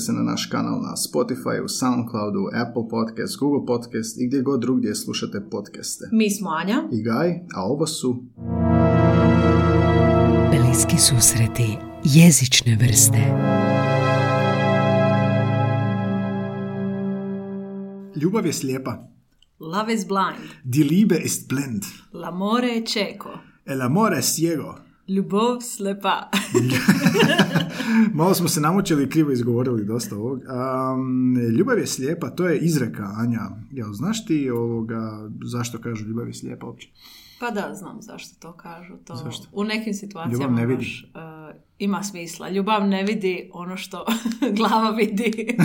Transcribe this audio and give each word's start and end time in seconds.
pretplatite 0.00 0.06
se 0.06 0.12
na 0.12 0.22
naš 0.22 0.46
kanal 0.46 0.80
na 0.82 0.96
Spotify, 0.96 1.68
Soundcloudu, 1.68 2.48
Apple 2.54 2.88
Podcast, 2.90 3.38
Google 3.38 3.66
Podcast 3.66 4.20
i 4.20 4.26
gdje 4.26 4.42
god 4.42 4.60
drugdje 4.60 4.94
slušate 4.94 5.40
podcaste. 5.50 6.08
Mi 6.12 6.30
smo 6.30 6.50
Anja. 6.50 6.82
I 6.92 7.02
Gaj, 7.02 7.30
a 7.54 7.64
ovo 7.64 7.86
su 7.86 8.22
Bliski 10.50 10.98
susreti 10.98 11.76
jezične 12.04 12.76
vrste. 12.76 13.18
Ljubav 18.16 18.46
je 18.46 18.52
slijepa. 18.52 19.08
Love 19.60 19.94
is 19.94 20.06
blind. 20.06 20.50
Die 20.64 20.84
Liebe 20.84 21.16
ist 21.24 21.48
blind. 21.48 21.82
L'amore 22.12 22.68
je 22.68 22.86
čeko. 22.86 23.38
El 23.66 23.82
amore 23.82 24.18
es 24.18 24.34
ciego. 24.34 24.89
Ljubov 25.10 25.60
slepa. 25.60 26.30
Malo 28.14 28.34
smo 28.34 28.48
se 28.48 28.60
namučili 28.60 29.04
i 29.04 29.08
krivo 29.08 29.30
izgovorili 29.32 29.84
dosta 29.84 30.16
ovog. 30.16 30.38
Um, 30.38 31.36
ljubav 31.58 31.78
je 31.78 31.86
slijepa, 31.86 32.30
to 32.30 32.48
je 32.48 32.58
izreka, 32.58 33.08
Anja. 33.16 33.50
Jel 33.70 33.92
znaš 33.92 34.26
ti 34.26 34.50
ovoga, 34.50 35.30
zašto 35.44 35.78
kažu 35.78 36.06
ljubav 36.06 36.26
je 36.26 36.34
slijepa 36.34 36.66
uopće? 36.66 36.88
Pa 37.40 37.50
da, 37.50 37.74
znam 37.74 38.02
zašto 38.02 38.36
to 38.40 38.52
kažu. 38.52 38.96
To 39.04 39.14
Zašto? 39.14 39.46
U 39.52 39.64
nekim 39.64 39.94
situacijama 39.94 40.32
Ljubav 40.44 40.52
ne 40.52 40.66
vidi. 40.66 40.76
baš, 40.76 41.02
e, 41.02 41.06
ima 41.78 42.02
smisla. 42.02 42.48
Ljubav 42.48 42.88
ne 42.88 43.02
vidi 43.02 43.50
ono 43.52 43.76
što 43.76 44.04
glava 44.56 44.90
vidi. 44.90 45.56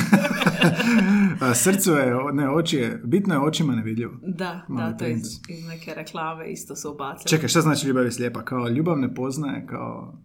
A, 1.41 1.53
Srcu 1.53 1.91
je, 1.91 2.15
ne, 2.33 2.49
oči 2.49 2.77
je, 2.77 3.01
bitno 3.03 3.33
je 3.33 3.39
očima 3.39 3.75
nevidljivo. 3.75 4.13
da, 4.21 4.65
Mali 4.67 4.91
da, 4.91 4.97
to 4.97 5.05
iz, 5.07 5.39
iz 5.49 5.65
neke 5.67 5.93
reklame 5.93 6.51
isto 6.51 6.75
su 6.75 6.91
ubacili. 6.91 7.29
Čekaj, 7.29 7.49
šta 7.49 7.61
znači 7.61 7.87
ljubav 7.87 8.05
je 8.05 8.11
slijepa? 8.11 8.41
Kao 8.45 8.67
ljubav 8.67 8.97
ne 8.97 9.13
poznaje 9.15 9.65
kao 9.67 10.17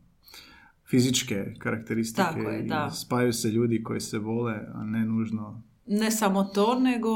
fizičke 0.90 1.54
karakteristike 1.58 2.22
Tako 2.22 2.40
je, 2.40 2.62
da. 2.62 2.90
spajaju 2.90 3.32
se 3.32 3.48
ljudi 3.48 3.82
koji 3.82 4.00
se 4.00 4.18
vole, 4.18 4.54
a 4.74 4.84
ne 4.84 5.04
nužno 5.04 5.62
Ne 5.86 6.10
samo 6.10 6.44
to, 6.44 6.78
nego 6.78 7.10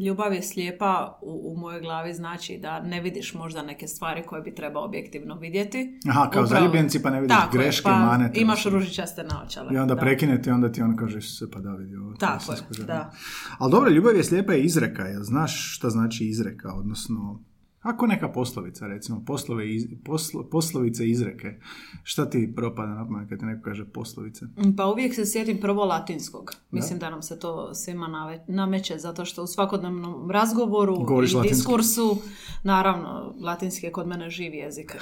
ljubav 0.00 0.32
je 0.32 0.42
slijepa 0.42 1.18
u, 1.22 1.52
u 1.52 1.60
mojoj 1.60 1.80
glavi 1.80 2.14
znači 2.14 2.58
da 2.58 2.80
ne 2.80 3.00
vidiš 3.00 3.34
možda 3.34 3.62
neke 3.62 3.88
stvari 3.88 4.22
koje 4.22 4.42
bi 4.42 4.54
trebao 4.54 4.84
objektivno 4.84 5.34
vidjeti. 5.34 5.98
Aha, 6.08 6.20
kao 6.20 6.28
Upravo- 6.30 6.46
zaljubljenci 6.46 7.02
pa 7.02 7.10
ne 7.10 7.20
vidiš 7.20 7.36
Tako 7.36 7.56
greške, 7.56 7.84
pa 7.84 7.98
mane. 7.98 8.30
Imaš 8.34 8.64
ružičaste 8.64 9.24
naočale. 9.24 9.74
I 9.74 9.78
onda 9.78 9.94
da. 9.94 10.00
prekinete 10.00 10.50
i 10.50 10.52
onda 10.52 10.72
ti 10.72 10.82
on 10.82 10.96
kaže 10.96 11.20
se 11.20 11.50
pa 11.50 11.60
da 11.60 11.70
vidi 11.70 11.96
ovo. 11.96 12.14
Tako 12.14 12.52
je, 12.52 12.58
skužio." 12.58 12.84
da. 12.84 13.10
Ali 13.58 13.70
dobro, 13.70 13.90
ljubav 13.90 14.16
je 14.16 14.24
slijepa 14.24 14.52
je 14.52 14.62
izreka, 14.62 15.02
jel 15.02 15.22
znaš 15.22 15.76
šta 15.76 15.90
znači 15.90 16.24
izreka, 16.24 16.74
odnosno 16.74 17.40
ako 17.82 18.06
neka 18.06 18.28
poslovica, 18.28 18.86
recimo, 18.86 19.22
poslove 19.26 19.74
iz, 19.74 19.86
poslo, 20.04 20.44
poslovice 20.44 21.08
izreke, 21.08 21.58
šta 22.02 22.30
ti 22.30 22.52
propada 22.56 22.88
na 22.88 23.26
kad 23.28 23.38
ti 23.38 23.44
neko 23.44 23.62
kaže 23.62 23.84
poslovice? 23.84 24.46
Pa 24.76 24.86
uvijek 24.86 25.14
se 25.14 25.26
sjetim 25.26 25.60
prvo 25.60 25.84
latinskog. 25.84 26.52
Mislim 26.70 26.98
da 26.98 27.10
nam 27.10 27.22
se 27.22 27.38
to 27.38 27.74
svima 27.74 28.06
nave- 28.08 28.44
nameće, 28.48 28.98
zato 28.98 29.24
što 29.24 29.42
u 29.42 29.46
svakodnevnom 29.46 30.30
razgovoru 30.30 30.96
Govoriš 30.96 31.32
i 31.32 31.36
latinski. 31.36 31.56
diskursu, 31.56 32.16
naravno, 32.62 33.34
latinski 33.40 33.86
je 33.86 33.92
kod 33.92 34.06
mene 34.06 34.30
živ 34.30 34.54
jezik. 34.54 34.96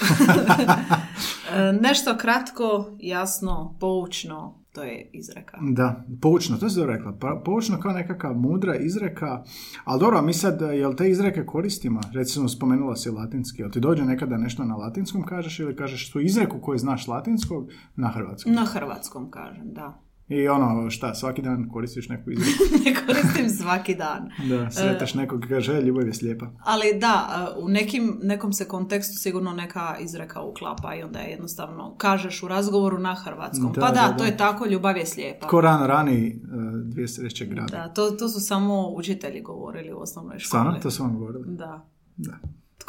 E, 1.52 1.72
Nešto 1.72 2.16
kratko, 2.16 2.96
jasno, 2.98 3.76
poučno, 3.80 4.59
to 4.72 4.82
je 4.82 5.10
izreka. 5.12 5.58
Da, 5.60 6.04
poučno, 6.22 6.56
to 6.56 6.68
si 6.70 6.76
dobro 6.76 6.96
rekla. 6.96 7.12
Pa, 7.20 7.42
poučno 7.44 7.80
kao 7.80 7.92
nekakva 7.92 8.32
mudra 8.32 8.76
izreka, 8.76 9.44
ali 9.84 10.00
dobro, 10.00 10.18
a 10.18 10.22
mi 10.22 10.32
sad, 10.32 10.60
jel 10.60 10.94
te 10.94 11.10
izreke 11.10 11.46
koristimo? 11.46 12.00
Recimo, 12.12 12.48
spomenula 12.48 12.96
si 12.96 13.10
latinski, 13.10 13.62
jel 13.62 13.70
ti 13.70 13.80
dođe 13.80 14.04
nekada 14.04 14.36
nešto 14.36 14.64
na 14.64 14.76
latinskom 14.76 15.22
kažeš 15.22 15.60
ili 15.60 15.76
kažeš 15.76 16.10
tu 16.10 16.20
izreku 16.20 16.60
koju 16.60 16.78
znaš 16.78 17.08
latinskog 17.08 17.70
na 17.96 18.08
hrvatskom? 18.08 18.52
Na 18.52 18.64
hrvatskom 18.64 19.30
kažem, 19.30 19.72
da. 19.72 20.09
I 20.30 20.48
ono, 20.48 20.90
šta, 20.90 21.14
svaki 21.14 21.42
dan 21.42 21.68
koristiš 21.68 22.08
neku 22.08 22.30
izreku? 22.30 22.64
ne 22.84 22.94
koristim 22.94 23.48
svaki 23.48 23.94
dan. 23.94 24.30
Da, 24.48 24.70
sretaš 24.70 25.14
nekog 25.14 25.46
kaže, 25.48 25.72
e, 25.72 25.82
ljubav 25.82 26.06
je 26.06 26.14
slijepa. 26.14 26.46
Ali 26.60 26.98
da, 26.98 27.48
u 27.58 27.68
nekim, 27.68 28.18
nekom 28.22 28.52
se 28.52 28.68
kontekstu 28.68 29.18
sigurno 29.18 29.52
neka 29.52 29.96
izreka 30.00 30.42
uklapa 30.42 30.94
i 30.94 31.02
onda 31.02 31.18
je 31.18 31.30
jednostavno 31.30 31.94
kažeš 31.96 32.42
u 32.42 32.48
razgovoru 32.48 32.98
na 32.98 33.14
hrvatskom. 33.14 33.72
Da, 33.72 33.80
pa 33.80 33.86
da, 33.86 33.94
da, 33.94 34.16
to 34.16 34.24
je 34.24 34.36
tako, 34.36 34.66
ljubav 34.66 34.96
je 34.96 35.06
slijepa. 35.06 35.46
Ko 35.48 35.60
rano 35.60 35.86
rani 35.86 36.26
e, 36.26 36.36
dvije 36.84 37.08
sreće 37.08 37.46
grada. 37.46 37.76
Da, 37.76 37.88
to, 37.88 38.10
to 38.10 38.28
su 38.28 38.40
samo 38.40 38.88
učitelji 38.88 39.40
govorili 39.40 39.92
u 39.92 39.98
osnovnoj 39.98 40.38
školi. 40.38 40.48
Stvarno, 40.48 40.80
to 40.82 40.90
su 40.90 41.02
vam 41.02 41.18
govorili? 41.18 41.44
Da. 41.46 41.86
Da. 42.16 42.38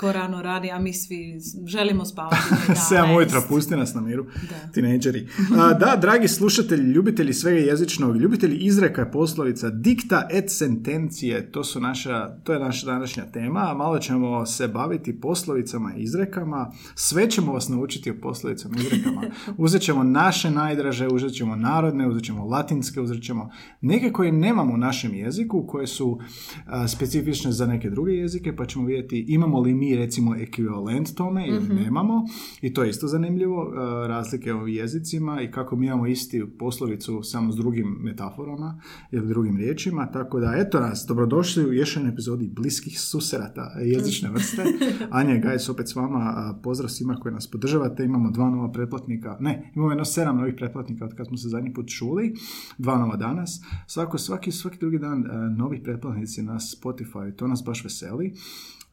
Tko 0.01 0.11
rano 0.11 0.41
radi, 0.41 0.71
a 0.71 0.79
mi 0.79 0.93
svi 0.93 1.39
želimo 1.65 2.05
spavati. 2.05 2.37
do 2.67 2.73
7 2.73 2.75
11. 2.91 3.17
ujutro, 3.17 3.43
pusti 3.49 3.75
nas 3.75 3.93
na 3.93 4.01
miru, 4.01 4.23
Da. 4.23 4.71
tinejdžeri. 4.71 5.27
A, 5.59 5.73
da, 5.73 5.95
dragi 6.01 6.27
slušatelji, 6.27 6.83
ljubitelji 6.83 7.33
svega 7.33 7.59
jezičnog, 7.59 8.17
ljubitelji 8.17 8.57
izreka 8.57 9.01
i 9.01 9.11
poslovica, 9.11 9.69
dikta 9.69 10.27
et 10.31 10.45
sentencije, 10.47 11.51
to, 11.51 11.63
su 11.63 11.79
naša, 11.79 12.29
to 12.43 12.53
je 12.53 12.59
naša 12.59 12.85
današnja 12.85 13.25
tema, 13.25 13.73
malo 13.73 13.99
ćemo 13.99 14.45
se 14.45 14.67
baviti 14.67 15.19
poslovicama 15.19 15.93
i 15.97 16.01
izrekama, 16.03 16.71
sve 16.95 17.29
ćemo 17.29 17.53
vas 17.53 17.69
naučiti 17.69 18.11
o 18.11 18.15
poslovicama 18.21 18.75
i 18.77 18.81
izrekama. 18.81 19.21
Uzet 19.57 19.81
ćemo 19.81 20.03
naše 20.03 20.51
najdraže, 20.51 21.07
uzet 21.07 21.33
ćemo 21.33 21.55
narodne, 21.55 22.07
uzet 22.07 22.23
ćemo 22.23 22.45
latinske, 22.45 23.01
uzet 23.01 23.23
ćemo 23.23 23.49
neke 23.81 24.11
koje 24.11 24.31
nemamo 24.31 24.73
u 24.73 24.77
našem 24.77 25.13
jeziku, 25.13 25.67
koje 25.67 25.87
su 25.87 26.19
a, 26.65 26.87
specifične 26.87 27.51
za 27.51 27.65
neke 27.65 27.89
druge 27.89 28.11
jezike, 28.11 28.55
pa 28.55 28.65
ćemo 28.65 28.85
vidjeti 28.85 29.25
imamo 29.27 29.59
li 29.59 29.73
mi 29.73 29.90
recimo 29.95 30.35
ekvivalent 30.35 31.15
tome 31.15 31.47
ili 31.47 31.75
nemamo. 31.83 32.25
I 32.61 32.73
to 32.73 32.83
je 32.83 32.89
isto 32.89 33.07
zanimljivo, 33.07 33.73
e, 33.73 34.07
razlike 34.07 34.53
u 34.53 34.67
jezicima 34.67 35.41
i 35.41 35.51
kako 35.51 35.75
mi 35.75 35.85
imamo 35.85 36.07
isti 36.07 36.45
poslovicu 36.59 37.23
samo 37.23 37.51
s 37.51 37.55
drugim 37.55 37.97
metaforama 37.99 38.81
ili 39.11 39.27
drugim 39.27 39.57
riječima, 39.57 40.11
tako 40.11 40.39
da 40.39 40.53
eto 40.57 40.79
nas, 40.79 41.05
dobrodošli 41.07 41.65
u 41.65 41.73
još 41.73 41.97
epizodi 41.97 42.47
bliskih 42.47 43.01
susreta 43.01 43.71
jezične 43.81 44.29
vrste. 44.29 44.63
Anja 45.11 45.35
i 45.35 45.39
Gajs 45.39 45.69
opet 45.69 45.89
s 45.89 45.95
vama, 45.95 46.55
pozdrav 46.63 46.89
svima 46.89 47.15
koji 47.15 47.33
nas 47.33 47.51
podržavate, 47.51 48.03
imamo 48.03 48.31
dva 48.31 48.49
nova 48.49 48.71
pretplatnika, 48.71 49.37
ne, 49.39 49.71
imamo 49.75 49.91
jedno 49.91 50.05
sedam 50.05 50.37
novih 50.37 50.53
pretplatnika 50.57 51.05
od 51.05 51.15
kad 51.15 51.27
smo 51.27 51.37
se 51.37 51.49
zadnji 51.49 51.73
put 51.73 51.89
čuli, 51.89 52.33
dva 52.77 52.97
nova 52.97 53.15
danas, 53.15 53.61
svako, 53.87 54.17
svaki, 54.17 54.51
svaki 54.51 54.77
drugi 54.79 54.99
dan 54.99 55.25
e, 55.25 55.49
novi 55.57 55.83
pretplatnici 55.83 56.43
na 56.43 56.59
Spotify, 56.59 57.35
to 57.35 57.47
nas 57.47 57.63
baš 57.65 57.83
veseli. 57.83 58.33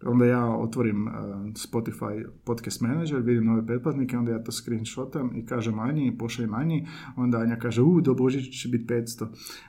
Onda 0.04 0.24
ja 0.24 0.44
otvorim 0.44 1.06
uh, 1.06 1.12
Spotify 1.54 2.26
podcast 2.44 2.80
manager, 2.80 3.20
vidim 3.20 3.44
nove 3.44 3.66
pretplatnike, 3.66 4.18
onda 4.18 4.32
ja 4.32 4.42
to 4.42 4.52
screenshotam 4.52 5.36
i 5.36 5.46
kažem 5.46 5.78
Anji, 5.78 6.18
pošaljem 6.18 6.54
Anji, 6.54 6.86
onda 7.16 7.38
Anja 7.38 7.56
kaže, 7.56 7.82
u, 7.82 8.00
do 8.00 8.14
Božića 8.14 8.50
će 8.50 8.68
biti 8.68 8.94
500 8.94 9.26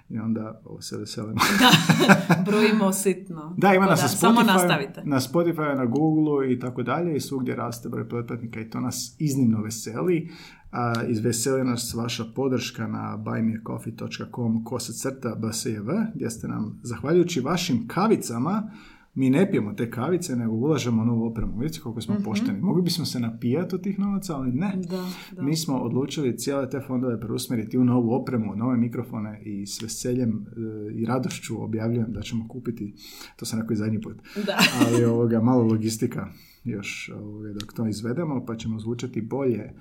i 0.09 0.19
onda 0.19 0.61
ovo 0.65 0.81
se 0.81 0.97
veselimo. 0.97 1.39
Da, 1.59 2.43
brojimo 2.51 2.93
sitno. 2.93 3.55
Da, 3.57 3.73
ima 3.73 3.85
nas 3.85 4.01
na 4.01 4.07
Samo 4.07 4.41
Spotify, 4.41 4.45
nastavite. 4.45 5.01
na 5.05 5.19
Spotify, 5.19 5.77
na 5.77 5.85
Google 5.85 6.53
i 6.53 6.59
tako 6.59 6.83
dalje 6.83 7.15
i 7.15 7.19
svugdje 7.19 7.55
raste 7.55 7.89
broj 7.89 8.09
pretplatnika 8.09 8.59
i 8.59 8.69
to 8.69 8.79
nas 8.79 9.15
iznimno 9.19 9.61
veseli. 9.61 10.29
A, 10.71 10.93
izveseli 11.07 11.63
nas 11.63 11.93
vaša 11.93 12.23
podrška 12.35 12.87
na 12.87 13.17
buymeacoffee.com 13.17 14.65
crta 14.79 15.35
bsjev 15.35 15.85
gdje 16.15 16.29
ste 16.29 16.47
nam, 16.47 16.79
zahvaljujući 16.83 17.41
vašim 17.41 17.87
kavicama, 17.87 18.71
mi 19.19 19.29
ne 19.29 19.51
pijemo 19.51 19.73
te 19.73 19.91
kavice, 19.91 20.35
nego 20.35 20.53
ulažemo 20.53 21.05
novu 21.05 21.25
opremu. 21.25 21.57
Vidite 21.57 21.79
koliko 21.79 22.01
smo 22.01 22.15
pošteni. 22.23 22.61
Mogli 22.61 22.81
bismo 22.81 23.05
se 23.05 23.19
napijati 23.19 23.75
od 23.75 23.83
tih 23.83 23.99
novaca, 23.99 24.35
ali 24.35 24.51
ne. 24.51 24.73
Da, 24.75 25.09
da. 25.31 25.41
Mi 25.41 25.55
smo 25.55 25.77
odlučili 25.77 26.37
cijele 26.37 26.69
te 26.69 26.79
fondove 26.87 27.19
preusmjeriti 27.19 27.77
u 27.77 27.83
novu 27.83 28.13
opremu, 28.13 28.55
nove 28.55 28.77
mikrofone 28.77 29.41
i 29.45 29.65
s 29.65 29.81
veseljem 29.81 30.29
e, 30.29 30.93
i 30.95 31.05
radošću 31.05 31.63
objavljujem 31.63 32.13
da 32.13 32.21
ćemo 32.21 32.47
kupiti, 32.47 32.93
to 33.35 33.45
sam 33.45 33.59
rekao 33.59 33.73
i 33.73 33.77
zadnji 33.77 34.01
put, 34.01 34.15
Da. 34.45 34.57
ali 34.85 35.05
ovoga, 35.13 35.41
malo 35.41 35.63
logistika 35.63 36.27
još 36.63 37.11
ovoga, 37.15 37.53
dok 37.53 37.73
to 37.73 37.87
izvedemo, 37.87 38.45
pa 38.45 38.55
ćemo 38.55 38.79
zvučati 38.79 39.21
bolje. 39.21 39.73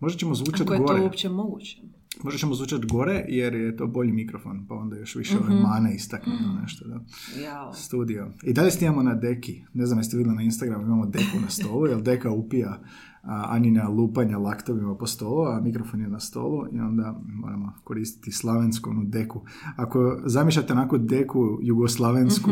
Možda 0.00 0.18
ćemo 0.18 0.34
zvučati 0.34 0.62
Ako 0.62 0.74
je 0.74 0.78
gore. 0.78 0.98
to 0.98 1.04
uopće 1.04 1.28
moguće. 1.28 1.82
Možda 2.22 2.38
ćemo 2.38 2.54
zvučati 2.54 2.86
gore 2.86 3.24
jer 3.28 3.54
je 3.54 3.76
to 3.76 3.86
bolji 3.86 4.12
mikrofon, 4.12 4.66
pa 4.68 4.74
onda 4.74 4.96
još 4.96 5.14
više 5.14 5.34
Mhm. 5.34 5.44
ove 5.44 5.60
mane 5.62 5.94
istaknemo 5.94 6.58
nešto. 6.62 6.88
Da. 6.88 7.00
Jao. 7.40 7.72
Studio. 7.74 8.30
I 8.42 8.52
dalje 8.52 8.70
snimamo 8.70 9.02
na 9.02 9.14
deki. 9.14 9.62
Ne 9.74 9.86
znam 9.86 9.98
jeste 9.98 10.16
vidjeli 10.16 10.36
na 10.36 10.42
Instagramu, 10.42 10.84
imamo 10.84 11.06
deku 11.06 11.40
na 11.42 11.50
stolu, 11.50 11.86
jer 11.86 12.02
deka 12.02 12.30
upija 12.30 12.80
a, 13.26 13.46
Anjina 13.50 13.88
lupanja 13.88 14.38
laktovima 14.38 14.94
po 14.96 15.06
stolu, 15.06 15.42
a 15.44 15.60
mikrofon 15.60 16.00
je 16.00 16.08
na 16.08 16.20
stolu 16.20 16.66
i 16.72 16.80
onda 16.80 17.20
moramo 17.24 17.72
koristiti 17.84 18.32
slavensku 18.32 18.90
onu 18.90 19.02
deku. 19.04 19.40
Ako 19.76 20.20
zamišljate 20.24 20.72
onako 20.72 20.98
deku 20.98 21.58
jugoslavensku, 21.62 22.50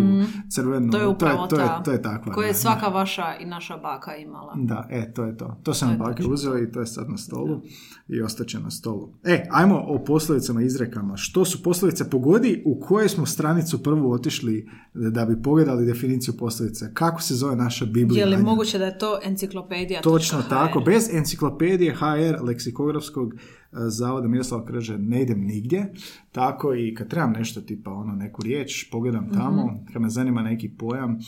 crvenu, 0.49 0.87
Mhm. 0.87 0.91
To 0.91 0.99
je 0.99 1.07
upravo 1.07 1.47
to, 1.47 1.57
je, 1.61 1.67
ta. 1.67 1.83
to 1.83 1.93
je 1.93 2.03
takva. 2.03 2.33
Koje 2.33 2.47
je 2.47 2.53
da. 2.53 2.59
svaka 2.59 2.89
vaša 2.89 3.25
i 3.41 3.45
naša 3.47 3.77
baka 3.77 4.17
imala. 4.17 4.55
Da, 4.57 4.87
e, 4.91 5.13
to 5.13 5.25
je 5.25 5.37
to. 5.37 5.57
To 5.63 5.75
sam 5.75 5.89
To 5.89 5.93
je 5.93 5.99
bake 5.99 6.25
uzeo 6.27 6.59
i 6.59 6.73
to 6.73 6.81
je 6.81 6.87
sad 6.87 7.11
na 7.11 7.17
stolu 7.17 7.61
i 8.09 8.23
ostaće 8.23 8.61
na 8.61 8.71
stolu. 8.71 9.09
E, 9.25 9.47
ajmo 9.51 9.85
o 9.87 10.05
poslovicama 10.05 10.63
i 10.63 10.67
izrekama. 10.67 11.17
Što 11.17 11.45
su 11.45 11.63
poslovice? 11.63 12.11
Pogodi 12.11 12.63
u 12.67 12.81
kojoj 12.81 13.09
smo 13.09 13.27
stranicu 13.27 13.83
prvu 13.83 14.13
otišli 14.13 14.69
da 14.95 15.25
bi 15.25 15.43
pogledali 15.43 15.87
definiciju 15.87 16.35
poslovice. 16.39 16.91
Kako 16.95 17.23
se 17.23 17.35
zove 17.35 17.57
naša 17.57 17.85
Biblija? 17.87 18.27
Je 18.27 18.37
li 18.37 18.43
moguće 18.43 18.79
da 18.79 18.85
je 18.85 18.99
to 18.99 19.19
enciklopedija? 19.25 20.01
Točno 20.01 20.43
tako. 20.49 20.62
Bez 20.87 21.15
enciklopedije 21.15 21.95
HR 21.95 22.45
leksikografskog 22.45 23.35
e, 23.35 23.39
zavoda 23.73 24.29
Miroslava 24.29 24.65
Krže 24.65 24.99
ne 24.99 25.23
idem 25.23 25.41
nigdje. 25.41 25.93
Tako 26.33 26.75
i 26.75 26.95
kad 26.95 27.09
trebam 27.09 27.33
nešto 27.33 27.61
tipa 27.61 27.91
ono 27.91 28.13
neku 28.13 28.43
riječ, 28.43 28.91
pogledam 28.91 29.31
tamo. 29.35 29.85
Kad 29.93 30.03
me 30.03 30.09
zanima 30.11 30.43
neki 30.43 30.69
pojam, 30.69 31.19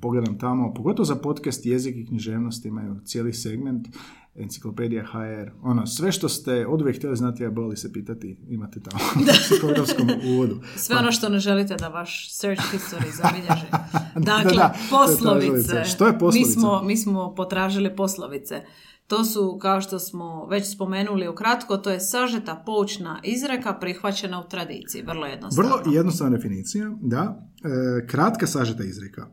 pogledam 0.00 0.38
tamo. 0.38 0.74
Pogotovo 0.74 1.04
za 1.04 1.16
podcast 1.16 1.66
jezik 1.66 1.96
i 1.96 2.06
književnost 2.06 2.66
imaju 2.66 3.00
cijeli 3.04 3.32
segment 3.32 3.88
enciklopedija 4.34 5.04
HR. 5.04 5.50
Ono, 5.62 5.86
sve 5.86 6.12
što 6.12 6.28
ste 6.28 6.66
od 6.66 6.80
uvijek 6.80 6.96
htjeli 6.96 7.16
znati, 7.16 7.44
a 7.44 7.50
boli 7.50 7.76
se 7.76 7.92
pitati, 7.92 8.36
imate 8.48 8.80
tamo 8.80 9.04
u 10.26 10.34
uvodu. 10.34 10.60
Sve 10.76 10.96
ono 10.96 11.12
što 11.12 11.28
ne 11.28 11.38
želite 11.38 11.76
da 11.76 11.88
vaš 11.88 12.32
search 12.34 12.62
history 12.72 13.16
zabilježi. 13.16 13.66
Dakle, 14.32 14.52
Da, 14.52 14.56
da, 14.56 14.74
poslovice. 14.90 15.84
Što 15.84 16.06
je 16.06 16.18
poslovica? 16.18 16.48
Mi 16.48 16.52
smo, 16.52 16.82
mi 16.82 16.96
smo 16.96 17.34
potražili 17.34 17.96
poslovice. 17.96 18.62
To 19.06 19.24
su, 19.24 19.58
kao 19.58 19.80
što 19.80 19.98
smo 19.98 20.46
već 20.46 20.72
spomenuli 20.72 21.28
ukratko, 21.28 21.76
to 21.76 21.90
je 21.90 22.00
sažeta 22.00 22.62
poučna 22.66 23.20
izreka 23.22 23.74
prihvaćena 23.74 24.40
u 24.40 24.48
tradiciji. 24.48 25.02
Vrlo 25.02 25.26
jednostavno. 25.26 25.76
Vrlo 25.76 25.92
jednostavna 25.94 26.36
definicija, 26.36 26.90
da. 27.00 27.48
E, 27.64 28.06
kratka 28.06 28.46
sažeta 28.46 28.84
izreka. 28.84 29.26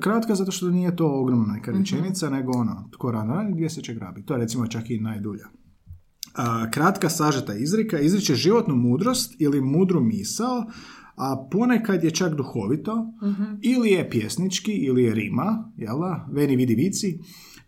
Kratka 0.00 0.34
zato 0.34 0.52
što 0.52 0.70
nije 0.70 0.96
to 0.96 1.20
ogromna 1.20 1.52
neka 1.52 1.72
rečenica, 1.72 2.30
nego 2.30 2.52
ono, 2.52 2.88
tko 2.92 3.10
rano 3.10 3.34
radi, 3.34 3.52
gdje 3.52 3.70
se 3.70 3.82
će 3.82 3.94
grabi. 3.94 4.24
To 4.24 4.34
je 4.34 4.40
recimo 4.40 4.66
čak 4.66 4.90
i 4.90 5.00
najdulja. 5.00 5.44
A, 6.34 6.70
kratka 6.70 7.08
sažeta 7.08 7.54
izreka 7.54 7.98
izriče 7.98 8.34
životnu 8.34 8.76
mudrost 8.76 9.34
ili 9.38 9.60
mudru 9.60 10.00
misao, 10.00 10.66
a 11.16 11.48
ponekad 11.50 12.04
je 12.04 12.10
čak 12.10 12.34
duhovito, 12.34 13.06
ili 13.62 13.90
je 13.90 14.10
pjesnički, 14.10 14.72
ili 14.72 15.04
je 15.04 15.14
rima, 15.14 15.72
jel 15.76 16.00
da, 16.00 16.28
veni 16.32 16.56
vidi 16.56 16.74
vici. 16.74 17.18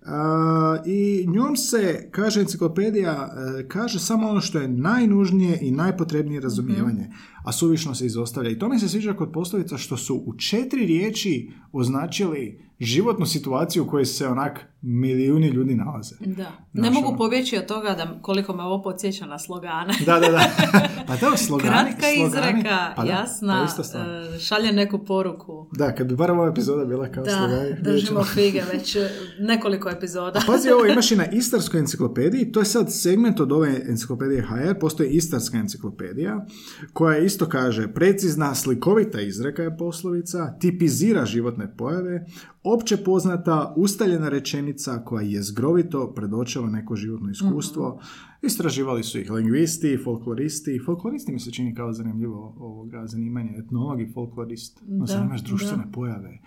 A, 0.07 0.77
I 0.87 1.27
njom 1.29 1.57
se, 1.57 2.09
kaže 2.11 2.41
enciklopedija, 2.41 3.13
e, 3.59 3.69
kaže 3.69 3.99
samo 3.99 4.29
ono 4.29 4.41
što 4.41 4.59
je 4.59 4.69
najnužnije 4.69 5.59
i 5.63 5.71
najpotrebnije 5.71 6.41
razumijevanje, 6.41 7.11
a 7.45 7.53
suvišno 7.53 7.95
se 7.95 8.07
izostavlja. 8.07 8.51
I 8.51 8.59
to 8.59 8.69
mi 8.69 8.79
se 8.79 8.89
sviđa 8.89 9.13
kod 9.13 9.33
poslovica 9.33 9.79
što 9.79 9.97
su 9.97 10.15
u 10.17 10.35
četiri 10.35 10.87
riječi 10.87 11.51
označili 11.73 12.61
životnu 12.81 13.27
situaciju 13.27 13.83
u 13.83 13.87
kojoj 13.87 14.05
se 14.07 14.29
onak 14.29 14.61
milijuni 14.83 15.49
ljudi 15.49 15.75
nalaze. 15.75 16.15
Da. 16.21 16.51
Ne 16.73 16.83
Znaš, 16.83 16.95
mogu 16.95 17.09
ono. 17.09 17.17
pobjeći 17.17 17.59
od 17.59 17.67
toga 17.67 17.91
da 17.91 18.19
koliko 18.23 18.57
me 18.57 18.63
ovo 18.63 18.83
podsjeća 18.83 19.27
na 19.27 19.39
slogane. 19.39 19.95
Da, 20.07 20.21
da, 20.21 20.29
da. 20.29 20.51
Pa 21.09 21.17
da, 21.19 21.37
slogani, 21.37 21.71
Kratka 21.71 22.03
slogani, 22.17 22.27
izreka, 22.59 22.93
pa 22.97 23.05
da, 23.05 23.11
jasna, 23.11 23.67
to 23.67 23.83
je 23.83 23.85
stvar. 23.85 24.07
e, 24.09 24.39
šalje 24.39 24.73
neku 24.73 24.99
poruku. 24.99 25.69
Da, 25.73 25.95
kad 25.95 26.07
bi 26.07 26.17
bar 26.17 26.31
ova 26.31 26.49
epizoda 26.49 26.85
bila 26.85 27.09
kao 27.09 27.25
Da, 27.25 27.31
slogani. 27.31 27.59
vidjet 27.59 27.81
držimo 27.81 28.25
fige 28.25 28.63
već 28.73 28.97
e, 28.97 29.09
nekoliko 29.41 29.91
epizoda. 29.91 30.41
Pazi, 30.47 30.69
ovo 30.71 30.87
imaš 30.87 31.11
i 31.11 31.17
na 31.17 31.27
Istarskoj 31.27 31.81
enciklopediji, 31.81 32.53
to 32.53 32.61
je 32.61 32.67
sad 32.67 32.93
segment 32.93 33.41
od 33.41 33.53
ove 33.53 33.83
enciklopedije 33.89 34.43
HR, 34.43 34.79
postoji 34.81 35.11
Istarska 35.11 35.57
enciklopedija, 35.57 36.47
koja 36.93 37.19
isto 37.35 37.49
kaže, 37.49 37.89
precizna, 37.95 38.55
slikovita 38.55 39.21
izreka 39.21 39.63
je 39.63 39.77
poslovica, 39.77 40.59
tipizira 40.61 41.25
životne 41.27 41.77
pojave, 41.77 42.27
opće 42.63 42.97
poznata, 42.97 43.75
ustaljena 43.77 44.29
rečenica 44.29 45.05
koja 45.05 45.23
je 45.23 45.43
zgrovito 45.43 46.13
predočava 46.15 46.71
neko 46.71 46.97
životno 46.97 47.31
iskustvo. 47.31 48.01
Istraživali 48.43 49.03
su 49.03 49.19
ih 49.19 49.31
lingvisti, 49.31 49.99
folkloristi. 50.05 50.81
Folkloristi 50.87 51.33
mi 51.33 51.41
se 51.41 51.51
čini 51.51 51.75
kao 51.75 51.93
zanimljivo 51.93 52.55
ovoga 52.59 53.07
zanimanje, 53.07 53.51
etnolog 53.59 54.01
i 54.01 54.13
folklorist. 54.13 54.83
No, 54.87 55.07
zanimaš 55.07 55.45
društvene 55.45 55.85
da. 55.85 55.91
pojave 55.93 56.39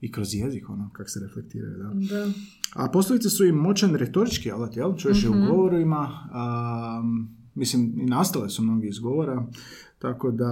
i 0.00 0.12
kroz 0.12 0.34
jezik, 0.34 0.70
ono, 0.70 0.90
kako 0.92 1.08
se 1.08 1.20
reflektiraju, 1.20 1.76
da. 1.76 2.16
Da. 2.16 2.32
A 2.74 2.90
poslovice 2.90 3.30
su 3.30 3.44
i 3.44 3.52
moćan 3.52 3.94
retorički 3.94 4.50
alat, 4.50 4.76
jel? 4.76 4.96
Čuješ 4.96 5.24
je 5.24 5.30
u 5.30 5.46
govorima, 5.50 6.28
a, 6.32 7.02
mislim, 7.54 7.94
i 8.00 8.06
nastale 8.06 8.50
su 8.50 8.62
mnogi 8.62 8.88
iz 8.88 8.98
govora, 8.98 9.46
tako 10.04 10.30
da, 10.30 10.50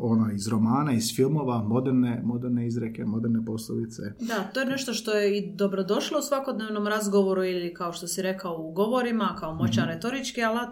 ono, 0.00 0.30
iz 0.32 0.48
romana, 0.48 0.92
iz 0.92 1.16
filmova, 1.16 1.62
moderne, 1.62 2.22
moderne 2.24 2.66
izreke, 2.66 3.04
moderne 3.04 3.44
poslovice. 3.44 4.02
Da, 4.20 4.50
to 4.54 4.60
je 4.60 4.66
nešto 4.66 4.94
što 4.94 5.12
je 5.12 5.38
i 5.38 5.54
dobrodošlo 5.54 6.18
u 6.18 6.22
svakodnevnom 6.22 6.86
razgovoru 6.86 7.44
ili 7.44 7.74
kao 7.74 7.92
što 7.92 8.06
si 8.06 8.22
rekao 8.22 8.56
u 8.58 8.72
govorima, 8.72 9.36
kao 9.40 9.54
moćan 9.54 9.84
Mhm. 9.84 9.92
retorički 9.92 10.42
alat. 10.42 10.68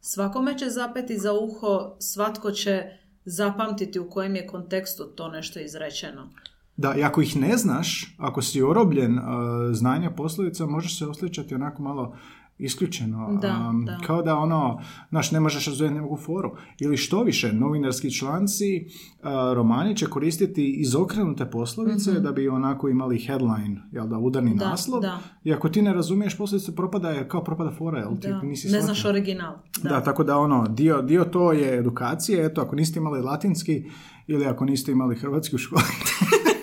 Svakome 0.00 0.58
će 0.58 0.70
zapeti 0.70 1.18
za 1.18 1.32
uho, 1.32 1.96
svatko 2.00 2.50
će 2.50 2.82
zapamtiti 3.24 3.98
u 4.00 4.10
kojem 4.10 4.36
je 4.36 4.46
kontekstu 4.46 5.04
to 5.16 5.28
nešto 5.28 5.60
izrečeno. 5.60 6.28
Da, 6.76 6.94
i 6.94 7.02
ako 7.02 7.20
ih 7.22 7.36
ne 7.36 7.56
znaš, 7.56 8.14
ako 8.18 8.42
si 8.42 8.62
orobljen 8.62 9.18
uh, 9.18 9.24
znanja 9.72 10.10
poslovica, 10.10 10.66
možeš 10.66 10.98
se 10.98 11.06
osjećati 11.06 11.54
onako 11.54 11.82
malo 11.82 12.16
isključeno. 12.58 13.38
Da, 13.42 13.68
um, 13.70 13.84
da. 13.84 13.98
Kao 14.06 14.22
da 14.22 14.36
ono, 14.36 14.80
znaš, 15.10 15.32
ne 15.32 15.40
možeš 15.40 15.66
razumjeti 15.66 16.00
neku 16.00 16.16
foru. 16.16 16.56
Ili 16.80 16.96
što 16.96 17.22
više, 17.22 17.52
novinarski 17.52 18.10
članci, 18.10 18.86
uh, 18.86 19.28
romani 19.54 19.96
će 19.96 20.06
koristiti 20.06 20.70
izokrenute 20.70 21.50
poslovice 21.50 22.12
da 22.12 22.32
bi 22.32 22.48
onako 22.48 22.88
imali 22.88 23.18
headline, 23.18 23.82
jel 23.92 24.08
da, 24.08 24.18
udarni. 24.18 24.54
Da, 24.54 24.68
naslov. 24.68 25.00
da. 25.00 25.18
I 25.44 25.52
ako 25.52 25.68
ti 25.68 25.82
ne 25.82 25.92
razumiješ 25.92 26.38
poslovice, 26.38 26.76
propada 26.76 27.10
je 27.10 27.28
kao 27.28 27.44
propada 27.44 27.70
fora, 27.70 27.98
jel 27.98 28.16
ti 28.20 28.46
nisi 28.46 28.68
Ne 28.68 28.80
znaš 28.80 29.04
original. 29.04 29.54
Da. 29.82 29.88
Da. 29.88 30.02
tako 30.02 30.24
da 30.24 30.38
ono, 30.38 30.68
dio, 30.68 31.02
dio 31.02 31.24
to 31.24 31.52
je 31.52 31.78
edukacije, 31.78 32.46
eto, 32.46 32.60
ako 32.60 32.76
niste 32.76 32.98
imali 32.98 33.22
latinski 33.22 33.90
ili 34.26 34.46
ako 34.46 34.64
niste 34.64 34.92
imali 34.92 35.16
hrvatski 35.16 35.54
u 35.54 35.58
školi. 35.58 35.82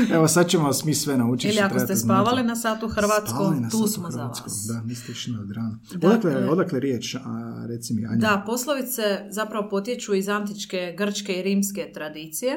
Evo 0.14 0.28
sad 0.28 0.48
ćemo 0.48 0.64
vas 0.64 0.84
mi 0.84 0.94
sve 0.94 1.16
naučiti. 1.18 1.48
Ili 1.48 1.60
ako 1.60 1.78
ste 1.78 1.96
spavali 1.96 2.42
znati. 2.42 2.46
na 2.48 2.56
satu 2.56 2.88
hrvatskom, 2.88 3.62
na 3.62 3.68
tu 3.70 3.76
satu 3.78 3.88
smo 3.88 4.10
za 4.10 4.18
hrvatskom, 4.18 4.44
vas. 4.46 4.66
Da, 4.68 4.80
niste 4.80 5.12
išli 5.12 5.32
na 5.32 5.40
odrano. 5.40 5.78
Dakle- 5.92 6.08
Odakle, 6.10 6.48
odakle 6.50 6.80
riječ, 6.80 7.14
a, 7.14 7.20
reci 7.68 7.94
mi, 7.94 8.06
Anja? 8.06 8.16
Da, 8.16 8.42
poslovice 8.46 9.02
zapravo 9.30 9.68
potječu 9.68 10.14
iz 10.14 10.28
antičke, 10.28 10.94
grčke 10.98 11.32
i 11.32 11.42
rimske 11.42 11.90
tradicije 11.94 12.52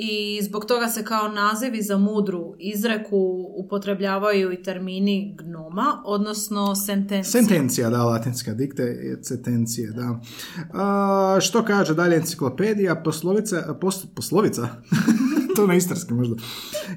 i 0.00 0.40
zbog 0.42 0.64
toga 0.64 0.88
se 0.88 1.04
kao 1.04 1.28
nazivi 1.28 1.82
za 1.82 1.98
mudru 1.98 2.54
izreku 2.58 3.46
upotrebljavaju 3.56 4.52
i 4.52 4.62
termini 4.62 5.36
gnoma, 5.38 6.02
odnosno 6.04 6.74
sentencija. 6.74 7.42
Sentencija, 7.42 7.90
da, 7.90 8.04
latinska 8.04 8.54
dikte 8.54 8.82
je 8.82 9.18
sentencije, 9.22 9.90
da. 9.90 10.20
A, 10.72 11.38
što 11.40 11.64
kaže 11.64 11.94
dalje 11.94 12.16
enciklopedija, 12.16 13.02
poslovica, 13.04 13.76
pos, 13.80 14.06
poslovica, 14.14 14.68
to 15.58 15.66
na 15.66 15.74
istarski 15.74 16.14
možda. 16.14 16.36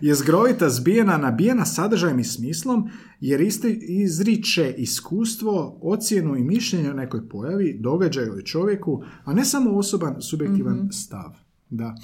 Je 0.01 0.15
zgrovita, 0.15 0.69
zbijena, 0.69 1.17
nabijena 1.17 1.65
sadržajem 1.65 2.19
i 2.19 2.23
smislom, 2.23 2.89
jer 3.19 3.41
isti 3.41 3.79
izriče 3.81 4.75
iskustvo, 4.77 5.79
ocjenu 5.81 6.35
i 6.35 6.43
mišljenje 6.43 6.89
o 6.89 6.93
nekoj 6.93 7.29
pojavi, 7.29 7.77
događaju 7.79 8.27
ili 8.27 8.45
čovjeku, 8.45 9.03
a 9.23 9.33
ne 9.33 9.45
samo 9.45 9.71
osoban, 9.71 10.21
subjektivan 10.21 10.89
stav. 10.91 11.31
Da. 11.69 11.95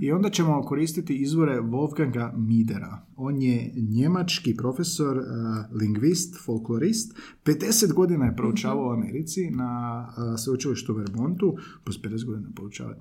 I 0.00 0.12
onda 0.12 0.30
ćemo 0.30 0.62
koristiti 0.62 1.16
izvore 1.16 1.60
Wolfganga 1.60 2.36
Midera. 2.36 3.06
On 3.16 3.42
je 3.42 3.72
njemački 3.76 4.56
profesor, 4.56 5.16
uh, 5.16 5.80
lingvist, 5.80 6.44
folklorist. 6.44 7.14
50 7.44 7.92
godina 7.92 8.24
je 8.24 8.36
proučavao 8.36 8.86
u 8.86 8.90
Americi 8.90 9.50
na 9.50 10.00
uh, 10.08 10.38
sveučilištu 10.38 10.92
u 10.92 10.96
Vermontu. 10.96 11.56
Plus 11.84 12.02
50 12.02 12.24
godina 12.24 12.48
proučava. 12.54 12.94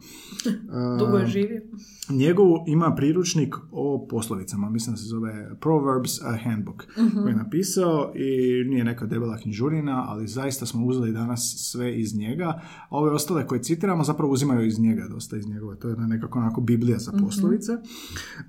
Dugo 0.99 1.17
je 1.17 1.27
živio. 1.27 1.61
Njegovu 2.09 2.63
ima 2.67 2.95
priručnik 2.95 3.55
o 3.71 4.07
poslovicama, 4.09 4.69
mislim 4.69 4.93
da 4.93 4.97
se 4.97 5.05
zove 5.05 5.49
Proverbs 5.61 6.21
a 6.21 6.37
Handbook, 6.43 6.85
koji 6.95 7.31
je 7.31 7.35
napisao 7.35 8.13
i 8.15 8.63
nije 8.69 8.83
neka 8.83 9.05
debela 9.05 9.37
knjižurina, 9.37 10.05
ali 10.07 10.27
zaista 10.27 10.65
smo 10.65 10.85
uzeli 10.85 11.11
danas 11.11 11.55
sve 11.57 11.99
iz 11.99 12.15
njega, 12.15 12.61
a 12.89 12.97
ove 12.97 13.11
ostale 13.11 13.47
koje 13.47 13.63
citiramo 13.63 14.03
zapravo 14.03 14.33
uzimaju 14.33 14.67
iz 14.67 14.79
njega, 14.79 15.07
dosta 15.09 15.37
iz 15.37 15.47
njegove, 15.47 15.79
to 15.79 15.89
je 15.89 15.95
nekako 15.97 16.39
onako 16.39 16.61
biblija 16.73 16.99
za 16.99 17.11
poslovice. 17.11 17.71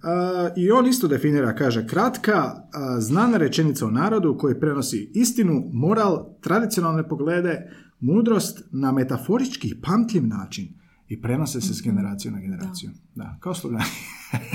A, 0.02 0.48
I 0.56 0.70
on 0.70 0.86
isto 0.86 1.08
definira, 1.08 1.54
kaže, 1.54 1.86
kratka, 1.86 2.54
znana 2.98 3.36
rečenica 3.36 3.86
o 3.86 3.90
narodu 3.90 4.36
koji 4.38 4.60
prenosi 4.60 5.10
istinu, 5.14 5.70
moral, 5.72 6.36
tradicionalne 6.40 7.08
poglede, 7.08 7.70
mudrost 8.00 8.62
na 8.72 8.92
metaforički 8.92 9.68
i 9.68 9.80
pamtljiv 9.80 10.26
način 10.26 10.68
i 11.08 11.22
prenose 11.22 11.60
se 11.60 11.74
s 11.74 11.82
generacije 11.82 12.32
na 12.32 12.40
generaciju. 12.40 12.90
Da, 13.14 13.36
kao 13.40 13.54
slogani. 13.54 13.84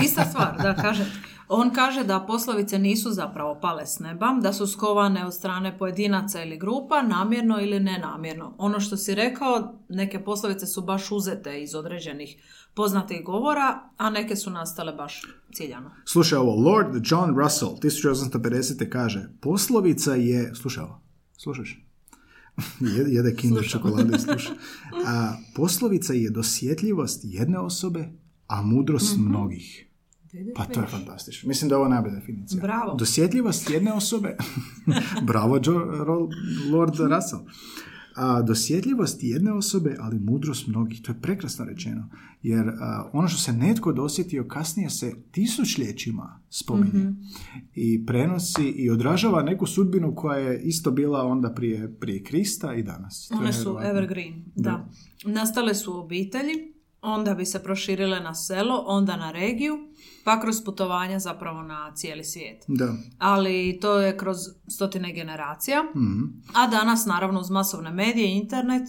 Ista 0.04 0.24
stvar, 0.24 0.56
da, 0.62 0.74
kaže. 0.74 1.04
On 1.52 1.70
kaže 1.74 2.04
da 2.04 2.24
poslovice 2.26 2.78
nisu 2.78 3.10
zapravo 3.10 3.58
pale 3.60 3.86
s 3.86 3.98
neba, 3.98 4.38
da 4.42 4.52
su 4.52 4.66
skovane 4.66 5.26
od 5.26 5.34
strane 5.34 5.78
pojedinaca 5.78 6.42
ili 6.42 6.58
grupa, 6.58 7.02
namjerno 7.02 7.60
ili 7.60 7.80
nenamjerno. 7.80 8.54
Ono 8.58 8.80
što 8.80 8.96
si 8.96 9.14
rekao, 9.14 9.80
neke 9.88 10.24
poslovice 10.24 10.66
su 10.66 10.82
baš 10.82 11.10
uzete 11.12 11.62
iz 11.62 11.74
određenih 11.74 12.36
poznatih 12.74 13.24
govora, 13.24 13.90
a 13.96 14.10
neke 14.10 14.36
su 14.36 14.50
nastale 14.50 14.92
baš 14.92 15.22
ciljano. 15.54 15.90
Slušaj 16.04 16.38
ovo, 16.38 16.70
Lord 16.70 17.02
John 17.04 17.36
Russell 17.38 17.70
1850. 17.82 18.88
kaže, 18.88 19.28
poslovica 19.40 20.14
je, 20.14 20.54
slušaj 20.54 20.84
ovo, 20.84 21.02
slušaš? 21.36 21.86
Jede, 23.14 23.36
kinder 23.36 23.68
čokolade 23.68 24.16
i 24.16 24.20
sluša. 24.20 24.50
A, 25.06 25.32
poslovica 25.54 26.12
je 26.12 26.30
dosjetljivost 26.30 27.20
jedne 27.24 27.58
osobe, 27.58 28.08
a 28.46 28.62
mudrost 28.62 29.16
mnogih. 29.18 29.89
Pa 30.54 30.64
to 30.64 30.80
je 30.80 30.86
fantastično. 30.86 31.48
Mislim 31.48 31.68
da 31.68 31.74
je 31.74 31.78
ovo 31.78 31.88
najbolja 31.88 32.14
definicija. 32.14 32.60
Bravo. 32.62 32.94
Dosjetljivost 32.94 33.70
jedne 33.70 33.92
osobe. 33.92 34.36
Bravo, 35.30 35.60
Jo- 35.66 36.28
Lord 36.72 36.94
Russell. 36.94 37.42
A, 38.16 38.42
dosjetljivost 38.42 39.18
jedne 39.22 39.52
osobe, 39.52 39.96
ali 40.00 40.18
mudrost 40.18 40.66
mnogih. 40.66 41.02
To 41.02 41.12
je 41.12 41.20
prekrasno 41.20 41.64
rečeno. 41.64 42.08
Jer 42.42 42.68
a, 42.68 43.10
ono 43.12 43.28
što 43.28 43.38
se 43.38 43.52
netko 43.52 43.92
dosjetio 43.92 44.44
kasnije 44.48 44.90
se 44.90 45.14
tisućljećima 45.30 46.40
spominje. 46.50 47.12
I 47.74 48.06
prenosi 48.06 48.68
i 48.68 48.90
odražava 48.90 49.42
neku 49.42 49.66
sudbinu 49.66 50.14
koja 50.14 50.38
je 50.38 50.62
isto 50.62 50.90
bila 50.90 51.22
onda 51.26 51.50
prije, 51.54 51.94
prije 52.00 52.22
Krista 52.22 52.74
i 52.74 52.82
danas. 52.82 53.28
To 53.28 53.34
je 53.34 53.40
One 53.40 53.52
su 53.52 53.78
evergreen, 53.82 54.44
da. 54.54 54.88
Nastale 55.24 55.74
su 55.74 55.98
obitelji, 56.00 56.72
onda 57.02 57.34
bi 57.34 57.44
se 57.44 57.62
proširile 57.62 58.20
na 58.20 58.34
selo, 58.34 58.84
onda 58.86 59.16
na 59.16 59.30
regiju, 59.30 59.78
pa 60.24 60.40
kroz 60.40 60.64
putovanja 60.64 61.18
zapravo 61.18 61.62
na 61.62 61.92
cijeli 61.94 62.24
svijet. 62.24 62.64
Da. 62.68 62.94
Ali 63.18 63.78
to 63.80 64.00
je 64.00 64.16
kroz 64.16 64.36
stotine 64.68 65.12
generacija. 65.12 65.82
Mhm. 65.82 66.24
A 66.54 66.66
danas, 66.66 67.06
naravno, 67.06 67.40
uz 67.40 67.50
masovne 67.50 67.90
medije 67.90 68.28
i 68.28 68.36
internet, 68.36 68.82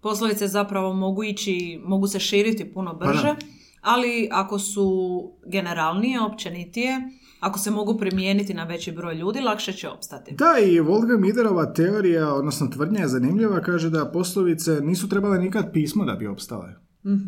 poslovice 0.00 0.48
zapravo 0.48 0.94
mogu 0.94 1.24
ići, 1.24 1.80
mogu 1.84 2.06
se 2.06 2.20
širiti 2.20 2.72
puno 2.72 2.98
Pa 2.98 3.06
brže, 3.06 3.34
ali 3.80 4.28
ako 4.32 4.58
su 4.58 5.22
generalnije, 5.46 6.20
općenitije, 6.20 7.00
ako 7.40 7.58
se 7.58 7.70
mogu 7.70 7.98
primijeniti 7.98 8.54
na 8.54 8.64
veći 8.64 8.92
broj 8.92 9.14
ljudi, 9.14 9.40
lakše 9.40 9.72
će 9.72 9.88
opstati. 9.88 10.34
Da, 10.34 10.54
i 10.64 10.80
Volga 10.80 11.16
Miderova 11.16 11.72
teorija, 11.72 12.34
odnosno 12.34 12.66
tvrdnja 12.66 13.00
je 13.00 13.08
zanimljiva, 13.08 13.60
kaže 13.60 13.90
da 13.90 14.10
poslovice 14.10 14.80
nisu 14.80 15.08
trebale 15.08 15.38
nikad 15.38 15.72
pismo 15.72 16.04
da 16.04 16.12
bi 16.12 16.26
opstale. 16.26 16.81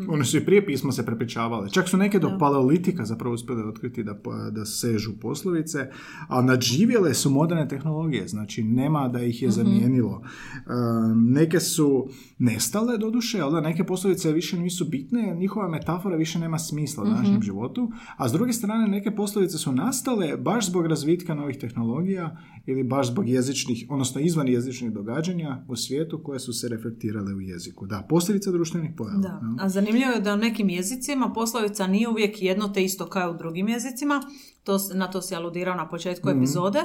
One 0.09 0.25
su 0.25 0.37
i 0.37 0.45
prije 0.45 0.67
pismo 0.67 0.93
se 0.93 1.07
prepričavale. 1.07 1.71
Čak 1.71 1.89
su 1.89 1.97
neke 1.97 2.19
do 2.19 2.39
paleolitika 2.39 3.05
zapravo 3.05 3.35
uspjele 3.35 3.65
otkriti 3.65 4.05
da, 4.05 4.15
pa- 4.25 4.51
da 4.51 4.65
sežu 4.65 5.13
poslovice, 5.21 5.91
a 6.29 6.43
nadživjele 6.43 7.15
su 7.15 7.31
moderne 7.31 7.69
tehnologije, 7.69 8.29
znači 8.29 8.63
nema 8.63 9.09
da 9.09 9.23
ih 9.23 9.43
je 9.43 9.51
zamijenilo. 9.51 10.23
Um, 10.23 11.33
neke 11.33 11.61
su 11.61 12.09
nestale 12.39 12.99
doduše, 12.99 13.41
ali 13.41 13.53
da 13.53 13.61
neke 13.61 13.85
poslovice 13.85 14.33
više 14.33 14.59
nisu 14.59 14.85
bitne, 14.85 15.37
njihova 15.37 15.69
metafora 15.69 16.17
više 16.17 16.39
nema 16.39 16.59
smisla 16.59 17.03
u 17.03 17.07
današnjem 17.07 17.43
životu, 17.43 17.91
a 18.17 18.29
s 18.29 18.33
druge 18.33 18.53
strane 18.53 18.89
neke 18.89 19.11
poslovice 19.11 19.59
su 19.59 19.73
nastale 19.73 20.37
baš 20.37 20.67
zbog 20.67 20.87
razvitka 20.87 21.35
novih 21.35 21.57
tehnologija 21.57 22.37
ili 22.67 22.85
baš 22.85 23.11
zbog 23.11 23.29
jezičnih, 23.29 23.87
odnosno 23.91 24.21
izvan 24.21 24.49
jezičnih 24.49 24.93
događanja 24.93 25.65
u 25.69 25.77
svijetu 25.77 26.21
koje 26.25 26.39
su 26.41 26.53
se 26.53 26.69
reflektirale 26.69 27.35
u 27.35 27.41
jeziku. 27.41 27.87
Da, 27.87 28.07
posljedica 28.09 28.51
društvenih 28.53 28.91
pojava. 28.97 29.19
Da. 29.19 29.64
A 29.65 29.69
zanimljivo 29.69 30.11
je 30.11 30.21
da 30.21 30.35
u 30.35 30.39
nekim 30.39 30.69
jezicima 30.71 31.31
poslovica 31.31 31.87
nije 31.87 32.09
uvijek 32.09 32.43
jedno 32.43 32.69
te 32.69 32.85
isto 32.85 33.07
kao 33.07 33.31
u 33.31 33.37
drugim 33.37 33.69
jezicima. 33.69 34.23
To, 34.65 34.79
na 34.95 35.11
to 35.11 35.23
si 35.23 35.35
aludirao 35.35 35.75
na 35.77 35.89
početku 35.89 36.29
Mhm. 36.29 36.39
epizode. 36.39 36.79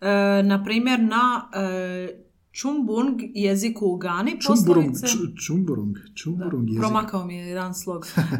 E, 0.00 0.06
na 0.42 0.64
primjer, 0.64 1.00
na 1.00 1.48
e, 1.54 2.24
Chumbung 2.52 3.06
jeziku 3.34 3.86
u 3.86 3.96
Gani 3.96 4.38
poslovice... 4.46 5.06
ču- 5.06 5.46
čumburung, 5.46 5.96
čumburung 6.14 6.68
jezik. 6.68 6.80
Promakao 6.80 7.26
mi 7.26 7.36
je 7.36 7.46
jedan 7.46 7.74
slog. 7.74 8.06
E, 8.16 8.36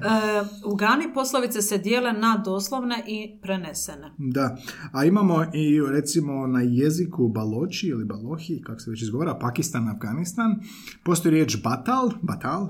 u 0.64 0.75
Gani 0.75 1.14
poslovice 1.14 1.62
se 1.62 1.79
dijele 1.79 2.12
na 2.12 2.37
doslovne 2.38 3.05
i 3.07 3.40
prenesene. 3.43 4.12
Da, 4.19 4.57
a 4.93 5.05
imamo 5.05 5.43
i 5.45 5.81
recimo 5.83 6.47
na 6.47 6.61
jeziku 6.62 7.29
Baloči 7.29 7.87
ili 7.87 8.05
Balohi, 8.05 8.62
kako 8.62 8.81
se 8.81 8.90
već 8.90 9.02
izgovara, 9.02 9.35
Pakistan, 9.35 9.88
Afganistan, 9.88 10.61
postoji 11.05 11.33
riječ 11.33 11.62
batal, 11.62 12.11
batal, 12.23 12.69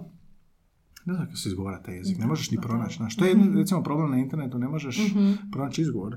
ne 1.04 1.14
znam 1.14 1.26
kako 1.26 1.36
se 1.36 1.48
izgovara 1.48 1.82
taj 1.82 1.96
jezik, 1.96 2.18
ne 2.18 2.26
možeš 2.26 2.50
ni 2.50 2.58
pronaći. 2.58 2.96
Znaš, 2.96 3.16
to 3.16 3.24
je 3.24 3.34
Mhm. 3.36 3.56
recimo 3.56 3.82
problem 3.82 4.10
na 4.10 4.18
internetu, 4.18 4.58
ne 4.58 4.68
možeš 4.68 4.98
pronaći 5.52 5.82
izgovor. 5.82 6.16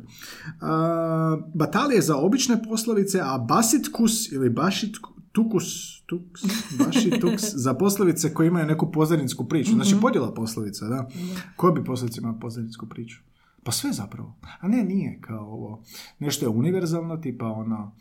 A, 0.61 1.37
batal 1.53 1.91
je 1.91 2.01
za 2.01 2.17
obične 2.17 2.63
poslovice, 2.63 3.19
a 3.21 3.37
basitkus 3.39 4.31
ili 4.31 4.49
bašit 4.49 4.95
tukus, 5.31 5.65
tuks, 6.01 6.41
bašituks, 6.79 7.43
za 7.55 7.73
poslovice 7.73 8.33
koje 8.33 8.47
imaju 8.47 8.65
neku 8.65 8.91
pozadninsku 8.91 9.45
priču. 9.45 9.71
Mhm. 9.71 9.81
Znači 9.81 10.01
podjela 10.01 10.33
poslovica, 10.33 10.87
da. 10.87 11.07
Koja 11.55 11.73
bi 11.73 11.83
poslovica 11.83 12.21
imala 12.21 12.39
pozadninsku 12.39 12.85
priču? 12.85 13.21
Pa 13.63 13.71
sve 13.71 13.91
zapravo. 13.91 14.35
A 14.59 14.67
ne, 14.67 14.83
nije 14.83 15.19
kao 15.21 15.45
ovo. 15.45 15.83
Nešto 16.19 16.45
je 16.45 16.49
univerzalno, 16.49 17.17
tipa 17.17 17.45
ono, 17.45 17.95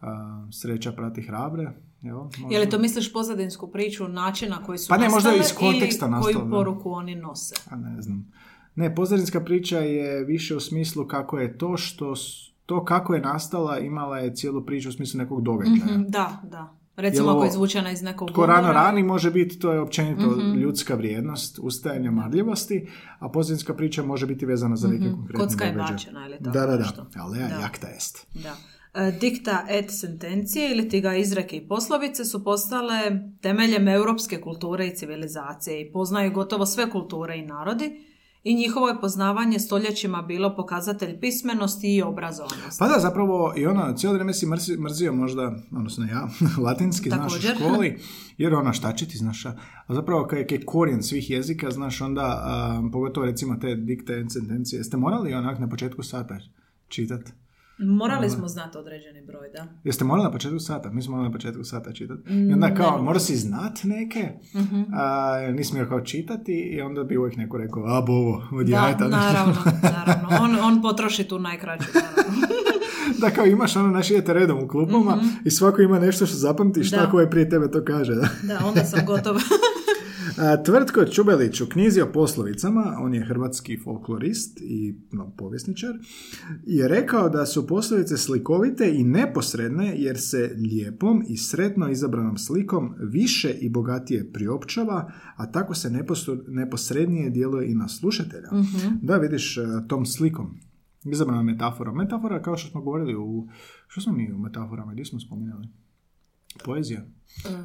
a, 0.00 0.48
sreća 0.52 0.92
prati 0.92 1.22
hrabre. 1.22 1.72
Jel? 2.02 2.16
Možda. 2.16 2.46
Je 2.50 2.60
li 2.60 2.70
to 2.70 2.78
misliš 2.78 3.12
pozadinsku 3.12 3.68
priču 3.68 4.08
načina 4.08 4.62
koji 4.62 4.78
su 4.78 4.88
Pa 4.88 4.96
ne, 4.96 5.08
možda 5.08 5.34
iz 5.34 5.54
konteksta 5.54 6.06
ili 6.06 6.22
koju 6.22 6.50
poruku 6.50 6.90
oni 6.90 7.14
nose? 7.14 7.54
A 7.70 7.76
ne 7.76 8.02
znam. 8.02 8.32
Ne, 8.74 8.94
pozadinska 8.94 9.40
priča 9.40 9.78
je 9.78 10.24
više 10.24 10.56
u 10.56 10.60
smislu 10.60 11.06
kako 11.06 11.38
je 11.38 11.58
to 11.58 11.76
što 11.76 12.14
to 12.66 12.84
kako 12.84 13.14
je 13.14 13.20
nastala 13.20 13.78
imala 13.78 14.18
je 14.18 14.34
cijelu 14.34 14.66
priču 14.66 14.88
u 14.88 14.92
smislu 14.92 15.18
nekog 15.18 15.42
događaja. 15.42 15.76
Mhm, 15.76 16.02
Da, 16.08 16.42
da. 16.44 16.72
Recimo 16.96 17.30
ako 17.30 17.44
je 17.44 17.48
izvučena 17.48 17.90
iz 17.90 18.02
nekog 18.02 18.30
Tko 18.30 18.46
rano 18.46 18.72
rani 18.72 19.02
može 19.02 19.30
biti, 19.30 19.58
to 19.58 19.72
je 19.72 19.80
općenito 19.80 20.26
Mhm. 20.30 20.52
ljudska 20.52 20.94
vrijednost, 20.94 21.58
ustajanja 21.62 22.10
marljivosti, 22.10 22.88
a 23.18 23.28
pozadinska 23.28 23.74
priča 23.74 24.02
može 24.02 24.26
biti 24.26 24.46
vezana 24.46 24.76
za 24.76 24.88
neke 24.88 25.04
konkretne 25.04 25.44
Mhm. 25.44 25.48
Kocka 25.48 25.64
je 25.64 25.72
bačena 25.72 26.26
ili 26.26 26.38
tako 26.38 26.50
Da, 26.50 26.60
da, 26.60 26.66
da. 26.66 26.78
nešto. 26.78 27.06
Alea 27.16 27.48
Da. 27.48 27.54
jakta 27.54 27.88
est. 27.96 28.26
Da. 28.42 28.54
E, 28.96 29.12
Dikta 29.20 29.64
et 29.68 29.90
sentencije 29.90 30.70
ili 30.72 30.88
ti 30.88 31.00
ga 31.00 31.14
izreke 31.14 31.56
i 31.56 31.68
poslovice 31.68 32.24
su 32.24 32.44
postale 32.44 33.20
temeljem 33.40 33.88
europske 33.88 34.40
kulture 34.40 34.86
i 34.86 34.96
civilizacije 34.96 35.80
i 35.80 35.92
poznaju 35.92 36.32
gotovo 36.32 36.66
sve 36.66 36.90
kulture 36.90 37.38
i 37.38 37.46
narodi 37.46 38.06
i 38.44 38.54
njihovo 38.54 38.88
je 38.88 39.00
poznavanje 39.00 39.58
stoljećima 39.58 40.22
bilo 40.22 40.56
pokazatelj 40.56 41.20
pismenosti 41.20 41.96
i 41.96 42.02
obrazovanosti. 42.02 42.78
Pa 42.78 42.88
da, 42.88 42.98
zapravo 43.00 43.54
i 43.56 43.66
ono, 43.66 43.92
cijelo 43.96 44.14
vrijeme 44.14 44.34
si 44.34 44.46
mrzi- 44.46 44.78
mrzio 44.78 45.12
možda, 45.12 45.52
odnosno 45.76 46.04
ja, 46.04 46.28
latinski, 46.66 47.08
znaš 47.08 47.36
u 47.36 47.40
školi, 47.40 47.98
jer 48.38 48.54
ono, 48.54 48.72
šta 48.72 48.92
će 48.92 49.08
ti, 49.08 49.18
znaš, 49.18 49.46
a 49.46 49.54
zapravo 49.88 50.26
kad 50.26 50.38
je, 50.38 50.64
korijen 50.64 51.02
svih 51.02 51.30
jezika, 51.30 51.70
znaš, 51.70 52.00
onda, 52.00 52.42
a, 52.44 52.82
pogotovo 52.92 53.26
recimo 53.26 53.56
te 53.56 53.74
dikte 53.74 54.24
sentencije, 54.28 54.78
jeste 54.78 54.96
morali 54.96 55.34
onak 55.34 55.58
na 55.58 55.68
početku 55.68 56.02
sata 56.02 56.38
čitat? 56.88 57.45
Morali 57.78 58.30
smo 58.30 58.48
znati 58.48 58.78
određeni 58.78 59.22
broj, 59.22 59.48
da. 59.50 59.66
Jeste 59.84 60.04
morali 60.04 60.24
na 60.24 60.30
početku 60.30 60.58
sata? 60.58 60.90
Mi 60.90 61.02
smo 61.02 61.10
morali 61.10 61.28
na 61.28 61.32
početku 61.32 61.64
sata 61.64 61.92
čitati. 61.92 62.32
Mm, 62.32 62.50
I 62.50 62.52
onda 62.52 62.74
kao, 62.74 62.90
ne. 62.90 62.96
Mhm. 62.96 63.04
mora 63.04 63.18
si 63.18 63.36
znat 63.36 63.78
neke, 63.84 64.28
a, 64.94 65.04
jer 65.36 65.54
nisi 65.54 65.70
smio 65.70 65.86
kao 65.86 66.00
čitati 66.00 66.52
i 66.52 66.80
onda 66.80 67.04
bi 67.04 67.16
uvijek 67.16 67.36
neko 67.36 67.58
rekao, 67.58 67.82
a 67.88 68.02
bovo, 68.02 68.42
od 68.52 68.66
Da, 68.66 68.94
naravno, 69.00 69.54
naravno. 69.96 70.28
On, 70.40 70.56
on 70.62 70.82
potroši 70.82 71.24
tu 71.24 71.38
najkraću, 71.38 71.84
naravno. 71.94 72.46
da 73.20 73.30
kao 73.30 73.46
imaš 73.46 73.76
ono, 73.76 73.88
naš 73.88 74.10
idete 74.10 74.32
redom 74.32 74.58
u 74.58 74.68
klubama 74.68 75.16
i 75.44 75.50
svako 75.50 75.82
ima 75.82 75.98
nešto 75.98 76.26
što 76.26 76.36
zapamtiš, 76.36 76.86
Mhm. 76.86 76.96
Da. 76.96 77.04
tako 77.04 77.20
je 77.20 77.30
prije 77.30 77.48
tebe 77.48 77.70
to 77.70 77.84
kaže. 77.84 78.14
Da? 78.14 78.28
Da, 78.44 78.60
onda 78.66 78.84
sam 78.84 79.06
gotova. 79.06 79.40
Tvrtko 80.64 81.04
Čubelić 81.04 81.60
u 81.60 81.66
knjizi 81.66 82.00
o 82.00 82.12
poslovicama, 82.12 82.96
on 83.00 83.14
je 83.14 83.24
hrvatski 83.24 83.78
folklorist 83.84 84.60
i 84.60 84.94
no, 85.12 85.32
povjesničar, 85.36 85.90
je 86.66 86.88
rekao 86.88 87.28
da 87.28 87.46
su 87.46 87.66
poslovice 87.66 88.16
slikovite 88.16 88.92
i 88.94 89.04
neposredne 89.04 89.94
jer 89.96 90.18
se 90.18 90.54
lijepom 90.56 91.24
i 91.28 91.36
sretno 91.36 91.88
izabranom 91.90 92.38
slikom 92.38 92.94
više 92.98 93.50
i 93.60 93.68
bogatije 93.68 94.32
priopćava, 94.32 95.12
a 95.36 95.52
tako 95.52 95.74
se 95.74 95.90
neposr- 95.90 96.44
neposrednije 96.48 97.30
djeluje 97.30 97.70
i 97.70 97.74
na 97.74 97.88
slušatelja. 97.88 98.48
Da, 99.02 99.16
vidiš, 99.16 99.56
e, 99.56 99.62
tom 99.88 100.06
slikom. 100.06 100.60
Izabrana 101.04 101.42
metafora. 101.42 101.92
Metafora, 101.92 102.42
kao 102.42 102.56
što 102.56 102.70
smo 102.70 102.82
govorili 102.82 103.14
u... 103.14 103.48
Što 103.86 104.00
smo 104.00 104.12
mi 104.12 104.32
u 104.32 104.38
metaforama? 104.38 104.92
Gdje 104.92 105.04
smo 105.04 105.20
spominjali? 105.20 105.68
Poezija? 106.64 107.06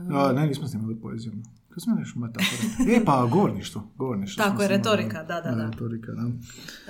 A, 0.10 0.32
ne, 0.34 0.48
nismo 0.48 0.68
snimali 0.68 1.00
poeziju. 1.02 1.34
Kako 1.72 1.80
smo 1.80 1.96
nešto 1.96 2.20
metafora? 2.20 2.94
E, 2.98 3.06
pa 3.06 3.26
govorništvo. 3.26 3.92
govorništvo 3.96 4.44
Tako 4.44 4.62
je, 4.62 4.68
retorika, 4.68 5.24
da, 5.24 5.42
da, 5.42 5.52
da. 5.52 5.66
Retorika, 5.66 6.12
da. 6.12 6.30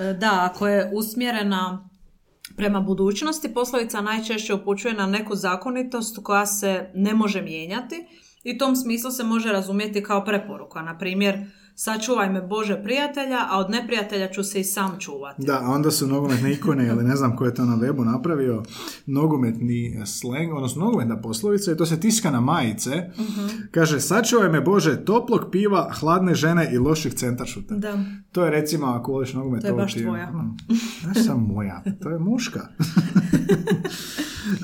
E, 0.04 0.14
Da, 0.14 0.50
ako 0.52 0.68
je 0.68 0.92
usmjerena 0.94 1.90
prema 2.56 2.82
budućnosti, 2.82 3.54
poslovica 3.54 4.02
najčešće 4.02 4.54
upućuje 4.54 4.94
na 4.94 5.06
neku 5.06 5.36
zakonitost 5.36 6.20
koja 6.24 6.46
se 6.46 6.92
ne 6.96 7.14
može 7.14 7.42
mijenjati 7.42 7.96
i 8.44 8.56
u 8.56 8.58
tom 8.58 8.76
smislu 8.76 9.12
se 9.12 9.24
može 9.24 9.52
razumjeti 9.52 10.04
kao 10.04 10.26
preporuka. 10.26 10.82
Na 10.82 10.98
primjer, 10.98 11.46
sačuvaj 11.76 12.30
me 12.30 12.42
Bože 12.42 12.84
prijatelja, 12.84 13.40
a 13.50 13.60
od 13.60 13.70
neprijatelja 13.70 14.30
ću 14.30 14.44
se 14.44 14.60
i 14.60 14.64
sam 14.64 15.00
čuvati. 15.00 15.42
Da, 15.46 15.60
a 15.64 15.70
onda 15.70 15.92
su 15.92 16.08
nogometne 16.08 16.52
ikone, 16.54 16.88
ili 16.88 17.04
ne 17.04 17.16
znam 17.16 17.36
ko 17.36 17.46
je 17.46 17.54
to 17.54 17.66
na 17.66 17.78
webu 17.78 18.06
napravio, 18.06 18.64
nogometni 19.06 20.02
sleng, 20.06 20.54
odnosno 20.54 20.86
nogometna 20.86 21.22
poslovica 21.22 21.72
i 21.72 21.78
to 21.78 21.86
se 21.86 22.00
tiska 22.00 22.32
na 22.32 22.42
majice. 22.42 23.10
Mhm. 23.20 23.48
Kaže, 23.72 24.00
sačuvaj 24.00 24.50
me 24.50 24.62
Bože 24.62 25.06
toplog 25.06 25.46
piva, 25.52 25.90
hladne 26.00 26.36
žene 26.36 26.70
i 26.74 26.78
loših 26.78 27.14
centaršuta. 27.14 27.76
Da. 27.76 28.04
To 28.32 28.44
je 28.44 28.52
recimo, 28.52 28.88
ako 28.88 29.12
voliš 29.12 29.34
nogomet, 29.34 29.62
To 29.62 29.68
je 29.68 29.74
baš 29.74 29.94
tvoja. 29.94 30.30
ono, 30.34 30.58
Znaš 31.02 31.26
sam 31.26 31.48
moja, 31.48 31.84
to 32.04 32.10
je 32.10 32.20
muška. 32.20 32.68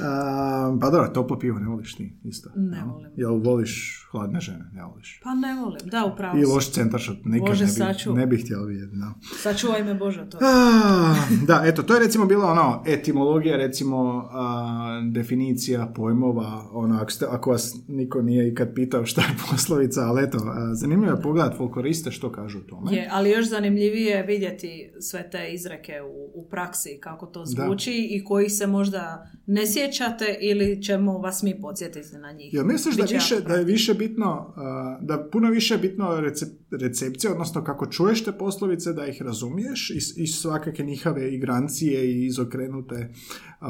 A, 0.04 0.78
pa 0.82 0.90
dobro, 0.90 1.08
toplo 1.08 1.40
pivo 1.40 1.60
ne 1.60 1.68
voliš 1.68 1.96
ti 1.96 2.20
isto. 2.24 2.50
Ne 2.56 2.84
volim. 2.84 3.12
Jel 3.16 3.38
voliš 3.38 4.04
hladne 4.12 4.40
žene? 4.40 4.70
Ne 4.74 4.84
voliš. 4.84 5.20
Pa 5.24 5.34
ne 5.34 5.56
volim, 5.56 5.82
da, 5.86 6.06
upravo 6.06 6.38
I 6.38 6.46
loš 6.46 6.72
centaršut, 6.98 7.26
nikad 7.26 7.48
Bože, 7.48 7.64
ne 7.64 7.68
bi, 7.68 7.74
sačuvaj. 7.74 8.20
ne 8.20 8.28
bih 8.28 8.44
htjela 8.44 8.66
vidjeti. 8.66 8.96
Da. 8.96 9.14
Sačuvaj 9.38 9.84
me 9.84 9.94
Bože 9.94 10.30
toga. 10.30 10.46
Ah, 10.46 11.16
da, 11.48 11.64
eto, 11.66 11.84
to 11.84 11.94
je 11.94 12.00
recimo 12.00 12.26
bila 12.26 12.46
ono, 12.46 12.84
etimologija, 12.88 13.58
recimo, 13.58 14.30
a, 14.32 15.02
definicija 15.12 15.92
pojmova, 15.96 16.70
ono, 16.72 16.96
ako, 17.02 17.12
ste, 17.12 17.26
ako 17.30 17.50
vas 17.50 17.76
niko 17.88 18.22
nije 18.22 18.52
ikad 18.52 18.74
pitao 18.76 19.06
šta 19.06 19.22
je 19.22 19.36
poslovica, 19.52 20.02
ali 20.02 20.24
eto, 20.24 20.38
a, 20.38 20.76
zanimljivo 20.76 21.16
je 21.16 21.22
pogledat 21.22 21.58
folkloriste 21.58 22.12
što 22.12 22.32
kažu 22.32 22.58
o 22.58 22.62
tome. 22.62 22.96
Je, 22.96 23.10
ali 23.12 23.30
još 23.30 23.50
zanimljivije 23.50 24.16
je 24.16 24.24
vidjeti 24.24 24.92
sve 25.00 25.30
te 25.30 25.54
izreke 25.54 26.02
u, 26.02 26.42
u 26.42 26.50
praksi, 26.50 26.98
kako 27.02 27.26
to 27.26 27.46
zvuči 27.46 28.08
i 28.12 28.24
kojih 28.24 28.52
se 28.52 28.68
možda 28.68 29.28
ne 29.46 29.68
sjećate 29.68 30.38
ili 30.42 30.84
ćemo 30.84 31.18
vas 31.18 31.44
mi 31.44 31.62
podsjetiti 31.62 32.18
na 32.18 32.32
njih. 32.32 32.54
Jel 32.54 32.66
misliš 32.66 32.96
da, 32.96 33.04
više, 33.04 33.42
da 33.48 33.54
je 33.54 33.64
više 33.64 33.94
bitno, 33.94 34.54
a, 34.56 34.98
da 35.02 35.30
puno 35.32 35.50
više 35.50 35.78
bitno 35.78 36.06
recep- 36.06 36.58
recepcija, 36.88 37.32
odnosno 37.32 37.64
kako 37.64 37.86
čuješ 37.86 38.24
te 38.24 38.32
poslovice, 38.32 38.94
da 38.94 39.08
ih 39.08 39.22
razumiješ 39.22 39.90
i, 39.90 40.24
i 40.24 40.28
svakake 40.28 40.84
njihove 40.84 41.34
igrancije 41.34 42.12
i 42.12 42.26
izokrenute 42.26 43.14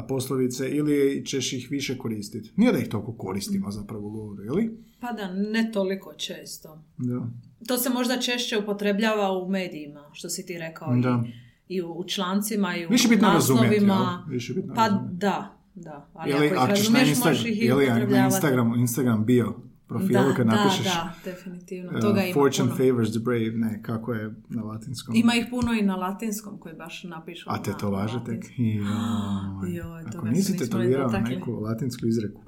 poslovice 0.08 0.70
ili 0.70 1.26
ćeš 1.26 1.52
ih 1.52 1.68
više 1.70 1.98
koristiti? 1.98 2.52
Nije 2.56 2.72
da 2.72 2.78
ih 2.78 2.88
toliko 2.88 3.12
koristimo 3.12 3.70
zapravo 3.70 4.10
govoru, 4.10 4.44
ili? 4.44 4.76
Pa 5.00 5.12
da, 5.12 5.32
ne 5.32 5.70
toliko 5.72 6.14
često. 6.14 6.82
Da. 6.98 7.26
To 7.66 7.78
se 7.78 7.90
možda 7.90 8.20
češće 8.20 8.58
upotrebljava 8.58 9.38
u 9.38 9.48
medijima, 9.48 10.10
što 10.12 10.28
si 10.28 10.46
ti 10.46 10.58
rekao. 10.58 10.96
Da. 10.96 11.24
I, 11.68 11.74
i 11.76 11.82
u 11.82 12.04
člancima, 12.06 12.76
i 12.76 12.86
u 12.86 12.88
Više 12.90 13.08
bitno 13.08 13.28
razumjeti, 13.28 13.68
naslovima. 13.68 14.26
Više 14.28 14.54
bitno 14.54 14.74
Pa 14.74 14.88
da, 15.12 15.58
da. 15.74 16.10
Ali 16.14 16.30
Ili 16.30 16.46
ako 16.46 16.64
ih 16.64 16.68
razumiješ, 16.68 17.18
možeš 17.24 17.44
ih 17.44 17.62
i 17.62 17.64
ili 17.64 17.86
na 17.86 17.92
upotrebljavati. 17.92 18.34
Instagramu, 18.34 18.76
Instagram 18.76 19.24
bio 19.24 19.67
profilu 19.88 20.28
da, 20.28 20.34
kad 20.36 20.46
da, 20.46 20.54
napišeš 20.54 20.84
da, 20.84 21.14
definitivno. 21.24 21.90
uh, 21.94 22.00
Toga 22.00 22.22
ima 22.22 22.34
Fortune 22.34 22.68
puno. 22.68 22.76
favors 22.78 23.10
the 23.10 23.18
brave, 23.18 23.50
ne, 23.54 23.82
kako 23.82 24.12
je 24.14 24.34
na 24.48 24.62
latinskom. 24.62 25.14
Ima 25.16 25.34
ih 25.34 25.46
puno 25.50 25.72
i 25.72 25.82
na 25.82 25.96
latinskom 25.96 26.58
koji 26.58 26.74
baš 26.74 27.04
napišu. 27.04 27.50
A 27.50 27.62
te 27.62 27.72
to 27.80 27.90
važe 27.90 28.20
tek? 28.26 28.44
Joj. 29.76 30.02
Ako 30.06 30.26
nisi 30.26 30.56
tetovirao 30.56 31.10
neku 31.10 31.52
latinsku 31.52 32.06
izreku. 32.06 32.40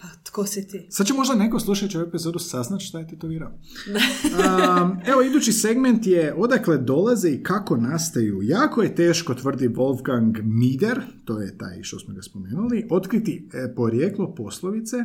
Pa 0.00 0.08
tko 0.24 0.46
si 0.46 0.68
ti? 0.68 0.86
Sad 0.90 1.06
će 1.06 1.14
možda 1.14 1.34
neko 1.34 1.60
slušajući 1.60 1.98
ovu 1.98 2.06
epizodu 2.08 2.38
saznat 2.38 2.80
šta 2.80 2.98
je 2.98 3.08
tetovirao. 3.08 3.48
Um, 3.48 4.98
evo, 5.06 5.22
idući 5.22 5.52
segment 5.52 6.06
je 6.06 6.34
odakle 6.36 6.78
dolaze 6.78 7.30
i 7.30 7.42
kako 7.42 7.76
nastaju. 7.76 8.40
Jako 8.42 8.82
je 8.82 8.94
teško, 8.94 9.34
tvrdi 9.34 9.68
Wolfgang 9.68 10.42
Mieder, 10.42 11.00
to 11.24 11.40
je 11.40 11.58
taj 11.58 11.82
što 11.82 11.98
smo 11.98 12.14
ga 12.14 12.22
spomenuli, 12.22 12.86
otkriti 12.90 13.48
e, 13.52 13.74
porijeklo 13.74 14.34
poslovice 14.34 14.96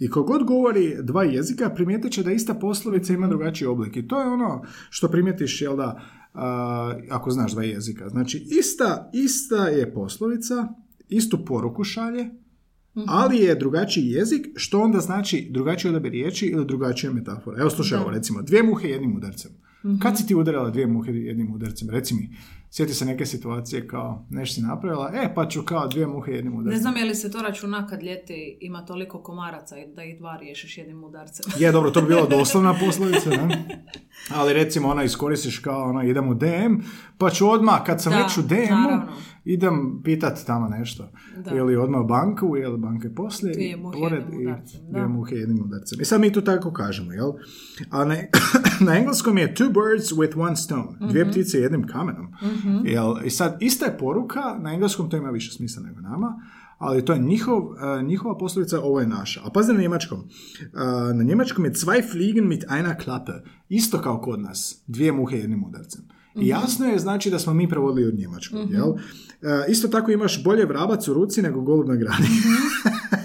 i 0.00 0.10
kogod 0.10 0.44
govori 0.44 0.96
dva 1.02 1.24
jezika 1.24 1.70
primijetit 1.70 2.12
će 2.12 2.22
da 2.22 2.32
ista 2.32 2.54
poslovica 2.54 3.12
ima 3.12 3.26
drugačiji 3.26 3.68
oblik. 3.68 3.96
I 3.96 4.08
to 4.08 4.20
je 4.20 4.26
ono 4.26 4.62
što 4.90 5.08
primijetiš, 5.08 5.62
jel 5.62 5.76
da, 5.76 6.00
a, 6.34 6.94
ako 7.10 7.30
znaš 7.30 7.52
dva 7.52 7.62
jezika. 7.62 8.08
Znači, 8.08 8.46
ista, 8.58 9.10
ista 9.12 9.68
je 9.68 9.94
poslovica, 9.94 10.68
istu 11.08 11.44
poruku 11.44 11.84
šalje, 11.84 12.41
ali 13.06 13.36
je 13.36 13.54
drugačiji 13.54 14.06
jezik, 14.06 14.46
što 14.56 14.80
onda 14.80 15.00
znači 15.00 15.48
drugačiji 15.50 15.88
odabir 15.88 16.12
riječi 16.12 16.46
ili 16.46 16.66
drugačija 16.66 17.12
metafora. 17.12 17.60
Evo 17.60 17.70
slušaj 17.70 17.98
ovo, 17.98 18.10
recimo, 18.10 18.42
dvije 18.42 18.62
muhe 18.62 18.88
jednim 18.88 19.16
udarcem. 19.16 19.50
Kad 20.02 20.18
si 20.18 20.26
ti 20.26 20.34
udarala 20.34 20.70
dvije 20.70 20.86
muhe 20.86 21.12
jednim 21.12 21.54
udarcem? 21.54 21.90
Reci 21.90 22.14
mi, 22.14 22.28
sjeti 22.72 22.94
se 22.94 23.04
neke 23.04 23.26
situacije 23.26 23.88
kao 23.88 24.26
nešto 24.30 24.54
si 24.54 24.62
napravila, 24.62 25.10
e 25.14 25.34
pa 25.34 25.48
ću 25.48 25.62
kao 25.62 25.88
dvije 25.88 26.06
muhe 26.06 26.32
jednim 26.32 26.54
udarcem. 26.54 26.72
Ne 26.72 26.78
znam 26.78 26.96
je 26.96 27.04
li 27.04 27.14
se 27.14 27.30
to 27.30 27.42
računa 27.42 27.86
kad 27.86 28.02
ljeti 28.02 28.58
ima 28.60 28.84
toliko 28.84 29.18
komaraca 29.20 29.78
i 29.78 29.86
da 29.86 30.04
ih 30.04 30.18
dva 30.18 30.36
riješiš 30.36 30.78
jednim 30.78 31.04
udarcem. 31.04 31.52
Je, 31.58 31.72
dobro, 31.72 31.90
to 31.90 32.00
bi 32.00 32.08
bila 32.08 32.26
doslovna 32.38 32.74
poslovica, 32.76 33.30
ne? 33.30 33.84
Ali 34.30 34.52
recimo 34.52 34.88
ona 34.88 35.02
iskoristiš 35.04 35.58
kao 35.58 35.82
ono, 35.82 36.02
idem 36.02 36.28
u 36.28 36.34
DM, 36.34 36.74
pa 37.18 37.30
ću 37.30 37.48
odmah, 37.48 37.84
kad 37.86 38.02
sam 38.02 38.12
Da, 38.12 38.18
već 38.18 38.38
u 38.38 38.42
DM-u, 38.42 39.00
idem 39.44 40.00
pitat 40.04 40.38
tamo 40.46 40.68
nešto. 40.68 41.08
Da. 41.36 41.50
Ili 41.52 41.76
odmah 41.76 42.00
u 42.00 42.06
banku, 42.06 42.56
ili 42.56 42.78
banke 42.78 43.08
poslije. 43.10 43.54
Dvije 43.54 43.72
i 43.72 43.76
muhe 43.76 43.98
pored 43.98 44.18
jednim 44.20 44.40
i 44.40 44.46
udarcem, 44.46 44.80
da. 44.82 44.90
Dvije 44.90 45.08
muhe 45.08 45.34
jednim 45.34 45.60
udarcem. 45.60 46.00
I 46.00 46.04
sad 46.04 46.20
mi 46.20 46.32
to 46.32 46.40
tako 46.40 46.72
kažemo, 46.72 47.12
jel? 47.12 47.32
A 47.90 48.04
na, 48.04 48.16
na 48.86 48.96
engleskom 48.96 49.38
je 49.38 49.54
two 49.54 49.68
birds 49.68 50.10
with 50.10 50.40
one 50.40 50.56
stone. 50.56 50.88
Dvije 51.02 51.24
Mhm. 51.24 51.30
ptice 51.32 51.58
jednim 51.58 51.86
kamenom. 51.86 52.32
Jel? 52.84 53.14
I 53.24 53.30
sad, 53.30 53.56
ista 53.60 53.86
je 53.86 53.98
poruka, 53.98 54.40
na 54.60 54.72
engleskom 54.72 55.10
to 55.10 55.16
ima 55.16 55.30
više 55.30 55.52
smisla 55.52 55.82
nego 55.82 56.00
nama, 56.00 56.40
ali 56.78 57.04
to 57.04 57.12
je 57.12 57.18
njihov, 57.18 57.62
eh, 57.62 58.02
njihova 58.02 58.38
poslovica, 58.38 58.80
ovo 58.80 59.00
je 59.00 59.06
naša. 59.06 59.40
A 59.44 59.50
pazi 59.50 59.72
na 59.72 59.80
njemačkom. 59.80 60.18
Eh, 60.60 61.14
na 61.14 61.22
njemačkom 61.22 61.64
je 61.64 61.72
zwei 61.72 62.10
fliegen 62.10 62.48
mit 62.48 62.64
einer 62.70 63.04
Klappe. 63.04 63.32
Isto 63.68 64.00
kao 64.00 64.20
kod 64.20 64.40
nas. 64.40 64.82
Dvije 64.86 65.12
muhe 65.12 65.36
jednim 65.36 65.64
udarcem. 65.64 66.02
I 66.34 66.48
jasno 66.48 66.86
je 66.86 66.98
znači 66.98 67.30
da 67.30 67.38
smo 67.38 67.54
mi 67.54 67.68
prevodili 67.68 68.08
od 68.08 68.14
njemačkog, 68.14 68.70
jel? 68.70 68.88
Eh, 69.42 69.64
isto 69.68 69.88
tako 69.88 70.10
imaš 70.10 70.44
bolje 70.44 70.66
vrabac 70.66 71.08
u 71.08 71.14
ruci 71.14 71.42
nego 71.42 71.60
golub 71.60 71.88
na 71.88 71.96
grani. 71.96 72.26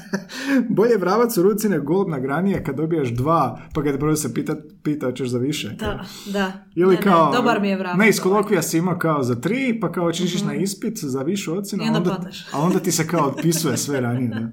bolje 0.69 0.97
vravac 0.97 1.37
u 1.37 1.43
ruci 1.43 1.69
nego 1.69 1.85
golub 1.85 2.09
na 2.09 2.19
grani 2.19 2.51
je 2.51 2.63
kad 2.63 2.75
dobijaš 2.75 3.09
dva, 3.09 3.59
pa 3.73 3.83
kad 3.83 3.99
prvo 3.99 4.15
se 4.15 4.33
pita, 4.33 4.55
pita 4.83 5.05
hoćeš 5.05 5.29
za 5.29 5.37
više. 5.37 5.75
Da, 5.79 6.05
da. 6.25 6.51
Ili 6.75 6.89
Ne, 6.89 6.95
ne, 6.95 7.01
kao, 7.01 7.31
dobar 7.31 7.61
mi 7.61 7.69
je 7.69 7.77
vrabac. 7.77 7.99
Ne, 7.99 8.09
iz 8.09 8.19
kolokvija 8.19 8.61
si 8.61 8.77
imao 8.77 8.97
kao 8.99 9.23
za 9.23 9.35
tri, 9.35 9.79
pa 9.81 9.91
kao 9.91 10.03
hoćeš 10.03 10.33
ići 10.33 10.45
na 10.45 10.55
ispit 10.55 10.97
za 11.03 11.21
višu 11.21 11.57
ocjenu, 11.57 11.83
I 11.83 11.87
a 11.87 11.89
onda 11.89 12.11
onda, 12.11 12.29
a 12.53 12.61
onda 12.61 12.79
ti 12.79 12.91
se 12.91 13.07
kao 13.07 13.27
otpisuje 13.27 13.77
sve 13.77 14.01
ranije. 14.01 14.29
Ne? 14.29 14.51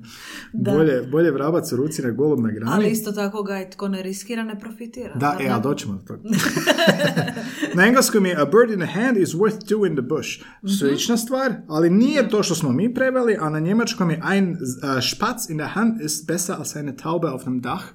Bolje, 0.72 1.02
bolje 1.02 1.30
vrabac 1.30 1.72
u 1.72 1.76
ruci 1.76 2.02
nego 2.02 2.16
golub 2.16 2.40
na 2.40 2.50
grani. 2.50 2.72
Ali 2.74 2.90
isto 2.90 3.12
tako 3.12 3.42
ga 3.42 3.56
je 3.56 3.70
tko 3.70 3.88
ne 3.88 4.02
riskira, 4.02 4.44
ne 4.44 4.60
profitira. 4.60 5.14
Da, 5.14 5.36
e, 5.40 5.44
ne? 5.44 5.50
ali 5.50 5.62
doćemo 5.62 5.94
do 5.94 6.02
toga. 6.06 6.22
na 7.76 7.86
engleskom 7.86 8.26
je 8.26 8.36
a 8.36 8.44
bird 8.44 8.70
in 8.70 8.86
the 8.86 9.00
hand 9.00 9.16
is 9.16 9.28
worth 9.28 9.58
two 9.58 9.86
in 9.86 9.96
the 9.96 10.02
bush. 10.02 10.30
Slična 10.78 11.16
stvar, 11.16 11.54
ali 11.68 11.90
nije 11.90 12.28
to 12.28 12.42
što 12.42 12.54
smo 12.54 12.72
mi 12.72 12.94
preveli, 12.94 13.36
a 13.40 13.48
na 13.48 13.60
njemačkom 13.60 14.10
je 14.10 14.22
ein 14.32 14.50
uh, 14.50 14.56
Spatz 15.10 15.50
in 15.50 15.56
der 15.56 15.68
Hand 15.68 15.93
ist 16.00 16.26
besser 16.26 16.58
als 16.58 16.76
eine 16.76 16.96
Taube 16.96 17.32
auf 17.32 17.44
dem 17.44 17.60
Dach. 17.60 17.94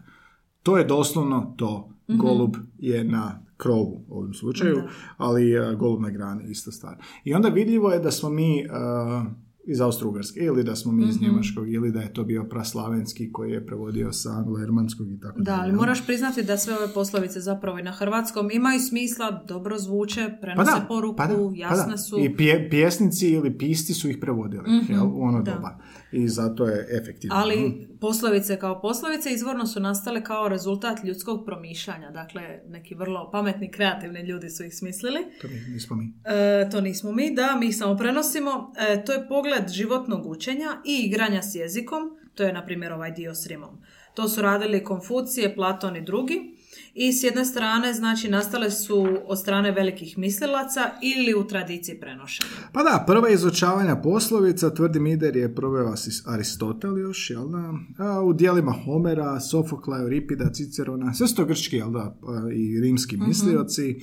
To 0.63 0.77
je 0.77 0.83
doslovno 0.83 1.53
to. 1.57 1.89
Golub 2.07 2.57
je 2.77 3.03
na 3.03 3.39
krovu 3.57 4.05
u 4.07 4.17
ovom 4.17 4.33
slučaju, 4.33 4.83
ali 5.17 5.59
uh, 5.59 5.79
golub 5.79 6.01
na 6.01 6.09
grani, 6.09 6.43
ista 6.51 6.71
stvar. 6.71 6.97
I 7.23 7.33
onda 7.33 7.49
vidljivo 7.49 7.91
je 7.91 7.99
da 7.99 8.12
smo 8.12 8.29
mi 8.29 8.65
uh, 8.65 9.25
iz 9.69 9.79
Austro-Ugarske, 9.79 10.39
ili 10.39 10.63
da 10.63 10.75
smo 10.75 10.91
mi 10.91 11.03
iz 11.03 11.15
Mhm. 11.15 11.25
Njemačkog, 11.25 11.69
ili 11.69 11.91
da 11.91 12.01
je 12.01 12.13
to 12.13 12.23
bio 12.23 12.43
praslavenski 12.45 13.32
koji 13.32 13.51
je 13.51 13.65
prevodio 13.65 14.13
sa 14.13 14.29
anglo-ermanskog 14.32 15.08
i 15.08 15.19
tako 15.19 15.39
Da, 15.39 15.43
dalje, 15.45 15.62
ali 15.62 15.73
moraš 15.73 16.05
priznati 16.05 16.43
da 16.43 16.58
sve 16.58 16.73
ove 16.75 16.88
poslovice 16.89 17.39
zapravo 17.41 17.79
i 17.79 17.84
na 17.84 17.91
hrvatskom 17.91 18.49
imaju 18.51 18.79
smisla, 18.82 19.43
dobro 19.43 19.77
zvuče, 19.79 20.27
Pa 20.32 20.41
prenose 20.41 20.71
da, 20.71 20.86
poruku, 20.88 21.15
pa 21.17 21.27
da, 21.27 21.36
pa 21.36 21.51
jasne 21.55 21.91
da. 21.91 21.97
su. 21.97 22.19
I 22.19 22.29
pje- 22.29 22.69
pjesnici 22.69 23.27
ili 23.29 23.58
pisci 23.58 23.93
su 23.93 24.10
ih 24.10 24.17
prevodili 24.17 24.63
Mhm, 24.73 24.93
jel, 24.93 25.05
u 25.05 25.21
ono 25.21 25.41
da. 25.41 25.51
doba. 25.51 25.77
I 26.12 26.27
zato 26.29 26.65
je 26.65 26.88
efektivno. 26.93 27.36
Ali 27.36 27.88
poslovice 27.99 28.59
kao 28.59 28.81
poslovice 28.81 29.31
izvorno 29.31 29.67
su 29.67 29.79
nastale 29.79 30.23
kao 30.23 30.47
rezultat 30.47 31.03
ljudskog 31.03 31.45
promišljanja. 31.45 32.12
Dakle, 32.12 32.62
neki 32.67 32.95
vrlo 32.95 33.29
pametni, 33.31 33.71
kreativni 33.71 34.21
ljudi 34.21 34.49
su 34.49 34.63
ih 34.63 34.75
smislili. 34.75 35.19
To 35.41 35.47
nismo 35.73 35.95
mi. 35.95 36.13
E, 36.25 36.69
to 36.69 36.81
nismo 36.81 37.12
mi, 37.12 37.35
da, 37.35 37.55
mi 37.59 37.67
ih 37.67 37.77
samo 37.77 37.97
prenosimo. 37.97 38.73
E, 38.77 39.05
to 39.05 39.13
je 39.13 39.27
pogled 39.27 39.69
životnog 39.69 40.25
učenja 40.25 40.81
i 40.85 41.05
igranja 41.05 41.41
s 41.41 41.55
jezikom. 41.55 42.19
To 42.35 42.43
je, 42.43 42.53
na 42.53 42.65
primjer, 42.65 42.93
ovaj 42.93 43.12
dio 43.12 43.35
s 43.35 43.47
rimom. 43.47 43.81
To 44.13 44.29
su 44.29 44.41
radili 44.41 44.83
Konfucije, 44.83 45.55
Platon 45.55 45.95
i 45.95 46.01
drugi. 46.01 46.59
I 46.93 47.13
s 47.13 47.23
jedne 47.23 47.45
strane, 47.45 47.93
znači, 47.93 48.30
nastale 48.30 48.71
su 48.71 49.08
od 49.25 49.39
strane 49.39 49.71
velikih 49.71 50.17
mislilaca 50.17 50.91
ili 51.02 51.34
u 51.34 51.47
tradiciji 51.47 51.99
prenošenja. 51.99 52.49
Pa 52.73 52.84
da, 52.84 53.04
prva 53.08 53.30
izučavanja 53.30 53.95
poslovica, 53.95 54.73
tvrdi 54.73 54.99
Mider 54.99 55.36
je 55.36 55.56
proveo 55.56 55.93
Aristotel 56.25 56.97
još, 56.97 57.30
jel 57.30 57.47
da? 57.47 57.73
A, 57.97 58.21
u 58.21 58.34
dijelima 58.34 58.71
Homera, 58.71 59.39
Sofokla, 59.39 60.02
Euripida, 60.02 60.49
Cicerona, 60.54 61.13
sve 61.13 61.28
su 61.28 61.36
to 61.36 61.45
grčki, 61.45 61.75
jel 61.75 61.91
da, 61.91 61.99
a, 61.99 62.49
i 62.54 62.80
rimski 62.80 63.17
mislioci. 63.17 64.02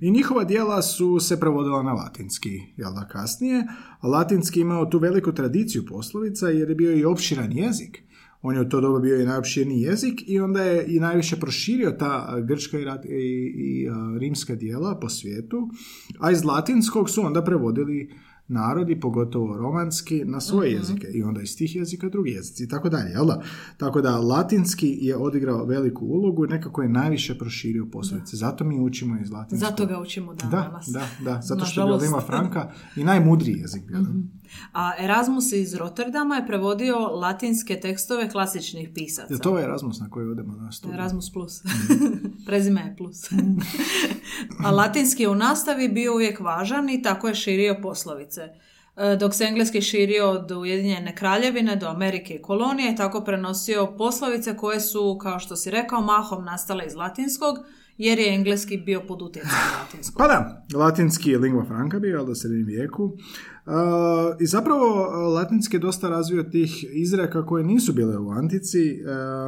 I 0.00 0.10
njihova 0.10 0.44
dijela 0.44 0.82
su 0.82 1.20
se 1.20 1.40
prevodila 1.40 1.82
na 1.82 1.92
latinski, 1.92 2.60
jel 2.76 2.94
da, 2.94 3.08
kasnije. 3.08 3.66
A 4.00 4.08
latinski 4.08 4.60
imao 4.60 4.86
tu 4.86 4.98
veliku 4.98 5.32
tradiciju 5.32 5.86
poslovica 5.86 6.48
jer 6.48 6.68
je 6.68 6.74
bio 6.74 6.96
i 6.96 7.04
opširan 7.04 7.52
jezik. 7.52 8.07
On 8.42 8.54
je 8.54 8.60
u 8.60 8.68
to 8.68 8.80
doba 8.80 8.98
bio 8.98 9.20
i 9.20 9.26
najopširniji 9.26 9.82
jezik 9.82 10.20
i 10.26 10.40
onda 10.40 10.62
je 10.62 10.84
i 10.96 11.00
najviše 11.00 11.36
proširio 11.36 11.90
ta 11.90 12.40
grčka 12.40 12.78
i, 12.78 12.82
i, 12.82 13.52
i, 13.56 13.88
rimska 14.18 14.54
dijela 14.54 14.98
po 15.00 15.08
svijetu, 15.08 15.68
a 16.18 16.30
iz 16.30 16.44
latinskog 16.44 17.10
su 17.10 17.26
onda 17.26 17.44
prevodili 17.44 18.10
narodi, 18.48 19.00
pogotovo 19.00 19.56
romanski, 19.56 20.24
na 20.24 20.40
svoje 20.40 20.72
jezike 20.72 21.06
i 21.06 21.22
onda 21.22 21.40
iz 21.42 21.56
tih 21.56 21.76
jezika 21.76 22.08
drugi 22.08 22.30
jezici 22.30 22.64
i 22.64 22.68
tako 22.68 22.88
dalje, 22.88 23.10
jel 23.10 23.26
da? 23.26 23.42
Tako 23.76 24.00
da 24.00 24.18
latinski 24.18 24.98
je 25.00 25.16
odigrao 25.16 25.64
veliku 25.64 26.06
ulogu 26.06 26.44
i 26.44 26.48
nekako 26.48 26.82
je 26.82 26.88
najviše 26.88 27.38
proširio 27.38 27.86
poslovice. 27.92 28.36
Zato 28.36 28.64
mi 28.64 28.80
učimo 28.80 29.18
iz 29.20 29.30
latinskog. 29.30 29.70
Zato 29.70 29.86
ga 29.86 30.00
učimo 30.00 30.34
Da, 30.34 30.48
danas. 30.48 30.88
da, 30.88 31.08
da, 31.24 31.40
zato 31.42 31.64
što 31.64 31.80
je. 31.80 31.96
Lima 31.96 32.20
Franka 32.20 32.72
i 32.96 33.04
najmudriji 33.04 33.56
jezik 33.58 33.86
bio. 33.86 33.98
A 34.72 34.92
Erasmus 34.98 35.52
iz 35.52 35.74
Rotterdama 35.74 36.36
je 36.36 36.46
prevodio 36.46 36.98
latinske 36.98 37.80
tekstove 37.80 38.30
klasičnih 38.30 38.90
pisaca. 38.94 39.34
Je 39.34 39.40
to 39.40 39.50
ovaj 39.50 39.64
Erasmus 39.64 40.00
na 40.00 40.10
koji 40.10 40.28
odemo 40.28 40.56
na 40.56 40.72
studiju? 40.72 40.94
Erasmus 40.94 41.32
plus. 41.32 41.62
Prezime 42.46 42.80
je 42.80 42.96
plus. 42.96 43.30
A 44.64 44.70
latinski 44.70 45.22
je 45.22 45.28
u 45.28 45.34
nastavi 45.34 45.88
bio 45.88 46.14
uvijek 46.14 46.40
važan 46.40 46.90
i 46.90 47.02
tako 47.02 47.28
je 47.28 47.34
širio 47.34 47.76
poslovice. 47.82 48.37
E, 48.42 49.16
Dok 49.16 49.34
se 49.34 49.44
engleski 49.44 49.80
širio 49.80 50.30
od 50.30 50.50
Ujedinjene 50.50 51.14
kraljevine 51.14 51.76
do 51.76 51.86
Amerike 51.86 52.34
i 52.34 52.42
kolonije, 52.42 52.96
tako 52.96 53.20
prenosio 53.20 53.94
poslovice 53.98 54.56
koje 54.56 54.80
su, 54.80 55.18
kao 55.22 55.38
što 55.38 55.56
si 55.56 55.70
rekao, 55.70 56.00
mahom 56.00 56.44
nastale 56.44 56.86
iz 56.86 56.94
latinskog, 56.94 57.56
jer 57.98 58.18
je 58.18 58.34
engleski 58.34 58.76
bio 58.76 59.00
pod 59.00 59.22
utjecajem 59.22 59.72
latinskog. 59.80 60.18
Pa 60.18 60.26
da, 60.26 60.66
latinski 60.78 61.30
je 61.30 61.38
lingua 61.38 61.64
franca 61.64 61.98
bio, 61.98 62.20
ali 62.20 62.32
u 62.32 62.34
srednjem 62.34 62.66
vijeku. 62.66 63.04
Uh, 63.04 63.72
I 64.40 64.46
zapravo 64.46 65.02
uh, 65.02 65.34
latinski 65.34 65.76
je 65.76 65.80
dosta 65.80 66.08
razvio 66.08 66.42
tih 66.42 66.84
izreka 66.92 67.46
koje 67.46 67.64
nisu 67.64 67.92
bile 67.92 68.18
u 68.18 68.30
antici. 68.30 68.78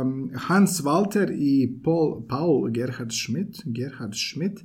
Um, 0.01 0.31
Hans 0.35 0.71
Walter 0.83 1.33
i 1.39 1.83
Paul, 1.85 2.23
Paul 2.29 2.71
Gerhard 2.71 3.11
Schmidt, 3.13 3.63
Gerhard 3.65 4.13
Schmidt 4.15 4.61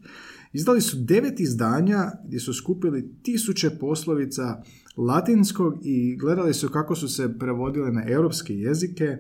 izdali 0.56 0.82
su 0.82 0.98
devet 1.00 1.40
izdanja 1.40 2.12
gdje 2.28 2.40
su 2.40 2.54
skupili 2.54 3.14
tisuće 3.24 3.70
poslovica 3.70 4.64
latinskog 4.98 5.80
i 5.84 6.16
gledali 6.16 6.54
su 6.54 6.70
kako 6.70 6.96
su 6.96 7.08
se 7.08 7.38
prevodile 7.40 7.92
na 7.92 8.04
europske 8.08 8.54
jezike 8.54 9.18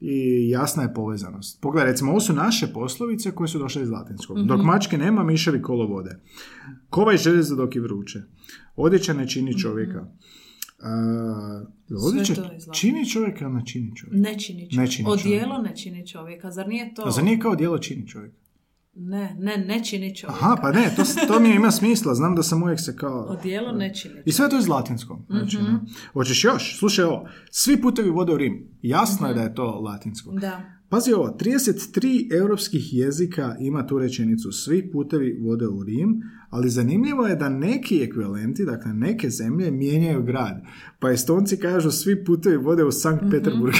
i 0.00 0.48
jasna 0.50 0.82
je 0.82 0.94
povezanost. 0.94 1.60
Pogledaj, 1.60 1.90
recimo, 1.90 2.10
ovo 2.10 2.20
su 2.20 2.32
naše 2.32 2.66
poslovice 2.66 3.30
koje 3.30 3.48
su 3.48 3.58
došle 3.58 3.82
iz 3.82 3.90
latinskog. 3.90 4.46
Dok 4.46 4.62
mačke 4.62 4.98
nema, 4.98 5.24
miševi 5.24 5.62
kolo 5.62 5.86
vode. 5.86 6.20
Kovaj 6.90 7.16
željezo 7.16 7.56
dok 7.56 7.76
je 7.76 7.82
vruće. 7.82 8.22
Odjeća 8.76 9.12
ne 9.12 9.28
čini 9.28 9.58
čovjeka. 9.58 10.06
A, 10.82 11.64
odjeća 12.08 12.34
čini 12.72 13.10
čovjeka 13.10 13.44
ili 13.44 13.54
ne 13.54 13.66
čini 13.66 13.96
čovjeka? 13.96 14.28
Ne 14.28 14.38
čini 14.38 14.70
čovjeka. 14.70 14.82
Ne 14.82 14.90
čini 14.90 15.08
Odijelo 15.08 15.58
ne 15.58 15.76
čini 15.76 16.06
čovjeka. 16.06 16.50
Zar 16.50 16.68
nije 16.68 16.94
to? 16.94 17.02
A 17.06 17.10
za 17.10 17.22
nije 17.22 17.38
kao 17.38 17.54
djelo 17.54 17.78
čini 17.78 18.08
čovjeka? 18.08 18.36
Ne, 19.02 19.36
ne, 19.38 19.56
ne 19.56 19.84
čini 19.84 20.16
čovjeka. 20.16 20.44
Aha, 20.44 20.56
pa 20.62 20.72
ne, 20.72 20.92
to, 20.96 21.02
to 21.28 21.40
mi 21.40 21.54
ima 21.54 21.70
smisla. 21.70 22.14
Znam 22.14 22.34
da 22.34 22.42
sam 22.42 22.62
uvijek 22.62 22.80
se 22.80 22.96
kao... 22.96 23.26
Odijelo 23.28 23.72
ne 23.72 23.94
čini 23.94 24.14
I 24.24 24.32
sve 24.32 24.48
to 24.48 24.58
iz 24.58 24.68
latinskog. 24.68 25.18
Znači, 25.28 25.56
ne. 25.56 25.80
Hoćeš 26.12 26.44
još? 26.44 26.78
Slušaj 26.78 27.04
ovo. 27.04 27.28
Svi 27.50 27.82
putevi 27.82 28.10
vode 28.10 28.32
u 28.32 28.36
Rim. 28.36 28.68
Jasno 28.82 29.28
je 29.28 29.34
da 29.34 29.42
je 29.42 29.54
to 29.54 29.64
latinsko. 29.64 30.32
Da. 30.32 30.80
Pazi 30.88 31.12
ovo, 31.12 31.36
33 31.40 32.38
europskih 32.40 32.94
jezika 32.94 33.56
ima 33.60 33.86
tu 33.86 33.98
rečenicu 33.98 34.52
svi 34.52 34.90
putevi 34.92 35.38
vode 35.42 35.66
u 35.66 35.82
Rim, 35.82 36.22
ali 36.50 36.70
zanimljivo 36.70 37.26
je 37.26 37.36
da 37.36 37.48
neki 37.48 38.02
ekvivalenti, 38.02 38.64
dakle 38.64 38.92
neke 38.92 39.30
zemlje, 39.30 39.70
mijenjaju 39.70 40.22
grad. 40.22 40.62
Pa 40.98 41.10
Estonci 41.10 41.56
kažu 41.56 41.90
svi 41.90 42.24
putevi 42.24 42.56
vode 42.56 42.84
u 42.84 42.92
Sankt 42.92 43.24
Peterburg, 43.30 43.74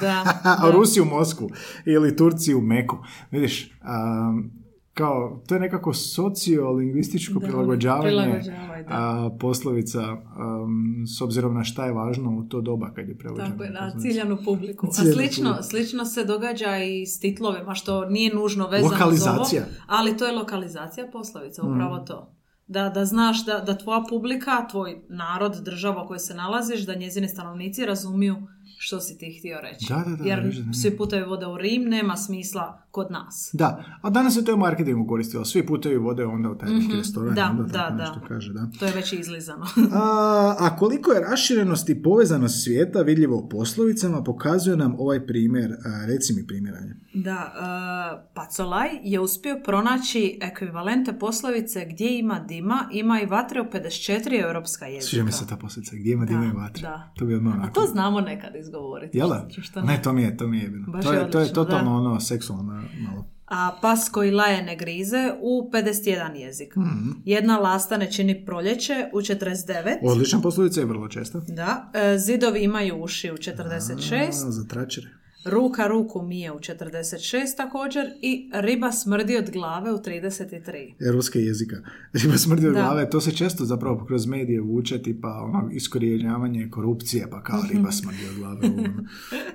Da. 0.00 0.40
a 0.62 0.70
Rusi 0.70 1.00
u 1.00 1.04
Moskvu 1.04 1.50
ili 1.84 2.16
Turci 2.16 2.54
u 2.54 2.60
Meku. 2.60 2.98
Vidiš, 3.30 3.72
um, 3.82 4.50
kao, 4.94 5.42
to 5.46 5.54
je 5.54 5.60
nekako 5.60 5.92
sociolingvističko 5.94 7.38
Da, 7.40 7.46
prilagođavanje 7.46 8.42
a, 8.88 9.30
poslovica 9.40 10.02
um, 10.12 11.06
s 11.18 11.20
obzirom 11.20 11.54
na 11.54 11.64
šta 11.64 11.86
je 11.86 11.92
važno 11.92 12.38
u 12.38 12.42
to 12.42 12.60
doba 12.60 12.90
kad 12.94 13.08
je 13.08 13.18
prevođeno. 13.18 13.50
Tako 13.50 13.64
je, 13.64 13.70
na 13.70 13.80
poslovica. 13.80 14.08
ciljanu 14.08 14.38
publiku. 14.44 14.86
A 14.86 14.92
slično, 14.92 15.50
publiku. 15.50 15.68
slično 15.70 16.04
se 16.04 16.24
događa 16.24 16.78
i 16.78 17.06
s 17.06 17.20
titlovima, 17.20 17.74
što 17.74 18.04
nije 18.04 18.34
nužno 18.34 18.68
vezano 18.68 18.88
za 18.88 18.94
Lokalizacija. 18.94 19.62
ovo, 19.62 19.72
ali 19.86 20.16
to 20.16 20.26
je 20.26 20.32
lokalizacija 20.32 21.06
poslovica, 21.12 21.62
upravo 21.62 21.98
to. 21.98 22.34
Da, 22.66 22.88
da 22.88 23.04
znaš 23.04 23.46
da, 23.46 23.58
da 23.58 23.78
tvoja 23.78 24.04
publika, 24.08 24.66
tvoj 24.70 25.02
narod, 25.08 25.52
država 25.64 26.04
u 26.04 26.06
kojoj 26.06 26.18
se 26.18 26.34
nalaziš, 26.34 26.86
da 26.86 26.94
njezini 26.94 27.28
stanovnici 27.28 27.86
razumiju 27.86 28.36
što 28.78 29.00
si 29.00 29.18
ti 29.18 29.36
htio 29.38 29.60
reći. 29.60 29.86
Da, 29.88 30.04
da, 30.10 30.16
da, 30.16 30.24
Jer 30.24 30.54
svi 30.82 30.96
putevi 30.96 31.24
vode 31.24 31.46
u 31.46 31.56
Rim 31.56 31.82
nema 31.82 32.16
smisla 32.16 32.81
kod 32.92 33.10
nas. 33.10 33.50
Da, 33.52 33.84
a 34.02 34.10
danas 34.10 34.34
se 34.34 34.44
to 34.44 34.54
u 34.54 34.56
marketingu 34.56 35.06
koristilo. 35.06 35.44
Svi 35.44 35.66
putevi 35.66 35.96
vode 35.96 36.24
onda 36.24 36.50
u 36.50 36.58
taj 36.58 36.70
neki 36.70 36.96
restoran. 36.96 37.34
Da, 37.34 37.50
onda 37.50 37.62
da, 37.62 37.94
da. 37.96 37.96
nešto 37.96 38.20
kaže, 38.28 38.52
da. 38.52 38.68
To 38.78 38.86
je 38.86 38.92
već 38.92 39.12
izlizano. 39.12 39.66
A, 39.92 40.56
a 40.58 40.76
koliko 40.76 41.12
je 41.12 41.20
raširenost 41.20 41.88
i 41.88 42.02
povezanost 42.02 42.64
svijeta 42.64 43.02
vidljivo 43.02 43.36
u 43.36 43.48
poslovicama, 43.48 44.22
pokazuje 44.22 44.76
nam 44.76 44.94
ovaj 44.98 45.26
primjer. 45.26 45.72
A, 45.72 46.06
reci 46.06 46.34
mi 46.34 46.46
primjeranje. 46.46 46.94
Da, 47.14 47.52
uh, 47.54 48.30
Pacolaj 48.34 48.88
je 49.02 49.20
uspio 49.20 49.60
pronaći 49.64 50.38
ekvivalente 50.42 51.18
poslovice 51.18 51.86
gdje 51.90 52.18
ima 52.18 52.40
dima, 52.48 52.88
ima 52.92 53.20
i 53.20 53.26
vatre 53.26 53.60
u 53.60 53.64
54 53.64 54.42
europska 54.42 54.86
jezika. 54.86 55.10
Sviđa 55.10 55.24
mi 55.24 55.32
se 55.32 55.46
ta 55.46 55.56
poslovica. 55.56 55.96
Gdje 55.96 56.12
ima 56.12 56.24
dima 56.24 56.46
i 56.46 56.56
vatre? 56.56 56.82
da. 56.82 57.10
To 57.16 57.24
bi 57.24 57.34
odmah 57.34 57.54
A 57.62 57.72
to 57.72 57.80
znamo 57.92 58.20
nekad 58.20 58.56
izgovoriti. 58.56 59.18
Jel 59.18 59.28
da? 59.28 59.48
Ne? 59.82 60.02
To 60.02 60.12
mi 60.12 60.22
je, 60.22 60.36
to 60.36 60.46
mi 60.46 60.58
je. 60.58 60.72
Baš 60.86 61.04
To 61.04 61.12
je 61.12 61.18
je, 61.18 61.30
to 61.30 61.40
je 61.40 61.52
totalno 61.52 61.90
da. 61.90 61.96
ono 61.96 62.20
seksualno 62.20 62.81
malo. 63.00 63.24
A 63.46 63.78
pas 63.82 64.08
koji 64.08 64.30
laje 64.30 64.62
ne 64.62 64.76
grize 64.76 65.32
u 65.40 65.70
51 65.72 66.34
jezik. 66.34 66.76
Mhm. 66.76 67.10
Jedna 67.24 67.58
lasta 67.58 67.96
ne 67.96 68.12
čini 68.12 68.44
proljeće 68.44 69.06
u 69.12 69.20
49. 69.20 69.98
Odlična 70.02 70.40
poslovica 70.40 70.80
je 70.80 70.86
vrlo 70.86 71.08
česta. 71.08 71.40
Da, 71.48 71.90
e, 71.94 72.18
zidovi 72.18 72.62
imaju 72.62 72.96
uši 72.96 73.30
u 73.30 73.34
46. 73.34 74.48
A, 74.48 74.50
za 74.50 74.64
tračere. 74.68 75.08
Ruka 75.44 75.86
ruku 75.86 76.22
mije 76.22 76.52
u 76.52 76.56
46 76.56 77.22
također 77.56 78.02
i 78.20 78.50
riba 78.54 78.92
smrdi 78.92 79.36
od 79.36 79.50
glave 79.50 79.92
u 79.92 79.96
33. 79.96 80.94
Europske 81.00 81.38
jezika. 81.38 81.76
Riba 82.14 82.36
smrdi 82.36 82.66
od 82.66 82.74
Da. 82.74 82.80
glave, 82.80 83.10
to 83.10 83.20
se 83.20 83.32
često 83.32 83.64
zapravo 83.64 84.04
kroz 84.04 84.26
medije 84.26 84.60
vuče, 84.60 84.98
tipa 84.98 85.28
ono, 85.44 85.70
iskorijenjavanje 85.70 86.68
korupcije, 86.70 87.30
pa 87.30 87.42
kao 87.42 87.58
Mhm. 87.58 87.68
riba 87.68 87.92
smrdi 88.02 88.18
od 88.30 88.36
glave. 88.36 88.58
ono. 88.68 89.04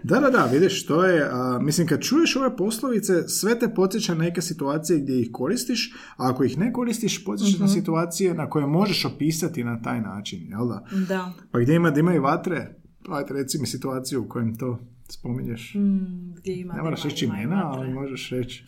Da, 0.03 0.19
da, 0.19 0.29
da, 0.29 0.45
vidiš, 0.45 0.85
to 0.85 1.05
je, 1.05 1.23
a, 1.23 1.59
mislim, 1.61 1.87
kad 1.87 2.01
čuješ 2.01 2.35
ove 2.35 2.55
poslovice, 2.57 3.13
sve 3.23 3.59
te 3.59 3.69
podsjeća 3.69 4.15
neke 4.15 4.41
situacije 4.41 4.99
gdje 4.99 5.21
ih 5.21 5.29
koristiš, 5.33 5.93
a 5.93 6.29
ako 6.29 6.43
ih 6.43 6.57
ne 6.57 6.73
koristiš, 6.73 7.25
podsjeća 7.25 7.53
Mhm. 7.53 7.61
na 7.61 7.69
situacije 7.69 8.33
na 8.33 8.49
koje 8.49 8.65
možeš 8.67 9.05
opisati 9.05 9.63
na 9.63 9.81
taj 9.81 10.01
način, 10.01 10.39
jel 10.41 10.67
da? 10.67 10.83
Da. 11.07 11.31
Pa 11.51 11.59
gdje 11.59 11.75
ima 11.75 11.91
dima 11.91 12.13
i 12.13 12.19
vatre, 12.19 12.75
ajde 13.09 13.33
reci 13.33 13.59
mi 13.59 13.67
situaciju 13.67 14.21
u 14.21 14.27
kojem 14.27 14.55
to 14.55 14.79
spominješ. 15.09 15.73
Mm, 15.75 16.33
gdje 16.33 16.55
ima 16.55 16.73
Ne 16.73 16.81
moraš 16.81 17.01
dima, 17.01 17.11
reći 17.11 17.25
imena, 17.25 17.63
vatre. 17.63 17.81
ali 17.81 17.93
možeš 17.93 18.29
reći... 18.29 18.63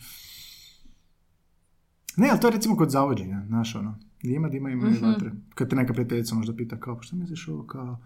Ne, 2.16 2.28
ali 2.30 2.40
to 2.40 2.46
je 2.46 2.52
recimo 2.52 2.76
kod 2.76 2.90
zavođenja, 2.90 3.42
znaš 3.46 3.74
ono. 3.74 3.98
Gdje 4.20 4.34
ima 4.34 4.48
dima, 4.48 4.70
ima 4.70 4.88
i 4.88 4.90
Mhm. 4.90 5.04
vatre. 5.04 5.30
Kad 5.54 5.70
te 5.70 5.76
neka 5.76 5.92
prijateljica 5.92 6.34
možda 6.34 6.56
pita 6.56 6.76
kao, 6.76 6.96
pa 6.96 7.02
što 7.02 7.16
misliš 7.16 7.48
ovo 7.48 7.62
kao... 7.62 7.98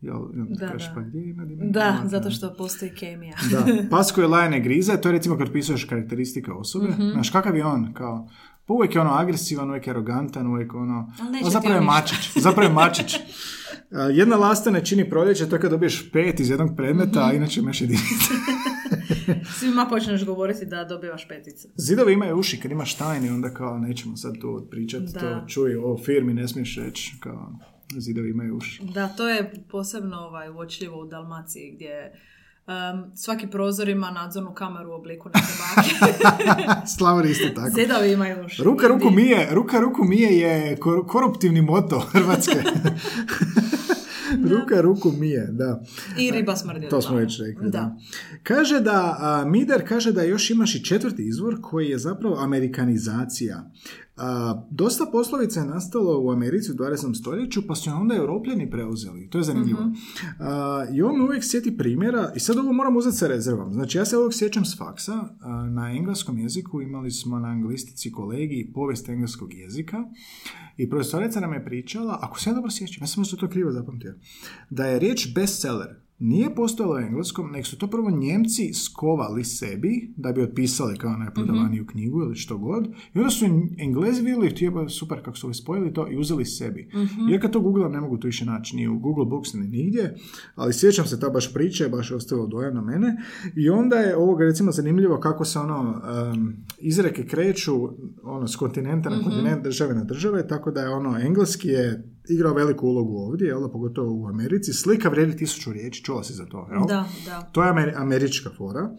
Jel, 0.00 0.18
Da, 0.50 0.68
kažeš, 0.68 0.88
da. 0.88 0.94
pa 0.94 1.00
gdje 1.00 1.30
ima 1.30 1.44
dimenzija? 1.44 1.72
Da, 1.82 1.90
Ovako, 1.90 2.08
zato 2.08 2.30
što 2.30 2.54
postoji 2.54 2.90
kemija. 2.90 3.36
Da, 3.50 3.64
pas 3.90 4.12
koji 4.12 4.26
laje 4.26 4.50
ne 4.50 4.60
grize, 4.60 4.96
to 4.96 5.08
je 5.08 5.12
recimo 5.12 5.38
kad 5.38 5.52
pisuješ 5.52 5.84
karakteristika 5.84 6.54
osobe. 6.54 6.88
Mhm. 6.88 7.10
Znaš, 7.12 7.30
kakav 7.30 7.56
je 7.56 7.64
on? 7.66 7.92
Kao, 7.92 8.28
pa 8.66 8.74
uvijek 8.74 8.94
je 8.94 9.00
ono 9.00 9.10
agresivan, 9.10 9.68
uvijek 9.68 9.86
je 9.86 9.90
arogantan, 9.90 10.46
uvijek 10.46 10.74
ono... 10.74 11.12
Ali 11.20 11.50
zapravo 11.50 11.74
je 11.74 11.80
mačić. 11.80 12.32
Zapravo 12.36 12.68
je 12.68 12.74
mačić. 12.74 13.14
Jedna 14.12 14.36
lasta 14.36 14.70
ne 14.70 14.84
čini 14.84 15.10
proljeće, 15.10 15.48
to 15.48 15.56
je 15.56 15.60
kad 15.60 15.70
dobiješ 15.70 16.10
pet 16.12 16.40
iz 16.40 16.50
jednog 16.50 16.70
predmeta, 16.76 17.20
Mhm. 17.20 17.28
a 17.30 17.32
inače 17.32 17.60
imaš 17.60 17.80
jedinice. 17.80 18.34
Svima 19.58 19.86
počneš 19.86 20.24
govoriti 20.24 20.66
da 20.66 20.84
dobivaš 20.84 21.28
petice. 21.28 21.68
Zidovi 21.76 22.12
imaju 22.12 22.36
uši, 22.36 22.60
kad 22.60 22.70
imaš 22.70 22.94
tajni, 22.94 23.28
onda 23.28 23.50
kao 23.50 23.78
nećemo 23.78 24.16
sad 24.16 24.34
tu 24.40 24.66
pričati, 24.70 25.12
to 25.14 25.44
čuj, 25.48 25.76
o 25.76 25.98
firmi 25.98 26.34
ne 26.34 26.48
smiješ 26.48 26.76
reći, 26.76 27.12
kao 27.20 27.52
zidovi 27.98 28.30
imaju 28.30 28.56
uši. 28.56 28.82
Da, 28.84 29.08
to 29.08 29.28
je 29.28 29.52
posebno 29.70 30.16
ovaj, 30.16 30.48
uočljivo 30.50 31.00
u 31.00 31.06
Dalmaciji 31.06 31.72
gdje 31.74 32.12
um, 32.66 33.16
svaki 33.16 33.46
prozor 33.46 33.88
ima 33.88 34.10
nadzornu 34.10 34.54
kameru 34.54 34.90
u 34.90 34.94
obliku 34.94 35.28
neke 35.28 35.46
bake. 35.58 36.86
Slavori 36.96 37.30
isto 37.30 37.48
tako. 37.48 37.70
Zidovi 37.74 38.12
imaju 38.12 38.44
uši. 38.46 38.62
Ruka 38.62 38.88
ruku 38.88 39.10
mije, 39.10 39.48
ruka 39.52 39.80
ruku 39.80 40.04
mije 40.04 40.38
je 40.38 40.76
kor- 40.76 41.06
koruptivni 41.06 41.62
moto 41.62 41.98
Hrvatske. 42.00 42.62
ruka 44.50 44.80
ruku 44.80 45.12
mije, 45.12 45.48
da. 45.50 45.82
I 46.18 46.30
riba 46.30 46.56
smrdi 46.56 46.88
To 46.88 47.02
smo 47.02 47.16
već 47.16 47.40
rekli, 47.40 47.70
da. 47.70 47.78
Da. 47.78 47.96
Kaže 48.42 48.80
da, 48.80 49.16
a, 49.20 49.44
Mider 49.44 49.88
kaže 49.88 50.12
da 50.12 50.22
još 50.22 50.50
imaš 50.50 50.74
i 50.74 50.84
četvrti 50.84 51.22
izvor 51.28 51.58
koji 51.62 51.88
je 51.88 51.98
zapravo 51.98 52.36
amerikanizacija. 52.38 53.70
A, 54.16 54.66
dosta 54.70 55.06
poslovica 55.12 55.60
je 55.60 55.66
nastalo 55.66 56.20
u 56.20 56.30
Americi 56.30 56.72
u 56.72 56.74
20. 56.74 57.20
stoljeću, 57.20 57.66
pa 57.66 57.74
su 57.74 57.90
je 57.90 57.94
onda 57.94 58.14
europljani 58.14 58.70
preuzeli. 58.70 59.28
To 59.30 59.38
je 59.38 59.44
zanimljivo. 59.44 59.80
A, 60.40 60.86
I 60.92 61.02
on 61.02 61.20
uvijek 61.20 61.44
sjeti 61.44 61.76
primjera, 61.76 62.32
i 62.36 62.40
sad 62.40 62.58
ovo 62.58 62.72
moram 62.72 62.96
uzeti 62.96 63.16
sa 63.16 63.28
rezervom. 63.28 63.72
Znači, 63.72 63.98
ja 63.98 64.04
se 64.04 64.16
ovog 64.16 64.34
sjećam 64.34 64.64
s 64.64 64.78
faksa. 64.78 65.28
A, 65.40 65.68
na 65.68 65.90
engleskom 65.90 66.38
jeziku 66.38 66.82
imali 66.82 67.10
smo 67.10 67.38
na 67.38 67.48
anglistici 67.48 68.12
kolegi 68.12 68.70
povijest 68.74 69.08
engleskog 69.08 69.54
jezika 69.54 70.04
i 70.76 70.90
profesorica 70.90 71.40
nam 71.40 71.52
je 71.52 71.64
pričala, 71.64 72.18
ako 72.22 72.40
se 72.40 72.50
ja 72.50 72.54
dobro 72.54 72.70
sjećam, 72.70 73.02
ja 73.02 73.06
sam 73.06 73.20
možda 73.20 73.36
to 73.36 73.48
krivo 73.48 73.72
zapamtio, 73.72 74.14
da 74.70 74.86
je 74.86 74.98
riječ 74.98 75.34
bestseller 75.34 76.03
nije 76.18 76.54
postojalo 76.54 76.98
engleskom, 76.98 77.50
nego 77.50 77.64
su 77.64 77.78
to 77.78 77.86
prvo 77.86 78.10
Njemci 78.10 78.74
skovali 78.74 79.44
sebi 79.44 80.12
da 80.16 80.32
bi 80.32 80.42
otpisali 80.42 80.98
kao 80.98 81.16
najprodavaniju 81.16 81.86
knjigu 81.86 82.22
ili 82.22 82.36
što 82.36 82.58
god. 82.58 82.86
I 83.14 83.18
onda 83.18 83.30
su 83.30 83.44
Englezi 83.78 84.22
vidjeli, 84.22 84.54
ti 84.54 84.64
je 84.64 84.88
super 84.88 85.24
kako 85.24 85.36
su 85.36 85.54
spojili 85.54 85.92
to 85.92 86.10
i 86.10 86.18
uzeli 86.18 86.44
sebi. 86.44 86.90
Ja 87.30 87.40
kad 87.40 87.52
to 87.52 87.60
googlam 87.60 87.92
ne 87.92 88.00
mogu 88.00 88.16
to 88.16 88.26
više 88.26 88.44
naći 88.44 88.76
ni 88.76 88.88
u 88.88 88.98
Google 88.98 89.24
Books 89.24 89.52
ni 89.54 89.68
nigdje, 89.68 90.14
ali 90.54 90.74
sjećam 90.74 91.06
se 91.06 91.20
ta 91.20 91.30
baš 91.30 91.54
priče, 91.54 91.88
baš 91.88 92.10
je 92.10 92.16
ostavilo 92.16 92.46
dojam 92.46 92.74
na 92.74 92.82
mene. 92.82 93.16
I 93.56 93.70
onda 93.70 93.96
je 93.96 94.16
ovoga 94.16 94.44
recimo 94.44 94.72
zanimljivo 94.72 95.20
kako 95.20 95.44
se 95.44 95.58
ono 95.58 96.02
um, 96.32 96.52
izreke 96.78 97.26
kreću 97.26 97.72
ono 98.22 98.48
s 98.48 98.56
kontinenta 98.56 99.10
na 99.10 99.22
kontinent, 99.22 99.62
države 99.62 99.94
na 99.94 100.04
države, 100.04 100.48
tako 100.48 100.70
da 100.70 100.80
je 100.80 100.88
ono 100.88 101.18
engleski 101.18 101.68
je 101.68 102.13
igrao 102.26 102.54
veliku 102.54 102.86
ulogu 102.86 103.16
ovdje, 103.16 103.46
jel, 103.46 103.68
pogotovo 103.68 104.12
u 104.12 104.26
Americi. 104.26 104.72
Slika 104.72 105.08
vrijedi 105.08 105.36
tisuću 105.36 105.72
riječi, 105.72 106.04
čula 106.04 106.24
si 106.24 106.32
za 106.32 106.46
to, 106.46 106.68
jel? 106.70 106.80
Da, 106.80 107.04
da. 107.26 107.40
To 107.42 107.62
je 107.62 107.70
amer- 107.70 107.92
američka 107.96 108.50
fora. 108.50 108.90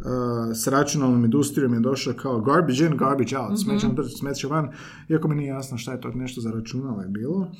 Uh, 0.00 0.06
s 0.54 0.66
računalnom 0.66 1.24
industrijom 1.24 1.74
je 1.74 1.80
došlo 1.80 2.12
kao 2.12 2.40
garbage 2.40 2.84
in, 2.84 2.96
garbage 2.96 3.38
out, 3.38 3.60
smeće 3.60 3.86
Mhm. 3.86 3.94
mm 3.94 4.08
smeće 4.10 4.46
van, 4.46 4.68
iako 5.08 5.28
mi 5.28 5.34
nije 5.34 5.48
jasno 5.48 5.78
šta 5.78 5.92
je 5.92 6.00
to 6.00 6.08
nešto 6.10 6.40
za 6.40 6.50
računala 6.50 7.02
je 7.02 7.08
bilo. 7.08 7.52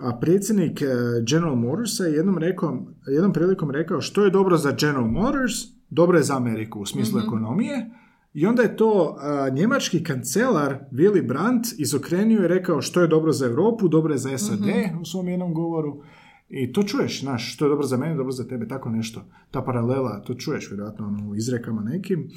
A 0.00 0.18
predsjednik 0.18 0.80
uh, 0.82 0.88
General 1.24 1.54
Motorsa 1.56 2.04
je 2.04 2.12
jednom, 2.12 2.38
rekao, 2.38 2.86
jednom 3.06 3.32
prilikom 3.32 3.70
rekao 3.70 4.00
što 4.00 4.24
je 4.24 4.30
dobro 4.30 4.56
za 4.56 4.70
General 4.72 5.06
Motors, 5.06 5.52
dobro 5.90 6.18
je 6.18 6.24
za 6.24 6.36
Ameriku 6.36 6.80
u 6.80 6.86
smislu 6.86 7.18
Mhm. 7.18 7.26
ekonomije. 7.28 7.90
I 8.34 8.46
onda 8.46 8.62
je 8.62 8.76
to 8.76 9.16
uh, 9.48 9.54
njemački 9.54 10.02
kancelar 10.04 10.78
Willy 10.92 11.26
Brandt 11.26 11.66
izokrenio 11.78 12.44
i 12.44 12.48
rekao 12.48 12.82
što 12.82 13.00
je 13.00 13.08
dobro 13.08 13.32
za 13.32 13.46
Europu, 13.46 13.88
dobro 13.88 14.14
je 14.14 14.18
za 14.18 14.38
SAD 14.38 14.60
Mhm. 14.60 15.00
u 15.00 15.04
svom 15.04 15.28
jednom 15.28 15.54
govoru. 15.54 16.02
I 16.48 16.72
to 16.72 16.82
čuješ, 16.82 17.20
znaš, 17.20 17.54
što 17.54 17.64
je 17.64 17.68
dobro 17.68 17.86
za 17.86 17.96
mene, 17.96 18.14
dobro 18.14 18.32
za 18.32 18.46
tebe, 18.46 18.68
tako 18.68 18.90
nešto. 18.90 19.24
Ta 19.50 19.62
paralela, 19.62 20.22
to 20.22 20.34
čuješ 20.34 20.70
vjerojatno 20.70 21.06
ono, 21.06 21.30
u 21.30 21.36
izrekama 21.36 21.82
nekim. 21.82 22.28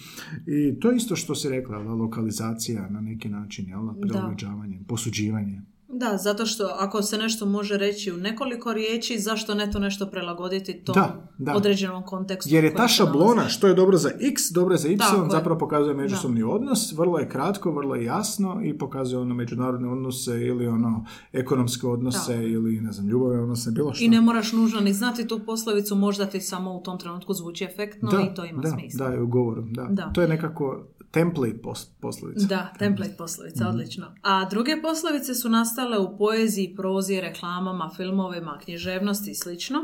I 0.48 0.80
to 0.80 0.90
je 0.92 0.98
isto 0.98 1.16
što 1.16 1.36
si 1.36 1.50
rekla, 1.50 1.78
lokalizacija 1.78 2.90
na 2.90 3.02
neki 3.02 3.30
način, 3.30 3.68
jel, 3.70 3.80
prilagođavanje, 4.02 4.80
posuđivanje. 4.88 5.62
Da, 5.90 6.18
zato 6.18 6.46
što 6.46 6.70
ako 6.80 7.02
se 7.02 7.18
nešto 7.18 7.46
može 7.46 7.78
reći 7.78 8.12
u 8.12 8.18
nekoliko 8.18 8.74
riječi, 8.74 9.20
zašto 9.20 9.56
ne 9.56 9.72
to 9.72 9.80
nešto 9.80 10.06
prilagoditi 10.06 10.84
tom 10.84 10.94
Da, 10.94 11.30
da. 11.38 11.56
određenom 11.56 12.04
kontekstu? 12.04 12.56
Jer 12.56 12.64
je 12.64 12.76
ta 12.76 12.88
šablona, 12.88 13.50
što 13.50 13.68
je 13.68 13.74
dobro 13.74 13.98
za 13.98 14.10
x, 14.10 14.42
dobro 14.54 14.74
je 14.74 14.78
za 14.78 14.90
y, 14.90 14.98
Tako 14.98 15.24
je. 15.24 15.30
zapravo 15.32 15.60
pokazuje 15.60 15.96
međusobni 15.96 16.44
odnos, 16.44 16.94
vrlo 16.98 17.20
je 17.20 17.30
kratko, 17.30 17.72
vrlo 17.72 17.96
je 17.96 18.04
jasno 18.06 18.62
i 18.64 18.78
pokazuje 18.78 19.20
ono 19.22 19.36
međunarodne 19.36 19.90
odnose 19.90 20.42
ili 20.42 20.68
ono 20.68 21.06
ekonomske 21.34 21.88
odnose 21.88 22.34
Tako. 22.34 22.42
ili 22.42 22.82
ne 22.82 22.92
znam, 22.92 23.08
ljubavne 23.08 23.42
odnose, 23.42 23.72
bilo 23.72 23.94
što. 23.94 24.06
I 24.06 24.08
ne 24.08 24.22
moraš 24.22 24.54
nužno 24.54 24.80
ni 24.80 24.94
znati 24.94 25.28
tu 25.28 25.40
poslovicu, 25.46 25.96
možda 25.96 26.26
ti 26.26 26.42
samo 26.42 26.74
u 26.74 26.84
tom 26.84 27.00
trenutku 27.00 27.34
zvuči 27.34 27.64
efektno 27.64 28.10
i 28.32 28.36
to 28.36 28.46
ima 28.46 28.62
da, 28.62 28.70
smisla. 28.70 29.08
Da, 29.10 29.16
i 29.16 29.20
u 29.20 29.28
govoru, 29.28 29.64
da. 29.72 29.88
Da. 29.90 30.12
To 30.14 30.22
je 30.22 30.28
nekako 30.28 30.84
template 31.18 31.62
pos- 31.62 31.88
poslovica. 32.00 32.46
Da, 32.48 32.74
template 32.80 33.16
poslovica, 33.18 33.68
odlično. 33.68 34.14
A 34.22 34.46
druge 34.46 34.82
poslovice 34.82 35.36
su 35.36 35.50
nastale 35.50 35.98
u 35.98 36.18
poeziji, 36.18 36.76
prozi, 36.76 37.22
reklamama, 37.22 37.92
filmovima, 37.96 38.60
književnosti 38.64 39.32
i 39.32 39.36
slično. 39.36 39.80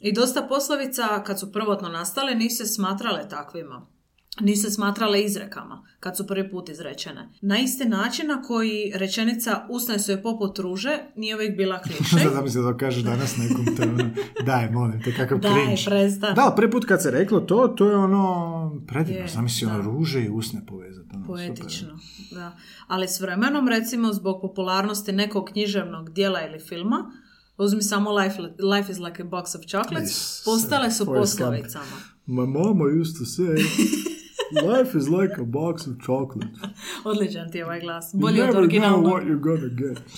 I 0.00 0.12
dosta 0.12 0.42
poslovica, 0.42 1.22
kad 1.26 1.40
su 1.40 1.52
prvotno 1.52 1.88
nastale, 1.88 2.34
nisu 2.34 2.56
se 2.56 2.66
smatrale 2.66 3.28
takvima. 3.28 3.86
Nisu 4.40 4.62
se 4.62 4.70
smatrale 4.70 5.22
izrekama, 5.22 5.84
kad 6.00 6.16
su 6.16 6.26
prvi 6.26 6.50
put 6.50 6.68
izrečene. 6.68 7.28
Na 7.42 7.58
isti 7.58 7.84
način 7.84 8.26
na 8.28 8.42
koji 8.42 8.92
rečenica 8.94 9.66
usne 9.70 9.98
su 9.98 10.10
je 10.12 10.22
poput 10.22 10.58
ruže, 10.58 10.98
nije 11.16 11.34
uvijek 11.34 11.56
bila 11.56 11.80
kliše. 11.80 12.04
Sad 12.22 12.32
zamisli 12.32 12.62
da 12.62 12.72
to 12.72 12.78
kažeš 12.78 13.02
danas 13.02 13.36
nekom 13.36 13.76
to 13.76 13.82
je 13.82 13.88
ono, 13.90 14.10
daj, 14.42 14.70
molim 14.70 15.02
te, 15.02 15.14
kakav 15.14 15.38
Daj, 15.38 15.52
cringe. 15.54 15.82
prestan. 15.86 16.34
Da, 16.34 16.52
prvi 16.56 16.70
put 16.70 16.84
kad 16.84 17.02
se 17.02 17.10
reklo 17.10 17.40
to, 17.40 17.68
to 17.68 17.90
je 17.90 17.96
ono 17.96 18.24
predivno, 18.86 19.20
Je, 19.20 19.28
zamisli 19.28 19.66
ono 19.66 19.76
da. 19.76 19.84
ruže 19.84 20.20
i 20.20 20.30
usne 20.30 20.66
povezati. 20.66 21.08
Ono, 21.14 21.24
super. 21.26 21.54
Poetično, 21.54 21.98
da. 22.32 22.56
Ali 22.86 23.08
s 23.08 23.20
vremenom, 23.20 23.68
recimo, 23.68 24.12
zbog 24.12 24.40
popularnosti 24.42 25.12
nekog 25.12 25.44
književnog 25.44 26.10
dijela 26.10 26.42
ili 26.42 26.58
filma, 26.60 27.12
uzmi 27.58 27.82
samo 27.82 28.12
Life, 28.12 28.38
life 28.42 28.92
is 28.92 28.98
like 28.98 29.22
a 29.22 29.26
box 29.26 29.54
of 29.54 29.64
chocolates, 29.66 30.10
Yes. 30.10 30.44
postale 30.44 30.90
su 30.90 31.04
Forrest 31.04 31.38
Gump. 31.38 31.50
poslovicama. 31.50 31.96
My 32.26 32.46
mama 32.48 32.84
used 33.00 33.14
to 33.14 33.24
say, 33.26 33.54
life 34.62 34.98
is 34.98 35.08
like 35.08 35.34
a 35.40 35.44
box 35.44 35.86
of 35.86 35.94
chocolates. 36.06 36.58
Odličan 37.04 37.50
ti 37.50 37.58
je 37.58 37.64
ovaj 37.64 37.80
glas. 37.80 38.14
You 38.14 38.20
Bolji 38.20 38.40
od 38.40 38.46
never 38.46 38.52
know 38.52 38.60
originalnog. 38.62 39.12
what 39.12 39.22
you're 39.26 39.40
gonna 39.40 39.68
get. 39.68 40.02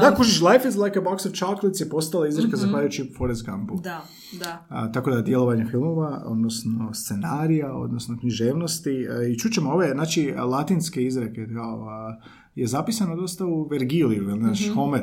Da, 0.00 0.14
kužiš, 0.14 0.40
life 0.40 0.68
is 0.68 0.76
like 0.76 0.98
a 0.98 1.02
box 1.02 1.26
of 1.26 1.32
chocolates 1.32 1.80
je 1.80 1.88
postala 1.88 2.28
izreka 2.28 2.56
zahvaljujući 2.56 3.12
Forrest 3.18 3.46
Gumpu. 3.46 3.80
Da, 3.82 4.04
da. 4.38 4.66
A, 4.68 4.92
tako 4.92 5.10
da 5.10 5.22
djelovanje 5.22 5.66
filmova, 5.70 6.22
odnosno 6.26 6.94
scenarija, 6.94 7.74
odnosno 7.74 8.18
književnosti. 8.20 9.08
a, 9.10 9.22
I 9.26 9.38
čućemo 9.38 9.70
ove, 9.70 9.90
znači, 9.94 10.34
latinske 10.38 11.04
izreke, 11.04 11.46
kao, 11.54 11.88
a, 11.88 12.16
je 12.54 12.66
zapisano 12.66 13.16
dosta 13.16 13.46
u 13.46 13.68
Vergiliju, 13.68 14.22
ili 14.22 14.38
naš 14.38 14.70
Homer. 14.74 15.02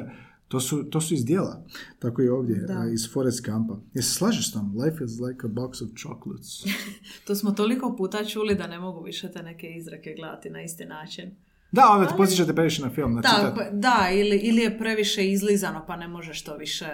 To 0.50 0.60
su, 0.60 0.84
to 0.84 1.02
su 1.02 1.14
iz 1.14 1.26
dijela. 1.26 1.64
Tako 2.00 2.22
i 2.22 2.30
ovdje, 2.30 2.56
Da. 2.56 2.86
iz 2.94 3.12
Forrest 3.14 3.46
Gumpa. 3.46 3.74
Jel 3.94 4.04
se 4.04 4.14
slažeš 4.14 4.50
s 4.50 4.54
tom? 4.54 4.78
Life 4.78 5.04
is 5.04 5.20
like 5.20 5.46
a 5.46 5.50
box 5.50 5.84
of 5.84 5.90
chocolates. 6.02 6.64
To 7.28 7.36
smo 7.36 7.52
toliko 7.52 7.96
puta 7.98 8.26
čuli 8.26 8.56
da 8.56 8.68
ne 8.68 8.80
mogu 8.80 9.04
više 9.04 9.32
te 9.32 9.44
neke 9.44 9.68
izreke 9.68 10.14
gledati 10.18 10.50
na 10.50 10.62
isti 10.62 10.86
način. 10.86 11.36
Da, 11.72 11.90
onda 11.90 12.08
te 12.08 12.14
podsjećate 12.18 12.56
previše 12.56 12.82
na 12.82 12.90
film, 12.90 13.14
na 13.14 13.22
citat. 13.22 13.56
Tako, 13.56 13.62
da, 13.74 14.10
ili, 14.14 14.38
ili 14.38 14.62
je 14.62 14.78
previše 14.78 15.32
izlizano 15.32 15.86
pa 15.88 15.96
ne 15.96 16.08
možeš 16.08 16.44
to 16.44 16.58
više 16.58 16.88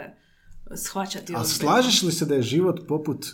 shvaćati 0.75 1.33
A 1.35 1.43
slažeš 1.43 2.03
li 2.03 2.11
se 2.11 2.25
da 2.25 2.35
je 2.35 2.41
život 2.41 2.87
poput 2.87 3.25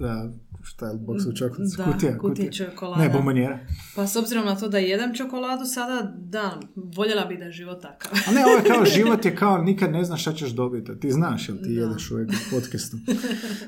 a, 0.00 0.28
šta 0.62 0.86
je 0.86 0.94
box 0.96 1.16
of 1.18 1.34
chocolates? 1.34 1.72
Da, 1.72 1.84
kutija, 1.84 2.18
kutija. 2.18 2.50
čokolada. 2.52 3.02
Ne, 3.02 3.08
bombonjera. 3.10 3.58
Pa 3.96 4.06
s 4.06 4.16
obzirom 4.16 4.44
na 4.44 4.56
to 4.56 4.68
da 4.68 4.78
jedem 4.78 5.14
čokoladu 5.14 5.64
sada, 5.64 6.14
da, 6.18 6.60
voljela 6.76 7.24
bi 7.24 7.36
da 7.36 7.44
je 7.44 7.52
život 7.52 7.82
takav. 7.82 8.12
A 8.28 8.32
ne, 8.32 8.40
ovo 8.42 8.56
je 8.56 8.64
kao 8.66 8.84
život 8.96 9.24
je 9.24 9.36
kao 9.36 9.58
nikad 9.58 9.92
ne 9.92 10.04
znaš 10.04 10.20
šta 10.20 10.32
ćeš 10.32 10.50
dobiti. 10.50 11.00
Ti 11.00 11.10
znaš, 11.10 11.48
jel 11.48 11.58
ti 11.58 11.74
Da. 11.74 11.80
jedeš 11.80 12.10
uvijek 12.10 12.30
u 12.30 12.50
podcastu. 12.52 12.96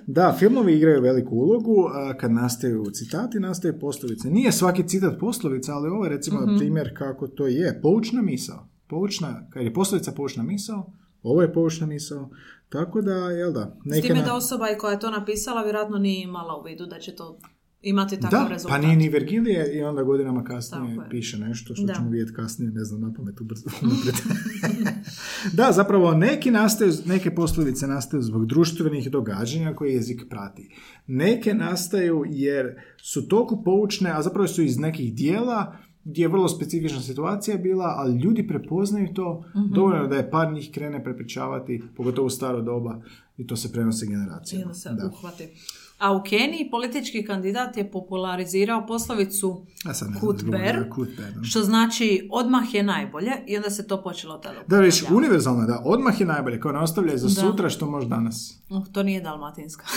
Da, 0.07 0.37
filmovi 0.39 0.73
igraju 0.75 1.03
veliku 1.03 1.35
ulogu. 1.37 1.87
a 1.87 2.17
Kad 2.17 2.33
nastaju 2.33 2.85
citati, 2.87 3.41
nastaju 3.41 3.79
poslovice. 3.81 4.31
Nije 4.31 4.53
svaki 4.53 4.83
citat 4.85 5.19
poslovica, 5.21 5.75
ali 5.75 5.89
ovo 5.89 6.05
je 6.05 6.11
recimo 6.11 6.41
Mhm. 6.41 6.57
primjer 6.59 6.91
kako 6.95 7.27
to 7.29 7.47
je. 7.47 7.81
Poučna 7.83 8.23
misao. 8.23 8.69
Poučna, 8.89 9.47
kad 9.51 9.65
je 9.65 9.75
poslovica 9.75 10.13
poučna 10.13 10.43
misao, 10.43 10.93
ovo 11.23 11.43
je 11.43 11.53
poučna 11.53 11.87
misao. 11.87 12.31
Tako 12.69 13.01
da, 13.01 13.13
jel 13.15 13.53
da, 13.53 13.77
S 13.81 13.85
neke 13.87 14.03
time 14.03 14.19
na- 14.19 14.25
da 14.25 14.35
osoba 14.35 14.71
i 14.71 14.79
koja 14.79 14.93
je 14.93 15.01
to 15.01 15.11
napisala 15.11 15.63
vjerojatno 15.63 15.99
nije 15.99 16.23
imala 16.23 16.57
u 16.57 16.65
vidu 16.65 16.87
da 16.87 16.99
će 16.99 17.15
to 17.15 17.39
imati 17.83 18.21
takav 18.21 18.43
Da, 18.43 18.49
rezultat. 18.49 18.71
pa 18.73 18.87
nije 18.87 18.97
ni 18.97 19.09
Vergilije 19.09 19.73
i 19.73 19.83
onda 19.83 20.03
godinama 20.03 20.45
kasnije 20.45 20.97
Tako 20.97 21.09
piše 21.11 21.39
nešto 21.39 21.75
što 21.75 21.85
Da. 21.85 21.95
ćemo 21.95 22.11
vidjeti 22.11 22.33
kasnije, 22.33 22.71
ne 22.71 22.85
znam, 22.85 23.01
na 23.01 23.13
pamet 23.13 23.41
ubrzo. 23.41 23.65
da, 25.53 25.73
zapravo 25.73 26.15
neki 26.15 26.51
nastaju, 26.51 26.93
neke 27.05 27.35
poslovice 27.35 27.87
nastaju 27.87 28.23
zbog 28.23 28.47
društvenih 28.47 29.11
događanja 29.11 29.75
koje 29.75 29.93
jezik 29.93 30.23
prati. 30.31 30.71
Neke 31.07 31.55
nastaju 31.55 32.23
jer 32.27 32.67
su 32.99 33.29
toliko 33.29 33.63
poučne, 33.63 34.11
a 34.11 34.23
zapravo 34.23 34.49
su 34.49 34.63
iz 34.63 34.79
nekih 34.79 35.15
dijela 35.15 35.77
gdje 36.07 36.23
je 36.23 36.29
vrlo 36.29 36.49
specifična 36.49 37.01
situacija 37.01 37.57
bila, 37.59 37.95
ali 37.97 38.19
ljudi 38.19 38.47
prepoznaju 38.49 39.15
to, 39.15 39.45
Mhm. 39.51 39.75
dovoljno 39.75 40.07
da 40.07 40.17
je 40.17 40.31
par 40.31 40.53
njih 40.53 40.71
krene 40.73 41.05
prepričavati, 41.05 41.83
pogotovo 41.97 42.27
u 42.27 42.31
staro 42.31 42.63
doba, 42.63 43.01
i 43.37 43.47
to 43.47 43.57
se 43.57 43.73
prenosi 43.73 44.07
generacijama. 44.07 44.65
onda 44.65 44.75
se 44.75 44.91
Da. 44.91 45.07
uhvati. 45.09 45.49
A 45.99 46.13
u 46.13 46.23
Keniji 46.23 46.71
politički 46.71 47.25
kandidat 47.25 47.77
je 47.77 47.91
popularizirao 47.91 48.87
poslovicu 48.87 49.67
Kutber, 50.21 50.85
što 51.43 51.63
znači 51.63 52.29
odmah 52.33 52.75
je 52.75 52.83
najbolje 52.83 53.31
i 53.47 53.57
onda 53.57 53.71
se 53.71 53.87
to 53.87 54.03
počelo 54.03 54.35
tada 54.35 54.55
Da, 54.55 54.61
upotrebljavati. 54.61 55.15
univerzalno 55.15 55.61
je 55.63 55.67
da, 55.67 55.83
odmah 55.85 56.21
je 56.21 56.27
najbolje, 56.27 56.61
kao 56.61 56.73
ne 56.73 56.79
ostavljaj 56.79 57.17
za 57.17 57.27
Da. 57.27 57.31
sutra 57.33 57.69
što 57.69 57.87
možeš 57.87 58.09
danas. 58.09 58.63
Uh, 58.71 58.87
to 58.89 59.03
nije 59.03 59.21
dalmatinska. 59.21 59.85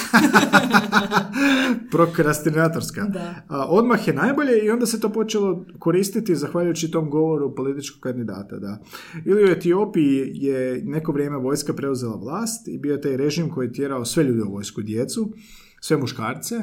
Prokrastinatorska. 1.92 3.02
Da. 3.04 3.36
A, 3.48 3.66
odmah 3.66 4.08
je 4.08 4.14
najbolje 4.14 4.60
i 4.60 4.70
onda 4.70 4.86
se 4.86 5.00
to 5.00 5.10
počelo 5.10 5.66
koristiti 5.80 6.36
zahvaljujući 6.36 6.92
tom 6.92 7.10
govoru 7.10 7.56
političkog 7.56 8.02
kandidata, 8.02 8.58
da. 8.58 8.78
Ili 9.26 9.44
u 9.44 9.48
Etiopiji 9.48 10.32
je 10.34 10.82
neko 10.86 11.12
vrijeme 11.12 11.38
vojska 11.38 11.74
preuzela 11.74 12.16
vlast 12.16 12.68
i 12.68 12.78
bio 12.78 12.94
je 12.94 13.02
taj 13.02 13.18
režim 13.18 13.50
koji 13.50 13.68
je 13.68 13.74
tjerao 13.74 14.06
sve 14.06 14.24
ljude 14.24 14.44
u 14.44 14.52
vojsku, 14.52 14.82
djecu, 14.82 15.32
sve 15.80 15.98
muškarce, 15.98 16.56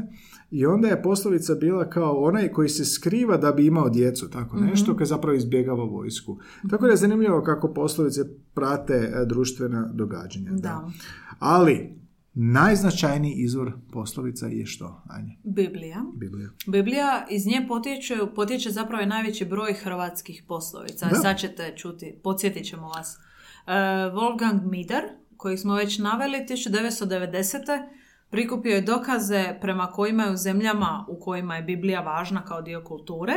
i 0.51 0.67
onda 0.67 0.89
je 0.89 1.03
poslovica 1.03 1.55
bila 1.55 1.91
kao 1.91 2.25
onaj 2.25 2.53
koji 2.53 2.69
se 2.69 2.85
skriva 2.85 3.37
da 3.37 3.53
bi 3.53 3.67
imao 3.67 3.89
djecu, 3.89 4.31
tako 4.31 4.57
nešto, 4.57 4.97
koji 4.97 5.07
zapravo 5.07 5.37
izbjegava 5.37 5.85
vojsku. 5.85 6.39
Tako 6.71 6.85
da 6.85 6.91
je 6.91 6.97
zanimljivo 6.97 7.43
kako 7.43 7.75
poslovice 7.75 8.21
prate 8.55 8.95
e, 8.95 9.27
društvena 9.27 9.91
događanja. 9.95 10.51
Da. 10.53 10.91
Ali, 11.39 11.97
najznačajniji 12.35 13.35
izvor 13.37 13.73
poslovica 13.93 14.47
je 14.47 14.67
što, 14.67 15.03
Anja? 15.09 15.35
Biblija. 15.45 16.05
Biblija. 16.15 16.49
Biblija, 16.67 17.27
iz 17.31 17.47
nje 17.47 17.65
potječe, 17.69 18.17
potječe 18.35 18.71
zapravo 18.71 19.03
i 19.03 19.07
najveći 19.07 19.45
broj 19.45 19.73
hrvatskih 19.73 20.45
poslovica. 20.49 21.09
Da. 21.09 21.15
Sad 21.15 21.39
ćete 21.39 21.75
čuti, 21.77 22.21
podsjetit 22.23 22.67
ćemo 22.67 22.89
vas. 22.89 23.19
E, 23.67 23.71
Wolfgang 24.13 24.71
Mider, 24.71 25.03
koji 25.37 25.59
smo 25.59 25.75
već 25.75 25.99
naveli, 25.99 26.39
1990. 26.49 27.89
prikupio 28.37 28.75
je 28.75 28.81
dokaze 28.81 29.55
prema 29.61 29.87
kojima 29.87 30.23
je 30.23 30.33
u 30.33 30.37
zemljama 30.37 31.07
u 31.09 31.21
kojima 31.21 31.57
je 31.57 31.63
Biblija 31.63 32.01
važna 32.01 32.45
kao 32.45 32.63
dio 32.63 32.85
kulture, 32.85 33.33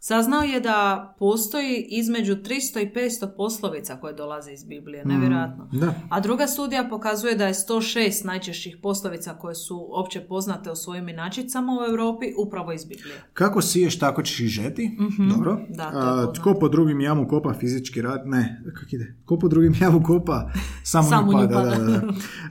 saznao 0.00 0.42
je 0.42 0.60
da 0.60 1.14
postoji 1.18 1.86
između 1.90 2.36
300 2.36 2.82
i 2.82 2.92
500 2.94 3.36
poslovica 3.36 3.96
koje 3.96 4.14
dolaze 4.14 4.52
iz 4.52 4.64
Biblije. 4.64 5.04
Nevjerojatno. 5.04 5.68
Da. 5.72 5.94
A 6.10 6.20
druga 6.20 6.46
studija 6.46 6.88
pokazuje 6.90 7.34
da 7.34 7.46
je 7.46 7.54
106 7.54 8.24
najčešćih 8.24 8.76
poslovica 8.82 9.34
koje 9.34 9.54
su 9.54 9.88
opće 9.90 10.20
poznate 10.20 10.70
u 10.70 10.76
svojim 10.76 11.08
inačicama 11.08 11.72
u 11.72 11.90
Europi 11.90 12.26
upravo 12.46 12.72
iz 12.72 12.84
Biblije. 12.84 13.22
Kako 13.32 13.62
siješ, 13.62 13.98
tako 13.98 14.22
ćeš 14.22 14.40
i 14.40 14.46
žeti. 14.46 14.90
Dobro. 15.34 15.54
Mhm. 15.54 15.74
Da, 15.76 15.90
to 15.90 16.32
tko 16.32 16.54
po 16.60 16.68
drugim 16.68 17.00
jamu 17.00 17.28
kopa 17.28 17.54
fizički 17.54 18.02
rad? 18.02 18.22
Ne, 18.24 18.62
kako 18.74 18.86
ide? 18.92 19.14
Tko 19.24 19.38
po 19.38 19.48
drugim 19.48 19.74
jamu 19.80 20.02
kopa? 20.02 20.50
Samo, 20.84 21.08
Samo 21.08 21.32
nju 21.32 21.38
pada. 21.38 21.60
da, 21.60 21.84
da. 21.84 22.02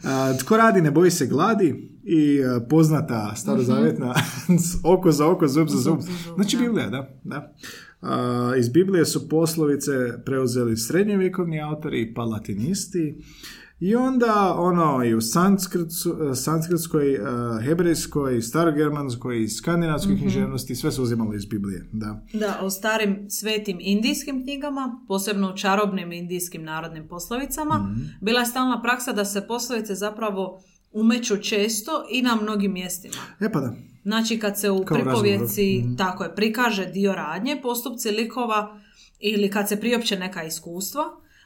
A, 0.03 0.37
tko 0.37 0.57
radi, 0.57 0.81
ne 0.81 0.91
boji 0.91 1.11
se 1.11 1.27
gladi. 1.27 1.88
I 2.11 2.43
a, 2.45 2.59
poznata 2.61 3.35
starozavjetna 3.35 4.13
oko 4.95 5.11
za 5.11 5.27
oko, 5.27 5.47
zub 5.47 5.67
za 5.67 5.77
zub. 5.77 5.97
Mhm. 5.99 6.33
Znači 6.35 6.57
da. 6.57 6.63
Biblija, 6.63 6.89
da. 6.89 7.09
da. 7.23 7.53
A, 8.01 8.53
iz 8.59 8.69
Biblije 8.69 9.05
su 9.05 9.29
poslovice 9.29 9.91
preuzeli 10.25 10.77
srednjovjekovni 10.77 11.61
autori 11.61 12.13
pa 12.13 12.23
latinisti. 12.23 13.15
I 13.79 13.95
onda 13.95 14.55
ono 14.57 15.03
i 15.05 15.13
u 15.13 15.21
sanskritskoj, 16.35 17.13
eh, 17.13 17.19
hebrejskoj, 17.63 18.41
starogermanskoj 18.41 19.43
i 19.43 19.49
skandinavskoj 19.49 20.13
Mhm. 20.13 20.21
književnosti 20.21 20.75
sve 20.75 20.91
su 20.91 21.03
uzimali 21.03 21.37
iz 21.37 21.45
Biblije. 21.45 21.85
Da. 21.91 22.21
Da, 22.33 22.59
o 22.61 22.69
starim 22.69 23.29
svetim 23.29 23.77
indijskim 23.81 24.43
knjigama, 24.43 24.99
posebno 25.07 25.49
u 25.49 25.57
čarobnim 25.57 26.11
indijskim 26.11 26.63
narodnim 26.63 27.07
poslovicama, 27.07 27.75
Mhm. 27.77 28.01
bila 28.21 28.39
je 28.39 28.45
stalna 28.45 28.81
praksa 28.81 29.13
da 29.13 29.25
se 29.25 29.47
poslovice 29.47 29.95
zapravo 29.95 30.61
umeću 30.91 31.37
često 31.37 32.05
i 32.09 32.21
na 32.21 32.35
mnogim 32.35 32.73
mjestima. 32.73 33.21
E 33.39 33.51
pa 33.51 33.59
da. 33.59 33.73
Znači 34.03 34.39
kad 34.39 34.59
se 34.59 34.71
u 34.71 34.85
Kao 34.85 34.97
u 34.97 35.01
pripovjeci. 35.01 35.81
Mhm. 35.85 35.95
tako 35.95 36.23
je, 36.23 36.35
prikaže 36.35 36.85
dio 36.85 37.13
radnje, 37.13 37.59
postupci 37.61 38.11
likova 38.11 38.79
ili 39.19 39.49
kad 39.49 39.69
se 39.69 39.79
priopće 39.79 40.19
neka 40.19 40.43
iskustva, 40.43 41.03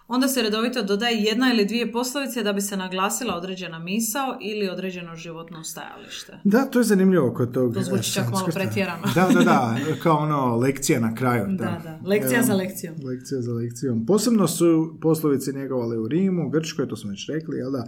onda 0.07 0.27
se 0.27 0.41
redovito 0.41 0.83
dodaje 0.83 1.23
jedna 1.23 1.53
ili 1.53 1.65
dvije 1.65 1.91
poslovice 1.91 2.43
da 2.43 2.53
bi 2.53 2.61
se 2.61 2.77
naglasila 2.77 3.35
određena 3.35 3.79
misao 3.79 4.37
ili 4.41 4.69
određeno 4.69 5.15
životno 5.15 5.63
stajalište. 5.63 6.39
Da, 6.43 6.65
to 6.65 6.79
je 6.79 6.83
zanimljivo 6.83 7.33
kod 7.33 7.53
tog... 7.53 7.73
To 7.73 7.81
zvuči 7.81 8.09
eh, 8.09 8.13
čak 8.13 8.31
malo 8.31 8.47
pretjerano. 8.53 9.03
Da, 9.15 9.29
da, 9.33 9.43
da, 9.43 9.77
kao 10.03 10.17
ono 10.17 10.55
lekcija 10.55 10.99
na 10.99 11.15
kraju. 11.15 11.45
Da, 11.47 11.65
Da, 11.65 11.81
da. 11.83 11.99
Lekcija 12.09 12.37
Evo, 12.37 12.47
za 12.47 12.53
lekcijom. 12.53 12.95
Lekcija 13.03 13.41
za 13.41 13.51
lekcijom. 13.53 14.05
Posebno 14.05 14.47
su 14.47 14.97
poslovice 15.01 15.51
njegovale 15.51 15.97
u 15.97 16.07
Rimu, 16.07 16.49
Grčkoj, 16.49 16.87
to 16.87 16.95
smo 16.95 17.09
već 17.09 17.29
rekli, 17.29 17.57
jel 17.57 17.71
da? 17.71 17.85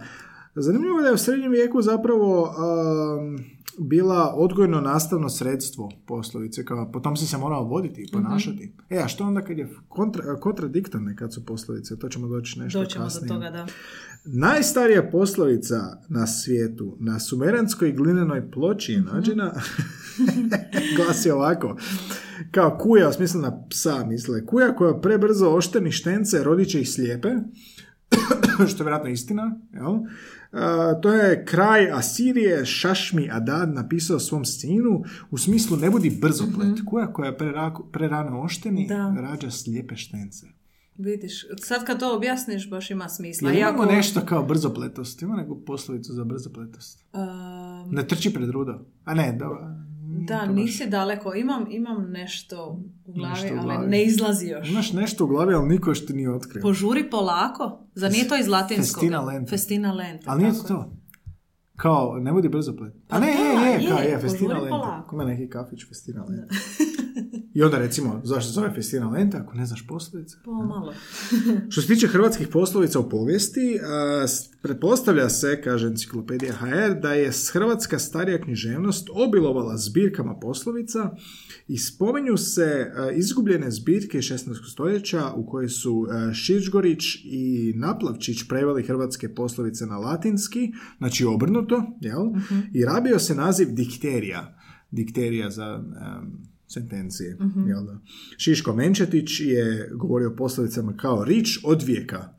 Zanimljivo 0.56 0.98
je 0.98 1.02
da 1.02 1.08
je 1.08 1.14
u 1.14 1.18
srednjem 1.18 1.52
vijeku 1.52 1.82
zapravo 1.82 2.42
um, 2.42 3.38
bila 3.78 4.34
odgojno 4.34 4.80
nastavno 4.80 5.28
sredstvo 5.28 5.90
poslovice, 6.06 6.64
kao 6.64 6.92
po 6.92 7.00
tom 7.00 7.16
si 7.16 7.26
se 7.26 7.38
morao 7.38 7.64
voditi 7.64 8.02
i 8.02 8.12
ponašati. 8.12 8.72
E, 8.90 8.98
a 8.98 9.08
što 9.08 9.24
onda 9.24 9.40
kad 9.40 9.58
je 9.58 9.74
kontra, 9.88 10.36
kontradiktorne 10.40 11.16
kad 11.16 11.34
su 11.34 11.46
poslovice? 11.46 11.98
To 11.98 12.08
ćemo 12.08 12.28
doći 12.28 12.60
nešto 12.60 12.80
Doćemo 12.80 13.04
do 13.04 13.06
kasnije. 13.06 13.28
toga, 13.28 13.50
da. 13.50 13.66
Najstarija 14.24 15.10
poslovica 15.10 15.76
na 16.08 16.26
svijetu, 16.26 16.96
na 17.00 17.20
sumeranskoj 17.20 17.92
glinenoj 17.92 18.50
ploči 18.50 18.92
je 18.92 19.02
nađena, 19.02 19.52
glasi 20.96 21.30
ovako, 21.30 21.76
kao 22.50 22.78
kuja, 22.80 23.08
u 23.08 23.12
smislu 23.12 23.40
na 23.40 23.66
psa 23.70 24.04
misle, 24.04 24.46
kuja 24.46 24.76
koja 24.76 25.00
prebrzo 25.00 25.50
ošteni 25.50 25.92
štence 25.92 26.44
rodit 26.44 26.68
će 26.68 26.80
ih 26.80 26.90
slijepe, 26.90 27.28
što 28.68 28.82
je 28.82 28.84
vjerojatno 28.84 29.10
istina, 29.10 29.58
jel? 29.72 29.96
A, 30.52 30.94
to 30.94 31.12
je 31.12 31.44
kraj 31.44 31.90
Asirije, 31.90 32.64
Šašmi 32.64 33.30
Adad 33.32 33.74
napisao 33.74 34.18
svom 34.18 34.44
sinu, 34.44 35.02
u 35.30 35.38
smislu 35.38 35.76
ne 35.76 35.90
budi 35.90 36.18
brzoplet, 36.22 36.84
kuja 36.86 37.12
koja 37.12 37.26
je 37.26 37.38
prerako- 37.38 37.84
prerano 37.84 38.40
ošteni, 38.40 38.86
Da. 38.86 39.14
rađa 39.20 39.50
slijepe 39.50 39.96
štence. 39.96 40.46
Vidiš, 40.96 41.32
sad 41.58 41.84
kad 41.84 42.00
to 42.00 42.16
objasniš 42.16 42.70
baš 42.70 42.90
ima 42.90 43.08
smisla. 43.08 43.50
Jel 43.50 43.58
imamo 43.60 43.82
Iako, 43.82 43.92
nešto 43.92 44.20
kao 44.20 44.42
brzopletost? 44.44 45.22
Ima 45.22 45.36
neku 45.36 45.56
poslovicu 45.56 46.12
za 46.12 46.24
brzopletost? 46.24 47.04
um, 47.12 47.94
Ne 47.94 48.06
trči 48.08 48.34
pred 48.34 48.48
rudo. 48.50 48.72
A 49.04 49.14
ne, 49.14 49.32
dobro. 49.32 49.58
Da, 50.26 50.46
nisi 50.46 50.86
daleko. 50.86 51.34
Imam, 51.34 51.66
imam 51.70 52.10
nešto 52.10 52.80
u 53.04 53.12
glavi, 53.12 53.30
Nešto 53.34 53.54
u 53.54 53.58
ali 53.58 53.66
glavi. 53.66 53.86
ne 53.88 54.04
izlazi 54.04 54.46
još. 54.46 54.68
Imaš 54.70 54.92
nešto 54.92 55.24
u 55.24 55.28
glavi, 55.28 55.54
ali 55.54 55.68
niko 55.68 55.90
još 55.90 56.06
ti 56.06 56.12
nije 56.12 56.30
otkrio. 56.30 56.62
Požuri 56.62 57.10
polako. 57.10 57.86
Zar 57.94 58.12
nije 58.12 58.28
to 58.28 58.36
iz 58.36 58.48
latinskog? 58.48 59.00
Festina 59.02 59.20
lenta. 59.20 59.50
Festina 59.50 59.92
lenta. 59.92 60.24
ali 60.26 60.42
nije 60.42 60.52
to 60.54 60.62
to. 60.62 60.90
Kao, 61.76 62.18
ne 62.18 62.32
budi 62.32 62.48
brzoplet. 62.48 62.92
Pa 63.08 63.16
A 63.16 63.20
ne, 63.20 63.26
da, 63.26 63.42
je, 63.42 63.72
je, 63.72 63.82
je, 63.82 63.90
kao 63.90 63.98
je, 63.98 64.18
festina 64.18 64.58
lenta. 64.58 65.02
Ako 65.04 65.16
ima 65.16 65.24
neki 65.24 65.50
kafić, 65.50 65.88
festina 65.88 66.24
lenta. 66.24 66.54
I 67.56 67.62
onda 67.62 67.78
recimo, 67.78 68.20
zašto 68.24 68.52
zove 68.52 68.72
festina 68.74 69.10
lenta, 69.10 69.38
ako 69.38 69.54
ne 69.54 69.66
znaš 69.66 69.86
poslovice? 69.86 70.36
Pomalo. 70.44 70.92
Što 71.70 71.80
se 71.80 71.86
tiče 71.86 72.06
hrvatskih 72.06 72.48
poslovica 72.48 73.00
u 73.00 73.08
povijesti, 73.08 73.80
a, 73.82 74.26
pretpostavlja 74.62 75.28
se, 75.28 75.60
kaže 75.64 75.86
enciklopedija 75.86 76.52
HR, 76.52 77.00
da 77.02 77.12
je 77.12 77.30
hrvatska 77.52 77.98
starija 77.98 78.40
književnost 78.40 79.08
obilovala 79.12 79.76
zbirkama 79.76 80.38
poslovica 80.38 81.10
i 81.68 81.78
spominju 81.78 82.36
se 82.36 82.92
a, 82.96 83.10
izgubljene 83.10 83.70
zbirke 83.70 84.18
iz 84.18 84.24
16. 84.24 84.72
stoljeća 84.72 85.32
u 85.36 85.46
kojoj 85.46 85.68
su 85.68 86.06
a, 86.10 86.32
Šičgorić 86.34 87.04
i 87.24 87.72
Naplavčić 87.76 88.48
preveli 88.48 88.82
hrvatske 88.82 89.34
poslovice 89.34 89.86
na 89.86 89.98
latinski, 89.98 90.72
znači 90.98 91.24
obrnuto, 91.24 91.98
jel? 92.00 92.26
I 92.72 92.84
rabio 92.84 93.18
se 93.18 93.34
naziv 93.34 93.68
dikterija. 93.70 94.58
Dikterija 94.90 95.50
za 95.50 95.64
em, 95.64 96.38
sentencije. 96.66 97.38
Jel 97.68 97.84
da? 97.84 98.00
Šiško 98.36 98.74
Menčetić 98.74 99.40
je 99.40 99.90
govorio 99.94 100.30
o 100.30 100.36
poslovicama 100.36 100.96
kao 100.96 101.24
rič 101.24 101.60
od 101.64 101.82
vijeka. 101.82 102.34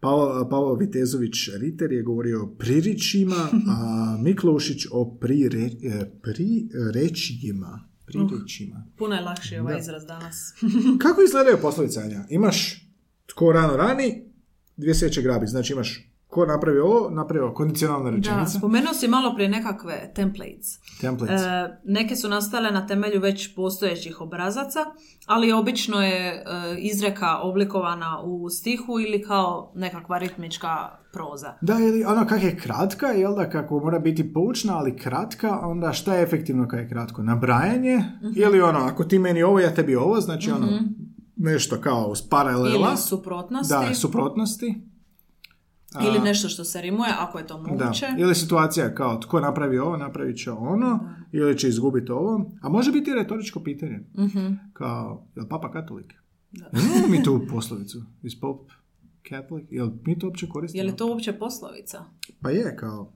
Pavo, 0.00 0.48
Pavo 0.50 0.74
Vitezović 0.74 1.48
Riter 1.60 1.92
je 1.92 2.02
govorio 2.02 2.42
o 2.42 2.56
priričima, 2.58 3.48
a 3.78 4.18
Mikloušić 4.22 4.86
o 4.92 5.18
prire, 5.20 5.70
e, 5.82 6.10
prirećjima. 8.06 8.28
Priričima. 8.28 8.86
Puno 8.96 9.14
je 9.14 9.20
lakši 9.20 9.56
ovaj 9.58 9.74
Da. 9.74 9.80
izraz 9.80 10.06
danas. 10.06 10.54
Kako 11.02 11.22
izgledaju 11.22 11.58
poslovice, 11.62 12.00
Anja? 12.00 12.24
Imaš 12.30 12.86
tko 13.26 13.52
rano 13.52 13.76
rani, 13.76 14.24
dvije 14.76 14.94
sjeće 14.94 15.22
grabi. 15.22 15.46
Znači 15.46 15.72
imaš 15.72 16.13
ko 16.34 16.46
napravi 16.46 16.78
ovo, 16.80 17.10
napravi 17.10 17.40
ovo, 17.40 17.54
kondicionalna 17.54 18.10
Da, 18.10 18.46
spomenuo 18.48 18.94
si 18.94 19.08
malo 19.08 19.34
prije 19.34 19.48
nekakve 19.48 20.12
templates. 20.14 20.78
Templates. 21.00 21.42
E, 21.42 21.46
neke 21.84 22.16
su 22.16 22.28
nastale 22.28 22.70
na 22.70 22.86
temelju 22.86 23.20
već 23.20 23.54
postojećih 23.54 24.20
obrazaca, 24.20 24.80
ali 25.26 25.52
obično 25.52 26.02
je 26.02 26.26
e, 26.26 26.42
izreka 26.78 27.38
oblikovana 27.38 28.20
u 28.22 28.50
stihu 28.50 29.00
ili 29.00 29.22
kao 29.22 29.72
nekakva 29.74 30.18
ritmička 30.18 30.68
proza. 31.12 31.54
Da, 31.60 31.74
ili 31.74 32.04
ono 32.04 32.26
kak 32.26 32.42
je 32.42 32.56
kratka, 32.56 33.06
jel 33.06 33.34
da, 33.34 33.50
kako 33.50 33.80
mora 33.80 33.98
biti 33.98 34.32
poučna, 34.32 34.76
ali 34.76 34.96
kratka, 34.96 35.58
onda 35.60 35.92
šta 35.92 36.14
je 36.14 36.22
efektivno 36.22 36.68
kad 36.68 36.78
je 36.80 36.88
kratko? 36.88 37.22
Nabrajanje, 37.22 37.96
Mhm. 37.96 38.32
ili 38.36 38.60
ono, 38.60 38.78
ako 38.78 39.04
ti 39.04 39.18
meni 39.18 39.42
ovo, 39.42 39.60
ja 39.60 39.74
tebi 39.74 39.96
ovo, 39.96 40.20
znači 40.20 40.50
ono, 40.50 40.66
nešto 41.36 41.80
kao 41.80 42.06
uz 42.06 42.22
paralela. 42.22 42.68
Ili 42.88 42.96
suprotnosti, 42.98 43.74
Da, 43.88 43.94
suprotnosti. 43.94 44.93
A, 45.94 46.06
ili 46.06 46.18
nešto 46.18 46.48
što 46.48 46.64
se 46.64 46.80
rimuje, 46.80 47.10
ako 47.18 47.38
je 47.38 47.46
to 47.46 47.54
Da, 47.56 47.62
moguće. 47.84 48.06
ili 48.18 48.34
situacija 48.34 48.94
kao 48.94 49.16
tko 49.16 49.40
napravi 49.40 49.78
ovo, 49.78 49.96
napravit 49.96 50.36
će 50.36 50.50
ono, 50.50 51.00
ili 51.32 51.58
će 51.58 51.68
izgubiti 51.68 52.12
ovo. 52.12 52.50
A 52.62 52.68
može 52.68 52.92
biti 52.92 53.10
i 53.10 53.14
retoričko 53.14 53.60
pitanje. 53.60 54.00
Mhm. 54.18 54.46
Kao, 54.72 55.26
je 55.36 55.42
li 55.42 55.48
papa 55.48 55.70
katolik? 55.70 56.14
Da. 56.52 56.66
Imamo 56.72 57.08
mi 57.08 57.22
tu 57.22 57.40
poslovicu? 57.50 58.02
Is 58.22 58.40
Pope 58.40 58.72
Catholic? 59.28 59.66
Jel 59.70 59.90
mi 60.06 60.18
to 60.18 60.26
uopće 60.26 60.48
koristimo? 60.48 60.84
Je 60.84 60.90
li 60.90 60.96
to 60.96 61.06
uopće 61.06 61.32
poslovica? 61.32 62.04
Pa 62.42 62.50
je, 62.50 62.76
kao... 62.76 63.12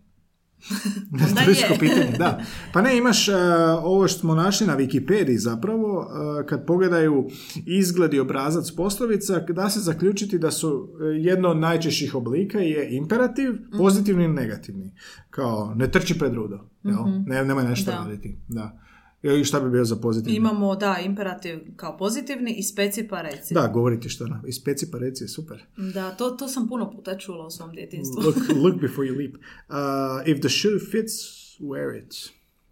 Retoričko 1.20 1.72
je. 1.72 1.78
pitanje, 1.80 2.14
da. 2.18 2.40
Pa 2.72 2.82
ne, 2.82 2.96
imaš 2.98 3.28
uh, 3.28 3.34
ovo 3.82 4.08
što 4.08 4.20
smo 4.20 4.34
našli 4.34 4.66
na 4.66 4.76
Wikipediji 4.76 5.36
zapravo, 5.36 5.98
uh, 5.98 6.06
kad 6.46 6.66
pogledaju 6.66 7.28
izgled 7.66 8.14
i 8.14 8.20
obrazac 8.20 8.70
poslovica, 8.70 9.38
da 9.40 9.70
se 9.70 9.80
zaključiti 9.80 10.38
da 10.38 10.50
su 10.50 10.68
uh, 10.70 10.88
jedno 11.16 11.48
od 11.48 11.56
najčešćih 11.56 12.14
oblika 12.14 12.58
je 12.58 12.88
imperativ, 12.90 13.50
Mhm. 13.50 13.76
pozitivni 13.78 14.24
i 14.24 14.28
negativni. 14.28 14.92
Kao, 15.30 15.72
ne 15.76 15.90
trči 15.90 16.18
pred 16.18 16.34
rudo, 16.34 16.58
jel? 16.82 16.98
Ne, 17.26 17.44
nemoj 17.44 17.64
nešto. 17.64 17.90
Da. 17.90 17.96
raditi. 17.98 18.38
Da. 18.48 18.78
I 19.22 19.44
šta 19.44 19.60
bi 19.60 19.70
bio 19.70 19.84
za 19.84 19.96
pozitivni? 19.96 20.36
Imamo, 20.36 20.76
da, 20.76 20.96
imperativ 21.04 21.58
kao 21.76 21.96
pozitivni 21.96 22.54
i 22.54 22.62
speci 22.62 23.08
pa 23.08 23.20
reci. 23.20 23.54
Da, 23.54 23.70
govoriti 23.74 24.08
što 24.08 24.26
na... 24.26 24.42
Ispeci 24.46 24.90
pa 24.90 24.98
reci 24.98 25.24
je 25.24 25.28
super. 25.28 25.64
Da, 25.94 26.10
to, 26.10 26.30
to 26.30 26.48
sam 26.48 26.68
puno 26.68 26.90
puta 26.90 27.18
čula 27.18 27.46
u 27.46 27.50
svom 27.50 27.72
djetinstvu. 27.72 28.22
Look, 28.22 28.36
look 28.64 28.80
before 28.80 29.08
you 29.08 29.18
leap. 29.18 29.34
Uh, 29.34 30.34
if 30.34 30.40
the 30.40 30.48
shoe 30.48 30.78
fits, 30.90 31.14
wear 31.60 32.04
it. 32.04 32.14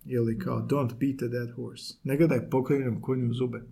Ili 0.05 0.39
kao, 0.39 0.67
don't 0.71 0.93
beat 1.01 1.23
a 1.23 1.29
dead 1.29 1.51
horse. 1.57 1.95
Ne 2.05 2.17
gledaj 2.17 2.51
pokojnom 2.51 3.01
konju 3.01 3.35
zube. 3.35 3.63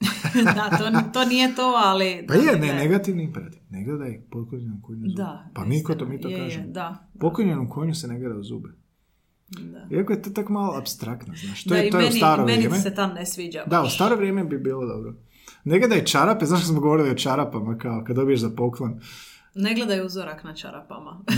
da, 0.56 0.76
to, 0.78 1.10
to 1.12 1.24
nije 1.24 1.54
to, 1.54 1.72
ali... 1.76 2.24
Pa 2.28 2.34
da, 2.34 2.40
je, 2.40 2.52
da, 2.52 2.66
ne, 2.66 2.74
negativni 2.74 3.22
imperativ. 3.24 3.60
Ne 3.70 3.84
gledaj 3.84 4.20
pokojnom 4.30 4.80
konju 4.82 5.00
zube. 5.00 5.22
Da. 5.22 5.50
pa 5.54 5.64
mi 5.64 5.82
ko 5.82 5.94
to 5.94 6.06
mi 6.06 6.20
to 6.20 6.28
je, 6.28 6.34
je, 6.34 6.40
kažemo. 6.40 6.66
da, 6.66 7.08
Pokojnom 7.20 7.68
konju 7.68 7.94
se 7.94 8.08
ne 8.08 8.18
gleda 8.18 8.36
u 8.36 8.42
zube. 8.42 8.68
Da. 9.62 9.86
Iako 9.90 10.12
je 10.12 10.22
to 10.22 10.30
tako 10.30 10.52
malo 10.52 10.74
abstraktno, 10.74 11.34
znaš. 11.36 11.64
To 11.64 11.68
da, 11.68 11.76
je, 11.76 11.88
i 11.88 11.90
to 11.90 11.96
je 11.96 12.02
meni, 12.02 12.14
u 12.14 12.18
staro 12.18 12.44
meni 12.44 12.56
vrijeme. 12.58 12.78
se 12.78 12.94
tam 12.94 13.12
ne 13.12 13.26
sviđa. 13.26 13.64
Da, 13.66 13.82
u 13.82 13.88
staro 13.88 14.16
vrijeme 14.16 14.44
bi 14.44 14.58
bilo 14.58 14.86
dobro. 14.86 15.14
Ne 15.64 15.78
gledaj 15.78 16.04
čarape, 16.04 16.46
znaš 16.46 16.60
što 16.60 16.68
smo 16.68 16.80
govorili 16.80 17.10
o 17.10 17.14
čarapama, 17.14 17.78
kao 17.78 18.04
kad 18.06 18.16
dobiješ 18.16 18.40
za 18.40 18.50
poklon. 18.50 19.00
Ne 19.54 19.74
gledaj 19.74 20.06
uzorak 20.06 20.44
na 20.44 20.54
čarapama. 20.54 21.24
Ne, 21.28 21.36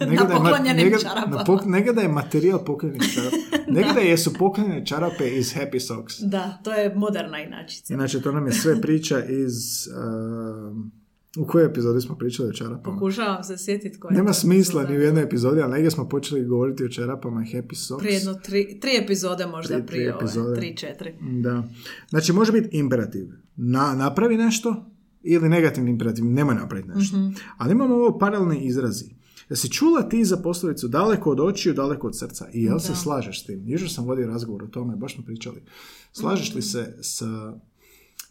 ne 0.00 0.06
Na 0.06 0.16
gledaj 0.16 0.36
ma- 0.36 0.38
poklonjenim 0.40 0.84
ne 0.84 0.90
gled- 0.90 1.02
čarapama. 1.02 1.36
na 1.36 1.44
pok- 1.44 1.66
ne 1.66 1.82
gledaj 1.82 2.08
materijal 2.08 2.64
poklonjenih 2.64 3.14
čarapa. 3.14 3.36
Ne 3.68 3.82
gledaj 3.84 4.06
jesu 4.06 4.32
poklonjene 4.34 4.86
čarape 4.86 5.28
iz 5.28 5.54
Happy 5.54 5.80
Socks. 5.80 6.14
Da, 6.20 6.58
to 6.64 6.72
je 6.72 6.94
moderna 6.94 7.38
inačica. 7.40 7.94
Inače, 7.94 8.22
to 8.22 8.32
nam 8.32 8.46
je 8.46 8.52
sve 8.52 8.80
priča 8.80 9.18
iz... 9.20 9.54
um, 10.68 10.92
u 11.36 11.46
kojoj 11.46 11.66
epizodi 11.66 12.00
smo 12.00 12.16
pričali 12.16 12.48
o 12.48 12.52
čarapama? 12.52 12.94
Pokušavam 12.94 13.44
se 13.44 13.58
sjetiti 13.58 14.00
koja 14.00 14.12
Nema 14.12 14.32
smisla 14.32 14.56
epizoda. 14.82 14.88
ni 14.90 14.98
u 14.98 15.02
jednoj 15.02 15.22
epizodi, 15.22 15.60
ali 15.60 15.72
negdje 15.72 15.90
smo 15.90 16.08
počeli 16.08 16.44
govoriti 16.44 16.84
o 16.84 16.88
čarapama 16.88 17.42
i 17.42 17.54
Happy 17.54 17.74
Socks. 17.76 18.02
Prije 18.02 18.14
jedno 18.14 18.34
tri, 18.34 18.78
tri 18.80 18.90
epizode 18.96 19.46
možda 19.46 19.68
Tri- 19.70 19.78
tri 19.78 19.86
prije 19.88 20.08
ove. 20.08 20.18
epizode. 20.18 20.56
Tri, 20.56 20.76
četiri. 20.76 21.14
Da. 21.32 21.62
Znači, 22.08 22.32
može 22.32 22.52
biti 22.52 22.68
imperativ. 22.72 23.26
Na, 23.56 23.94
napravi 23.94 24.36
nešto 24.36 24.90
ili 25.22 25.48
negativni 25.48 25.90
imperativ, 25.90 26.24
nemoj 26.24 26.54
napraviti 26.54 26.88
nešto. 26.88 27.16
Mhm. 27.16 27.28
Ali 27.56 27.72
imamo 27.72 27.94
ovo 27.94 28.18
paralelni 28.18 28.60
izrazi. 28.60 29.04
Jesi 29.50 29.70
čula 29.70 30.02
ti 30.02 30.24
za 30.24 30.36
poslovicu 30.36 30.88
daleko 30.88 31.30
od 31.30 31.40
očiju, 31.40 31.74
daleko 31.74 32.06
od 32.06 32.18
srca? 32.18 32.48
I 32.52 32.62
jel 32.62 32.78
se 32.78 32.88
Da. 32.88 32.96
slažeš 32.96 33.42
s 33.42 33.46
tim? 33.46 33.62
Jučer 33.64 33.90
sam 33.90 34.04
vodio 34.04 34.26
razgovor 34.26 34.62
o 34.62 34.68
tome, 34.68 34.96
baš 34.96 35.14
smo 35.14 35.24
pričali. 35.24 35.62
Slažeš 36.12 36.48
Mhm. 36.48 36.56
li 36.56 36.62
se 36.62 36.96
s 37.00 37.22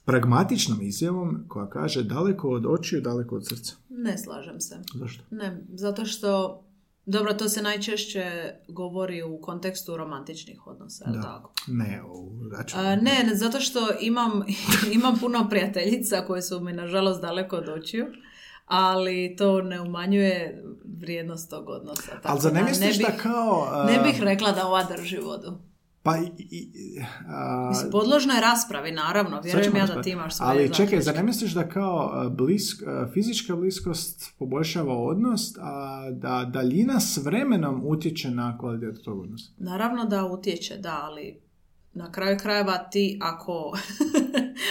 pragmatičnom 0.05 0.81
izjavom 0.81 1.45
koja 1.47 1.69
kaže 1.69 2.03
daleko 2.03 2.49
od 2.49 2.65
očiju, 2.65 3.01
daleko 3.01 3.35
od 3.35 3.47
srca? 3.47 3.75
Ne 3.89 4.17
slažem 4.17 4.61
se. 4.61 4.79
Zašto? 4.93 5.23
Ne, 5.31 5.65
zato 5.73 6.05
što, 6.05 6.63
dobro, 7.05 7.33
to 7.33 7.49
se 7.49 7.61
najčešće 7.61 8.53
govori 8.67 9.23
u 9.23 9.41
kontekstu 9.41 9.97
romantičnih 9.97 10.67
odnosa, 10.67 11.05
Da. 11.11 11.21
tako? 11.21 11.53
Ne, 11.67 12.01
račun. 12.57 12.79
A, 12.79 12.95
ne, 12.95 13.23
ne, 13.25 13.35
zato 13.35 13.59
što 13.59 13.79
imam, 14.01 14.31
imam 14.97 15.19
puno 15.19 15.47
prijateljica 15.49 16.25
koje 16.27 16.41
su 16.41 16.59
mi 16.59 16.73
nažalost 16.73 17.21
daleko 17.21 17.55
od 17.55 17.69
očiju, 17.69 18.05
ali 18.65 19.35
to 19.37 19.61
ne 19.61 19.81
umanjuje 19.81 20.63
vrijednost 20.99 21.49
tog 21.49 21.69
odnosa. 21.69 22.11
Tako 22.11 22.27
Ali 22.27 22.41
zar 22.41 22.53
ne 22.53 22.59
da 22.59 22.65
misliš 22.65 22.97
bih, 22.97 23.07
da 23.07 23.17
kao... 23.17 23.83
Ne 23.87 23.99
bih 24.03 24.21
rekla 24.21 24.51
da 24.51 24.67
ova 24.67 24.83
drži 24.83 25.17
vodu. 25.17 25.57
Pa 26.05 26.17
i... 26.17 26.29
i- 26.37 27.01
a, 27.27 27.67
Mislim, 27.69 27.91
podložno 27.91 28.33
je 28.33 28.41
raspravi, 28.41 28.91
naravno, 28.91 29.41
vjerujem 29.41 29.75
ja 29.75 29.85
da 29.85 30.01
ti 30.01 30.09
imaš 30.09 30.35
svoje 30.35 30.49
Ali 30.51 30.73
čekaj, 30.73 31.01
zar 31.01 31.15
ne 31.15 31.23
misliš 31.23 31.51
da 31.51 31.69
kao 31.69 32.11
a, 32.13 32.29
blisk, 32.29 32.83
a, 32.87 33.07
fizička 33.13 33.55
bliskost 33.55 34.33
poboljšava 34.39 34.93
odnos, 34.97 35.41
a 35.61 36.01
da 36.11 36.49
daljina 36.53 36.99
s 36.99 37.17
vremenom 37.17 37.81
utječe 37.85 38.31
na 38.31 38.57
kvalitetu 38.57 39.03
tog 39.03 39.19
odnosa? 39.19 39.51
Naravno 39.57 40.05
da 40.05 40.25
utječe, 40.25 40.77
da, 40.77 40.99
ali 41.03 41.41
na 41.93 42.11
kraju 42.11 42.37
krajeva 42.41 42.77
ti 42.77 43.19
ako, 43.21 43.53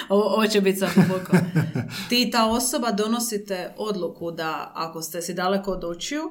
ovo, 0.09 0.23
ovo 0.25 0.47
će 0.47 0.61
biti 0.61 0.79
sad 0.79 0.91
duboko, 0.97 1.37
ti 2.09 2.23
i 2.23 2.31
ta 2.31 2.51
osoba 2.51 2.93
donosite 2.93 3.75
odluku 3.79 4.31
da 4.31 4.73
ako 4.75 5.03
ste 5.03 5.23
si 5.23 5.35
daleko 5.35 5.71
od 5.73 5.85
očiju, 5.85 6.23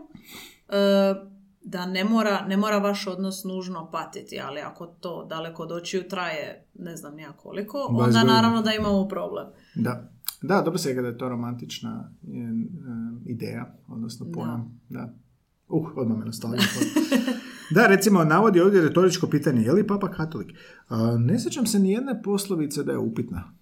e, 0.69 1.32
da 1.63 1.85
ne 1.85 2.03
mora, 2.03 2.45
ne 2.47 2.57
mora 2.57 2.77
vaš 2.77 3.07
odnos 3.07 3.43
nužno 3.43 3.91
patiti, 3.91 4.39
ali 4.39 4.61
ako 4.61 4.85
to 4.85 5.25
daleko 5.29 5.63
od 5.63 5.71
očiju 5.71 6.07
traje 6.09 6.65
ne 6.73 6.95
znam 6.95 7.19
ja 7.19 7.31
koliko, 7.31 7.77
20 7.77 8.03
onda 8.03 8.23
naravno 8.23 8.61
da 8.61 8.73
imamo 8.73 9.07
problem. 9.07 9.47
Da. 9.75 10.09
Da, 10.41 10.61
dobro 10.61 10.77
se 10.77 10.93
da 10.93 11.07
je 11.07 11.17
to 11.17 11.29
romantična 11.29 12.11
e, 12.23 12.27
e, 12.27 12.41
ideja, 13.25 13.75
odnosno 13.87 14.25
pojam. 14.33 14.79
Da. 14.89 15.13
Uh, 15.67 15.87
odmah 15.95 16.17
me 16.17 16.25
nostalgija. 16.25 16.67
Da, 17.71 17.87
recimo, 17.87 18.23
navodi 18.23 18.59
ovdje 18.59 18.81
retoričko 18.81 19.27
pitanje, 19.27 19.61
je 19.61 19.71
li 19.73 19.87
papa 19.87 20.11
katolik? 20.11 20.51
Ne 21.19 21.39
sjećam 21.39 21.65
se 21.65 21.79
ni 21.79 21.91
jedne 21.91 22.21
poslovice 22.23 22.83
da 22.83 22.91
je 22.91 22.97
upitna. 22.97 23.53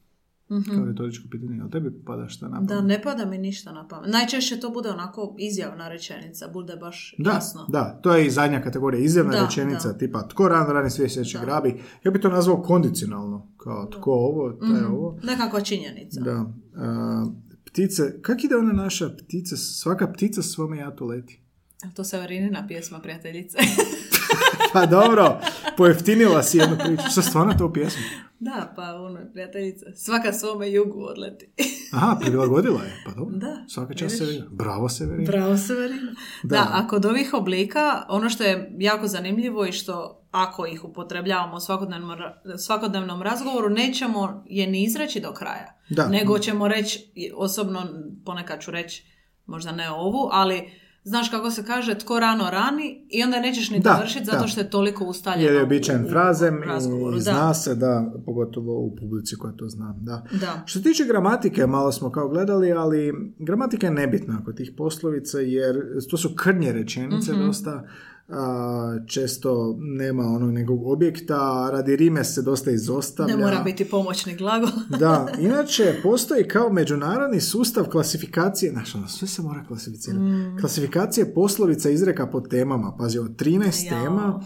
Kao 0.68 0.86
retoričko 0.86 1.28
pitanje, 1.32 1.56
jel 1.56 1.70
tebi 1.70 2.04
pada 2.06 2.28
šta 2.28 2.48
na 2.48 2.60
Da, 2.60 2.68
pamet? 2.68 2.86
ne 2.86 3.02
pada 3.02 3.26
mi 3.26 3.38
ništa 3.40 3.72
na 3.72 3.88
pamet. 3.88 4.10
Najčešće 4.10 4.60
to 4.60 4.70
bude 4.70 4.90
onako 4.90 5.36
izjavna 5.40 5.90
rečenica, 5.90 6.48
bude 6.48 6.76
baš 6.76 7.16
Da, 7.18 7.32
jasno. 7.32 7.66
da, 7.70 8.00
to 8.02 8.16
je 8.16 8.26
i 8.26 8.32
zadnja 8.32 8.62
kategorija, 8.62 9.02
izjavna 9.02 9.32
Da, 9.32 9.42
rečenica, 9.42 9.88
da. 9.88 9.98
tipa 9.98 10.28
tko 10.28 10.48
rano 10.48 10.74
rani 10.74 10.90
svijet 10.90 11.12
sjeće 11.12 11.38
Da. 11.38 11.46
grabi. 11.46 11.70
Ja 12.04 12.12
bi 12.12 12.22
to 12.22 12.30
nazvao 12.30 12.62
kondicionalno, 12.62 13.48
kao 13.58 13.86
tko 13.88 14.12
ovo, 14.12 14.52
taj 14.52 14.70
Mhm, 14.72 14.86
ovo. 14.88 15.18
Nekakva 15.24 15.62
činjenica. 15.62 16.22
Da. 16.22 16.46
A, 16.76 17.26
ptice, 17.66 18.22
kak 18.22 18.44
ide 18.44 18.56
ona 18.56 18.74
naša 18.74 19.10
ptica, 19.10 19.56
svaka 19.58 20.08
ptica 20.08 20.42
svome 20.42 20.78
jatu 20.78 21.06
leti? 21.06 21.42
Jel 21.84 21.92
To 21.92 22.04
Severinina 22.04 22.68
pjesma, 22.68 23.00
prijateljice. 23.00 23.58
Pa 24.74 24.86
dobro, 24.86 25.40
pojeftinila 25.78 26.44
si 26.44 26.58
jednu 26.58 26.78
priču. 26.84 27.04
Što 27.12 27.22
stvarno 27.22 27.54
to 27.54 27.66
u 27.66 27.74
pjesmi? 27.74 28.04
da, 28.42 28.74
pa 28.76 28.96
ono, 28.96 29.20
prijateljica. 29.34 29.86
Svaka 29.96 30.34
svome 30.34 30.72
jugu 30.72 31.04
odleti. 31.04 31.54
Aha, 31.96 32.18
prilagodila 32.22 32.84
je. 32.84 33.04
Pa 33.06 33.12
dobro. 33.12 33.38
Da, 33.38 33.66
Svaka 33.68 33.94
čast. 33.94 34.18
Severina. 34.18 34.46
Bravo 34.52 34.90
Severina. 34.90 35.32
Bravo, 35.32 35.58
Severina. 35.58 36.12
Da. 36.44 36.56
Da. 36.56 36.70
a 36.74 36.88
kod 36.88 37.06
ovih 37.06 37.34
oblika, 37.34 38.06
ono 38.10 38.30
što 38.30 38.44
je 38.44 38.72
jako 38.78 39.08
zanimljivo 39.08 39.66
i 39.66 39.72
što 39.72 40.26
ako 40.32 40.66
ih 40.66 40.84
upotrebljavamo 40.84 41.56
u 41.56 41.60
svakodnevnom, 41.60 42.18
svakodnevnom 42.58 43.22
razgovoru, 43.22 43.70
nećemo 43.70 44.44
je 44.48 44.68
ni 44.68 44.84
izreći 44.84 45.20
do 45.20 45.34
kraja. 45.34 45.80
Da. 45.90 46.08
Nego 46.08 46.40
ćemo 46.40 46.68
reći, 46.68 47.12
osobno 47.36 47.88
ponekad 48.26 48.62
ću 48.62 48.72
reći, 48.72 49.06
možda 49.46 49.72
ne 49.72 49.92
ovu, 49.92 50.30
ali 50.32 50.72
znaš 51.04 51.30
kako 51.30 51.52
se 51.52 51.64
kaže, 51.64 51.96
tko 51.96 52.20
rano 52.20 52.50
rani 52.50 53.06
i 53.10 53.24
onda 53.24 53.40
nećeš 53.40 53.70
ni 53.70 53.80
Da, 53.80 53.94
dovršiti 53.94 54.26
zato 54.26 54.40
da. 54.40 54.48
što 54.48 54.60
je 54.62 54.70
toliko 54.70 55.06
ustaljeno 55.06 55.44
Jer 55.44 55.54
je 55.54 55.64
običajen 55.64 56.06
frazem 56.10 56.56
i 56.64 56.68
Da. 56.68 56.80
zna 57.22 57.54
se, 57.54 57.76
da, 57.76 58.14
pogotovo 58.26 58.80
u 58.80 58.96
publici 58.96 59.36
koja 59.36 59.54
to 59.54 59.68
zna. 59.68 59.96
Da. 59.98 60.24
Da. 60.34 60.64
Što 60.66 60.80
se 60.80 60.84
tiče 60.84 61.06
gramatike, 61.06 61.68
malo 61.68 61.92
smo 61.92 62.12
kao 62.12 62.30
gledali, 62.30 62.72
ali 62.72 63.14
gramatika 63.40 63.88
je 63.88 63.94
nebitna 63.94 64.44
kod 64.46 64.58
tih 64.58 64.72
poslovica 64.78 65.40
jer 65.40 65.76
to 66.10 66.18
su 66.18 66.36
krnje 66.36 66.72
rečenice 66.72 67.32
Mhm. 67.32 67.42
dosta. 67.42 67.84
A, 68.30 69.00
često 69.08 69.76
nema 69.80 70.24
onog 70.24 70.52
nekog 70.52 70.88
objekta, 70.88 71.70
radi 71.72 71.96
rime 71.96 72.24
se 72.24 72.42
dosta 72.42 72.72
izostavlja. 72.72 73.36
Ne 73.36 73.44
mora 73.44 73.62
biti 73.64 73.90
pomoćni 73.90 74.36
glagol. 74.36 74.70
da, 75.00 75.28
inače 75.40 76.00
postoji 76.04 76.48
kao 76.48 76.70
međunarodni 76.70 77.42
sustav 77.42 77.86
klasifikacije, 77.86 78.72
znaš, 78.72 78.96
ono, 78.96 79.08
sve 79.08 79.28
se 79.28 79.42
mora 79.42 79.64
klasificirati. 79.68 80.60
Klasifikacije 80.60 81.34
poslovica 81.34 81.90
izreka 81.90 82.28
po 82.28 82.42
temama, 82.42 82.96
pazi, 83.00 83.20
od 83.20 83.36
13 83.36 83.92
Jao. 83.92 84.04
tema, 84.04 84.42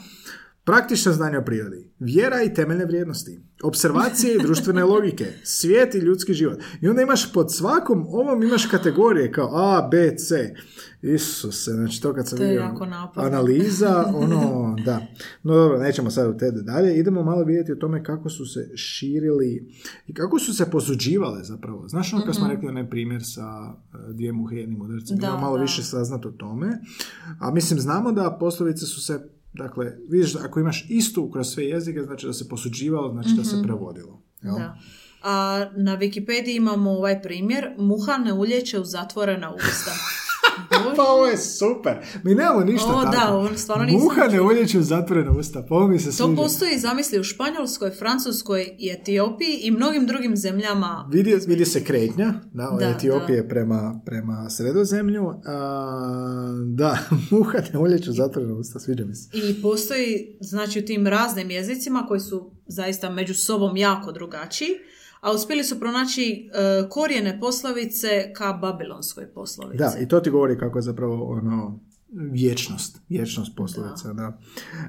Praktična 0.65 1.11
znanja 1.11 1.39
o 1.39 1.45
prirodi, 1.45 1.91
vjera 1.99 2.43
i 2.43 2.53
temeljne 2.53 2.85
vrijednosti, 2.85 3.39
observacije 3.63 4.35
i 4.35 4.43
društvene 4.43 4.83
logike, 4.93 5.25
svijet 5.43 5.95
i 5.95 5.99
ljudski 5.99 6.33
život. 6.33 6.59
I 6.81 6.87
onda 6.87 7.01
imaš 7.01 7.33
pod 7.33 7.53
svakom 7.53 8.05
ovom 8.07 8.43
imaš 8.43 8.65
kategorije 8.65 9.31
kao 9.31 9.49
A, 9.53 9.87
B, 9.91 10.15
C. 10.17 10.55
Isuse, 11.01 11.71
znači 11.71 12.01
to 12.01 12.13
kad 12.13 12.27
sam 12.29 12.39
vidio 12.39 12.63
analiza, 13.15 14.05
ono, 14.15 14.75
da. 14.85 15.01
No 15.43 15.53
dobro, 15.53 15.77
nećemo 15.79 16.11
sad 16.11 16.35
u 16.35 16.37
te 16.37 16.51
dalje. 16.51 16.97
Idemo 16.99 17.23
malo 17.23 17.43
vidjeti 17.43 17.71
o 17.71 17.75
tome 17.75 18.03
kako 18.03 18.29
su 18.29 18.45
se 18.45 18.77
širili 18.77 19.73
i 20.07 20.13
kako 20.13 20.39
su 20.39 20.53
se 20.53 20.71
posuđivale 20.71 21.43
zapravo. 21.43 21.87
Znaš 21.87 22.13
ono 22.13 22.25
kad 22.25 22.35
smo 22.35 22.47
rekli 22.47 22.67
onaj 22.67 22.89
primjer 22.89 23.21
sa 23.25 23.41
e, 24.09 24.13
dvije 24.13 24.33
muhe 24.33 24.55
jednim 24.55 24.81
udarcem, 24.81 25.17
Mhm. 25.17 25.21
Da, 25.21 25.37
malo 25.37 25.57
da. 25.57 25.61
više 25.61 25.83
saznat 25.83 26.25
o 26.25 26.31
tome. 26.31 26.79
A 27.39 27.51
mislim, 27.51 27.79
znamo 27.79 28.11
da 28.11 28.37
poslovice 28.39 28.85
su 28.85 29.01
se 29.01 29.34
Dakle, 29.57 29.97
vidiš, 30.09 30.35
ako 30.35 30.59
imaš 30.59 30.85
istu 30.89 31.31
kroz 31.31 31.47
sve 31.47 31.63
jezike, 31.63 32.01
znači 32.01 32.27
da 32.27 32.33
se 32.33 32.49
posuđivalo, 32.49 33.11
znači 33.11 33.29
da 33.37 33.43
se 33.43 33.63
prevodilo. 33.63 34.21
Jel? 34.41 34.53
Mhm. 34.53 34.61
Da. 34.61 34.77
A 35.23 35.65
na 35.75 35.97
Wikipediji 35.97 36.57
imamo 36.57 36.91
ovaj 36.91 37.21
primjer, 37.21 37.75
muha 37.77 38.17
ne 38.17 38.33
uljeće 38.33 38.79
u 38.79 38.85
zatvorena 38.85 39.53
usta. 39.55 39.91
Pa 40.95 41.03
ovo 41.03 41.25
je 41.25 41.37
super. 41.37 41.93
Mi 42.23 42.35
nemamo 42.35 42.59
ništa 42.61 42.87
O, 42.87 43.03
tako. 43.03 43.15
da, 43.17 43.29
ovo 43.29 43.57
stvarno 43.57 43.85
nisam 43.85 44.01
Muha 44.01 44.21
ne 44.23 44.29
čula. 44.31 44.47
uljeće 44.47 44.81
zatvorena 44.81 45.31
usta. 45.31 45.65
Pa 45.69 45.75
ovo 45.75 45.87
mi 45.87 45.99
se 45.99 46.05
To 46.07 46.11
sviđa. 46.13 46.35
postoji, 46.35 46.79
zamisli, 46.79 47.19
u 47.19 47.23
Španjolskoj, 47.23 47.91
Francuskoj 47.91 48.75
i 48.79 48.89
Etiopiji 48.91 49.57
i 49.57 49.71
mnogim 49.71 50.05
drugim 50.05 50.35
zemljama. 50.35 51.09
Vidi, 51.11 51.35
vidi 51.47 51.65
se 51.65 51.83
kretnja, 51.83 52.33
da, 52.53 52.69
od 52.69 52.79
Da, 52.79 52.85
Etiopije 52.87 53.49
Prema, 53.49 54.01
prema 54.05 54.49
sredozemlju. 54.49 55.33
A, 55.45 55.55
da, 56.67 56.97
muha 57.31 57.57
ne 57.73 57.79
uljeće 57.79 58.11
zatvorena 58.11 58.53
usta, 58.53 58.79
sviđa 58.79 59.05
mi 59.05 59.15
se. 59.15 59.29
I 59.33 59.61
postoji, 59.61 60.37
znači, 60.41 60.79
u 60.79 60.85
tim 60.85 61.07
raznim 61.07 61.51
jezicima 61.51 62.05
koji 62.07 62.19
su 62.19 62.51
zaista 62.67 63.09
među 63.09 63.33
sobom 63.35 63.77
jako 63.77 64.11
drugačiji, 64.11 64.69
a 65.25 65.31
uspjeli 65.33 65.63
su 65.63 65.79
pronaći 65.79 66.49
e, 66.53 66.89
korijene 66.89 67.39
poslovice 67.39 68.33
ka 68.33 68.53
babilonskoj 68.53 69.33
poslovici. 69.33 69.77
Da, 69.77 69.93
i 69.99 70.07
to 70.07 70.19
ti 70.19 70.29
govori 70.29 70.57
kako 70.57 70.77
je 70.77 70.81
zapravo 70.81 71.31
ono 71.31 71.79
vječnost, 72.15 73.01
vječnost 73.09 73.55
poslovica, 73.55 74.13
da. 74.13 74.39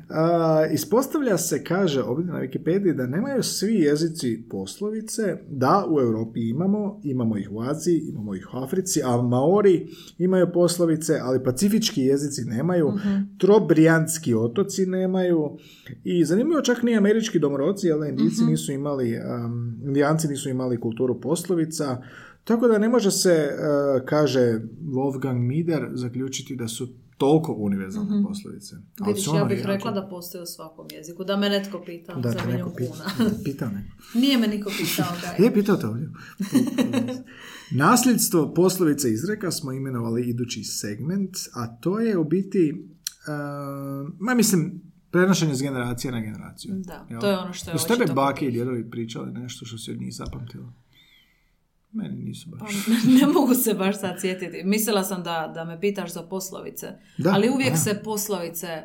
A, 0.08 0.66
ispostavlja 0.72 1.38
se, 1.38 1.64
kaže 1.64 2.02
ovdje 2.02 2.32
na 2.32 2.40
Wikipediji, 2.40 2.96
da 2.96 3.06
nemaju 3.06 3.42
svi 3.42 3.74
jezici 3.74 4.44
poslovice, 4.50 5.36
da 5.48 5.84
u 5.90 6.00
Europi 6.00 6.48
imamo, 6.48 7.00
imamo 7.04 7.38
ih 7.38 7.48
u 7.52 7.60
Aziji, 7.60 7.98
imamo 8.08 8.34
ih 8.34 8.48
u 8.54 8.56
Africi, 8.56 9.00
a 9.04 9.22
Maori 9.22 9.86
imaju 10.18 10.46
poslovice, 10.54 11.18
ali 11.22 11.44
pacifički 11.44 12.02
jezici 12.02 12.44
nemaju, 12.44 12.92
trobrijanski 13.38 14.34
otoci 14.34 14.86
nemaju 14.86 15.56
i 16.04 16.24
zanimljivo 16.24 16.60
čak 16.60 16.82
ni 16.82 16.96
američki 16.96 17.38
domoroci, 17.38 17.86
jer 17.86 17.96
Indijci 18.08 18.44
nisu 18.44 18.72
imali, 18.72 19.14
um, 19.16 19.80
Indijanci 19.84 20.28
nisu 20.28 20.48
imali 20.48 20.80
kulturu 20.80 21.20
poslovica, 21.20 22.02
tako 22.44 22.68
da 22.68 22.78
ne 22.78 22.88
može 22.88 23.10
se, 23.10 23.48
uh, 23.50 24.06
kaže 24.06 24.60
Wolfgang 24.82 25.38
Mider, 25.38 25.88
zaključiti 25.94 26.56
da 26.56 26.68
su 26.68 26.88
toliko 27.16 27.52
univerzalne 27.54 28.22
poslovice. 28.22 28.76
Ali 29.00 29.08
Vidiš, 29.08 29.26
ja 29.26 29.32
ono 29.32 29.44
bih 29.44 29.58
jako- 29.58 29.68
rekla 29.68 29.90
da 29.90 30.08
postoji 30.08 30.42
u 30.42 30.46
svakom 30.46 30.86
jeziku. 30.90 31.24
Da 31.24 31.36
me 31.36 31.48
netko 31.48 31.80
pita 31.80 32.14
Da 32.14 32.30
za 32.30 32.38
milijun 32.46 32.70
kuna. 32.70 33.04
pitao 33.44 33.68
neko. 33.68 33.88
Nije 34.20 34.38
me 34.38 34.46
niko 34.48 34.70
pitao 34.70 35.12
da 35.38 35.44
Je, 35.44 35.54
pitao 35.54 35.76
te 35.76 35.86
ovdje. 35.86 36.08
Nasljedstvo 37.72 38.54
poslovice 38.54 39.10
izreka 39.10 39.50
smo 39.50 39.72
imenovali 39.72 40.22
idući 40.22 40.64
segment, 40.64 41.36
a 41.54 41.66
to 41.68 42.00
je 42.00 42.18
u 42.18 42.24
biti, 42.24 42.72
uh, 42.72 43.34
ma 44.18 44.34
mislim, 44.34 44.80
prenošenje 45.10 45.54
s 45.54 45.62
generacije 45.62 46.12
na 46.12 46.20
generaciju. 46.20 46.74
Da, 46.76 47.06
Jel? 47.10 47.20
to 47.20 47.28
je 47.28 47.38
ono 47.38 47.52
što 47.52 47.70
je 47.70 47.74
Jesu 47.74 47.88
tebe 47.88 48.12
bake 48.14 48.46
i 48.46 48.52
djedovi 48.52 48.90
pričali 48.90 49.32
nešto 49.32 49.66
što 49.66 49.78
si 49.78 49.90
od 49.90 50.00
njih 50.00 50.14
zapamtila? 50.14 50.72
Meni 51.96 52.24
nisu 52.24 52.50
baš. 52.50 52.60
Pa, 52.60 52.92
ne 53.20 53.32
mogu 53.32 53.54
se 53.54 53.74
baš 53.74 54.00
sad 54.00 54.20
sjetiti. 54.20 54.62
Mislila 54.64 55.04
sam 55.04 55.22
da, 55.22 55.52
da 55.54 55.64
me 55.64 55.80
pitaš 55.80 56.12
za 56.12 56.22
poslovice. 56.22 56.86
Da, 57.18 57.30
ali 57.34 57.50
uvijek 57.50 57.72
aha. 57.72 57.76
se 57.78 58.00
poslovice 58.04 58.82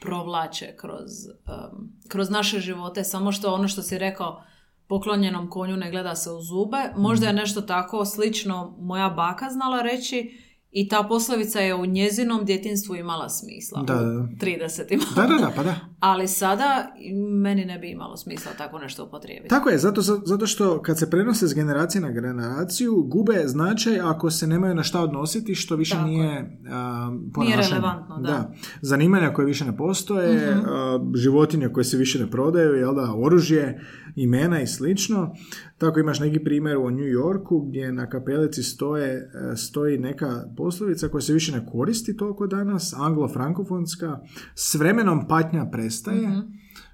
provlače 0.00 0.74
kroz, 0.76 1.10
um, 1.26 1.92
kroz 2.08 2.30
naše 2.30 2.60
živote. 2.60 3.04
Samo 3.04 3.32
što 3.32 3.54
ono 3.54 3.68
što 3.68 3.82
si 3.82 3.98
rekao, 3.98 4.42
poklonjenom 4.86 5.50
konju 5.50 5.76
ne 5.76 5.90
gleda 5.90 6.14
se 6.14 6.30
u 6.30 6.40
zube. 6.42 6.76
Možda 6.96 7.26
je 7.26 7.32
Mhm. 7.32 7.40
nešto 7.40 7.60
tako 7.60 8.04
slično 8.04 8.76
moja 8.80 9.08
baka 9.10 9.50
znala 9.50 9.82
reći 9.82 10.38
i 10.76 10.88
ta 10.88 11.02
poslovica 11.02 11.60
je 11.60 11.74
u 11.74 11.86
njezinom 11.86 12.44
djetinstvu 12.44 12.96
imala 12.96 13.28
smisla. 13.28 13.82
Da, 13.82 13.94
da, 13.94 14.00
da. 14.02 14.20
U 14.20 14.26
30 14.26 15.14
Da, 15.16 15.22
da, 15.22 15.34
da, 15.36 15.52
pa 15.56 15.62
da. 15.62 15.74
Ali 16.00 16.28
sada 16.28 16.86
meni 17.32 17.64
ne 17.64 17.78
bi 17.78 17.90
imalo 17.90 18.16
smisla 18.16 18.52
tako 18.58 18.78
nešto 18.78 19.04
upotrijebiti. 19.04 19.48
Tako 19.48 19.68
je, 19.70 19.78
zato, 19.78 20.02
zato 20.02 20.46
što 20.46 20.82
kad 20.82 20.98
se 20.98 21.10
prenose 21.10 21.46
s 21.46 21.54
generacije 21.54 22.00
na 22.00 22.10
generaciju, 22.10 23.02
gube 23.02 23.42
značaj 23.44 24.00
ako 24.00 24.30
se 24.30 24.46
nemaju 24.46 24.74
na 24.74 24.82
šta 24.82 25.00
odnositi, 25.00 25.54
što 25.54 25.76
više 25.76 25.94
Tako 25.94 26.06
nije 26.06 26.58
a, 26.70 27.10
ponašanje. 27.34 27.66
relevantno, 27.68 28.18
da. 28.18 28.52
Zanimanja 28.82 29.32
koje 29.32 29.46
više 29.46 29.64
ne 29.64 29.76
postoje, 29.76 30.50
Mhm. 30.50 30.64
a, 30.66 31.00
životinje 31.14 31.68
koje 31.68 31.84
se 31.84 31.96
više 31.96 32.18
ne 32.18 32.30
prodaju, 32.30 32.74
jel 32.74 32.94
da, 32.94 33.14
oružje, 33.14 33.80
imena 34.16 34.62
i 34.62 34.66
slično. 34.66 35.34
Tako 35.78 36.00
imaš 36.00 36.20
neki 36.20 36.44
primjer 36.44 36.76
u 36.76 36.90
New 36.90 37.06
Yorku 37.06 37.60
gdje 37.60 37.92
na 37.92 38.08
kapelici 38.08 38.62
stoje, 38.62 39.12
e, 39.52 39.56
stoji 39.56 39.98
neka 39.98 40.44
poslovica 40.66 41.08
koja 41.08 41.20
se 41.22 41.32
više 41.32 41.52
ne 41.52 41.66
koristi 41.72 42.16
toliko 42.16 42.46
danas, 42.46 42.94
anglo-frankofonska, 42.96 44.18
s 44.54 44.74
vremenom 44.74 45.28
patnja 45.28 45.66
prestaje, 45.72 46.28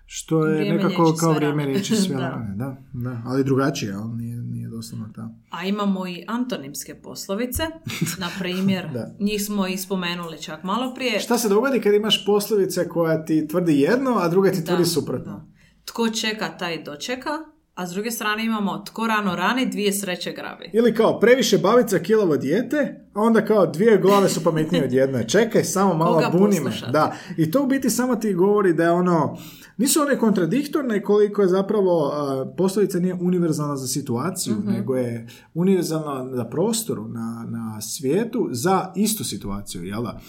što 0.06 0.46
je. 0.46 0.54
Vrijeme 0.58 0.76
nekako 0.82 1.04
kao 1.04 1.16
sve 1.16 1.34
vrijeme 1.34 1.64
riječi 1.66 1.96
sve 1.96 2.16
Da. 2.22 2.28
rane, 2.28 2.54
da, 2.56 2.76
da, 2.92 3.22
ali 3.26 3.44
drugačije, 3.44 3.92
ali 3.92 4.12
nije, 4.16 4.36
nije 4.36 4.68
doslovno 4.68 5.08
ta. 5.14 5.30
A 5.50 5.64
imamo 5.64 6.06
i 6.06 6.24
antonimske 6.28 6.94
poslovice, 6.94 7.62
na 8.22 8.28
primjer, 8.38 8.88
njih 9.20 9.44
smo 9.44 9.66
i 9.66 9.76
spomenuli 9.76 10.42
čak 10.42 10.62
malo 10.62 10.94
prije. 10.94 11.20
Šta 11.20 11.38
se 11.38 11.48
dogodi 11.48 11.80
kad 11.80 11.94
imaš 11.94 12.26
poslovice 12.26 12.88
koja 12.88 13.24
ti 13.24 13.48
tvrdi 13.48 13.80
jedno, 13.80 14.10
a 14.18 14.28
druga 14.28 14.50
ti 14.50 14.60
Da, 14.60 14.66
tvrdi 14.66 14.84
suprotno? 14.84 15.32
da. 15.32 15.46
Tko 15.84 16.10
čeka, 16.10 16.48
taj 16.58 16.82
dočeka, 16.82 17.30
a 17.74 17.86
s 17.86 17.90
druge 17.90 18.10
strane 18.10 18.44
imamo 18.44 18.82
tko 18.86 19.06
rano 19.06 19.36
rani, 19.36 19.66
dvije 19.66 19.92
sreće 19.92 20.32
grabi. 20.32 20.70
Ili 20.72 20.94
kao 20.94 21.20
previše 21.20 21.58
babica 21.58 21.98
kilovo 21.98 22.36
dijete, 22.36 23.08
onda 23.16 23.44
kao 23.44 23.66
dvije 23.66 23.98
glave 23.98 24.28
su 24.28 24.42
pametnije 24.42 24.84
od 24.84 24.92
jedne. 24.92 25.28
Čekaj, 25.28 25.64
samo 25.64 25.94
malo 25.94 26.14
Koga 26.14 26.30
buni 26.30 26.60
me. 26.60 26.70
Da. 26.92 27.12
I 27.36 27.50
to 27.50 27.62
u 27.62 27.66
biti 27.66 27.90
samo 27.90 28.16
ti 28.16 28.34
govori 28.34 28.72
da 28.72 28.84
je 28.84 28.90
ono, 28.90 29.36
nisu 29.76 30.00
one 30.00 30.18
kontradiktorne 30.18 31.02
koliko 31.02 31.42
je 31.42 31.48
zapravo 31.48 32.06
a, 32.06 32.54
poslovica 32.56 32.98
nije 32.98 33.14
univerzalna 33.14 33.76
za 33.76 33.86
situaciju, 33.86 34.54
Mhm. 34.54 34.68
nego 34.68 34.96
je 34.96 35.26
univerzalna 35.54 36.24
na 36.26 36.48
prostoru, 36.48 37.08
na, 37.08 37.46
na 37.48 37.80
svijetu 37.80 38.48
za 38.50 38.92
istu 38.96 39.24
situaciju, 39.24 39.84
jel 39.84 40.02
da? 40.02 40.20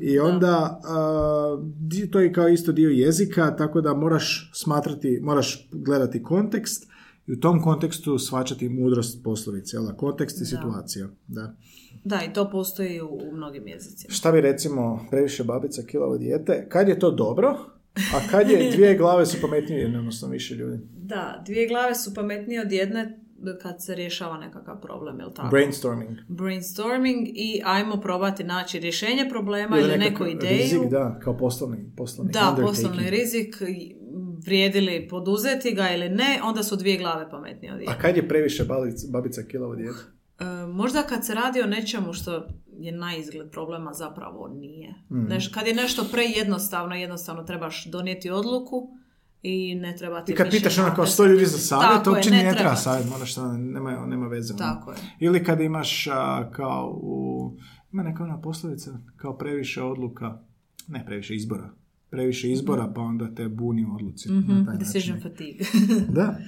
I 0.00 0.18
onda 0.20 0.80
di- 1.78 2.10
to 2.10 2.20
je 2.20 2.32
kao 2.32 2.48
isto 2.48 2.72
dio 2.72 2.90
jezika, 2.90 3.56
tako 3.56 3.80
da 3.80 3.94
moraš 3.94 4.50
smatrati, 4.54 5.20
moraš 5.22 5.68
gledati 5.72 6.22
kontekst 6.22 6.86
i 7.26 7.32
u 7.32 7.40
tom 7.40 7.62
kontekstu 7.62 8.18
svačati 8.18 8.68
mudrost 8.70 9.22
poslovice, 9.24 9.76
jel 9.76 9.86
da? 9.86 9.92
Kontekst 9.92 10.40
i 10.40 10.44
situacija, 10.46 11.06
da. 11.28 11.54
Da, 12.04 12.20
i 12.30 12.32
to 12.32 12.50
postoji 12.50 13.00
u, 13.00 13.06
u 13.06 13.32
mnogim 13.32 13.68
jezicima. 13.68 14.14
Šta 14.14 14.32
bi 14.32 14.40
recimo 14.40 15.06
previše 15.10 15.44
babica 15.44 15.82
kilavo 15.86 16.18
dijete, 16.18 16.66
kad 16.68 16.88
je 16.88 16.98
to 16.98 17.10
dobro, 17.10 17.48
a 17.94 18.28
kad 18.30 18.50
je 18.50 18.70
dvije 18.70 18.96
glave 19.00 19.26
su 19.26 19.40
pametnije, 19.40 19.80
jedne, 19.80 19.98
odnosno 19.98 20.28
više 20.28 20.54
ljudi. 20.54 20.78
Da, 20.96 21.42
dvije 21.46 21.68
glave 21.68 21.94
su 21.94 22.14
pametnije 22.14 22.60
od 22.60 22.72
jedne 22.72 23.18
kad 23.62 23.84
se 23.84 23.94
rješava 23.94 24.38
nekakav 24.38 24.80
problem, 24.80 25.20
jel 25.20 25.30
tako? 25.34 25.48
Brainstorming. 25.48 26.18
Brainstorming 26.28 27.28
i 27.28 27.62
ajmo 27.64 28.00
probati 28.00 28.44
naći 28.44 28.78
rješenje 28.78 29.26
problema 29.30 29.78
ili, 29.78 29.88
neku 29.88 29.98
nekakav 29.98 30.28
ideju. 30.28 30.58
Rizik, 30.58 30.90
da, 30.90 31.18
kao 31.22 31.36
poslovni, 31.36 31.92
poslovni 31.96 32.32
Da, 32.32 32.56
poslovni 32.62 33.10
rizik, 33.10 33.56
vrijedi 34.44 34.80
li 34.80 35.08
poduzeti 35.08 35.74
ga 35.74 35.90
ili 35.94 36.08
ne, 36.08 36.40
onda 36.44 36.62
su 36.62 36.76
dvije 36.76 36.98
glave 36.98 37.30
pametnije 37.30 37.72
od 37.72 37.80
jedne. 37.80 37.94
A 37.94 37.98
kad 37.98 38.16
je 38.16 38.28
previše 38.28 38.64
babica, 38.64 39.06
babica 39.10 39.42
kilavo 39.42 39.74
dijete? 39.74 39.98
E, 40.38 40.44
možda 40.66 41.02
kad 41.02 41.26
se 41.26 41.34
radi 41.34 41.60
o 41.60 41.66
nečemu 41.66 42.12
što 42.12 42.46
je 42.78 42.92
na 42.92 43.16
izgled 43.16 43.50
problema 43.50 43.92
zapravo 43.92 44.48
nije. 44.48 44.94
Mm. 45.10 45.26
Neš- 45.26 45.54
kad 45.54 45.66
je 45.66 45.74
nešto 45.74 46.04
prejednostavno, 46.12 46.94
jednostavno 46.94 47.42
trebaš 47.42 47.84
donijeti 47.86 48.30
odluku 48.30 48.88
i 49.42 49.74
ne 49.74 49.96
treba 49.96 50.24
ti 50.24 50.32
I 50.32 50.34
kad 50.34 50.50
pitaš 50.50 50.78
ono 50.78 50.94
kao 50.94 51.06
sto 51.06 51.26
ljudi 51.26 51.46
za 51.46 51.58
savjet, 51.58 52.06
uopće 52.06 52.30
ne 52.30 52.42
ne, 52.42 52.54
treba 52.54 52.76
savjet, 52.76 53.10
moraš, 53.10 53.38
ono, 53.38 53.52
nema, 53.52 54.06
nema 54.06 54.26
veze. 54.26 54.54
ono. 54.54 54.58
Tako 54.58 54.90
je. 54.90 54.98
Ili 55.20 55.44
kad 55.44 55.60
imaš 55.60 56.06
a, 56.06 56.50
kao 56.52 56.98
u... 57.02 57.56
Ima 57.92 58.02
neka 58.02 58.24
ona 58.24 58.40
poslovica, 58.40 58.98
kao 59.16 59.38
previše 59.38 59.82
odluka. 59.82 60.38
ne 60.88 61.06
previše 61.06 61.34
izbora. 61.34 61.70
Previše 62.12 62.50
izbora, 62.50 62.86
pa 62.86 63.00
onda 63.02 63.28
te 63.28 63.48
buni 63.50 63.86
odluci. 63.90 64.32
Mhm, 64.32 64.52
na 64.52 64.64
taj 64.66 64.76
Decision 64.76 65.20
fatigue. 65.22 65.66
Da. 66.10 66.38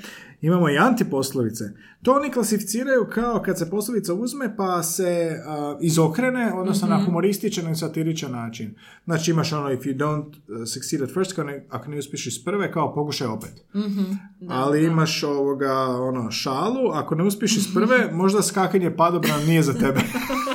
Imamo 0.41 0.69
i 0.69 0.79
antiposlovice. 0.79 1.65
To 2.03 2.13
oni 2.13 2.31
klasificiraju 2.31 3.07
kao 3.07 3.43
kad 3.43 3.59
se 3.59 3.71
poslovica 3.71 4.15
uzme 4.15 4.57
pa 4.57 4.83
se 4.83 5.09
a, 5.47 5.79
izokrene, 5.81 6.53
odnosno 6.53 6.89
Mhm. 6.89 6.93
na 6.93 7.05
humorističan 7.05 7.73
i 7.73 7.77
satiričan 7.77 8.33
način. 8.33 8.75
Znači 9.05 9.31
imaš 9.31 9.53
ono 9.53 9.71
if 9.71 9.81
you 9.81 9.97
don't 9.97 10.27
uh, 10.27 10.35
succeed 10.67 11.03
at 11.03 11.11
first, 11.11 11.33
kao 11.33 11.45
ne- 11.45 11.67
ako 11.71 11.91
ne 11.91 11.99
uspiješ 11.99 12.27
iz 12.27 12.45
prve, 12.45 12.73
kao 12.73 12.95
pokušaj 12.95 13.27
opet. 13.29 13.65
Mhm, 13.75 14.03
Ali 14.49 14.85
imaš 14.85 15.23
ovoga, 15.25 15.73
ono, 16.01 16.31
šalu, 16.31 16.91
ako 16.93 17.15
ne 17.15 17.25
uspiješ 17.25 17.57
iz 17.57 17.67
prve, 17.75 18.11
možda 18.15 18.43
skakanje 18.43 18.91
padobran 18.93 19.45
nije 19.47 19.63
za 19.63 19.73
tebe. 19.75 20.01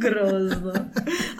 Grozno. 0.00 0.72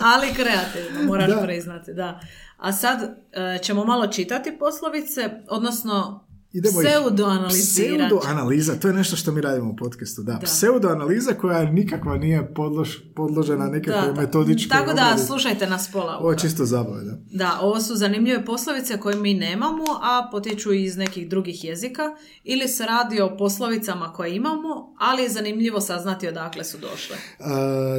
Ali 0.01 0.27
kreativno, 0.35 1.03
moraš 1.07 1.31
Da. 1.31 1.43
priznati, 1.43 1.95
da. 1.95 2.21
A 2.57 2.73
sad 2.73 3.03
e, 3.03 3.59
ćemo 3.63 3.85
malo 3.85 4.07
čitati 4.07 4.59
poslovice, 4.59 5.31
odnosno 5.49 6.27
Idemo 6.53 6.81
pseudoanalizirati. 6.81 8.15
Pseudoanaliza, 8.15 8.75
to 8.75 8.89
je 8.89 8.95
nešto 8.95 9.17
što 9.17 9.33
mi 9.33 9.41
radimo 9.41 9.71
u 9.71 9.77
podcastu, 9.77 10.23
da. 10.23 10.33
Da. 10.33 10.39
Pseudoanaliza 10.39 11.35
koja 11.35 11.71
nikakva 11.71 12.17
nije 12.17 12.55
podlož, 12.55 12.97
podložena 13.15 13.67
nekakvoj 13.67 14.15
metodičkoj 14.15 14.79
Tako 14.79 14.93
da, 14.93 15.03
obradi. 15.03 15.23
slušajte 15.27 15.67
nas 15.67 15.93
pola 15.93 16.19
Ovo 16.19 16.31
je 16.31 16.39
čisto 16.39 16.65
zabava, 16.65 17.01
da. 17.01 17.19
Da, 17.33 17.59
ovo 17.61 17.81
su 17.81 17.97
zanimljive 17.97 18.45
poslovice 18.45 19.01
koje 19.01 19.17
mi 19.17 19.35
nemamo, 19.35 19.85
a 20.03 20.29
potječu 20.33 20.73
iz 20.73 20.97
nekih 20.97 21.29
drugih 21.29 21.65
jezika, 21.65 22.03
ili 22.45 22.69
se 22.69 22.87
radi 22.87 23.21
o 23.21 23.37
poslovicama 23.37 24.13
koje 24.13 24.37
imamo, 24.37 24.95
ali 24.99 25.23
je 25.23 25.29
zanimljivo 25.29 25.81
saznati 25.81 26.29
odakle 26.29 26.65
su 26.65 26.79
došle. 26.79 27.17
Uh, 27.39 27.47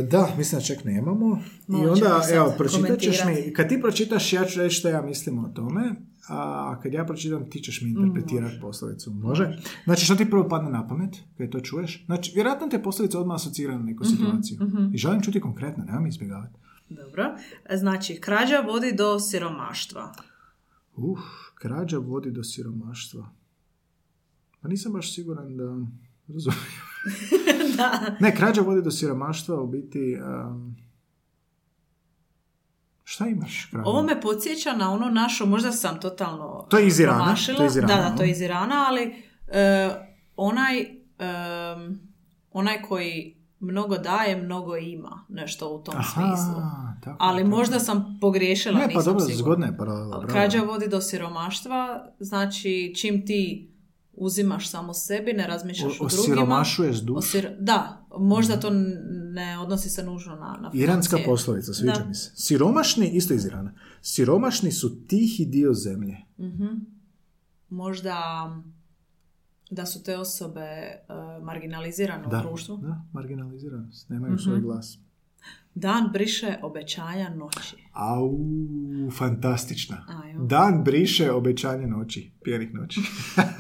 da, 0.09 0.33
mislim 0.37 0.59
da 0.59 0.65
čak 0.65 0.83
nemamo. 0.83 1.39
I 1.67 1.71
Malo 1.71 1.91
onda, 1.91 2.21
evo, 2.33 2.53
pročitat 2.57 2.99
ćeš 2.99 3.23
mi, 3.25 3.53
kad 3.53 3.69
ti 3.69 3.81
pročitaš, 3.81 4.33
ja 4.33 4.45
ću 4.45 4.59
reći 4.59 4.75
što 4.75 4.89
ja 4.89 5.01
mislim 5.01 5.45
o 5.45 5.49
tome, 5.55 6.10
a 6.27 6.79
kad 6.83 6.93
ja 6.93 7.05
pročitam, 7.05 7.49
ti 7.49 7.59
ćeš 7.59 7.81
mi 7.81 7.89
interpretirati 7.89 8.59
poslovicu. 8.61 9.11
Može? 9.11 9.57
Znači, 9.83 10.05
što 10.05 10.15
ti 10.15 10.29
prvo 10.29 10.49
padne 10.49 10.69
na 10.69 10.87
pamet, 10.87 11.15
kad 11.37 11.49
to 11.49 11.59
čuješ? 11.59 12.05
Znači, 12.05 12.31
vjerojatno 12.35 12.67
te 12.67 12.83
poslovica 12.83 13.19
odmah 13.19 13.35
asocira 13.35 13.77
na 13.77 13.83
neku 13.83 14.05
situaciju. 14.05 14.59
I 14.93 14.97
želim 14.97 15.21
čuti 15.21 15.41
konkretno, 15.41 15.83
nemam 15.83 16.07
izbjegavati. 16.07 16.59
Dobro. 16.89 17.35
Znači, 17.75 18.21
krađa 18.21 18.59
vodi 18.59 18.93
do 18.95 19.19
siromaštva. 19.19 20.13
Uh, 20.95 21.19
krađa 21.55 21.97
vodi 21.97 22.31
do 22.31 22.43
siromaštva. 22.43 23.29
Pa 24.61 24.67
nisam 24.67 24.93
baš 24.93 25.15
siguran 25.15 25.57
da 25.57 25.63
razumijem. 26.27 26.81
da. 27.77 28.15
Ne, 28.19 28.35
krađa 28.35 28.61
vodi 28.61 28.81
do 28.81 28.91
siromaštva 28.91 29.61
u 29.61 29.67
biti... 29.67 30.17
um, 30.49 30.75
šta 33.11 33.27
imaš? 33.27 33.65
krađa? 33.65 33.89
Ovo 33.89 34.03
me 34.03 34.21
podsjeća 34.21 34.73
na 34.73 34.91
ono 34.91 35.09
našo, 35.09 35.45
možda 35.45 35.71
sam 35.71 35.99
totalno 35.99 36.65
To 36.69 36.77
je 36.77 36.87
iz 36.87 36.99
Irana, 36.99 37.35
to 37.57 37.63
je 37.63 37.67
iz 37.67 37.75
Irana, 37.75 37.95
Da, 37.95 38.09
da, 38.09 38.15
to 38.15 38.23
je 38.23 38.29
iz 38.31 38.41
Irana, 38.41 38.85
ali 38.87 39.23
e, 39.47 39.89
onaj, 40.35 40.79
em, 40.79 41.99
onaj 42.51 42.81
koji 42.81 43.37
mnogo 43.59 43.97
daje, 43.97 44.35
mnogo 44.37 44.77
ima, 44.77 45.25
nešto 45.29 45.69
u 45.69 45.79
tom 45.79 45.93
smislu. 46.03 46.61
tako, 47.03 47.17
Ali 47.19 47.43
tako. 47.43 47.49
možda 47.49 47.79
sam 47.79 48.17
pogriješila, 48.21 48.75
Ne, 48.75 48.81
pa 48.83 48.87
nisam 48.87 49.03
dobro, 49.05 49.19
sigurna. 49.19 49.37
zgodna 49.37 49.65
je 49.65 49.77
paralela. 49.77 50.15
Ali 50.15 50.25
bravo. 50.25 50.33
Krađa 50.33 50.61
vodi 50.61 50.87
do 50.87 51.01
siromaštva, 51.01 52.05
znači 52.19 52.93
čim 52.97 53.25
ti 53.25 53.70
uzimaš 54.21 54.69
samo 54.69 54.93
sebi, 54.95 55.33
ne 55.33 55.47
razmišljaš 55.47 55.91
O- 55.91 56.05
o, 56.05 56.07
drugima. 56.07 56.21
osiromašuješ 56.23 56.97
dušu. 56.97 57.17
osir- 57.17 57.55
Da, 57.59 57.79
možda 58.11 58.57
to 58.57 58.67
n- 58.67 58.97
ne 59.31 59.59
odnosi 59.59 59.89
se 59.89 60.03
nužno 60.03 60.35
na, 60.35 60.57
na 60.61 60.71
Iranska 60.73 61.17
poslovica, 61.25 61.73
sviđa 61.73 61.93
Da. 61.93 62.05
mi 62.05 62.15
se. 62.15 62.31
Siromašni, 62.35 63.09
isto 63.09 63.33
iz 63.33 63.45
Irana, 63.45 63.71
siromašni 64.01 64.71
su 64.71 65.05
tihi 65.05 65.45
dio 65.45 65.73
zemlje. 65.75 66.17
Mhm. 66.39 66.65
Možda 67.69 68.15
da 69.71 69.85
su 69.85 70.03
te 70.03 70.17
osobe 70.17 70.61
e, 70.61 71.01
marginalizirane 71.41 72.27
Da, 72.27 72.39
u 72.39 72.41
društvu. 72.41 72.77
da, 72.77 73.01
marginaliziranost, 73.13 74.09
nemaju 74.09 74.33
Mhm. 74.33 74.41
svoj 74.41 74.61
glas. 74.61 74.97
Dan 75.75 76.09
briše 76.13 76.57
obećanja 76.61 77.29
noći. 77.29 77.75
Au, 77.93 78.37
fantastična. 79.11 80.05
Dan 80.39 80.83
briše 80.83 81.31
obećanje 81.31 81.87
noći, 81.87 82.31
pijenih 82.43 82.73
noći. 82.73 82.99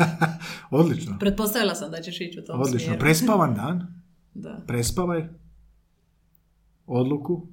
Odlično. 0.71 1.17
Pretpostavila 1.19 1.75
sam 1.75 1.91
da 1.91 2.01
ćeš 2.01 2.21
ići 2.21 2.39
u 2.39 2.43
tom 2.43 2.59
Odlično. 2.61 2.79
smjeru. 2.79 2.99
Prespavan 2.99 3.55
dan, 3.55 3.87
Da, 4.33 4.63
prespavaj 4.67 5.27
odluku, 6.87 7.47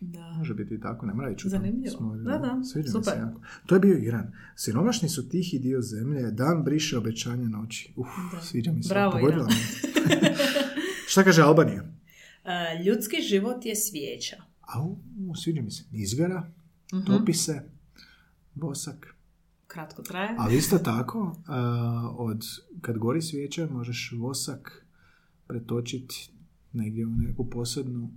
da. 0.00 0.30
Može 0.30 0.54
biti 0.54 0.74
i 0.74 0.80
tako, 0.80 1.06
ne 1.06 1.14
mora 1.14 1.30
ići. 1.30 1.48
Zanimljivo. 1.48 1.96
Smo- 1.96 2.16
Da, 2.16 2.38
da, 2.38 2.60
super. 2.92 3.12
jako. 3.18 3.40
To 3.66 3.74
je 3.74 3.80
bio 3.80 3.98
Iran. 3.98 4.32
Siromašni 4.56 5.08
su 5.08 5.28
tihi 5.28 5.58
dio 5.58 5.80
zemlje, 5.82 6.22
dan 6.22 6.62
briše 6.64 6.98
obećanje 6.98 7.44
noći. 7.44 7.92
Uf, 7.96 8.08
Da. 8.32 8.40
sviđa 8.40 8.72
mi 8.72 8.82
se. 8.82 8.88
Bravo, 8.88 9.12
Pogodila 9.12 9.42
Iran. 9.42 9.56
me. 10.20 10.30
Šta 11.08 11.24
kaže 11.24 11.42
Albanija? 11.42 11.84
E, 12.44 12.50
ljudski 12.84 13.16
život 13.22 13.66
je 13.66 13.76
svijeća. 13.76 14.36
Au, 14.60 14.96
sviđa 15.34 15.62
mi 15.62 15.70
se. 15.70 15.84
Izgara, 15.92 16.50
Mhm. 16.94 17.04
topi 17.06 17.32
se, 17.32 17.62
bosak. 18.54 19.14
Kratko 19.66 20.02
traje. 20.02 20.34
Ali 20.38 20.56
isto 20.56 20.78
tako, 20.78 21.36
a, 21.46 21.58
od, 22.12 22.44
kad 22.80 22.98
gori 22.98 23.22
svijeća, 23.22 23.66
možeš 23.66 24.14
vosak 24.18 24.86
pretočiti 25.46 26.30
negdje 26.72 27.06
u 27.06 27.10
neku 27.10 27.50
posebnu 27.50 28.10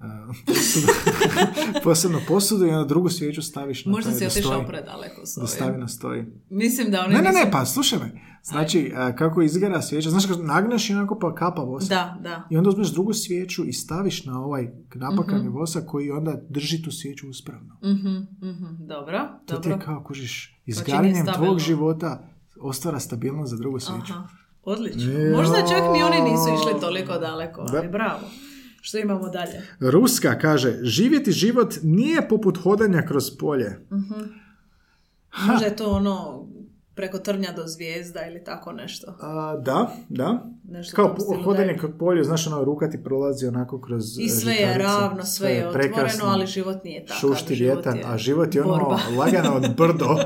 a, 0.00 0.28
posudu, 2.28 2.66
i 2.66 2.70
onda 2.70 2.84
drugu 2.84 3.08
svijeću 3.08 3.42
staviš 3.42 3.84
na 3.84 3.92
Možda 3.92 4.10
taj 4.10 4.18
si 4.20 4.26
otišao 4.26 4.66
predaleko 4.66 5.26
s 5.26 5.38
Da 5.38 5.46
stavi 5.46 5.78
na 5.78 5.88
stoji. 5.88 6.24
Mislim 6.50 6.90
da 6.90 7.00
oni 7.00 7.14
Ne, 7.14 7.22
ne, 7.22 7.32
ne, 7.32 7.50
pa 7.52 7.64
slušaj 7.64 7.98
me. 7.98 8.12
Znači, 8.42 8.92
a, 8.96 9.16
kako 9.16 9.42
izgara 9.42 9.82
svijeća, 9.82 10.10
znaš 10.10 10.26
kako 10.26 10.42
nagneš 10.42 10.90
i 10.90 10.94
onako 10.94 11.18
pa 11.18 11.34
kapa 11.34 11.62
vosak. 11.62 11.88
Da, 11.88 12.18
da. 12.22 12.42
I 12.50 12.56
onda 12.56 12.68
uzmeš 12.70 12.88
drugu 12.88 13.12
svijeću 13.12 13.64
i 13.64 13.72
staviš 13.72 14.24
na 14.24 14.44
ovaj 14.44 14.68
napakani 14.94 15.40
Mhm. 15.40 15.52
vosak 15.52 15.86
koji 15.86 16.10
onda 16.10 16.34
drži 16.48 16.82
tu 16.82 16.90
svijeću 16.90 17.28
uspravno. 17.28 17.74
Mhm, 17.84 18.16
mhm, 18.50 18.86
Dobro, 18.86 19.18
To 19.46 19.56
ti 19.56 19.68
dobro. 19.68 19.70
je 19.70 19.78
kao, 19.86 20.04
kužiš, 20.04 20.60
izgaranjem 20.66 21.26
tvog 21.26 21.58
života 21.58 22.28
ostvara 22.60 23.00
stabilnost 23.00 23.50
za 23.50 23.56
drugu 23.56 23.80
svijeću. 23.80 24.12
Aha, 24.12 24.28
odlično. 24.64 25.12
Možda 25.36 25.54
čak 25.56 25.82
ni 25.92 26.02
oni 26.02 26.30
nisu 26.30 26.44
išli 26.54 26.80
toliko 26.80 27.18
daleko, 27.18 27.60
ali 27.60 27.82
Da. 27.82 27.88
bravo. 27.88 28.20
Što 28.88 28.98
imamo 28.98 29.28
dalje? 29.28 29.62
Ruska 29.82 30.38
kaže, 30.38 30.78
živjeti 30.82 31.32
život 31.32 31.74
nije 31.82 32.28
poput 32.28 32.58
hodanja 32.58 33.02
kroz 33.02 33.36
polje. 33.38 33.86
Možda 35.46 35.66
je 35.66 35.76
to 35.76 35.90
ono 35.90 36.46
preko 36.94 37.18
trnja 37.18 37.52
do 37.52 37.66
zvijezda 37.66 38.26
ili 38.26 38.44
tako 38.44 38.72
nešto. 38.72 39.14
A, 39.20 39.56
da, 39.56 39.90
da. 40.08 40.50
Nešto 40.64 40.96
Kao 40.96 41.16
hodanje 41.44 41.66
da 41.66 41.72
je- 41.72 41.78
kroz 41.78 41.92
polje, 41.98 42.24
znaš, 42.24 42.46
ono, 42.46 42.64
ruka 42.64 42.90
ti 42.90 43.02
prolazi 43.04 43.46
onako 43.46 43.80
kroz 43.80 44.18
I 44.18 44.24
e, 44.24 44.28
sve 44.28 44.52
je 44.52 44.58
žitarice. 44.58 44.78
ravno, 44.82 45.24
sve 45.24 45.50
je 45.50 45.68
otvoreno, 45.68 46.24
ali 46.24 46.46
život 46.46 46.84
nije 46.84 47.06
takav. 47.06 47.16
Šušti 47.20 47.54
je 47.54 47.76
a 48.04 48.18
život 48.18 48.54
je 48.54 48.62
ono 48.62 48.72
borba. 48.74 48.98
lagano 49.18 49.60
brdo. 49.76 50.16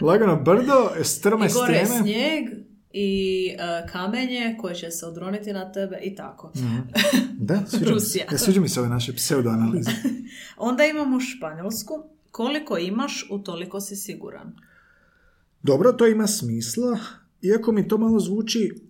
lagano 0.08 0.36
brdo, 0.36 0.90
strme 1.02 1.46
I 1.46 1.52
gore 1.52 1.74
je 1.74 1.84
stene. 1.86 2.00
snijeg 2.00 2.67
i 3.00 3.48
e, 3.48 3.86
kamenje 3.92 4.56
koje 4.60 4.74
će 4.74 4.90
se 4.90 5.06
odroniti 5.06 5.52
na 5.52 5.72
tebe 5.72 5.98
i 6.02 6.14
tako. 6.14 6.52
Da, 7.40 7.62
sviđa 7.66 7.84
mi 7.84 7.86
se. 7.86 7.94
Rusija. 7.94 8.26
Ja, 8.32 8.38
sviđa 8.38 8.60
mi 8.60 8.68
se 8.68 8.80
ove 8.80 8.88
naše 8.88 9.12
pseudoanalize. 9.12 9.90
Onda 10.68 10.84
imamo 10.84 11.20
španjolsku. 11.20 11.94
Koliko 12.30 12.78
imaš, 12.78 13.26
utoliko 13.30 13.80
si 13.80 13.96
siguran. 13.96 14.56
Dobro, 15.62 15.92
to 15.92 16.06
ima 16.06 16.26
smisla, 16.26 16.98
iako 17.42 17.72
mi 17.72 17.88
to 17.88 17.98
malo 17.98 18.20
zvuči 18.20 18.87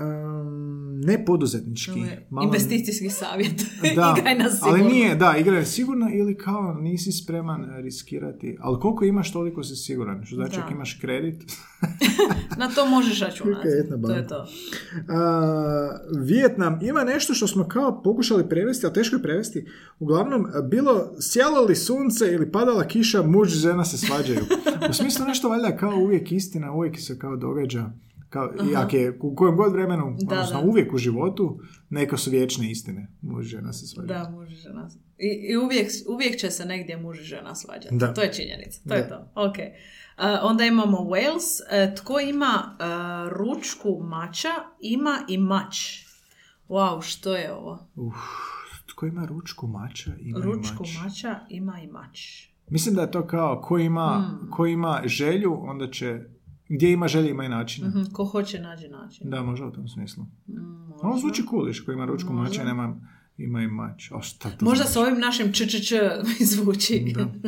um, 0.00 0.66
nepoduzetnički. 1.00 1.90
Ovo 1.92 2.04
je 2.04 2.26
Malo- 2.30 2.44
Investicijski 2.44 3.10
savjet. 3.10 3.60
Da, 3.96 4.14
Igraj 4.18 4.34
na 4.34 4.50
sigurno. 4.50 4.74
ali 4.74 4.84
nije, 4.84 5.14
da, 5.14 5.34
igraj 5.38 5.64
sigurno 5.64 6.10
ili 6.12 6.36
kao 6.36 6.74
nisi 6.74 7.12
spreman 7.12 7.66
riskirati. 7.76 8.56
Ali 8.60 8.80
koliko 8.80 9.04
imaš, 9.04 9.32
toliko 9.32 9.62
si 9.64 9.76
siguran. 9.76 10.24
Što 10.24 10.36
znači, 10.36 10.56
Da. 10.56 10.62
ako 10.62 10.72
imaš 10.72 10.98
kredit. 11.00 11.52
Na 12.58 12.68
to 12.68 12.86
možeš 12.86 13.20
računati. 13.20 13.68
To 14.02 14.12
je 14.12 14.26
to. 14.26 14.46
A, 15.08 15.90
Vijetnam 16.18 16.78
ima 16.82 17.04
nešto 17.04 17.34
što 17.34 17.46
smo 17.46 17.64
kao 17.64 18.02
pokušali 18.02 18.48
prevesti, 18.48 18.86
ali 18.86 18.94
teško 18.94 19.16
je 19.16 19.22
prevesti. 19.22 19.66
Uglavnom, 19.98 20.46
bilo 20.64 21.10
sjalo 21.20 21.60
li 21.60 21.76
sunce 21.76 22.24
ili 22.26 22.52
padala 22.52 22.84
kiša, 22.84 23.22
muž 23.22 23.48
i 23.48 23.58
žena 23.58 23.84
se 23.84 23.98
svađaju. 23.98 24.40
U 24.90 24.94
smislu 24.94 25.26
nešto 25.26 25.48
valjda 25.48 25.76
kao 25.76 25.96
uvijek 25.96 26.32
istina, 26.32 26.72
uvijek 26.72 27.00
se 27.00 27.18
kao 27.18 27.36
događa. 27.36 27.90
Kao, 28.28 28.50
i 28.64 28.76
ako 28.76 28.96
je 28.96 29.18
u 29.20 29.34
kojem 29.34 29.56
god 29.56 29.72
vremenu, 29.72 30.16
Da, 30.18 30.34
odnosno 30.34 30.60
da. 30.60 30.66
uvijek 30.66 30.92
u 30.92 30.98
životu, 30.98 31.58
neka 31.90 32.16
su 32.16 32.30
vječne 32.30 32.70
istine. 32.70 33.08
Muž 33.22 33.46
i 33.46 33.48
žena 33.48 33.72
se 33.72 33.86
svađaju. 33.86 34.18
Da, 34.20 34.30
muž 34.30 34.52
i 34.52 34.56
žena. 34.56 34.88
I, 35.18 35.28
i 35.44 35.56
uvijek, 35.56 35.86
uvijek 36.08 36.36
će 36.36 36.50
se 36.50 36.64
negdje 36.64 36.96
muž 36.96 37.20
i 37.20 37.24
žena 37.24 37.54
svađati. 37.54 37.88
Da. 37.92 38.14
To 38.14 38.20
je 38.20 38.32
činjenica. 38.32 38.78
To 38.78 38.88
Da. 38.88 38.94
je 38.94 39.08
to. 39.08 39.30
Ok. 39.36 39.54
A, 40.16 40.40
onda 40.42 40.64
imamo 40.64 40.98
Wales. 40.98 41.44
E, 41.70 41.94
tko 41.94 42.20
ima 42.20 42.52
e, 42.70 42.84
ručku 43.30 44.00
mača, 44.02 44.48
ima 44.80 45.18
i 45.28 45.38
mač. 45.38 45.76
Wow, 46.68 47.02
što 47.02 47.34
je 47.34 47.52
ovo? 47.52 47.86
Uf, 47.96 48.14
Ko 48.94 49.06
ima 49.06 49.24
ručku 49.24 49.66
mača, 49.68 50.10
ima 50.20 50.38
i 50.38 50.42
Ručku 50.42 50.76
mač. 50.80 50.96
mača 50.96 51.38
ima 51.48 51.80
i 51.80 51.86
mač. 51.86 52.20
Mislim 52.68 52.94
da 52.94 53.02
je 53.02 53.10
to 53.10 53.26
kao 53.26 53.60
ko 53.60 53.78
ima, 53.78 54.24
Hmm. 54.30 54.50
ko 54.50 54.66
ima 54.66 55.02
želju, 55.04 55.56
onda 55.60 55.90
će... 55.90 56.20
Gdje 56.68 56.92
ima 56.92 57.08
želje, 57.08 57.30
ima 57.30 57.44
i 57.44 57.48
načina. 57.48 57.88
Mhm, 57.88 58.02
Ko 58.12 58.24
hoće 58.24 58.60
nađe 58.60 58.88
način. 58.88 59.30
Da, 59.30 59.42
možda 59.42 59.66
u 59.66 59.72
tom 59.72 59.88
smislu. 59.88 60.24
Mm, 60.46 60.92
Ono 61.02 61.18
zvuči 61.18 61.42
coolish, 61.50 61.84
ko 61.84 61.92
ima 61.92 62.04
ručku 62.04 62.32
Možda. 62.32 62.48
mača, 62.50 62.64
nema, 62.64 63.00
ima 63.38 63.62
i 63.62 63.66
mač. 63.66 64.10
O, 64.12 64.22
šta 64.22 64.50
to 64.50 64.64
Možda 64.64 64.84
znači? 64.84 64.92
s 64.92 64.96
ovim 64.96 65.18
našim 65.20 65.52
č, 65.52 65.66
č, 65.66 65.80
č 65.80 65.94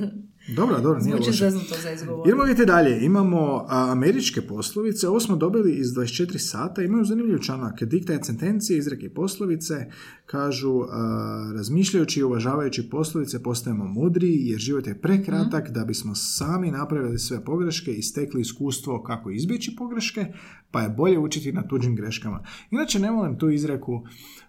Dobro, 0.57 0.81
dobro, 0.81 1.01
nije 1.01 1.17
zvuči 1.17 1.45
loše. 1.45 1.51
za 1.83 1.93
izgovor. 1.93 2.29
Idemo 2.29 2.43
vidjeti 2.43 2.67
dalje. 2.67 3.05
Imamo 3.05 3.67
a, 3.69 3.91
američke 3.93 4.43
poslovice. 4.43 5.09
Ovo 5.09 5.21
smo 5.21 5.37
dobili 5.37 5.73
iz 5.73 5.87
24 5.87 6.39
sata. 6.39 6.83
Imaju 6.83 7.05
zanimljiv 7.05 7.39
članak. 7.39 7.83
Dikta 7.83 8.13
et 8.13 8.25
sentencije, 8.25 8.79
izreke 8.79 9.07
i 9.07 9.15
poslovice. 9.15 9.87
Kažu, 10.27 10.81
a, 10.81 11.53
razmišljajući 11.57 12.21
i 12.21 12.23
uvažavajući 12.23 12.91
poslovice 12.91 13.43
postajemo 13.43 13.85
mudriji 13.85 14.47
jer 14.47 14.61
život 14.61 14.87
je 14.87 15.01
prekratak 15.01 15.71
da 15.71 15.85
bismo 15.85 16.15
sami 16.15 16.71
napravili 16.71 17.19
sve 17.19 17.45
pogreške 17.45 17.93
i 17.93 18.03
stekli 18.03 18.41
iskustvo 18.41 19.03
kako 19.03 19.31
izbjeći 19.31 19.77
pogreške, 19.77 20.27
pa 20.71 20.83
je 20.83 20.89
bolje 20.89 21.19
učiti 21.19 21.53
na 21.53 21.69
tuđim 21.69 21.97
greškama. 21.97 22.43
Inače, 22.71 22.99
ne 22.99 23.11
volim 23.11 23.39
tu 23.39 23.51
izreku 23.51 24.05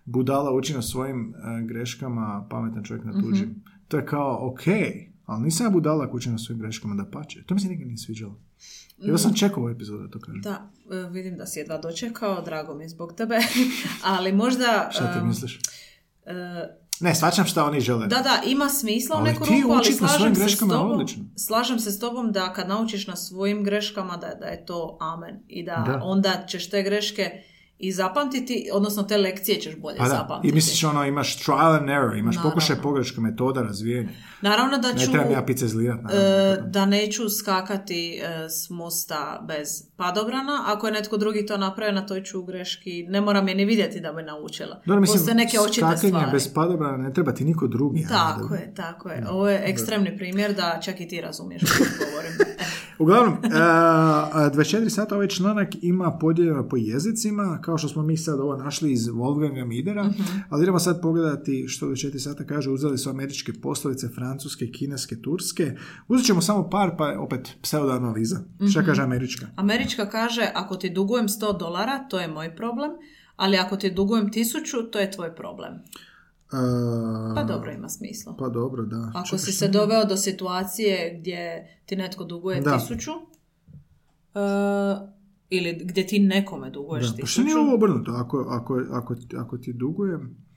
budala 0.06 0.54
uči 0.54 0.74
na 0.74 0.82
svojim 0.82 1.34
e, 1.34 1.66
greškama, 1.66 2.48
pametan 2.50 2.84
čovjek 2.84 3.06
na 3.06 3.22
tuđim. 3.22 3.64
To 3.88 3.98
je 3.98 4.06
kao, 4.06 4.52
ok, 4.52 4.62
ali 5.30 5.44
nisam 5.44 5.66
ja 5.66 5.70
budala 5.70 6.06
ako 6.06 6.18
učim 6.18 6.32
na 6.32 6.38
svojim 6.38 6.60
greškama 6.60 6.96
da 6.96 7.12
pače. 7.12 7.44
To 7.46 7.54
mi 7.54 7.60
se 7.60 7.68
nikad 7.68 7.88
nije 7.88 7.98
sviđalo. 7.98 8.40
Ja 8.98 9.18
sam 9.18 9.34
čekao 9.34 9.64
ovu 9.64 9.70
epizodu 9.70 10.04
da 10.04 10.10
to 10.10 10.20
kažem. 10.20 10.42
Da, 10.42 10.72
e, 10.92 11.10
vidim 11.10 11.38
da 11.38 11.46
si 11.46 11.60
jedva 11.60 11.78
dočekao, 11.78 12.42
drago 12.42 12.76
mi 12.76 12.84
je 12.84 12.90
zbog 12.90 13.14
tebe, 13.14 13.38
ali 14.16 14.32
možda... 14.34 14.90
Šta 14.94 15.14
ti 15.14 15.26
misliš? 15.26 15.60
e, 16.26 16.34
Ne, 17.02 17.16
svačam 17.16 17.46
šta 17.46 17.66
oni 17.66 17.80
žele. 17.80 18.08
Da, 18.08 18.16
da, 18.16 18.42
ima 18.46 18.70
smisla 18.70 19.18
u 19.20 19.24
neku 19.24 19.46
ruku, 19.46 19.74
ali 19.74 19.94
slažem 19.94 20.36
se 20.36 20.50
s 20.50 20.60
tobom. 20.60 20.92
odlično. 20.92 21.24
Slažem 21.36 21.80
se 21.80 21.92
s 21.92 22.00
tobom 22.00 22.32
da 22.32 22.54
kad 22.54 22.68
naučiš 22.68 23.08
na 23.08 23.16
svojim 23.16 23.64
greškama 23.64 24.18
da, 24.18 24.28
da 24.40 24.46
je 24.46 24.66
to 24.66 24.98
amen 25.02 25.40
i 25.48 25.64
da, 25.64 25.84
Da. 25.88 26.00
onda 26.04 26.46
ćeš 26.48 26.70
te 26.70 26.84
greške 26.84 27.44
i 27.80 27.92
zapamtiti, 27.92 28.70
odnosno 28.74 29.04
te 29.04 29.18
lekcije 29.18 29.60
ćeš 29.60 29.78
bolje 29.78 29.98
Pa 29.98 30.04
da, 30.04 30.10
zapamtiti. 30.10 30.50
i 30.50 30.56
misliš 30.56 30.84
ono, 30.84 31.06
imaš 31.06 31.38
trial 31.38 31.74
and 31.74 31.90
error, 31.90 32.16
imaš 32.16 32.36
Naravno. 32.36 32.52
pokušaj 32.52 32.76
pogreške, 32.76 33.22
metoda 33.22 33.62
razvijenja. 33.62 34.10
Naravno 34.42 34.78
da 34.78 34.92
Ne 34.94 35.00
ću... 35.00 35.12
trebam 35.12 35.32
ja 35.32 35.42
pice 35.42 35.68
zlirat, 35.68 36.00
e, 36.00 36.04
naravno. 36.04 36.70
da 36.70 36.86
neću 36.86 37.30
skakati 37.30 38.16
e, 38.16 38.50
s 38.50 38.70
mosta 38.70 39.46
bez 39.48 39.68
padobrana. 39.96 40.64
Ako 40.68 40.88
je 40.88 40.94
netko 40.94 41.18
drugi 41.18 41.46
to 41.46 41.58
napravio, 41.58 41.94
na 41.94 42.06
toj 42.06 42.24
ću 42.24 42.44
greški. 42.44 43.04
Ne 43.04 43.22
moram 43.22 43.48
je 43.48 43.56
ni 43.56 43.66
vidjeti 43.66 44.00
da 44.00 44.14
bi 44.14 44.24
naučila. 44.24 44.82
Dobro, 44.86 45.02
mislim, 45.02 45.18
Postoje 45.18 45.36
neke 45.36 45.60
očite 45.60 45.80
skakanje 45.88 45.98
stvari. 46.10 46.32
bez 46.32 46.54
padobrana 46.54 46.98
ne 46.98 47.14
treba 47.14 47.32
ti 47.32 47.46
niko 47.46 47.68
drugi. 47.68 48.06
Tako 48.10 48.56
je, 48.56 48.74
tako 48.76 49.10
je. 49.10 49.26
Ovo 49.30 49.50
je 49.50 49.62
ekstremni 49.66 50.18
primjer 50.18 50.54
da 50.54 50.80
čak 50.82 51.02
i 51.02 51.08
ti 51.08 51.22
razumiješ 51.22 51.62
što 51.68 51.84
govorim. 52.02 52.32
E, 52.42 52.60
Uglavnom, 53.00 53.34
e, 53.36 53.50
a, 53.54 54.50
24 54.50 54.90
sata 54.90 55.16
ovaj 55.16 55.28
članak 55.28 55.70
ima 55.82 56.12
podijeljeno 56.12 56.68
po 56.70 56.78
jezicima, 56.78 57.60
kao 57.70 57.78
što 57.78 57.88
smo 57.88 58.04
mi 58.04 58.18
sad 58.18 58.40
ovo 58.40 58.58
našli 58.58 58.92
iz 58.92 59.02
Wolfganga 59.02 59.66
Midera, 59.66 60.04
Mhm. 60.04 60.24
ali 60.50 60.64
idemo 60.64 60.80
sad 60.80 61.02
pogledati 61.02 61.66
što 61.68 61.86
24 61.86 62.20
sata 62.20 62.44
kaže, 62.46 62.70
uzeli 62.70 62.98
su 62.98 63.10
američke 63.10 63.54
poslovice, 63.54 64.08
francuske, 64.10 64.68
kineske, 64.68 65.16
turske. 65.18 65.76
Uzet 66.08 66.26
ćemo 66.26 66.42
samo 66.42 66.70
par, 66.70 66.92
pa 66.98 67.16
opet 67.20 67.58
pseudoanaliza. 67.62 68.40
Mhm. 68.56 68.68
Šta 68.68 68.84
kaže 68.84 69.02
američka? 69.02 69.48
Američka 69.56 70.10
kaže, 70.10 70.52
ako 70.56 70.76
ti 70.76 70.90
dugujem 70.90 71.28
100 71.28 71.54
dolara, 71.54 72.00
to 72.00 72.20
je 72.20 72.28
moj 72.28 72.56
problem, 72.56 72.92
ali 73.36 73.58
ako 73.58 73.78
ti 73.78 73.92
dugujem 73.92 74.28
1000, 74.28 74.52
to 74.92 75.00
je 75.00 75.12
tvoj 75.12 75.36
problem. 75.36 75.74
E, 75.74 77.36
Pa 77.36 77.44
dobro, 77.44 77.72
ima 77.72 77.90
smisla. 77.90 78.36
Pa 78.40 78.50
dobro, 78.50 78.84
da. 78.84 79.12
Ako 79.16 79.26
Čekaj, 79.28 79.40
si 79.40 79.52
se 79.52 79.68
doveo 79.68 80.06
do 80.06 80.18
situacije 80.18 81.18
gdje 81.20 81.42
ti 81.86 81.96
netko 81.96 82.24
duguje 82.24 82.62
Da. 82.62 82.72
1000, 82.72 83.12
e, 84.36 85.19
ili 85.50 85.80
gdje 85.84 86.08
ti 86.08 86.20
nekome 86.20 86.70
duguješ 86.70 87.08
Da, 87.08 87.18
pa 87.22 87.28
što 87.28 87.42
1000, 87.42 87.46
nije 87.46 87.58
ovo 87.58 87.76
obrnuto? 87.76 88.12
Ako, 88.12 88.46
ako, 88.50 88.82
ako, 88.92 89.16
ako 89.38 89.58
ti 89.58 89.74
dugujem, 89.74 90.49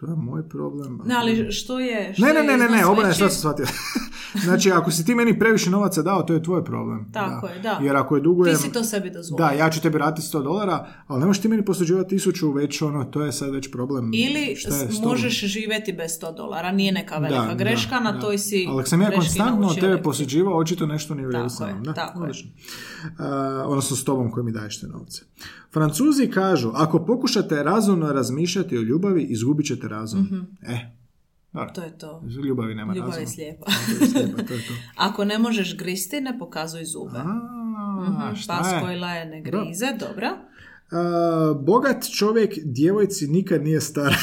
to 0.00 0.06
je 0.06 0.16
moj 0.16 0.48
problem. 0.48 1.00
Ne, 1.04 1.14
ali 1.14 1.52
što 1.52 1.80
je... 1.80 2.14
Što 2.14 2.26
Ne, 2.26 2.32
ne, 2.32 2.40
je 2.40 2.46
ne, 2.46 2.56
ne, 2.56 2.68
ne, 2.68 3.04
veći? 3.04 3.18
sad 3.18 3.32
sam 3.32 3.40
shvatio. 3.40 3.66
znači, 4.46 4.70
ako 4.70 4.90
si 4.90 5.04
ti 5.04 5.14
meni 5.14 5.38
previše 5.38 5.70
novaca 5.70 6.02
dao, 6.02 6.22
to 6.22 6.34
je 6.34 6.42
tvoj 6.42 6.64
problem. 6.64 7.12
Tako 7.12 7.46
je, 7.46 7.58
da. 7.58 7.78
Jer 7.82 7.96
ako 7.96 8.16
je 8.16 8.22
dugujem... 8.22 8.56
Ti 8.56 8.62
si 8.62 8.72
to 8.72 8.84
sebi 8.84 9.10
dozvolio. 9.10 9.46
Da, 9.46 9.52
ja 9.52 9.70
ću 9.70 9.82
tebi 9.82 9.94
vratiti 9.94 10.28
100 10.28 10.42
dolara, 10.42 10.86
ali 11.06 11.20
ne 11.20 11.26
možeš 11.26 11.42
ti 11.42 11.48
meni 11.48 11.64
posuđivati 11.64 12.08
tisuću, 12.08 12.52
već 12.52 12.82
ono, 12.82 13.04
to 13.04 13.22
je 13.22 13.32
sad 13.32 13.50
već 13.50 13.70
problem. 13.70 14.10
Ili 14.14 14.56
Šta 14.56 14.74
je 14.74 14.88
možeš 15.02 15.44
živjeti 15.44 15.92
bez 15.92 16.10
100 16.22 16.36
dolara, 16.36 16.72
nije 16.72 16.92
neka 16.92 17.18
velika 17.18 17.46
Da, 17.46 17.54
greška, 17.54 17.94
da, 17.94 18.00
na 18.00 18.12
da. 18.12 18.20
toj 18.20 18.38
si 18.38 18.66
Ali 18.68 18.86
sam 18.86 19.02
ja 19.02 19.10
konstantno 19.10 19.74
tebe 19.74 20.02
posuđivao, 20.02 20.58
očito 20.58 20.86
nešto 20.86 21.14
nije 21.14 21.30
Tako 21.30 21.48
sa 21.48 21.66
je, 21.66 21.72
mnom. 21.72 21.84
Da, 21.84 21.94
tako 21.94 22.18
je. 22.18 22.22
odlično. 22.22 22.50
Uh, 23.04 23.70
odnosno 23.70 23.96
s 23.96 24.04
tobom 24.04 24.30
koji 24.30 24.44
mi 24.44 24.52
daješ 24.52 24.80
te 24.80 24.86
novce. 24.86 25.22
Francuzi 25.72 26.30
kažu, 26.30 26.70
ako 26.74 27.04
pokušate 27.04 27.62
razumno 27.62 28.12
razmišljati 28.12 28.78
o 28.78 28.80
ljubavi, 28.80 29.22
izgubit 29.22 29.66
ćete 29.66 29.87
razum. 29.88 30.46
E, 30.62 30.78
dobro. 31.52 31.70
To 31.74 31.82
je 31.82 31.98
to. 31.98 32.22
Ljubavi 32.44 32.74
nema 32.74 32.94
Ljubav 32.94 33.08
razuma. 33.08 33.20
je 33.22 33.26
slijepa. 33.26 33.66
Ljubav 33.88 34.02
je 34.02 34.08
slijepa, 34.08 34.42
to 34.42 34.54
je 34.54 34.60
to. 34.66 34.72
Ako 35.06 35.24
ne 35.24 35.38
možeš 35.38 35.76
gristi, 35.76 36.20
ne 36.20 36.38
pokazuj 36.38 36.84
zube. 36.84 37.18
A, 37.18 38.34
šta 38.36 38.58
Pas 38.58 38.72
je? 38.72 38.80
koji 38.80 38.98
laje 38.98 39.26
ne 39.26 39.42
grize, 39.42 39.86
dobro. 39.98 40.28
Uh, 40.90 41.64
bogat 41.64 42.04
čovjek 42.16 42.54
djevojci 42.64 43.26
nikad 43.26 43.62
nije 43.64 43.80
star. 43.80 44.14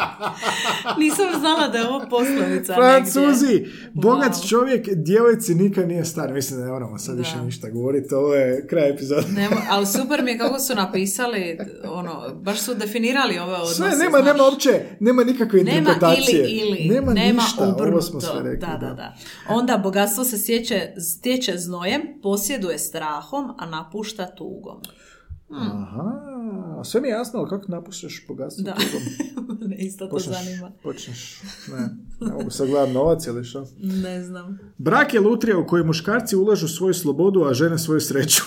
Nisam 0.98 1.26
znala 1.40 1.68
da 1.68 1.78
je 1.78 1.88
ovo 1.88 2.00
poslovica 2.10 2.74
Francuzi, 2.74 3.64
bogat 3.94 4.32
Wow. 4.32 4.48
čovjek 4.48 4.88
djevojci 4.88 5.54
nikad 5.54 5.88
nije 5.88 6.04
star. 6.04 6.32
Mislim 6.32 6.58
da 6.58 6.66
ne 6.66 6.72
moramo 6.72 6.98
sad 6.98 7.14
Da. 7.14 7.18
više 7.18 7.36
ništa 7.38 7.70
govoriti, 7.70 8.14
ovo 8.14 8.34
je 8.34 8.66
kraj 8.66 8.90
epizode. 8.90 9.26
Nemo, 9.28 9.56
ali 9.70 9.86
super 9.86 10.22
mi 10.22 10.30
je 10.30 10.38
kako 10.38 10.58
su 10.58 10.74
napisali, 10.74 11.58
ono, 11.86 12.34
baš 12.34 12.60
su 12.60 12.74
definirali 12.74 13.38
ove 13.38 13.52
odnose. 13.54 13.74
Sve, 13.74 13.88
nema, 13.88 14.10
znaš. 14.12 14.24
nema 14.26 14.44
uopće, 14.44 14.70
nema 15.00 15.24
nikakve 15.24 15.62
Nema 15.62 15.78
interpretacije. 15.78 16.40
ili, 16.40 16.50
ili, 16.78 16.88
Nema, 16.94 17.12
ništa, 17.12 17.64
obrnuto. 17.64 17.84
ovo 17.84 18.02
smo 18.02 18.20
sve 18.20 18.42
rekli. 18.42 18.58
da, 18.60 18.76
da, 18.78 18.94
da. 18.94 19.14
Onda 19.48 19.76
bogatstvo 19.76 20.24
se 20.24 20.38
sjeće, 20.38 20.80
stječe 21.10 21.52
znojem, 21.56 22.02
posjeduje 22.22 22.78
strahom, 22.78 23.50
a 23.58 23.66
napušta 23.66 24.26
tugom. 24.28 24.80
Aha, 25.52 26.20
sve 26.84 27.00
mi 27.00 27.08
je 27.08 27.12
jasno, 27.12 27.38
ali 27.40 27.48
kako 27.48 27.64
napuštaš 27.68 28.24
bogatstvo 28.28 28.64
Da. 28.64 28.76
Me 29.68 29.76
Isto 29.76 30.04
to 30.06 30.10
Počneš, 30.10 30.36
zanima. 30.36 30.70
počneš, 30.82 31.40
ne, 31.68 31.88
ne 32.26 32.32
mogu 32.32 32.50
sad 32.50 32.68
gledati 32.68 32.92
novac 32.92 33.26
ili 33.26 33.44
što. 33.44 33.66
Ne 33.78 34.22
znam. 34.22 34.58
Brak 34.78 35.14
je 35.14 35.20
lutrija 35.20 35.58
u 35.58 35.66
kojoj 35.66 35.84
muškarci 35.84 36.36
ulažu 36.36 36.68
svoju 36.68 36.94
slobodu, 36.94 37.42
a 37.42 37.54
žene 37.54 37.78
svoju 37.78 38.00
sreću. 38.00 38.42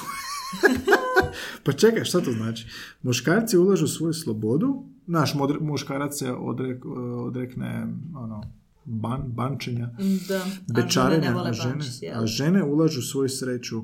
pa 1.64 1.72
čekaj, 1.72 2.06
šta 2.06 2.22
to 2.22 2.32
znači? 2.32 2.68
Muškarci 3.02 3.58
ulažu 3.58 3.88
svoju 3.88 4.14
slobodu, 4.14 4.84
naš 5.08 5.34
modr- 5.34 5.62
muškarac 5.62 6.20
se 6.20 6.32
odrek, 6.32 6.86
odrekne 7.26 7.88
ono, 8.16 8.44
ban, 8.86 9.22
bančenja, 9.26 9.90
Da. 10.28 10.36
A 10.36 10.40
žene 10.40 10.52
bečarenja, 10.68 11.30
ne 11.30 11.34
vole 11.36 11.50
a 11.50 11.54
žene, 11.54 11.74
bančiti, 11.74 12.06
jel? 12.06 12.24
a 12.24 12.26
žene 12.26 12.64
ulažu 12.64 13.02
svoju 13.02 13.30
sreću. 13.30 13.82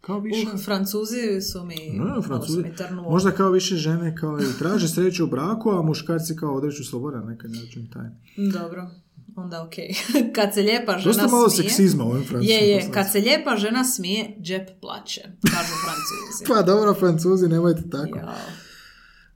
Kao 0.00 0.20
više... 0.20 0.46
Uh, 0.54 0.60
Francuzi 0.60 1.40
su 1.52 1.64
mi, 1.64 1.92
No, 1.94 2.04
malo 2.04 2.22
su 2.22 2.28
Francuzi, 2.28 2.62
mi 2.90 3.02
možda 3.10 3.30
kao 3.30 3.50
više 3.50 3.76
žene 3.76 4.16
kao 4.16 4.38
i 4.40 4.58
traže 4.58 4.88
sreću 4.88 5.24
u 5.24 5.28
braku, 5.28 5.70
a 5.70 5.82
muškarci 5.82 6.36
kao 6.36 6.54
odreću 6.54 6.84
sloboda, 6.84 7.20
neka 7.20 7.48
ne 7.48 7.60
račun 7.60 7.86
taj. 7.92 8.06
Dobro, 8.52 8.90
onda 9.36 9.62
ok. 9.62 9.74
kad 10.36 10.54
se 10.54 10.62
lijepa 10.62 10.98
žena 10.98 11.12
Dosta 11.12 11.26
malo 11.26 11.50
smije... 11.50 11.70
seksizma 11.70 12.04
u 12.04 12.08
ovim 12.08 12.24
Je, 12.40 12.68
je, 12.68 12.90
kad 12.92 13.12
se 13.12 13.20
lijepa 13.20 13.56
žena 13.56 13.84
smije, 13.84 14.36
džep 14.42 14.80
plaće, 14.80 15.20
kažu 15.42 15.74
Francuzi. 15.84 16.44
Pa 16.48 16.62
dobro, 16.62 16.94
francuzi, 16.94 17.48
nemojte 17.48 17.82
tako. 17.90 18.18
Jao. 18.18 18.67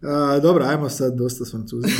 A, 0.02 0.40
dobro, 0.40 0.64
ajmo 0.64 0.88
sad 0.88 1.16
dosta 1.16 1.44
s 1.44 1.50
francuzima. 1.50 1.94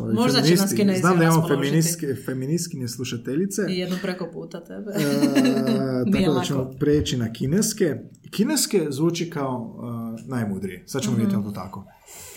malo 0.00 0.12
Možda 0.12 0.42
će 0.42 0.54
nas 0.54 0.72
kinezi 0.76 1.00
Znam 1.00 1.18
da 1.18 1.24
imamo 1.24 1.48
feministke, 1.48 2.14
feministkinje 2.24 2.88
slušateljice. 2.88 3.62
I 3.68 3.78
jednu 3.78 3.96
preko 4.02 4.28
puta 4.32 4.64
tebe. 4.64 4.92
Nije 6.12 6.26
tako 6.26 6.38
da 6.38 6.44
ćemo 6.44 6.70
preći 6.80 7.16
na 7.16 7.32
kineske. 7.32 7.96
Kineske 8.30 8.86
zvuči 8.90 9.30
kao 9.30 9.76
uh, 9.78 10.28
najmudrije. 10.28 10.84
Sad 10.86 11.02
ćemo 11.02 11.16
vidjeti 11.16 11.44
to 11.44 11.50
tako. 11.50 11.84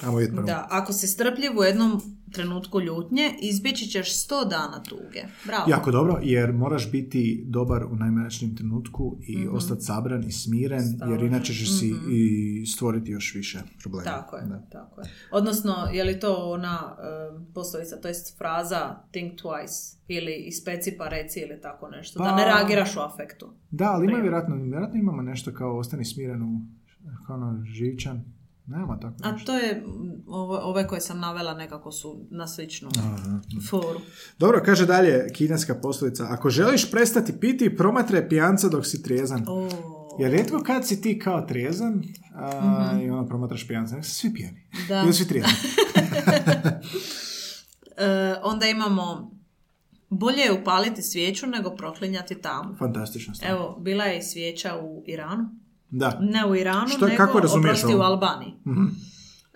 Ajmo 0.03 0.17
vidjeti 0.17 0.35
prvo. 0.35 0.47
Da, 0.47 0.67
ako 0.69 0.93
si 0.93 1.07
strpljiv 1.07 1.59
u 1.59 1.63
jednom 1.63 2.01
trenutku 2.31 2.81
ljutnje, 2.81 3.31
izbjeći 3.41 3.85
ćeš 3.85 4.15
sto 4.15 4.45
dana 4.45 4.83
tuge. 4.83 5.21
Bravo. 5.45 5.63
Jako 5.67 5.91
dobro, 5.91 6.19
jer 6.23 6.53
moraš 6.53 6.91
biti 6.91 7.11
dobar 7.47 7.83
u 7.83 7.95
najmračnijem 7.95 8.55
trenutku 8.55 9.17
i 9.21 9.37
Mhm. 9.37 9.55
ostati 9.55 9.81
sabran 9.81 10.23
i 10.23 10.31
smiren, 10.33 10.83
jer 11.09 11.21
inače 11.21 11.53
ćeš 11.53 11.79
si 11.79 11.93
i 12.11 12.25
stvoriti 12.67 13.11
još 13.11 13.35
više 13.35 13.59
problema. 13.79 14.03
Tako 14.05 14.35
je, 14.35 14.43
Da. 14.43 14.61
tako 14.61 15.01
je. 15.01 15.07
Odnosno, 15.31 15.75
je 15.93 16.03
li 16.03 16.19
to 16.19 16.35
ona 16.35 16.95
um, 17.35 17.53
poslovica, 17.53 17.95
to 17.97 18.07
jest 18.07 18.37
fraza 18.37 18.81
think 19.11 19.33
twice 19.33 19.97
ili 20.07 20.35
ispeci 20.37 20.95
pa 20.97 21.07
reci 21.07 21.39
ili 21.39 21.61
tako 21.61 21.89
nešto, 21.89 22.19
da 22.19 22.25
Pa- 22.25 22.35
ne 22.35 22.45
reagiraš 22.45 22.95
u 22.95 23.01
afektu. 23.01 23.53
Da, 23.71 23.85
ali 23.85 24.05
ima 24.05 24.17
vjerojatno, 24.17 24.55
vjerojatno 24.55 24.99
imamo 24.99 25.21
nešto 25.21 25.53
kao 25.53 25.77
ostani 25.77 26.05
smiren 26.05 26.41
u 26.43 26.61
kao 27.27 27.35
ono 27.35 27.63
živčan. 27.65 28.23
Nema 28.71 28.99
tako 28.99 29.15
A 29.23 29.37
to 29.45 29.57
je, 29.57 29.83
mm, 29.87 30.23
ovo- 30.27 30.59
ove 30.59 30.87
koje 30.87 31.01
sam 31.01 31.19
navela 31.19 31.53
nekako 31.53 31.91
su 31.91 32.27
na 32.29 32.47
sličnu 32.47 32.89
Aha. 32.97 33.39
foru. 33.69 33.99
Dobro, 34.37 34.61
kaže 34.65 34.85
dalje 34.85 35.27
kineska 35.33 35.75
poslovica. 35.75 36.25
Ako 36.29 36.49
želiš 36.49 36.91
prestati 36.91 37.39
piti, 37.39 37.75
promatraj 37.75 38.29
pijanca 38.29 38.69
dok 38.69 38.85
si 38.85 39.03
trijezan. 39.03 39.43
O, 39.47 39.69
Jer 40.19 40.31
rijetko 40.31 40.63
kad 40.65 40.87
si 40.87 41.01
ti 41.01 41.19
kao 41.19 41.41
trijezan 41.41 42.03
a, 42.35 42.99
i 43.03 43.09
ono 43.09 43.27
promatraš 43.27 43.67
pijanca, 43.67 43.95
nek 43.95 44.05
svi 44.05 44.33
pijani. 44.33 44.67
Da. 44.87 45.01
Ili 45.03 45.13
svi. 45.13 45.43
E, 47.97 48.35
onda 48.43 48.65
imamo 48.67 49.31
bolje 50.09 50.41
je 50.41 50.53
upaliti 50.61 51.01
svijeću 51.01 51.47
nego 51.47 51.69
proklinjati 51.75 52.41
tamu. 52.41 52.75
Fantastična 52.79 53.33
stvar. 53.35 53.51
Evo, 53.51 53.77
bila 53.79 54.03
je 54.03 54.17
i 54.17 54.23
svijeća 54.23 54.79
u 54.81 55.03
Iranu. 55.07 55.49
Da. 55.91 56.17
Ne 56.21 56.45
u 56.45 56.55
Iranu, 56.55 56.87
Što- 56.87 57.05
nego 57.05 57.17
kako 57.17 57.37
oprosti, 57.37 57.95
u? 57.95 58.01
Albaniji. 58.01 58.53
Mhm. 58.67 58.85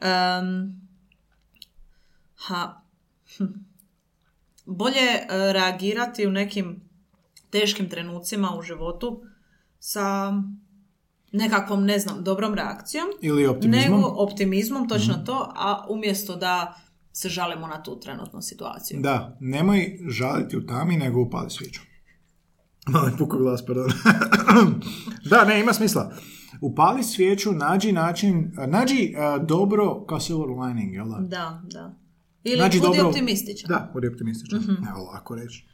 Em, 0.02 0.82
ha, 2.36 2.82
hm. 3.38 3.44
Bolje 4.66 5.00
je 5.00 5.16
e, 5.16 5.54
reagirati 5.54 6.28
u 6.28 6.32
nekim 6.32 6.82
teškim 7.50 7.90
trenucima 7.90 8.56
u 8.60 8.62
životu 8.62 9.22
sa 9.80 10.34
nekakvom, 11.32 11.86
ne 11.86 12.00
znam, 12.00 12.24
dobrom 12.24 12.54
reakcijom, 12.54 13.08
Ili 13.22 13.48
optimizmom. 13.48 14.00
Nego 14.00 14.14
optimizmom, 14.18 14.90
točno 14.90 15.14
to, 15.26 15.52
a 15.56 15.86
umjesto 15.90 16.36
da 16.36 16.76
se 17.12 17.30
žalimo 17.30 17.68
na 17.68 17.84
tu 17.84 18.00
trenutnu 18.00 18.42
situaciju. 18.42 19.00
Da, 19.02 19.38
nemoj 19.40 20.00
žaliti 20.10 20.58
u 20.58 20.66
tami, 20.66 20.98
nego 20.98 21.22
upali 21.22 21.50
svijeću. 21.50 21.82
Malo 22.86 23.08
je 23.08 23.18
puko 23.18 23.38
glas, 23.38 23.66
pardon. 23.66 23.90
da, 25.30 25.46
ne, 25.46 25.60
ima 25.60 25.74
smisla. 25.74 26.14
Upali 26.62 27.04
svijeću, 27.04 27.52
nađi 27.52 27.92
način, 27.92 28.52
nađi 28.68 29.14
uh, 29.40 29.48
dobro 29.48 30.06
kao 30.06 30.20
silver 30.20 30.50
lining, 30.50 30.94
jel 30.94 31.06
da? 31.10 31.18
Da, 31.20 31.62
da. 31.72 31.98
Ili 32.44 32.62
Nađi 32.62 32.80
budi 32.80 32.98
dobro- 32.98 33.08
optimističan. 33.10 33.68
Da, 33.68 33.92
budi 33.94 34.08
optimističan. 34.08 34.60
Mhm. 34.60 34.72
Evo, 34.90 35.04
lako 35.14 35.36
reći. 35.36 35.66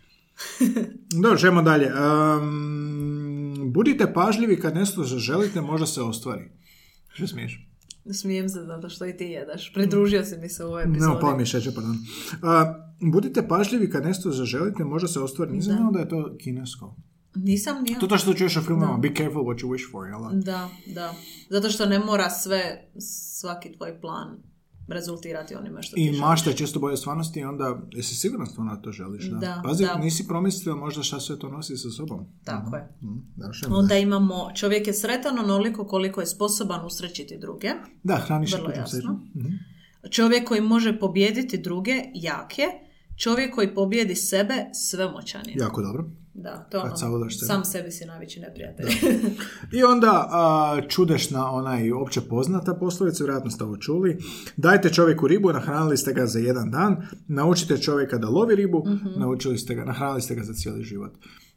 Dobro, 1.22 1.38
žemo 1.38 1.62
dalje. 1.62 1.92
Um, 1.94 3.72
budite 3.74 4.14
pažljivi 4.14 4.60
kad 4.60 4.76
nešto 4.76 5.04
želite, 5.04 5.62
možda 5.62 5.86
se 5.88 6.02
ostvari. 6.02 6.52
Što 7.14 7.28
smiješ? 7.28 7.68
Smijem 8.14 8.50
se 8.50 8.64
zato 8.64 8.90
što 8.90 9.06
i 9.06 9.18
ti 9.18 9.26
jedeš. 9.26 9.74
Pridružio 9.74 10.26
si 10.26 10.38
mi 10.38 10.50
se 10.50 10.64
u 10.66 10.68
ovoj 10.68 10.84
epizodi. 10.84 11.14
Ne, 11.14 11.20
pala 11.22 11.36
mi 11.36 11.42
je 11.42 11.46
šećer, 11.46 11.76
pardon. 11.76 11.98
A, 12.44 12.76
budite 13.02 13.48
pažljivi 13.48 13.90
kad 13.90 14.06
nešto 14.06 14.32
zaželite, 14.32 14.84
možda 14.84 15.08
se 15.08 15.20
ostvari. 15.20 15.52
Nisam 15.52 15.76
znao 15.76 15.92
da 15.92 16.00
je 16.00 16.10
to 16.10 16.38
kinesko. 16.40 16.96
Nisam 17.36 17.84
nija. 17.84 18.00
To 18.00 18.08
to 18.08 18.18
što 18.18 18.34
čuješ 18.34 18.58
u 18.58 18.62
filmama. 18.62 18.98
Be 18.98 19.14
careful 19.18 19.44
what 19.44 19.64
you 19.64 19.68
wish 19.68 19.92
for, 19.92 20.08
jel? 20.08 20.22
da? 20.22 20.52
Da, 20.52 20.70
da. 20.94 21.14
Zato 21.50 21.70
što 21.70 21.86
ne 21.86 22.00
mora 22.00 22.30
sve, 22.30 22.90
svaki 23.40 23.72
tvoj 23.72 24.02
plan 24.02 24.38
rezultirati 24.88 25.56
onime 25.56 25.84
što 25.84 25.96
ti 25.96 26.02
I 26.02 26.12
mašta 26.12 26.50
je 26.50 26.56
često 26.56 26.80
bolje 26.80 26.98
stvarnosti 26.98 27.40
i 27.40 27.44
onda, 27.44 27.80
jesi 27.92 28.16
sigurno 28.16 28.46
stvarno 28.46 28.76
da 28.76 28.82
to 28.82 28.92
želiš? 28.92 29.26
Da. 29.26 29.38
Da, 29.38 29.62
Pazi, 29.64 29.84
da. 29.86 29.98
nisi 29.98 30.28
promislio 30.28 30.76
možda 30.76 31.04
šta 31.04 31.20
sve 31.20 31.40
to 31.40 31.50
nosi 31.50 31.78
sa 31.78 31.90
sobom. 31.90 32.26
Tako 32.44 32.76
je. 32.76 32.90
Što 33.52 33.68
je- 33.68 33.74
Onda 33.74 33.96
imamo, 33.98 34.50
čovjek 34.56 34.88
je 34.88 34.94
sretan 34.94 35.40
onoliko 35.40 35.86
koliko 35.86 36.20
je 36.20 36.28
sposoban 36.28 36.86
usrećiti 36.86 37.38
druge. 37.38 37.70
da 38.04 38.16
hraniš 38.18 38.54
Vrlo 38.54 38.70
jasno. 38.72 39.14
Mhm. 39.36 39.48
Čovjek 40.10 40.48
koji 40.48 40.62
može 40.62 41.00
pobijediti 41.00 41.58
druge, 41.58 42.04
jak 42.14 42.60
je. 42.60 42.66
Čovjek 43.18 43.56
koji 43.56 43.76
pobijedi 43.76 44.16
sebe, 44.16 44.54
svemoćan 44.76 45.42
je. 45.46 45.56
Jako 45.58 45.82
dobro. 45.82 46.10
Da, 46.34 46.58
to 46.72 46.80
ono, 46.80 46.96
sam 47.30 47.66
sebi 47.66 47.92
si 47.92 48.06
najveći 48.06 48.40
neprijatelj. 48.40 48.88
I 49.78 49.84
onda 49.84 50.28
a, 50.32 50.82
čudeš 50.90 51.30
na 51.30 51.52
onaj 51.52 51.92
opće 51.92 52.22
poznata 52.22 52.74
poslovica, 52.74 53.24
vjerojatno 53.24 53.52
ste 53.52 53.64
ovo 53.64 53.78
čuli. 53.78 54.18
Dajte 54.58 54.90
čovjeku 54.90 55.28
ribu, 55.28 55.52
nahranili 55.54 55.98
ste 55.98 56.14
ga 56.14 56.26
za 56.26 56.40
jedan 56.40 56.72
dan. 56.72 56.98
Naučite 57.28 57.78
čovjeka 57.78 58.18
da 58.18 58.30
lovi 58.30 58.56
ribu, 58.56 58.84
Mhm. 58.88 59.20
naučili 59.20 59.58
ste 59.58 59.76
ga, 59.76 59.86
nahranili 59.86 60.22
ste 60.22 60.36
ga 60.36 60.44
za 60.44 60.54
cijeli 60.54 60.84
život. 60.84 61.12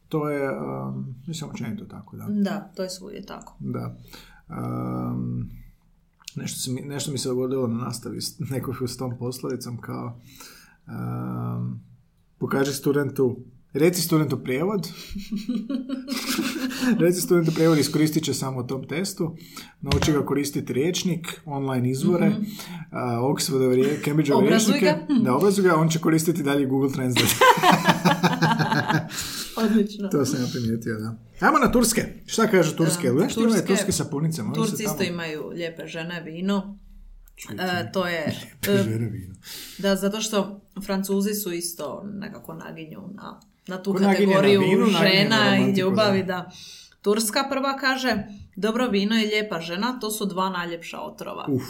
To 0.09 0.29
je, 0.29 0.49
um, 0.51 1.15
mislim, 1.27 1.49
općenito 1.49 1.85
tako, 1.85 2.17
da. 2.17 2.25
da, 2.29 2.71
to 2.75 2.83
je 2.83 2.89
svugdje 2.89 3.25
tako. 3.25 3.57
da. 3.59 3.95
Um, 4.49 5.49
nešto, 6.35 6.59
se 6.59 6.71
mi, 6.71 6.81
nešto 6.81 7.11
mi 7.11 7.17
se 7.17 7.29
dogodilo 7.29 7.67
na 7.67 7.77
nastavi 7.85 8.21
s 8.21 8.39
nekog 8.39 8.75
s 8.87 8.97
tom 8.97 9.17
poslovicom 9.19 9.81
kao 9.81 10.19
um, 10.87 11.79
pokaži 12.37 12.73
studentu 12.73 13.37
Reci 13.75 14.01
studentu 14.01 14.37
prijevod. 14.37 14.87
Reci 16.99 17.21
studentu 17.21 17.51
prijevod 17.53 17.77
iskoristit 17.77 18.23
će 18.23 18.33
samo 18.33 18.59
u 18.59 18.63
tom 18.63 18.87
testu. 18.87 19.35
Nauči 19.81 20.11
ga 20.11 20.25
koristiti 20.25 20.73
riječnik, 20.73 21.41
online 21.45 21.91
izvore, 21.91 22.29
mm 22.29 22.45
Oxfordove, 23.21 23.75
rije- 23.75 23.99
Cambridgeove 23.99 24.43
Obrazuj 24.43 24.73
riječnike. 24.73 25.05
ga. 25.09 25.19
Da, 25.21 25.35
obrazuj 25.35 25.63
ga, 25.63 25.75
on 25.75 25.89
će 25.89 25.99
koristiti 25.99 26.43
dalje 26.43 26.65
Google 26.65 26.91
Translate. 26.91 27.35
Odlično. 29.57 30.07
to 30.09 30.25
sam 30.25 30.41
ja 30.41 30.47
primijetio, 30.51 30.95
da. 30.95 31.15
Ajmo 31.41 31.59
na 31.59 31.71
turske. 31.71 32.01
Šta 32.25 32.47
kažu 32.47 32.75
turske? 32.75 33.07
Da, 33.09 33.27
ti 33.27 33.39
imaju 33.39 33.51
turske- 33.51 33.67
turske 33.67 33.91
sapunice? 33.91 34.41
Turci 34.55 34.75
tamo- 34.75 34.91
isto 34.91 35.03
imaju 35.03 35.47
lijepe 35.47 35.87
žene, 35.87 36.21
vino. 36.21 36.77
E, 37.51 37.91
to 37.91 38.07
je... 38.07 38.25
e, 38.69 38.83
žere 38.83 39.05
vino. 39.05 39.35
da, 39.77 39.95
zato 39.95 40.21
što 40.21 40.61
Francuzi 40.85 41.33
su 41.33 41.51
isto 41.53 42.03
nekako 42.05 42.53
naginju 42.55 42.99
na, 43.13 43.39
na 43.67 43.83
tu 43.83 43.93
Ko 43.93 43.99
naginje 43.99 44.25
na 44.27 44.33
kategoriju 44.33 44.61
vinu, 44.61 44.85
žena 44.85 45.57
i 45.59 45.79
ljubavi, 45.79 46.23
da. 46.23 46.51
Turska 47.01 47.47
prva 47.49 47.77
kaže, 47.77 48.23
dobro 48.55 48.87
vino 48.87 49.15
i 49.15 49.25
lijepa 49.25 49.59
žena, 49.59 49.99
to 49.99 50.11
su 50.11 50.25
dva 50.25 50.49
najljepša 50.49 50.99
otrova. 50.99 51.45
Uf, 51.49 51.63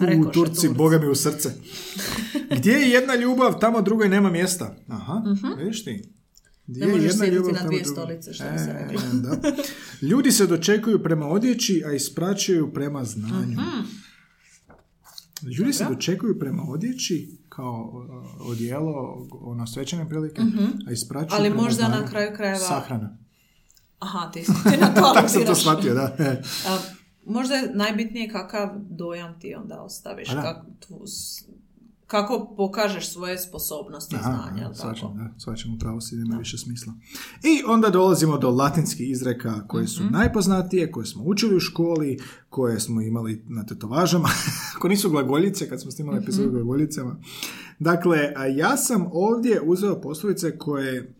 u 0.00 0.24
Turci, 0.24 0.32
Turci. 0.32 0.68
boga 0.68 0.98
mi 0.98 1.06
u 1.08 1.14
srce. 1.14 1.50
Gdje 2.56 2.72
je 2.72 2.90
jedna 2.90 3.14
ljubav, 3.14 3.58
tamo 3.58 3.82
drugoj 3.82 4.08
nema 4.08 4.30
mjesta. 4.30 4.76
Aha, 4.88 5.22
vidiš 5.58 5.84
ti. 5.84 6.02
Gdje. 6.66 6.80
Ne 6.80 6.86
je 6.86 6.92
možeš 6.92 7.04
jedna 7.04 7.18
sjediti 7.18 7.36
ljubav, 7.38 7.54
na 7.54 7.66
dvije 7.66 7.84
stolice, 7.84 8.32
što 8.32 8.44
se 8.44 8.70
E, 8.70 8.88
reklo. 8.88 9.00
da. 9.12 9.52
Ljudi 10.08 10.32
se 10.32 10.46
dočekuju 10.46 11.02
prema 11.02 11.26
odjeći, 11.26 11.82
a 11.86 11.92
ispraćaju 11.92 12.72
prema 12.72 13.04
znanju. 13.04 13.52
Mhm. 13.52 13.80
Ljudi 15.58 15.72
se 15.72 15.84
dočekuju 15.84 16.38
prema 16.38 16.62
odjeći 16.62 17.39
kao 17.50 17.92
uh, 17.94 18.06
odijelo, 18.42 19.16
ono 19.32 19.66
svečane 19.66 20.08
prilike, 20.08 20.42
a 20.88 20.92
ispraćaju 20.92 21.40
Mhm. 21.40 21.50
Ali 21.50 21.62
možda 21.62 21.88
na 21.90 22.06
kraju 22.06 22.30
krajeva- 22.30 22.58
Sahrana. 22.58 23.16
Aha, 23.98 24.30
ti, 24.30 24.40
ti 24.42 24.76
na 24.80 24.86
to 24.88 25.00
Tako 25.14 25.28
sam 25.28 25.44
to 25.44 25.54
shvatio, 25.54 25.94
da. 25.94 26.16
A, 26.66 26.78
možda 27.26 27.54
je 27.54 27.70
najbitnije 27.74 28.28
kakav 28.28 28.68
dojam 28.80 29.40
ti 29.40 29.54
onda 29.54 29.80
ostaviš, 29.80 30.30
A 30.30 30.34
kak- 30.34 30.64
tvu- 30.80 31.06
s- 31.06 31.44
kako 32.10 32.54
pokažeš 32.56 33.08
svoje 33.08 33.38
sposobnosti 33.38 34.14
i 34.14 34.18
Aha, 34.18 34.30
znanja. 34.44 34.62
jel 34.62 34.74
svačam, 34.74 35.14
da, 35.14 35.34
svačam 35.38 35.74
upravo 35.74 36.00
si 36.00 36.14
ima 36.16 36.36
više 36.36 36.58
smisla. 36.58 36.92
I 37.42 37.62
onda 37.66 37.90
dolazimo 37.90 38.38
do 38.38 38.50
latinskih 38.50 39.10
izreka 39.10 39.66
koje 39.66 39.86
su 39.86 40.04
Mhm. 40.04 40.12
najpoznatije, 40.12 40.92
koje 40.92 41.06
smo 41.06 41.22
učili 41.24 41.56
u 41.56 41.60
školi, 41.60 42.18
koje 42.48 42.80
smo 42.80 43.00
imali 43.02 43.44
na 43.46 43.66
tetovažama, 43.66 44.28
koje 44.78 44.88
nisu 44.90 45.10
glagoljice, 45.10 45.68
kad 45.68 45.80
smo 45.80 45.90
snimali 45.90 46.18
epizodu 46.18 46.48
Mhm. 46.48 46.56
o 46.56 46.58
glagoljicama. 46.58 47.16
Dakle, 47.78 48.18
ja 48.50 48.76
sam 48.76 49.06
ovdje 49.12 49.60
uzeo 49.60 50.00
poslovice 50.00 50.58
koje 50.58 51.14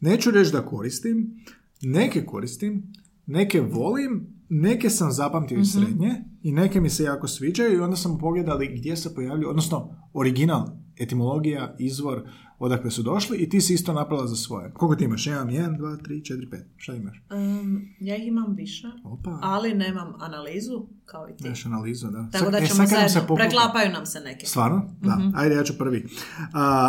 neću 0.00 0.30
reći 0.30 0.52
da 0.52 0.62
koristim, 0.62 1.44
neke 1.82 2.24
koristim, 2.24 2.92
neke 3.26 3.60
volim, 3.62 4.26
neke 4.52 4.90
sam 4.90 5.12
zapamtio 5.12 5.58
iz 5.58 5.76
Mhm. 5.76 5.84
srednje 5.84 6.10
i 6.42 6.52
neke 6.52 6.80
mi 6.80 6.90
se 6.90 7.04
jako 7.04 7.28
sviđaju 7.28 7.72
i 7.72 7.80
onda 7.80 7.96
smo 7.96 8.18
pogledali 8.18 8.68
gdje 8.68 8.96
se 8.96 9.14
pojavljuju, 9.14 9.48
odnosno 9.48 9.78
original, 10.12 10.66
etimologija, 10.96 11.76
izvor, 11.78 12.22
odakle 12.58 12.90
su 12.90 13.02
došli 13.02 13.38
i 13.38 13.48
ti 13.48 13.60
si 13.60 13.74
isto 13.74 13.92
napravila 13.92 14.26
za 14.26 14.36
svoje. 14.36 14.72
Koliko 14.72 14.96
ti 14.96 15.04
imaš? 15.04 15.26
Imam 15.26 15.48
1, 15.48 15.78
2, 15.78 15.96
3, 15.98 16.22
4, 16.24 16.48
5. 16.48 16.64
Šta 16.76 16.94
imaš? 16.94 17.22
Um, 17.30 17.82
ja 18.00 18.16
ih 18.16 18.26
imam 18.26 18.54
više, 18.54 18.86
Opa, 19.04 19.38
ali 19.42 19.74
nemam 19.74 20.12
analizu 20.18 20.72
kao 21.04 21.28
i 21.28 21.36
ti. 21.36 21.46
imaš 21.46 21.66
analizu, 21.66 22.08
da. 22.08 22.28
Tako 22.32 22.50
da 22.50 22.58
e, 22.58 22.66
ćemo 22.66 22.78
nam 22.78 23.08
se 23.08 23.20
preklapaju 23.36 23.92
nam 23.92 24.06
se 24.06 24.20
neke. 24.20 24.46
Stvarno? 24.46 24.82
Da. 25.00 25.16
Mhm. 25.16 25.28
Ajde, 25.34 25.54
ja 25.54 25.62
ću 25.62 25.78
prvi. 25.78 26.06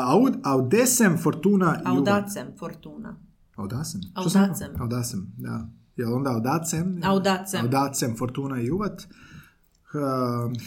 Aud, 0.05 0.33
audesem 0.43 1.17
fortuna. 1.17 1.81
Audacem, 1.85 2.47
fortuna. 2.59 3.15
Audacem? 3.55 4.01
Sam? 4.01 4.11
Audacem. 4.15 4.67
Audacem, 4.79 5.33
da. 5.37 5.69
Jel 5.97 6.13
onda 6.13 6.29
audacem? 6.29 6.99
Audacem. 7.03 7.61
Audacem, 7.61 8.15
fortuna 8.17 8.61
i 8.61 8.71
uvat. 8.71 9.07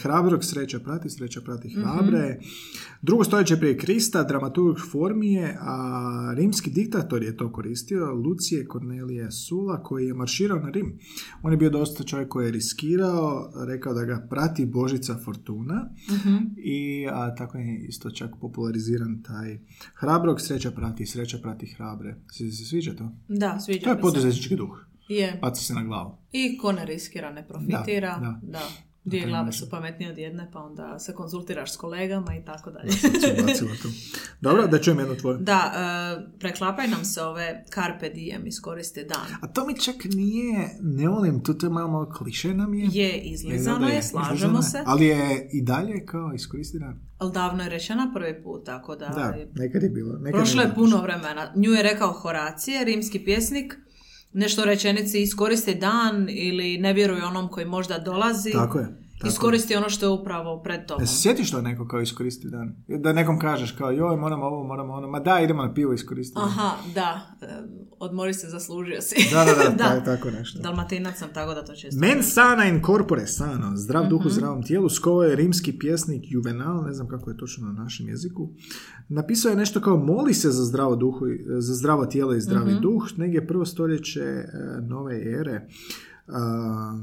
Hrabrog 0.01 0.43
sreća 0.43 0.79
prati, 0.79 1.09
sreća 1.09 1.41
prati 1.41 1.69
hrabre. 1.69 2.39
Drugo 3.01 3.23
stoljeće 3.23 3.57
prije 3.57 3.77
Krista, 3.77 4.23
dramaturg 4.23 4.77
Formije, 4.91 5.57
a 5.61 6.33
rimski 6.37 6.69
diktator 6.69 7.23
je 7.23 7.37
to 7.37 7.51
koristio, 7.51 8.13
Lucije 8.13 8.67
Cornelije 8.71 9.31
Sula, 9.31 9.83
koji 9.83 10.07
je 10.07 10.13
marširao 10.13 10.59
na 10.59 10.69
Rim. 10.69 10.99
On 11.41 11.51
je 11.51 11.57
bio 11.57 11.69
dosta 11.69 12.03
čovjek 12.03 12.29
koji 12.29 12.45
je 12.45 12.51
riskirao, 12.51 13.51
rekao 13.67 13.93
da 13.93 14.05
ga 14.05 14.27
prati 14.29 14.65
Božica 14.65 15.17
Fortuna 15.25 15.89
i 16.57 17.07
a, 17.11 17.35
tako 17.35 17.57
je 17.57 17.85
isto 17.87 18.11
čak 18.11 18.31
populariziran 18.41 19.23
taj 19.23 19.59
hrabrog 19.95 20.41
sreća 20.41 20.71
prati, 20.71 21.05
sreća 21.05 21.37
prati 21.41 21.65
hrabre. 21.65 22.15
Se, 22.31 22.51
se 22.51 22.65
sviđa 22.65 22.95
to? 22.95 23.11
Da, 23.27 23.59
sviđa 23.59 23.83
To 23.83 23.89
je 23.89 24.01
poduzetnički 24.01 24.55
duh. 24.55 24.86
Je. 25.07 25.39
Baca 25.41 25.61
se 25.61 25.73
na 25.73 25.83
glavu. 25.83 26.17
I 26.31 26.57
ko 26.57 26.71
ne 26.71 26.85
riskira, 26.85 27.31
ne 27.31 27.47
profitira. 27.47 28.17
Da, 28.21 28.39
Da, 28.41 28.61
Dvije 29.03 29.27
glave 29.27 29.51
su 29.51 29.69
pametnije 29.69 30.11
od 30.11 30.17
jedne, 30.17 30.49
pa 30.53 30.59
onda 30.59 30.99
se 30.99 31.13
konzultiraš 31.15 31.73
s 31.73 31.77
kolegama 31.77 32.35
i 32.35 32.45
tako 32.45 32.71
dalje. 32.71 32.91
Dobro, 34.41 34.67
da 34.67 34.81
čujem 34.81 34.99
jednu 34.99 35.15
tvoju. 35.15 35.37
Da, 35.37 35.73
e, 35.75 36.37
preklapaj 36.39 36.87
nam 36.87 37.05
se 37.05 37.21
ove 37.21 37.63
carpe 37.73 38.09
diem, 38.09 38.47
iskoristi 38.47 39.03
dan. 39.03 39.27
A 39.41 39.47
to 39.47 39.67
mi 39.67 39.79
čak 39.79 39.95
nije, 40.05 40.69
ne 40.81 41.07
volim, 41.07 41.43
tu 41.43 41.53
to 41.53 41.65
je 41.65 41.69
malo, 41.69 42.09
kliše 42.17 42.53
nam 42.53 42.73
je. 42.73 42.89
Je, 42.91 43.17
izlizano 43.21 43.85
da 43.87 43.93
je, 43.93 44.03
slažemo 44.03 44.57
je. 44.57 44.63
se, 44.63 44.83
Ali 44.85 45.05
je 45.05 45.49
i 45.53 45.61
dalje 45.61 46.05
kao 46.05 46.31
iskoristi 46.35 46.79
dan. 46.79 46.99
ali 47.17 47.31
davno 47.33 47.63
je 47.63 47.69
rečena 47.69 48.11
prvi 48.13 48.43
put, 48.43 48.65
tako 48.65 48.95
da... 48.95 49.07
Da, 49.07 49.35
nekad 49.55 49.83
je 49.83 49.89
bilo. 49.89 50.19
Nekad 50.19 50.39
Prošlo 50.39 50.61
je 50.61 50.75
puno 50.75 51.01
vremena. 51.01 51.51
Nju 51.55 51.71
je 51.71 51.83
rekao 51.83 52.11
Horacije, 52.11 52.85
rimski 52.85 53.25
pjesnik, 53.25 53.77
nešto 54.37 54.65
rečenici 54.65 55.21
iskoristi 55.21 55.75
dan 55.75 56.27
ili 56.29 56.77
ne 56.77 56.93
vjeruj 56.93 57.21
onom 57.21 57.47
koji 57.47 57.65
možda 57.65 57.97
dolazi. 57.99 58.51
Tako 58.51 58.79
je. 58.79 59.06
Tako 59.17 59.27
Iskoristi 59.27 59.75
ono 59.75 59.89
što 59.89 60.05
je 60.05 60.11
upravo 60.11 60.59
pred 60.59 60.85
tobom. 60.85 61.03
E, 61.03 61.07
sjetiš 61.07 61.51
to 61.51 61.61
neko 61.61 61.87
kao 61.87 62.01
iskoristi 62.01 62.49
dan? 62.49 62.75
Da 62.89 63.13
nekom 63.13 63.39
kažeš 63.39 63.71
kao, 63.71 63.91
joj, 63.91 64.17
moram 64.17 64.41
ovo, 64.41 64.63
moram 64.63 64.89
ono, 64.89 65.07
ma 65.07 65.19
da, 65.19 65.39
idemo 65.39 65.63
na 65.63 65.73
pivo 65.73 65.93
iskoristiti. 65.93 66.39
Aha, 66.39 66.71
da. 66.95 67.21
e, 67.41 67.47
Odmori 67.99 68.33
se, 68.33 68.47
zaslužio 68.47 69.01
si. 69.01 69.15
Da, 69.31 69.45
da, 69.45 69.53
da, 69.69 69.77
taj- 69.83 70.05
tako 70.05 70.31
nešto. 70.31 70.59
Dalmatinac 70.61 71.17
sam, 71.17 71.29
tako 71.29 71.53
da 71.53 71.63
to 71.63 71.75
često. 71.75 71.99
Men 71.99 72.23
sana 72.23 72.65
in 72.65 72.81
corpore 72.83 73.27
sano, 73.27 73.71
zdrav 73.75 74.03
duh 74.03 74.19
Mhm. 74.19 74.27
u 74.27 74.31
zdravom 74.31 74.63
tijelu, 74.63 74.89
skovo 74.89 75.23
je 75.23 75.35
rimski 75.35 75.73
pjesnik 75.73 76.23
Juvenal, 76.25 76.83
ne 76.83 76.93
znam 76.93 77.07
kako 77.07 77.29
je 77.29 77.37
točno 77.37 77.67
na 77.67 77.73
našem 77.73 78.07
jeziku. 78.07 78.49
Napisao 79.09 79.49
je 79.49 79.55
nešto 79.55 79.81
kao 79.81 79.97
moli 79.97 80.33
se 80.33 80.49
za 80.49 80.63
zdravo, 80.63 80.95
duhu, 80.95 81.25
za 81.49 81.73
zdravo 81.73 82.05
tijelo 82.05 82.35
i 82.35 82.41
zdravi 82.41 82.71
Mhm. 82.71 82.81
duh, 82.81 83.03
negdje 83.17 83.47
prvo 83.47 83.65
stoljeće 83.65 84.19
e, 84.21 84.45
nove 84.81 85.15
ere. 85.31 85.67
A, 86.29 86.39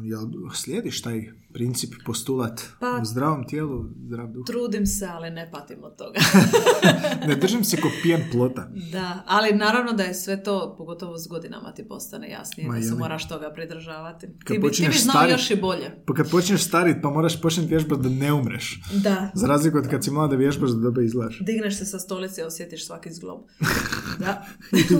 jel 0.05 0.21
slijediš 0.55 1.03
taj 1.03 1.23
princip, 1.53 1.95
postulat 2.07 2.61
Pa- 2.81 2.99
u 3.03 3.05
zdravom 3.05 3.45
tijelu, 3.45 3.85
zdrav 4.01 4.27
duh? 4.29 4.45
Trudim 4.47 4.87
se, 4.87 5.07
ali 5.07 5.31
ne 5.31 5.51
patim 5.51 5.77
od 5.83 5.97
toga. 5.97 6.21
Ne 7.29 7.35
držim 7.35 7.65
se 7.65 7.77
ko 7.77 7.91
pijen 8.03 8.23
plota. 8.33 8.69
da, 8.93 9.23
ali 9.27 9.53
naravno 9.55 9.93
da 9.93 10.03
je 10.03 10.15
sve 10.15 10.43
to, 10.43 10.75
pogotovo 10.79 11.19
s 11.19 11.27
godinama 11.27 11.73
ti 11.73 11.89
postane 11.89 12.31
jasnije, 12.31 12.69
Ma 12.69 12.75
da 12.75 12.83
se 12.83 12.95
moraš 12.95 13.29
toga 13.29 13.51
pridržavati. 13.51 14.27
Ti 14.27 14.33
Kad 14.45 14.57
bi, 14.57 14.71
ti 14.71 14.87
bi 14.89 14.95
znao 14.95 15.15
starit- 15.15 15.31
još 15.31 15.51
i 15.51 15.57
bolje. 15.57 15.91
Pa 16.07 16.15
kad 16.15 16.31
počneš 16.31 16.65
starit, 16.65 16.97
pa 17.03 17.11
moraš 17.11 17.41
početi 17.41 17.67
vježbati 17.67 18.03
da 18.03 18.09
ne 18.09 18.33
umreš. 18.33 18.81
Da. 18.95 19.31
Za 19.35 19.47
razliku 19.47 19.79
od 19.79 19.89
kad 19.89 20.05
si 20.05 20.11
mlada 20.11 20.37
vježbaš 20.37 20.71
da 20.71 20.77
dobro 20.77 21.03
izgledaš. 21.03 21.39
Digneš 21.41 21.79
se 21.79 21.85
sa 21.85 21.99
stolice 21.99 22.41
i 22.41 22.45
osjetiš 22.45 22.87
svaki 22.87 23.13
zglob. 23.13 23.41
Da. 24.19 24.47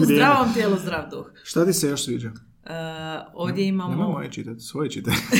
U 0.01 0.05
zdravom 0.05 0.55
tijelu, 0.55 0.77
zdrav 0.79 1.11
duh. 1.11 1.27
Šta 1.43 1.67
ti 1.67 1.73
se 1.73 1.89
još 1.89 2.05
sviđa? 2.05 2.31
E, 2.67 2.71
ovdje 3.35 3.69
imamo... 3.69 3.91
Nemoj 3.91 4.13
moje 4.13 4.33
čitati, 4.33 4.61
svoje 4.61 4.91
čitati. 4.91 5.17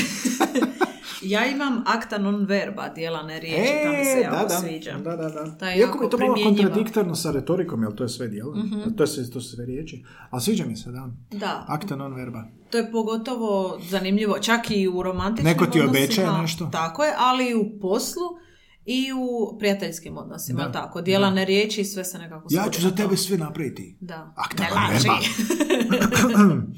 Ja 1.25 1.45
imam 1.45 1.83
akta 1.85 2.17
non 2.17 2.45
verba, 2.45 2.89
dijela 2.89 3.23
ne 3.23 3.39
riječi, 3.39 3.71
ta 3.83 3.89
mi 3.89 4.05
se 4.05 4.19
jako 4.21 4.49
sviđa. 4.49 4.91
E, 4.91 5.01
Da, 5.03 5.15
da, 5.15 5.29
da. 5.29 5.57
Ta 5.57 5.69
je 5.69 5.79
Iako 5.79 6.03
mi 6.03 6.09
to 6.09 6.17
malo 6.17 6.35
kontradiktorno 6.43 7.15
sa 7.15 7.31
retorikom, 7.31 7.83
jer 7.83 7.95
to 7.95 8.03
je 8.03 8.09
sve 8.09 8.27
dijelo. 8.27 8.53
To, 8.97 9.03
je 9.03 9.31
to 9.31 9.41
su 9.41 9.55
sve 9.55 9.65
riječi. 9.65 10.03
Ali 10.29 10.41
sviđa 10.41 10.65
mi 10.65 10.75
se, 10.75 10.91
da. 10.91 11.09
Da, 11.31 11.65
Akta 11.67 11.95
non 11.95 12.13
verba. 12.13 12.43
to 12.71 12.77
je 12.77 12.91
pogotovo 12.91 13.79
zanimljivo, 13.89 14.39
čak 14.39 14.71
i 14.71 14.87
u 14.87 15.03
romantičnim 15.03 15.51
Neko 15.51 15.65
ti 15.65 15.81
obećaje 15.81 16.41
nešto. 16.41 16.65
Tako 16.71 17.03
je, 17.03 17.13
ali 17.17 17.49
i 17.49 17.55
u 17.55 17.79
poslu 17.81 18.23
i 18.85 19.11
u 19.13 19.57
prijateljskim 19.59 20.17
odnosima, 20.17 20.63
Da, 20.63 20.71
tako. 20.71 21.01
Dijela 21.01 21.29
ne 21.29 21.45
riječi 21.45 21.81
i 21.81 21.85
sve 21.85 22.03
se 22.03 22.17
nekako 22.17 22.47
Ja 22.51 22.69
ću 22.71 22.81
za 22.81 22.91
tebe 22.91 23.17
sve 23.17 23.37
napraviti. 23.37 23.97
Da. 24.01 24.33
Akta 24.35 24.63
Ne 24.63 24.69
non 24.69 24.89
verba. 24.91 25.17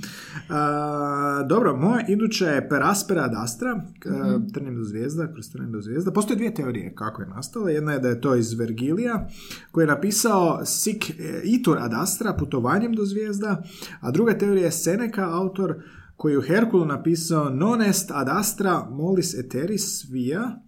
A, 0.50 1.46
dobro, 1.50 1.76
moja 1.78 2.06
iduća 2.08 2.46
je 2.46 2.70
Per 2.70 2.84
aspera 2.84 3.24
ad 3.24 3.32
astra, 3.36 3.76
Mhm. 3.76 4.48
trnjem 4.54 4.76
do 4.76 4.84
zvijezda, 4.84 5.32
kroz 5.34 5.52
trnjem 5.52 5.72
do 5.72 5.82
zvijezda. 5.82 6.12
Postoje 6.12 6.36
dvije 6.38 6.54
teorije 6.54 6.96
kako 6.96 7.22
je 7.22 7.28
nastala. 7.28 7.70
Jedna 7.70 7.94
je 7.94 8.00
da 8.00 8.08
je 8.08 8.22
to 8.22 8.36
iz 8.36 8.54
Vergilija, 8.54 9.28
koji 9.72 9.84
je 9.84 9.88
napisao 9.88 10.66
Sic 10.66 11.04
itur 11.44 11.78
ad 11.80 11.92
astra, 11.94 12.34
putovanjem 12.34 12.94
do 12.94 13.06
zvijezda, 13.06 13.64
a 14.00 14.12
druga 14.12 14.38
teorija 14.38 14.66
je 14.66 14.72
Seneca, 14.72 15.30
autor 15.30 15.76
koji 16.16 16.34
je 16.34 16.38
u 16.38 16.42
Herkulu 16.42 16.86
napisao 16.86 17.50
non 17.50 17.82
est 17.82 18.12
ad 18.14 18.28
astra 18.30 18.88
molis 18.92 19.34
eteris 19.34 20.06
via, 20.10 20.60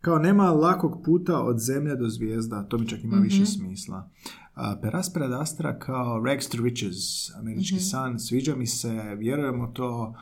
kao 0.00 0.18
nema 0.18 0.50
lakog 0.50 1.02
puta 1.04 1.40
od 1.40 1.58
zemlje 1.58 1.96
do 1.96 2.08
zvijezda, 2.08 2.62
to 2.62 2.78
mi 2.78 2.88
čak 2.88 3.04
ima 3.04 3.16
više 3.16 3.46
smisla. 3.46 4.10
A, 4.56 4.76
Per 4.76 4.90
aspera 4.92 5.26
ad 5.26 5.32
astra 5.32 5.78
kao 5.78 6.18
rags 6.20 6.48
to 6.48 6.58
riches, 6.58 6.96
američki 7.32 7.80
san, 7.80 8.18
sviđa 8.18 8.56
mi 8.56 8.66
se, 8.66 8.88
vjerujem 9.14 9.60
u 9.60 9.68
to, 9.68 10.14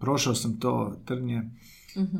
prošao 0.00 0.34
sam 0.34 0.58
to 0.58 1.00
trnje. 1.04 1.50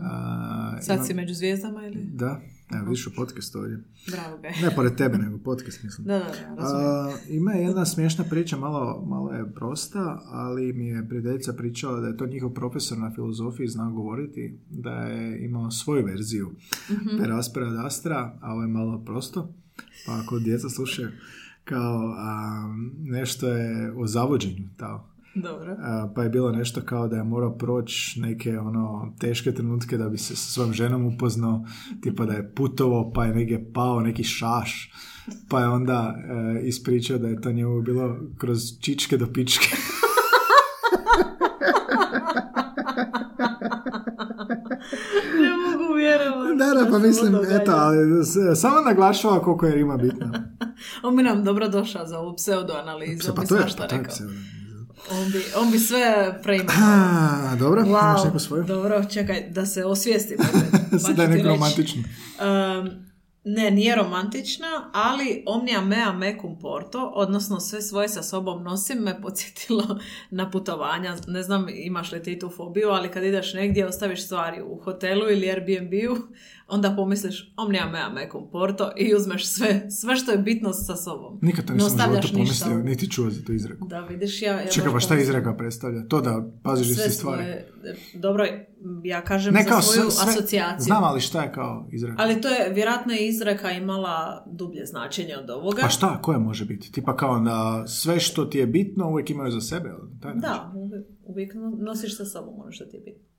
A, 0.03 0.79
Sad 0.81 0.97
imam- 0.97 1.07
si 1.07 1.15
među 1.15 1.35
zvijezdama 1.35 1.87
ili? 1.87 2.05
Da, 2.05 2.41
evo 2.71 2.85
vidiš 2.85 3.07
u 3.07 3.15
podcastu 3.15 3.59
ovdje. 3.59 3.79
Bravo 4.09 4.39
ga 4.39 4.49
je. 4.49 4.55
Ne 4.63 4.75
pored 4.75 4.95
tebe, 4.95 5.19
nego 5.19 5.39
podcast 5.39 5.83
mislim. 5.83 6.07
Da, 6.07 6.19
da, 6.19 6.25
da. 6.57 6.63
A, 6.63 7.13
ima 7.29 7.53
jedna 7.53 7.85
smiješna 7.87 8.25
priča, 8.25 8.57
malo, 8.59 9.05
malo 9.05 9.33
je 9.33 9.53
prosta, 9.53 10.01
ali 10.25 10.73
mi 10.73 10.87
je 10.87 11.09
prijateljica 11.09 11.53
pričala 11.53 12.01
da 12.01 12.07
je 12.07 12.17
to 12.17 12.27
njihov 12.27 12.51
profesor 12.51 12.99
na 12.99 13.11
filozofiji 13.11 13.69
znao 13.69 13.93
govoriti, 13.93 14.59
da 14.71 14.91
je 14.93 15.45
imao 15.45 15.71
svoju 15.71 16.07
verziju 16.07 16.51
Mhm. 16.91 17.19
per 17.19 17.33
aspera 17.33 17.67
ad 17.69 17.87
astra, 17.87 18.39
a 18.41 18.53
ovo 18.53 18.63
je 18.63 18.69
malo 18.69 18.99
prosto, 19.01 19.55
pa 20.07 20.13
ako 20.15 20.39
djeca 20.39 20.69
slušaju, 20.69 21.09
kao 21.71 22.15
a, 22.17 22.63
nešto 22.99 23.49
je 23.49 23.93
o 23.97 24.07
zavođenju, 24.07 24.69
tao. 24.77 25.11
Dobro. 25.35 25.77
A, 25.81 26.13
pa 26.15 26.23
je 26.23 26.29
bilo 26.29 26.53
nešto 26.53 26.81
kao 26.81 27.09
da 27.09 27.17
je 27.17 27.25
morao 27.25 27.59
proći 27.59 28.21
neke 28.21 28.59
ono 28.59 29.15
teške 29.21 29.53
trenutke 29.53 29.99
da 29.99 30.09
bi 30.09 30.19
se 30.19 30.37
sa 30.37 30.53
svojom 30.53 30.73
ženom 30.73 31.07
upoznao, 31.07 31.65
tipa 32.03 32.25
da 32.25 32.33
je 32.33 32.53
putovao 32.55 33.13
pa 33.13 33.25
je 33.25 33.35
negdje 33.35 33.73
pao 33.73 34.01
neki 34.01 34.25
šaš, 34.25 34.93
pa 35.49 35.61
je 35.61 35.69
onda 35.69 36.15
e, 36.17 36.61
ispričao 36.67 37.19
da 37.19 37.29
je 37.29 37.41
to 37.41 37.53
njemu 37.53 37.83
bilo 37.83 38.17
kroz 38.39 38.61
čičke 38.81 39.17
do 39.17 39.27
pičke. 39.33 39.67
Ne 45.41 45.51
mogu 45.57 45.95
vjerovati. 45.95 46.59
da, 46.59 46.65
da, 46.65 46.91
pa 46.91 47.01
se 47.01 47.07
mislim, 47.07 47.35
eto, 47.61 47.73
ali 47.75 48.25
samo 48.57 48.81
naglašava 48.81 49.41
koliko 49.43 49.67
je 49.67 49.75
Rima 49.75 49.97
bitna. 49.97 50.50
On 51.03 51.17
bi 51.17 51.23
nam 51.23 51.45
dobro 51.45 51.69
došao 51.69 52.07
za 52.07 52.19
ovu 52.19 52.37
pseudoanalizu, 52.37 53.31
on 53.31 53.37
Pa 53.37 53.45
to 53.45 53.55
je, 53.55 53.61
svašta 53.61 53.83
pa 53.83 53.89
to 53.89 53.95
je 53.95 54.01
rekao. 54.03 54.17
On 55.11 55.31
bi, 55.33 55.45
on 55.57 55.71
bi 55.71 55.79
sve 55.79 56.41
preimenovao. 56.43 56.79
A, 57.53 57.57
dobro, 57.59 57.81
imaš 57.87 58.03
Wow, 58.03 58.25
neku 58.25 58.39
svoju? 58.39 58.65
dobro, 58.65 59.05
čekaj, 59.05 59.51
da 59.51 59.67
se 59.67 59.85
osvijestim. 59.85 60.37
opet, 60.49 60.71
pa 60.91 60.99
ću 60.99 61.05
Sad 61.05 61.17
da 61.17 61.23
je 61.23 61.29
neko 61.29 61.49
romantično. 61.49 62.03
Um, 62.41 63.11
ne, 63.45 63.71
nije 63.71 63.97
romantična, 63.97 64.91
ali 64.93 65.45
omnia 65.47 65.81
mea 65.81 66.13
mecum 66.13 66.59
porto, 66.59 67.13
odnosno 67.15 67.61
sve 67.61 67.83
svoje 67.83 68.09
sa 68.09 68.23
sobom 68.23 68.63
nosim, 68.63 68.99
me 68.99 69.23
podsjetilo 69.23 69.99
na 70.31 70.51
putovanja. 70.51 71.17
Ne 71.27 71.43
znam 71.43 71.67
imaš 71.69 72.13
li 72.13 72.23
ti 72.23 72.39
tu 72.39 72.49
fobiju, 72.49 72.89
ali 72.89 73.11
kad 73.11 73.25
ideš 73.25 73.55
negdje, 73.55 73.87
ostaviš 73.87 74.25
stvari 74.25 74.63
u 74.63 74.81
hotelu 74.85 75.31
ili 75.31 75.51
Airbnb-u, 75.51 76.17
onda 76.71 76.95
pomisliš 76.97 77.53
omnia 77.57 77.87
mea 77.87 78.09
mecum 78.09 78.51
porto 78.53 78.93
i 78.97 79.15
uzmeš 79.15 79.47
sve, 79.47 79.91
sve 79.91 80.17
što 80.17 80.33
je 80.33 80.39
bitno 80.39 80.73
sa 80.73 80.97
sobom. 80.97 81.39
Nikad 81.43 81.67
to 81.67 81.73
nisam 81.73 82.11
u 82.11 82.15
ništa 82.15 82.33
pomislio, 82.33 82.79
niti 82.79 83.11
čuo 83.11 83.31
za 83.31 83.45
tu 83.45 83.53
izreku. 83.53 83.89
Da, 83.89 84.01
vidiš, 84.01 84.43
ja... 84.43 84.61
ja 84.61 84.67
Čekaj, 84.67 84.93
pa 84.93 85.01
šta 85.01 85.19
izreka 85.19 85.57
predstavlja? 85.57 86.09
To 86.09 86.21
da 86.21 86.51
paziš 86.63 86.89
da 86.89 86.95
sve 86.95 87.05
si 87.05 87.17
stvari. 87.17 87.43
svoje, 87.43 87.69
dobro, 88.15 88.47
ja 89.05 89.25
kažem 89.25 89.55
Ne 89.55 89.63
za 89.63 89.69
kao 89.69 89.83
svoju 89.83 90.11
sve, 90.11 90.33
asocijaciju. 90.33 90.85
Znam, 90.85 91.05
ali 91.05 91.21
šta 91.21 91.43
je 91.43 91.53
kao 91.53 91.89
izreka? 91.93 92.17
Ali 92.19 92.41
to 92.41 92.49
je 92.49 92.73
vjerojatno 92.73 93.13
je 93.13 93.29
izreka 93.29 93.71
imala 93.71 94.45
dublje 94.47 94.87
značenje 94.87 95.37
od 95.37 95.51
ovoga. 95.51 95.83
Pa 95.83 95.89
šta, 95.89 96.23
koje 96.23 96.39
može 96.39 96.65
biti? 96.65 96.93
Tipa 96.93 97.17
kao 97.17 97.41
da 97.41 97.87
sve 97.87 98.21
što 98.21 98.45
ti 98.45 98.59
je 98.59 98.67
bitno 98.67 99.11
uvijek 99.11 99.31
imaju 99.31 99.51
za 99.51 99.61
sebe? 99.61 99.91
Taj 100.23 100.35
način. 100.35 100.41
Da, 100.41 100.73
uvijek, 101.25 101.55
no- 101.55 101.79
nosiš 101.79 102.17
sa 102.17 102.25
sobom 102.25 102.61
ono 102.61 102.73
što 102.73 102.85
ti 102.85 102.97
je 102.97 103.01
bitno. 103.01 103.31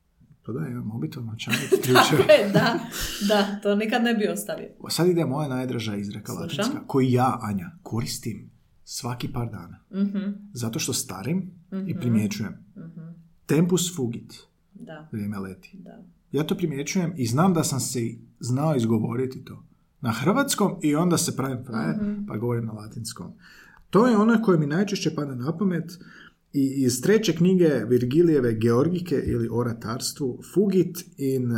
Pa 0.45 0.51
da, 0.51 0.67
imam 0.67 0.85
mobitel, 0.85 1.23
novčanik, 1.23 1.59
ključevi. 1.83 2.23
E, 2.29 2.49
da, 2.53 2.79
da, 3.27 3.59
to 3.63 3.75
nikad 3.75 4.03
ne 4.03 4.13
bi 4.13 4.27
ostavio. 4.27 4.67
Sad 4.89 5.07
ide 5.07 5.25
moja 5.25 5.47
najdraža 5.47 5.95
izreka 5.95 6.25
Slušam. 6.25 6.41
latinska, 6.41 6.87
koju 6.87 7.07
ja, 7.09 7.37
Anja, 7.41 7.71
koristim 7.83 8.49
svaki 8.83 9.33
par 9.33 9.49
dana. 9.49 9.79
Mhm, 9.93 10.19
Zato 10.53 10.79
što 10.79 10.93
starim 10.93 11.51
i 11.87 11.95
primjećujem. 11.95 12.53
Tempus 13.45 13.95
fugit, 13.95 14.33
da, 14.73 15.09
vrijeme 15.11 15.39
leti. 15.39 15.71
da. 15.73 16.03
Ja 16.31 16.43
to 16.43 16.57
primjećujem 16.57 17.13
i 17.17 17.25
znam 17.25 17.53
da 17.53 17.63
sam 17.63 17.79
se 17.79 17.99
znao 18.39 18.75
izgovoriti 18.75 19.45
to. 19.45 19.63
Na 20.01 20.11
hrvatskom 20.11 20.75
i 20.81 20.95
onda 20.95 21.17
se 21.17 21.35
pravim 21.35 21.65
frajer, 21.65 21.95
pa 22.27 22.37
govorim 22.37 22.65
na 22.65 22.71
latinskom. 22.71 23.31
To 23.89 24.07
je 24.07 24.17
ono 24.17 24.41
koje 24.43 24.59
mi 24.59 24.65
najčešće 24.65 25.15
pada 25.15 25.35
na 25.35 25.57
pamet 25.57 25.91
i 26.53 26.83
iz 26.85 27.01
treće 27.01 27.35
knjige 27.35 27.69
Virgilijeve 27.87 28.53
Georgike 28.53 29.15
ili 29.15 29.49
oratarstvu 29.51 30.39
Fugit 30.53 31.05
in 31.17 31.51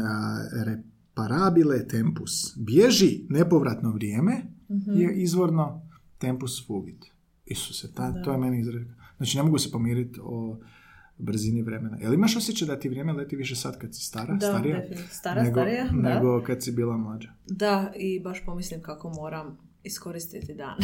reparabile 0.66 1.88
tempus. 1.88 2.58
Bježi 2.58 3.26
nepovratno 3.30 3.92
vrijeme 3.92 4.42
je 4.86 5.14
izvorno 5.16 5.90
tempus 6.18 6.68
fugit. 6.68 7.06
Isuse, 7.46 7.94
ta, 7.94 8.24
to 8.24 8.32
je 8.32 8.38
meni 8.38 8.60
izreka. 8.60 8.94
Znači 9.18 9.38
ne 9.38 9.44
mogu 9.44 9.58
se 9.58 9.72
pomiriti 9.72 10.20
o 10.24 10.60
brzini 11.18 11.62
vremena. 11.62 11.98
Jel 12.02 12.14
imaš 12.14 12.36
osjećaj 12.36 12.68
da 12.68 12.80
ti 12.80 12.90
vrijeme 12.90 13.14
leti 13.14 13.36
više 13.36 13.56
sad 13.56 13.78
kad 13.78 13.96
si 13.96 14.02
stara, 14.02 14.34
Da, 14.34 14.48
starija? 14.48 14.82
Stara, 15.10 15.44
nego, 15.44 15.54
starija, 15.56 15.84
da. 15.86 16.16
nego 16.16 16.44
kad 16.46 16.64
si 16.64 16.72
bila 16.72 16.98
mlađa. 16.98 17.30
Da, 17.48 17.94
i 17.96 18.20
baš 18.20 18.46
pomislim 18.46 18.82
kako 18.82 19.10
moram 19.10 19.58
iskoristiti 19.84 20.54
dan. 20.54 20.78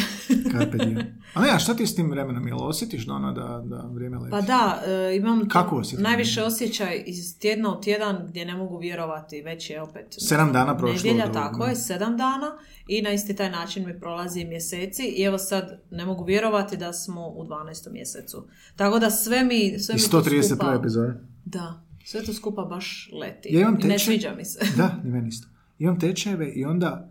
A 1.34 1.42
ne, 1.42 1.50
a 1.56 1.60
šta 1.60 1.74
ti 1.74 1.88
s 1.88 1.96
tim 1.96 2.12
vremenom? 2.12 2.48
Jel 2.48 2.64
osjetiš 2.64 3.06
da 3.06 3.14
ono 3.14 3.32
da, 3.32 3.64
da 3.66 3.90
vrijeme 3.94 4.18
leti? 4.18 4.32
Pa 4.32 4.42
da, 4.42 4.82
e, 4.88 5.16
imam 5.16 5.48
Kako 5.50 5.82
najviše 5.98 6.44
osjećaj 6.44 7.04
iz 7.06 7.40
tjedna 7.40 7.78
u 7.78 7.82
tjedan 7.82 8.26
gdje 8.28 8.46
ne 8.46 8.56
mogu 8.56 8.78
vjerovati, 8.78 9.42
već 9.42 9.70
je 9.70 9.82
opet 9.82 10.06
Sedam 10.18 10.54
dana 10.54 10.78
prošlo 10.78 10.96
nedjelja, 10.96 11.32
tako 11.32 11.66
je, 11.66 11.76
sedam 11.76 12.18
dana 12.18 12.58
i 12.88 13.02
na 13.02 13.12
isti 13.12 13.36
taj 13.36 13.52
način 13.52 13.86
mi 13.86 14.00
prolazi 14.00 14.46
mjeseci 14.46 15.04
i 15.04 15.24
evo 15.24 15.38
sad 15.38 15.82
ne 15.92 16.06
mogu 16.06 16.24
vjerovati 16.24 16.78
da 16.78 16.94
smo 16.94 17.28
u 17.28 17.46
12. 17.46 17.92
mjesecu. 17.92 18.48
Tako 18.76 19.00
da 19.00 19.12
sve 19.12 19.44
mi, 19.44 19.80
sve 19.80 19.96
I 19.96 19.98
mi 19.98 20.10
to 20.10 20.22
131. 20.22 20.44
skupa, 20.44 20.76
epizode. 20.80 21.14
da, 21.46 21.84
sve 22.06 22.24
to 22.24 22.34
skupa 22.34 22.62
baš 22.62 23.10
leti. 23.22 23.50
Ja 23.54 23.62
imam 23.62 23.78
I 23.84 23.88
ne 23.88 24.00
sviđa 24.00 24.34
mi 24.38 24.46
se. 24.46 24.60
Da, 24.78 25.00
ni 25.04 25.12
meni 25.12 25.28
isto. 25.28 25.48
Imam 25.80 26.00
tečajeve 26.00 26.52
i 26.56 26.66
onda 26.66 27.10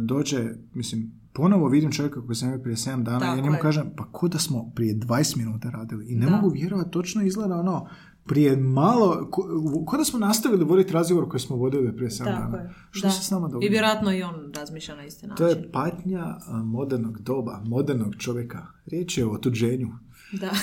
dođe, 0.00 0.44
mislim, 0.74 1.12
ponovo 1.32 1.68
vidim 1.68 1.92
čovjeka 1.92 2.22
koji 2.22 2.36
sam 2.36 2.48
imao 2.48 2.62
prije 2.62 2.76
7 2.76 3.02
dana 3.02 3.26
i 3.26 3.28
ja 3.28 3.36
njemu 3.36 3.54
je. 3.54 3.60
kažem, 3.60 3.90
pa 3.96 4.04
ko 4.04 4.28
da 4.28 4.38
smo 4.38 4.70
prije 4.74 4.94
20 4.96 5.36
minuta 5.36 5.70
radili. 5.70 6.06
I 6.06 6.16
ne 6.16 6.26
Da. 6.26 6.32
mogu 6.32 6.48
vjerovati, 6.50 6.90
točno 6.90 7.22
izgleda 7.22 7.54
ono, 7.54 7.86
prije 8.24 8.56
malo, 8.56 9.28
ko, 9.30 9.42
ko 9.86 9.96
da 9.96 10.04
smo 10.04 10.18
nastavili 10.18 10.64
voditi 10.64 10.92
razgovor 10.92 11.28
koji 11.28 11.40
smo 11.40 11.56
vodili 11.56 11.96
prije 11.96 12.10
7 12.10 12.18
Tako 12.18 12.30
dana. 12.42 12.58
je. 12.58 12.70
Što 12.90 13.06
da. 13.06 13.12
se 13.12 13.22
s 13.22 13.30
nama 13.30 13.48
događa? 13.48 13.66
I 13.66 13.70
vjerojatno 13.70 14.12
i 14.12 14.22
on 14.22 14.52
razmišlja 14.54 14.94
na 14.96 15.04
isti 15.04 15.26
način. 15.26 15.36
To 15.38 15.50
je 15.50 15.70
patnja 15.72 16.36
modernog 16.54 17.20
doba, 17.20 17.60
modernog 17.64 18.16
čovjeka. 18.16 18.66
Riječ 18.86 19.18
je 19.18 19.26
o 19.26 19.30
otuđenju. 19.30 19.88
Da. 20.32 20.50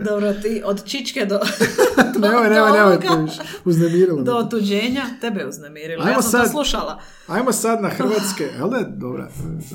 Dobro, 0.00 0.32
ti 0.34 0.62
od 0.64 0.84
čičke 0.84 1.26
do, 1.26 1.40
nemoj, 2.18 2.48
do 2.48 2.54
nemoj, 2.54 2.72
nemoj, 2.72 3.00
to 3.00 3.16
više 3.16 3.40
uznemirilo 3.64 4.16
me. 4.16 4.22
do 4.24 4.32
otuđenja, 4.32 5.04
tebe 5.20 5.40
je 5.40 5.48
uznemirilo. 5.48 6.02
Ajmo 6.02 6.12
Ja 6.12 6.22
sam 6.22 6.32
to 6.32 6.38
sad. 6.38 6.50
slušala. 6.50 7.00
Ajmo 7.26 7.52
sad 7.52 7.82
na 7.82 7.88
hrvatske, 7.88 8.44
jel 8.56 8.70
da 8.70 8.76
je 8.76 8.84
dobra? 8.88 9.28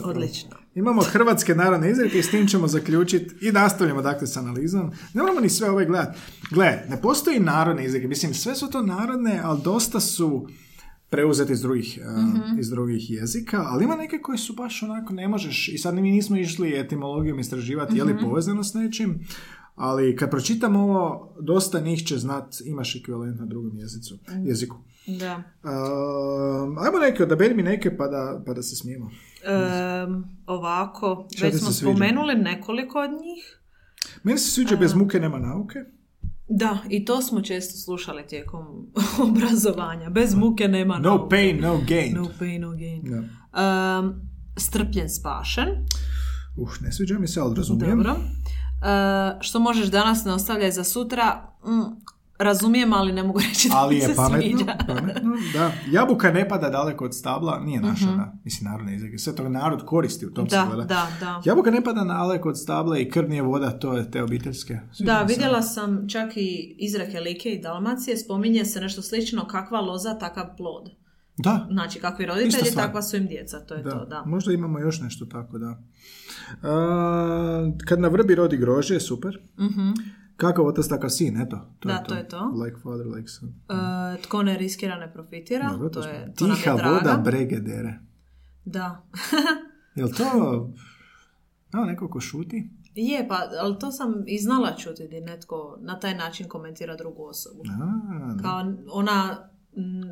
Odlično. 0.04 0.50
Imamo 0.76 1.02
hrvatske 1.04 1.56
narodne 1.56 1.92
izreke 1.92 2.20
i 2.20 2.24
s 2.24 2.30
tim 2.30 2.48
ćemo 2.48 2.68
zaključiti 2.68 3.36
i 3.42 3.52
nastavljamo 3.52 4.02
dakle 4.02 4.28
s 4.28 4.38
analizom. 4.38 4.92
Ne 5.14 5.22
moramo 5.22 5.40
ni 5.40 5.50
sve 5.50 5.70
ove 5.70 5.86
gledati. 5.86 6.20
Gle, 6.52 6.80
ne 6.90 7.02
postoji 7.02 7.40
narodne 7.40 7.86
izreke. 7.86 8.08
Mislim, 8.08 8.34
sve 8.34 8.56
su 8.56 8.68
to 8.68 8.82
narodne, 8.82 9.42
ali 9.44 9.62
dosta 9.62 10.00
su 10.00 10.48
preuzeti 11.14 11.54
iz 11.54 11.62
drugih, 11.62 12.00
uh, 12.02 12.60
iz 12.60 12.70
drugih 12.70 13.12
jezika, 13.12 13.64
ali 13.68 13.84
ima 13.84 13.96
neke 13.96 14.20
koji 14.20 14.38
su 14.38 14.54
baš 14.54 14.84
onako, 14.84 15.14
ne 15.14 15.28
možeš, 15.28 15.68
i 15.68 15.78
sad 15.78 15.96
mi 15.96 16.12
nismo 16.12 16.38
išli 16.38 16.80
etimologijom 16.80 17.40
istraživati 17.40 17.98
je 17.98 18.04
li 18.04 18.20
povezano 18.22 18.64
s 18.64 18.74
nečim, 18.74 19.20
ali 19.76 20.16
kad 20.16 20.30
pročitam 20.30 20.76
ovo, 20.76 21.36
dosta 21.42 21.80
njih 21.80 22.06
će 22.06 22.18
znat, 22.18 22.56
imaš 22.66 22.96
ekvivalent 22.96 23.40
na 23.40 23.46
drugom 23.46 23.78
jezicu, 23.78 24.20
jeziku. 24.46 24.78
Da. 25.08 25.36
Um, 25.36 26.78
ajmo 26.78 27.00
neke, 27.02 27.24
odaberi 27.24 27.56
mi 27.56 27.64
neke 27.64 27.98
pa 27.98 28.08
da, 28.08 28.44
pa 28.46 28.54
da 28.54 28.62
se 28.62 28.76
smijemo. 28.76 29.12
Em, 29.44 30.24
ovako, 30.46 31.28
Šta 31.36 31.46
već 31.46 31.60
smo 31.60 31.72
spomenuli 31.72 32.36
nekoliko 32.36 33.00
od 33.00 33.12
njih. 33.12 33.60
Meni 34.24 34.38
se 34.40 34.52
sviđa 34.52 34.76
bez 34.76 34.94
muke 34.94 35.20
nema 35.20 35.40
nauke. 35.40 35.80
Da, 36.48 36.78
i 36.90 37.06
to 37.06 37.22
smo 37.22 37.42
često 37.42 37.78
slušali 37.78 38.28
tijekom 38.28 38.88
obrazovanja. 39.30 40.10
Bez 40.10 40.36
muke 40.36 40.68
nema 40.68 40.94
No 40.96 41.10
nauke. 41.10 41.30
pain, 41.30 41.60
no 41.62 41.80
gain. 41.88 42.14
No 42.16 42.28
pain, 42.40 42.62
no 42.62 42.72
gain. 42.72 43.02
Da. 43.04 43.18
Em, 44.00 44.14
strpljen 44.58 45.10
spašen. 45.10 45.70
Uh, 46.56 46.82
ne 46.82 46.92
sviđa 46.92 47.20
mi 47.20 47.28
se, 47.28 47.40
ali 47.40 47.56
razumijem. 47.56 47.98
Dobro. 47.98 48.16
E, 48.82 49.38
što 49.42 49.60
možeš 49.60 49.88
danas 49.88 50.26
ne 50.26 50.34
ostavljaj 50.34 50.72
za 50.72 50.84
sutra. 50.84 51.50
Mm, 51.66 51.82
razumijem, 52.40 52.94
ali 52.94 53.14
ne 53.14 53.24
mogu 53.24 53.40
reći 53.50 53.70
da 53.70 53.76
Ali 53.76 53.96
mi 53.96 54.02
je 54.02 54.08
se 54.08 54.16
pametno, 54.16 54.42
sviđa. 54.50 54.76
pametno, 54.88 55.32
da. 55.54 55.72
Jabuka 55.90 56.32
ne 56.32 56.50
pada 56.50 56.70
daleko 56.70 57.06
od 57.06 57.16
stabla, 57.16 57.60
nije 57.60 57.82
naša, 57.82 58.06
Mhm. 58.06 58.18
da. 58.18 58.34
Mislim, 58.44 58.72
narodne 58.72 58.96
izreke. 58.96 59.18
Sve 59.18 59.36
to 59.36 59.50
narod 59.50 59.86
koristi 59.86 60.26
u 60.26 60.32
tom 60.32 60.48
Da, 60.48 60.66
da, 60.78 61.08
da. 61.20 61.42
Jabuka 61.46 61.72
ne 61.72 61.84
pada 61.84 62.04
daleko 62.04 62.50
od 62.50 62.60
stabla 62.60 62.98
i 62.98 63.10
krv 63.10 63.30
nije 63.30 63.42
voda, 63.42 63.72
to 63.72 63.94
je 63.94 64.12
te 64.12 64.24
obiteljske. 64.24 64.80
Sviđa 64.92 65.14
Da, 65.14 65.22
vidjela 65.24 65.62
sam 65.62 66.10
čak 66.10 66.38
i 66.38 66.76
izreke 66.80 67.20
Like 67.20 67.50
i 67.50 67.62
Dalmacije, 67.62 68.18
spominje 68.18 68.66
se 68.66 68.82
nešto 68.82 69.02
slično 69.02 69.48
kakva 69.48 69.82
loza, 69.82 70.14
takav 70.16 70.46
plod. 70.58 70.90
Da, 71.38 71.68
Znači, 71.70 72.00
kakvi 72.00 72.26
roditelji, 72.26 72.72
takva 72.76 73.02
su 73.02 73.18
im 73.18 73.28
djeca, 73.28 73.60
to 73.60 73.74
je 73.74 73.84
da. 73.84 73.90
to, 73.90 74.06
da. 74.06 74.24
Možda 74.26 74.54
imamo 74.54 74.80
još 74.80 75.02
nešto 75.02 75.26
tako, 75.26 75.58
da. 75.58 75.78
A, 76.64 77.72
kad 77.86 78.00
na 78.00 78.08
vrbi 78.08 78.36
rodi 78.36 78.58
grožđe, 78.58 79.00
super. 79.00 79.38
Mhm. 79.60 79.90
Kakav 80.38 80.66
otac, 80.66 80.88
takav 80.88 81.10
sin, 81.10 81.42
eto. 81.42 81.60
To 81.80 81.90
Da, 81.90 81.94
je 81.94 82.04
to. 82.04 82.10
to 82.10 82.16
je 82.16 82.28
to. 82.28 82.52
Like 82.66 82.78
father, 82.84 83.08
like 83.16 83.28
son. 83.28 83.50
E, 83.70 84.22
tko 84.22 84.44
ne 84.44 84.58
riskira, 84.58 84.98
ne 84.98 85.14
profitira, 85.14 85.70
Dobro, 85.72 85.90
to, 85.90 86.00
je, 86.08 86.34
to 86.36 86.48
nam 86.48 86.58
je 86.58 86.64
Tiha 86.64 86.90
voda 86.90 87.22
brege 87.26 87.60
dere. 87.60 88.00
Da. 88.66 89.04
Jel 89.96 90.10
to... 90.18 90.24
Evo, 91.74 91.86
neko 91.86 92.10
ko 92.10 92.20
šuti? 92.20 92.70
Je, 92.96 93.28
pa, 93.28 93.50
ali 93.62 93.80
to 93.80 93.92
sam 93.92 94.24
i 94.28 94.40
znala 94.40 94.76
čuti 94.76 95.08
da 95.08 95.32
netko 95.32 95.78
na 95.82 96.00
taj 96.00 96.16
način 96.16 96.50
komentira 96.50 96.96
drugu 96.96 97.24
osobu. 97.24 97.64
A. 97.82 98.42
Kao 98.42 98.74
ona 98.92 99.50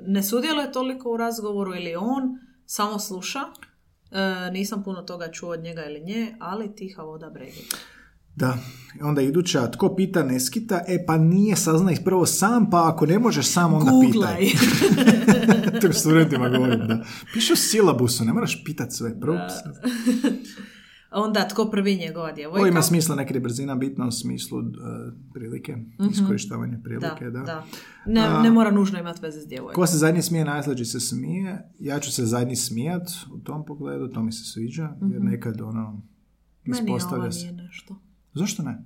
ne 0.07 0.23
sudjeluje 0.23 0.71
toliko 0.71 1.11
u 1.11 1.17
razgovoru 1.17 1.75
ili 1.75 1.95
on 1.95 2.39
samo 2.65 2.99
sluša. 2.99 3.39
E, 4.11 4.51
nisam 4.51 4.83
puno 4.83 5.01
toga 5.01 5.31
čuo 5.31 5.49
od 5.49 5.63
njega 5.63 5.85
ili 5.85 6.01
nje, 6.01 6.35
ali 6.39 6.75
tiha 6.75 7.01
voda 7.01 7.29
brege. 7.29 7.61
Da, 8.35 8.57
onda 9.01 9.21
iduća, 9.21 9.71
tko 9.71 9.95
pita 9.95 10.23
ne 10.23 10.39
skita, 10.39 10.81
e 10.87 11.05
pa 11.05 11.17
nije 11.17 11.55
saznaj 11.55 11.95
prvo 12.05 12.25
sam, 12.25 12.69
pa 12.69 12.89
ako 12.89 13.05
ne 13.05 13.19
možeš 13.19 13.47
sam, 13.47 13.73
onda 13.73 13.91
Googlaj. 13.91 14.37
pitaj. 14.37 15.79
to 15.81 15.93
studentima 15.93 16.49
govorim, 16.49 16.87
da. 16.87 17.03
Piše 17.33 17.53
u 17.53 17.55
silabusu, 17.55 18.25
ne 18.25 18.33
moraš 18.33 18.63
pitat 18.63 18.91
sve, 18.91 19.19
prvo. 19.19 19.37
Onda 21.13 21.47
tko 21.47 21.65
prvi 21.65 21.95
njegova 21.95 22.31
djevojka. 22.31 22.59
Ovo 22.59 22.67
ima 22.67 22.81
smisla, 22.81 23.15
nekad 23.15 23.35
je 23.35 23.41
brzina 23.41 23.75
bitna 23.75 24.07
u 24.07 24.11
smislu 24.11 24.59
uh, 24.59 24.65
prilike, 25.33 25.77
iskorištavanje 26.11 26.79
prilike, 26.83 27.25
da. 27.25 27.29
Da, 27.31 27.43
da. 27.43 27.65
Ne, 28.05 28.41
ne 28.41 28.51
mora 28.51 28.71
nužno 28.71 28.99
imati 28.99 29.19
veze 29.21 29.41
s 29.41 29.47
djevojkom. 29.47 29.75
Ko 29.75 29.87
se 29.87 29.97
zadnji 29.97 30.21
smije, 30.21 30.45
najslađi 30.45 30.85
se 30.85 30.99
smije. 30.99 31.69
Ja 31.79 31.99
ću 31.99 32.11
se 32.11 32.25
zadnji 32.25 32.55
smijat 32.55 33.01
u 33.33 33.39
tom 33.39 33.65
pogledu, 33.65 34.07
to 34.07 34.23
mi 34.23 34.31
se 34.31 34.43
sviđa, 34.43 34.89
jer 35.03 35.21
nekad 35.21 35.61
ono, 35.61 36.01
Mhm. 36.63 36.71
Meni 36.71 36.89
ovo 36.89 36.97
ispostavlja 36.97 37.31
se. 37.31 37.39
nije 37.39 37.51
nešto. 37.53 37.95
Zašto 38.33 38.63
ne? 38.63 38.83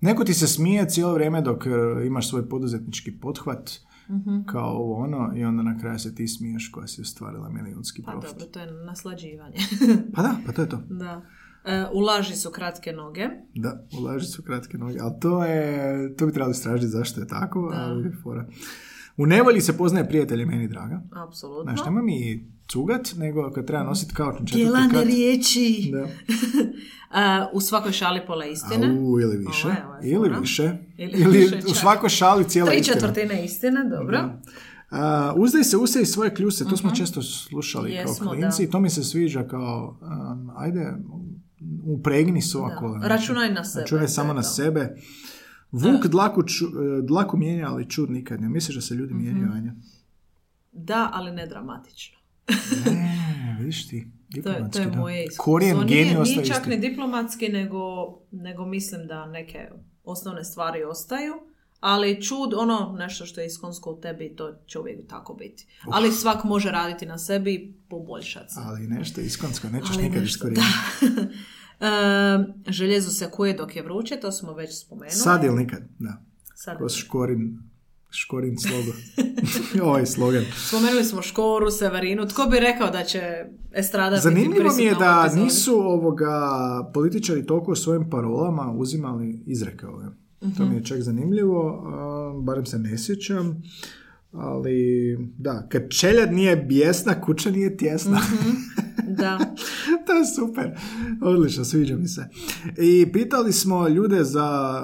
Neko 0.00 0.24
ti 0.24 0.34
se 0.34 0.46
smije 0.46 0.88
cijelo 0.88 1.14
vrijeme 1.14 1.40
dok 1.42 1.66
e, 1.66 1.70
imaš 2.06 2.28
svoj 2.28 2.48
poduzetnički 2.48 3.12
pothvat, 3.12 3.70
Mhm. 4.08 4.42
kao 4.44 4.68
ovo 4.68 4.94
ono, 4.96 5.32
i 5.36 5.44
onda 5.44 5.62
na 5.62 5.78
kraju 5.78 5.98
se 5.98 6.14
ti 6.14 6.28
smiješ 6.28 6.68
koja 6.68 6.86
si 6.86 7.00
ostvarila 7.00 7.48
milijunski 7.50 8.02
Pa 8.02 8.10
profit. 8.10 8.30
dobro, 8.30 8.46
to 8.46 8.60
je 8.60 8.72
naslađivanje. 8.76 9.56
Pa 10.14 10.22
da, 10.22 10.36
pa 10.46 10.52
to 10.52 10.62
je 10.62 10.68
to. 10.68 10.82
da. 10.90 11.22
E, 11.64 11.86
u 11.92 12.00
laži 12.00 12.34
su 12.34 12.50
kratke 12.50 12.92
noge. 12.92 13.28
Da, 13.54 13.86
u 13.92 14.02
laži 14.02 14.26
su 14.26 14.42
kratke 14.42 14.78
noge, 14.78 14.98
ali 15.00 15.12
to 15.20 15.44
je, 15.44 16.16
to 16.16 16.26
bi 16.26 16.32
trebali 16.32 16.50
istražiti 16.50 16.88
zašto 16.88 17.20
je 17.20 17.26
tako, 17.26 17.70
Da. 17.70 17.80
ali 17.80 18.12
fora. 18.22 18.46
U 19.16 19.26
nevolji 19.26 19.60
se 19.60 19.76
poznaje 19.76 20.08
prijatelj 20.08 20.44
meni 20.44 20.68
draga. 20.68 21.02
Apsolutno. 21.28 21.62
Znaš, 21.64 21.86
nema 21.86 22.02
mi 22.02 22.44
cugat, 22.68 23.08
nego 23.16 23.50
kad 23.50 23.66
treba 23.66 23.84
nositi 23.84 24.14
na 24.18 24.32
četvrti 24.36 24.54
Djelane 24.54 24.94
kat. 24.94 25.04
riječi. 25.04 25.90
Da. 25.92 26.06
E, 27.08 27.18
u 27.52 27.60
svakoj 27.60 27.92
šali 27.92 28.20
pola 28.26 28.46
istine. 28.46 28.86
Au, 28.88 29.20
ili 29.20 29.36
više. 29.38 29.66
Ovo 29.66 29.74
je, 30.02 30.16
ovo 30.16 30.24
je 30.24 30.30
ili 30.30 30.40
više. 30.40 30.72
Ili 30.98 31.12
Ili, 31.14 31.38
više 31.38 31.56
u 31.66 31.74
svakoj 31.74 32.08
šali 32.08 32.44
cijela 32.44 32.70
Tri 32.70 32.78
istina. 32.78 32.94
četvrtine 32.94 33.44
istine, 33.44 33.84
dobro. 33.90 34.18
Da. 34.18 34.40
A, 34.90 35.34
uzdaj 35.36 35.64
se, 35.64 35.76
usej 35.76 36.04
svoje 36.04 36.34
kljuse, 36.34 36.64
to 36.64 36.76
smo 36.76 36.90
često 36.90 37.22
slušali 37.22 37.88
Mhm. 37.90 37.98
Jesmo, 37.98 38.14
kao 38.20 38.32
klinci 38.32 38.62
i 38.62 38.70
to 38.70 38.80
mi 38.80 38.90
se 38.90 39.04
sviđa 39.04 39.42
kao, 39.42 39.98
um, 40.02 40.50
ajde, 40.56 40.92
upregni 41.86 42.42
sova 42.42 42.68
Da. 42.68 42.76
kola. 42.76 43.00
Računaj 43.00 43.52
na 43.52 43.64
sebe, 43.64 43.80
Računaj 43.80 44.08
samo 44.08 44.32
na 44.32 44.42
sebe. 44.42 44.96
Vuk 45.72 46.06
dlaku, 46.06 46.42
ču- 46.42 46.98
e, 46.98 47.02
dlaku 47.02 47.36
mijenja, 47.36 47.68
ali 47.68 47.90
čud 47.90 48.10
nikad 48.10 48.40
ne. 48.40 48.48
Misliš 48.48 48.74
da 48.76 48.82
se 48.82 48.94
ljudi 48.94 49.14
mijenjaju, 49.14 49.52
Anja? 49.52 49.74
Da, 50.72 51.10
ali 51.12 51.32
ne 51.32 51.46
dramatično. 51.46 52.18
Ne, 52.86 53.56
vidiš 53.58 53.88
ti. 53.88 54.06
To 54.42 54.50
je, 54.50 54.70
to 54.72 54.78
je 54.78 54.86
moje 54.86 55.24
iskustvo. 55.24 55.44
Korijen 55.44 55.78
nije, 55.78 56.04
nije 56.22 56.44
čak 56.44 56.56
isti. 56.56 56.70
ni 56.70 56.78
diplomatski, 56.78 57.48
nego, 57.48 57.78
nego 58.30 58.66
mislim 58.66 59.06
da 59.06 59.26
neke 59.26 59.68
osnovne 60.04 60.44
stvari 60.44 60.84
ostaju. 60.84 61.34
Ali 61.80 62.22
čud, 62.22 62.54
ono 62.54 62.96
nešto 62.98 63.26
što 63.26 63.40
je 63.40 63.46
iskonsko 63.46 63.90
u 63.90 64.00
tebi, 64.00 64.36
to 64.36 64.54
će 64.66 64.78
uvijek 64.78 65.08
tako 65.08 65.34
biti. 65.34 65.66
Ali 65.92 66.12
svak 66.12 66.44
može 66.44 66.70
raditi 66.70 67.06
na 67.06 67.18
sebi 67.18 67.54
i 67.54 67.74
poboljšati 67.88 68.54
se. 68.54 68.60
Ali 68.62 68.86
nešto 68.86 69.20
iskonsko, 69.20 69.68
nećeš 69.68 69.90
Ali 69.96 70.02
nikad 70.02 70.22
nešto, 70.22 70.36
iskorijeniti. 70.36 71.36
E, 71.80 71.86
željezo 72.68 73.10
se 73.10 73.30
kuje 73.30 73.54
dok 73.54 73.76
je 73.76 73.82
vruće, 73.82 74.16
to 74.16 74.32
smo 74.32 74.54
već 74.54 74.80
spomenuli. 74.80 75.10
Sad 75.10 75.44
ili 75.44 75.56
nikad, 75.56 75.82
da. 75.98 76.22
Sad 76.54 76.76
Kroz 76.76 76.94
škorin, 76.94 77.58
Škorin 78.10 78.56
slogo. 78.58 78.92
ovaj 79.90 80.06
slogan. 80.06 80.44
Spomenuli 80.68 81.04
smo 81.04 81.22
Škoru, 81.22 81.70
Severinu. 81.70 82.28
Tko 82.28 82.46
bi 82.50 82.60
rekao 82.60 82.90
da 82.90 83.04
će 83.04 83.44
estrada 83.72 84.16
Zanimljivo 84.16 84.68
biti 84.68 84.76
mi 84.76 84.84
je 84.84 84.94
da 84.94 85.34
nisu 85.34 85.74
ovoga 85.74 86.30
političari 86.94 87.46
toliko 87.46 87.72
u 87.72 87.76
svojim 87.76 88.10
parolama 88.10 88.72
uzimali 88.76 89.42
izreke 89.46 89.86
ove. 89.86 90.06
To 90.56 90.66
mi 90.66 90.74
je 90.74 90.84
čak 90.84 91.00
zanimljivo, 91.00 91.82
barem 92.42 92.66
se 92.66 92.78
ne 92.78 92.98
sjećam. 92.98 93.62
Ali, 94.32 95.16
da, 95.38 95.66
kad 95.68 95.82
čeljad 95.90 96.32
nije 96.32 96.56
bijesna, 96.56 97.20
kuća 97.20 97.50
nije 97.50 97.76
tjesna. 97.76 98.20
Da. 99.08 99.38
to 100.12 100.12
je 100.12 100.26
super. 100.26 100.78
Odlično, 101.22 101.64
sviđa 101.64 101.96
mi 101.96 102.08
se. 102.08 102.28
I 102.78 103.12
pitali 103.12 103.52
smo 103.52 103.88
ljude 103.88 104.24
za, 104.24 104.82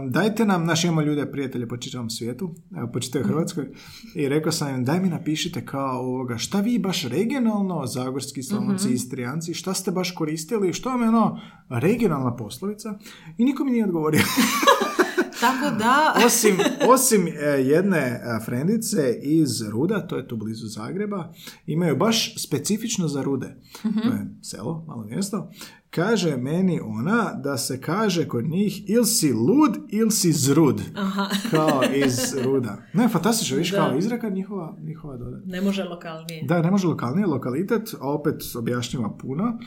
um, 0.00 0.10
dajte 0.10 0.44
nam, 0.44 0.64
naši 0.64 0.86
imamo 0.86 1.02
ljude, 1.02 1.30
prijatelje 1.30 1.68
po 1.68 1.76
čitavom 1.76 2.10
svijetu, 2.10 2.54
evo, 2.76 2.90
po 2.92 3.00
čitavoj 3.00 3.28
Hrvatskoj, 3.28 3.68
i 4.14 4.28
rekao 4.28 4.52
sam 4.52 4.74
im, 4.74 4.84
daj 4.84 5.00
mi 5.00 5.08
napišite 5.08 5.66
kao 5.66 6.00
ovoga, 6.00 6.38
šta 6.38 6.60
vi 6.60 6.78
baš 6.78 7.04
regionalno, 7.04 7.86
zagorski, 7.86 8.42
slavonci, 8.42 8.92
istrijanci, 8.92 9.54
šta 9.54 9.74
ste 9.74 9.90
baš 9.90 10.10
koristili, 10.10 10.72
što 10.72 10.90
vam 10.90 11.02
je 11.02 11.08
ono 11.08 11.40
regionalna 11.68 12.36
poslovica? 12.36 12.98
I 13.38 13.44
niko 13.44 13.64
mi 13.64 13.70
nije 13.70 13.84
odgovorio. 13.84 14.22
Tako 15.40 15.76
da, 15.78 16.14
osim, 16.26 16.56
osim 16.88 17.26
e, 17.28 17.30
jedne 17.46 17.98
e, 17.98 18.20
frendice 18.44 19.18
iz 19.22 19.62
Ruda, 19.62 20.06
to 20.06 20.16
je 20.16 20.28
tu 20.28 20.36
blizu 20.36 20.66
Zagreba, 20.66 21.32
imaju 21.66 21.96
baš 21.96 22.34
specifično 22.38 23.08
za 23.08 23.22
Rude. 23.22 23.56
To 23.82 24.08
je 24.08 24.26
selo, 24.42 24.84
malo 24.88 25.04
mjesto. 25.04 25.50
Kaže 25.90 26.36
meni 26.36 26.80
ona 26.80 27.32
da 27.34 27.58
se 27.58 27.80
kaže 27.80 28.28
kod 28.28 28.44
njih 28.44 28.90
il 28.90 29.04
si 29.04 29.32
lud 29.32 29.76
il 29.88 30.10
si 30.10 30.32
zrud. 30.32 30.80
aha, 30.94 31.28
Kao 31.50 31.80
iz 31.96 32.16
Ruda. 32.44 32.78
Ne, 32.92 33.08
fantastično, 33.08 33.56
viš 33.56 33.70
Da. 33.70 33.76
kao 33.78 33.98
izreka 33.98 34.28
njihova, 34.28 34.76
njihova 34.80 35.16
doda. 35.16 35.40
ne 35.44 35.60
može 35.60 35.84
lokalnije. 35.84 36.42
Da, 36.44 36.62
ne 36.62 36.70
može 36.70 36.86
lokalnije, 36.86 37.26
lokalitet, 37.26 37.94
a 38.00 38.12
opet 38.12 38.34
objašnjava 38.56 39.16
puno. 39.16 39.58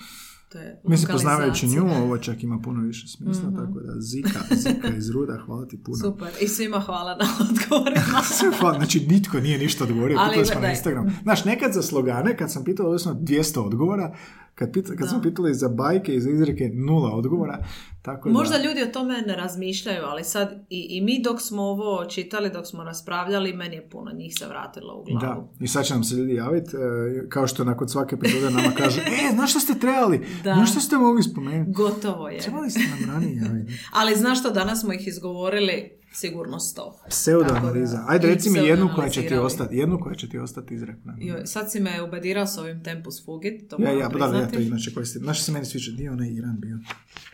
To 0.49 0.57
je 0.57 0.81
Mislim, 0.83 1.11
poznavajući 1.11 1.67
nju, 1.67 1.85
ovo 2.03 2.17
čak 2.17 2.43
ima 2.43 2.59
puno 2.63 2.81
više 2.81 3.07
smisla, 3.07 3.51
tako 3.55 3.79
da 3.79 4.01
Zika, 4.01 4.39
Zika 4.55 4.87
iz 4.97 5.09
Ruda, 5.09 5.37
hvala 5.45 5.65
ti 5.65 5.83
puno. 5.83 5.97
Super. 5.97 6.27
I 6.41 6.47
svima 6.47 6.79
hvala 6.79 7.15
na 7.15 7.25
odgovorima. 7.49 8.21
Hvala, 8.59 8.77
znači 8.77 8.99
nitko 8.99 9.39
nije 9.39 9.57
ništa 9.57 9.83
odgovorio, 9.83 10.17
Ali 10.19 10.29
pitali 10.29 10.45
smo 10.45 10.61
na. 10.61 10.69
Instagram. 10.69 11.19
Znaš, 11.23 11.45
nekad 11.45 11.73
za 11.73 11.81
slogane, 11.81 12.37
kad 12.37 12.51
sam 12.51 12.63
pitao, 12.63 12.85
ovdje 12.85 12.99
smo 12.99 13.13
200 13.13 13.59
odgovora, 13.59 14.15
kad, 14.59 14.73
pita, 14.73 14.95
kad 14.95 15.09
smo 15.09 15.21
pitali 15.21 15.53
za 15.53 15.69
bajke 15.69 16.15
i 16.15 16.21
za 16.21 16.29
izreke, 16.29 16.69
nula 16.73 17.11
odgovora, 17.15 17.57
tako 18.01 18.29
da... 18.29 18.33
Možda 18.33 18.57
ljudi 18.57 18.83
o 18.83 18.93
tome 18.93 19.21
ne 19.27 19.35
razmišljaju, 19.35 20.03
ali 20.03 20.23
sad 20.23 20.65
i, 20.69 20.87
i 20.89 21.01
mi 21.01 21.21
dok 21.23 21.41
smo 21.41 21.61
ovo 21.61 22.05
čitali, 22.05 22.49
dok 22.49 22.67
smo 22.67 22.83
raspravljali, 22.83 23.53
meni 23.53 23.75
je 23.75 23.89
puno 23.89 24.11
njih 24.11 24.33
se 24.39 24.45
vratilo 24.47 24.93
u 24.95 25.05
Da, 25.13 25.19
glavu. 25.19 25.49
i 25.59 25.67
sad 25.67 25.85
će 25.85 25.93
nam 25.93 26.03
se 26.03 26.15
ljudi 26.15 26.33
javiti, 26.33 26.75
e, 26.75 27.29
kao 27.29 27.47
što 27.47 27.63
nakon 27.63 27.89
svake 27.89 28.15
epizode 28.15 28.49
nama 28.49 28.71
kažu, 28.77 28.99
e, 29.29 29.33
znaš 29.33 29.49
što 29.49 29.59
ste 29.59 29.79
trebali? 29.79 30.25
Da. 30.43 30.53
Znaš 30.53 30.71
što 30.71 30.79
ste 30.79 30.97
mogli 30.97 31.23
spomenuti? 31.23 31.71
Gotovo 31.71 32.29
je. 32.29 32.39
Trebali 32.39 32.69
ste 32.69 32.79
nam 32.79 33.13
ranije 33.13 33.35
javiti. 33.35 33.73
Ali 33.99 34.15
znaš 34.15 34.39
što, 34.39 34.49
danas 34.49 34.81
smo 34.81 34.93
ih 34.93 35.07
izgovorili 35.07 35.98
sigurno 36.13 36.59
sto. 36.59 36.99
Pseudoanaliza. 37.09 38.05
Ajde, 38.07 38.27
reci 38.27 38.49
mi 38.49 38.59
jednu 38.59 38.89
koja 38.95 39.09
će 39.09 39.27
ti 39.27 39.35
ostati, 39.35 39.75
jednu 39.75 39.99
koja 39.99 40.15
će 40.15 40.29
ti 40.29 40.37
ostati 40.37 40.73
izrekna. 40.73 41.15
Joj, 41.19 41.45
sad 41.45 41.71
si 41.71 41.79
me 41.79 42.03
ubedirao 42.03 42.47
s 42.47 42.57
ovim 42.57 42.83
tempus 42.83 43.25
fugit, 43.25 43.69
to 43.69 43.77
Ja, 43.79 43.91
ja, 43.91 44.09
pa 44.09 44.27
da, 44.27 44.37
ja 44.37 44.47
to 44.47 44.59
inače 44.59 44.93
koristim. 44.93 45.21
Znaš 45.21 45.43
se 45.43 45.51
meni 45.51 45.65
sviđa? 45.65 45.91
Nije 45.91 46.11
onaj 46.11 46.29
Iran 46.29 46.59
bio. 46.59 46.79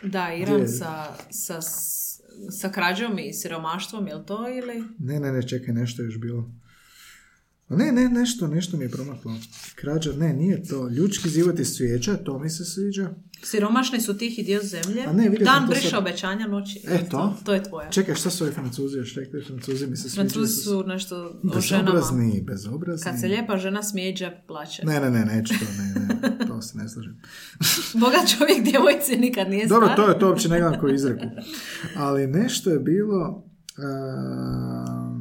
Da, 0.03 0.33
Iran 0.33 0.59
je? 0.59 0.67
sa, 0.67 1.05
sa, 1.29 1.61
sa 2.49 2.69
krađom 2.69 3.19
i 3.19 3.33
siromaštvom, 3.33 4.07
je 4.07 4.15
li 4.15 4.25
to 4.25 4.49
ili? 4.49 4.83
Ne, 4.99 5.19
ne, 5.19 5.31
ne, 5.31 5.47
čekaj, 5.47 5.73
nešto 5.73 6.01
je 6.01 6.05
još 6.05 6.19
bilo. 6.19 6.51
Ne, 7.69 7.91
ne, 7.91 8.09
nešto, 8.09 8.47
nešto 8.47 8.77
mi 8.77 8.85
je 8.85 8.89
promaklo. 8.89 9.31
Krađa, 9.75 10.11
ne, 10.11 10.33
nije 10.33 10.63
to. 10.63 10.89
Ljudski 10.89 11.29
život 11.29 11.59
iz 11.59 11.67
svijeća, 11.67 12.17
to 12.17 12.39
mi 12.39 12.49
se 12.49 12.65
sviđa. 12.65 13.09
Siromašni 13.43 14.01
su 14.01 14.17
tihi 14.17 14.43
dio 14.43 14.61
zemlje. 14.63 15.03
A 15.07 15.13
ne, 15.13 15.29
Dan 15.29 15.67
briše 15.69 15.89
sad. 15.89 15.99
obećanja 15.99 16.47
noći. 16.47 16.81
E, 16.87 17.09
to? 17.09 17.37
To 17.45 17.53
je 17.53 17.63
tvoje. 17.63 17.87
Čekaj, 17.91 18.15
šta 18.15 18.29
su 18.29 18.43
ovi 18.43 18.53
francuzi 18.53 18.97
još 18.97 19.15
rekli? 19.15 19.43
Francuzi 19.43 19.87
mi 19.87 19.97
se 19.97 20.09
sviđaju. 20.09 20.29
Francuzi 20.29 20.61
su 20.61 20.83
nešto 20.87 21.39
o 21.55 21.61
ženama. 21.61 21.91
Bezobrazni, 21.91 22.41
bezobrazni. 22.41 23.11
Kad 23.11 23.19
se 23.19 23.27
lijepa 23.27 23.57
žena 23.57 23.83
smije, 23.83 24.15
džep 24.15 24.33
plaće. 24.47 24.85
Ne, 24.85 24.99
ne, 24.99 25.11
ne, 25.11 25.25
neću 25.25 25.53
to, 25.59 25.65
ne, 25.77 26.05
ne, 26.05 26.37
to 26.47 26.61
se 26.61 26.77
ne 26.77 26.89
slažem. 26.89 27.21
Bogat 27.93 28.37
čovjek 28.37 28.63
djevojci 28.63 29.17
nikad 29.17 29.49
nije 29.49 29.67
Dobro, 29.67 29.87
star. 29.87 29.95
to 29.95 30.09
je 30.09 30.19
to 30.19 30.29
uopće 30.29 30.49
ne 30.49 30.59
gledam 30.59 30.79
koju 30.79 30.95
izreku. 30.95 31.25
Ali 31.95 32.27
nešto 32.27 32.69
je 32.69 32.79
bilo... 32.79 33.43
Um, 33.77 35.14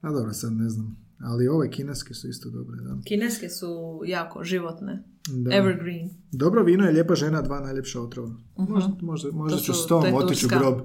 a 0.00 0.10
dobro, 0.10 0.32
sad 0.32 0.52
ne 0.52 0.68
znam. 0.68 0.96
Ali 1.22 1.48
ove 1.48 1.70
kineske 1.70 2.14
su 2.14 2.28
isto 2.28 2.50
dobre, 2.50 2.76
da. 2.76 2.98
Kineske 3.04 3.48
su 3.48 4.00
jako 4.06 4.44
životne. 4.44 5.04
Da. 5.28 5.56
Evergreen. 5.56 6.10
Dobro 6.32 6.62
vino 6.62 6.84
je 6.84 6.92
lijepa 6.92 7.14
žena, 7.14 7.42
dva 7.42 7.60
najljepša 7.60 8.00
otrova. 8.00 8.34
Možda, 8.56 8.92
možda, 9.00 9.32
možda 9.32 9.58
To 9.58 9.62
ću 9.62 9.74
s 9.74 9.86
tom 9.86 10.14
otići 10.14 10.46
u 10.46 10.48
grob. 10.48 10.80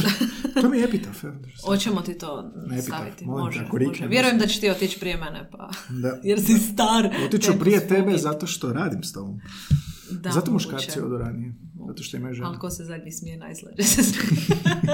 to 0.60 0.68
mi 0.68 0.78
je 0.78 0.84
epitaf. 0.84 1.24
Hoćemo 1.66 2.00
ti 2.00 2.18
to 2.18 2.42
Ne 2.42 2.76
pitaj, 2.76 2.82
staviti. 2.82 3.24
Može, 3.26 3.68
može. 3.72 4.06
Vjerujem 4.06 4.38
da 4.38 4.46
će 4.46 4.60
ti 4.60 4.70
otići 4.70 5.00
prije 5.00 5.16
mene, 5.16 5.48
pa... 5.52 5.70
Da. 6.02 6.20
Jer 6.28 6.40
si 6.40 6.58
star. 6.58 7.10
Otiću 7.26 7.52
prije 7.60 7.88
tebe 7.88 8.18
zato 8.18 8.46
što 8.46 8.72
radim 8.72 9.02
s 9.02 9.12
tobom. 9.12 9.40
Da, 10.10 10.30
zato 10.30 10.52
muškarci 10.52 11.00
odu 11.00 11.18
ranije. 11.18 11.54
Zato 11.86 12.02
što 12.02 12.16
imaju 12.16 12.34
žene. 12.34 12.46
Ali 12.46 12.58
ko 12.58 12.70
se 12.70 12.84
zadnji 12.84 13.12
smije 13.12 13.36
najslađe 13.36 13.82
se. 13.82 14.02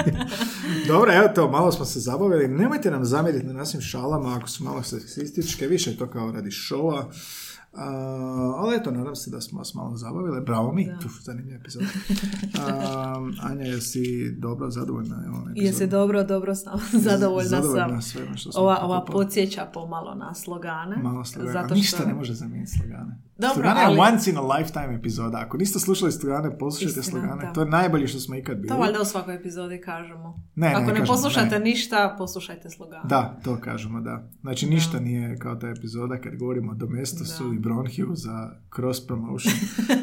Dobro, 0.88 1.14
evo 1.14 1.28
to, 1.34 1.50
malo 1.50 1.72
smo 1.72 1.84
se 1.84 2.00
zabavili. 2.00 2.48
Nemojte 2.48 2.90
nam 2.90 3.04
zamjeriti 3.04 3.46
na 3.46 3.52
našim 3.52 3.80
šalama 3.80 4.36
ako 4.36 4.48
su 4.48 4.64
malo 4.64 4.82
seksističke, 4.82 5.66
više 5.66 5.90
je 5.90 5.96
to 5.96 6.10
kao 6.10 6.32
radi 6.32 6.50
šova. 6.50 7.10
A, 7.72 7.84
ali 8.56 8.76
eto, 8.76 8.90
nadam 8.90 9.16
se 9.16 9.30
da 9.30 9.40
smo 9.40 9.58
vas 9.58 9.74
malo 9.74 9.96
zabavili. 9.96 10.40
Bravo 10.40 10.72
mi, 10.72 10.88
Uf, 11.06 11.12
zanimljiv 11.22 11.56
epizod. 11.56 11.82
A, 12.60 13.30
Anja, 13.42 13.64
jesi 13.64 14.32
dobro 14.38 14.70
zadovoljna? 14.70 15.16
Jesi 15.54 15.86
dobro, 15.86 16.24
dobro 16.24 16.54
sam. 16.54 16.78
Zadovoljna, 16.92 17.48
Zadovoljna 17.48 18.00
sam. 18.00 18.02
svema 18.02 18.36
što 18.36 18.50
Ova, 18.54 18.78
ova 18.82 19.04
podsjeća 19.04 19.66
pomalo 19.74 20.14
na 20.14 20.34
slogane. 20.34 20.96
Malo 21.02 21.24
slogana. 21.24 21.52
Zato 21.62 21.74
Ništa 21.74 21.96
što... 21.96 22.06
ne 22.06 22.14
može 22.14 22.34
zamijeniti 22.34 22.72
slogane. 22.78 23.18
Dobro, 23.40 23.54
slogane 23.54 23.80
je 23.80 23.86
ali- 23.86 23.98
once 24.02 24.30
in 24.30 24.36
a 24.36 24.42
lifetime 24.42 24.94
epizoda. 24.94 25.38
Ako 25.38 25.56
niste 25.56 25.78
slušali 25.78 26.12
slogane, 26.12 26.58
poslušajte 26.58 27.00
Istina, 27.00 27.20
slogane. 27.20 27.42
da. 27.42 27.52
To 27.52 27.60
je 27.60 27.66
najbolje 27.68 28.06
što 28.06 28.18
smo 28.20 28.36
ikad 28.36 28.56
bili. 28.56 28.68
To 28.68 28.76
valjda 28.76 29.00
u 29.00 29.04
svakoj 29.04 29.34
epizodi 29.34 29.80
kažemo. 29.80 30.42
Ne, 30.54 30.68
Ako 30.68 30.80
ne, 30.80 30.86
kažemo, 30.88 31.06
poslušate 31.06 31.58
ne. 31.58 31.60
ništa, 31.60 32.14
poslušajte 32.18 32.70
slogane. 32.70 33.02
Da, 33.04 33.40
to 33.44 33.56
kažemo, 33.58 34.00
da. 34.00 34.28
Znači, 34.40 34.66
ništa 34.66 35.00
nije 35.00 35.36
kao 35.36 35.54
ta 35.54 35.68
epizoda 35.68 36.16
kad 36.18 36.36
govorimo 36.36 36.72
o 36.72 36.76
Domestosu 36.76 37.20
Da. 37.44 37.54
i 37.54 37.58
Bronhiju 37.58 38.08
za 38.14 38.50
cross 38.70 39.06
promotion. 39.06 39.54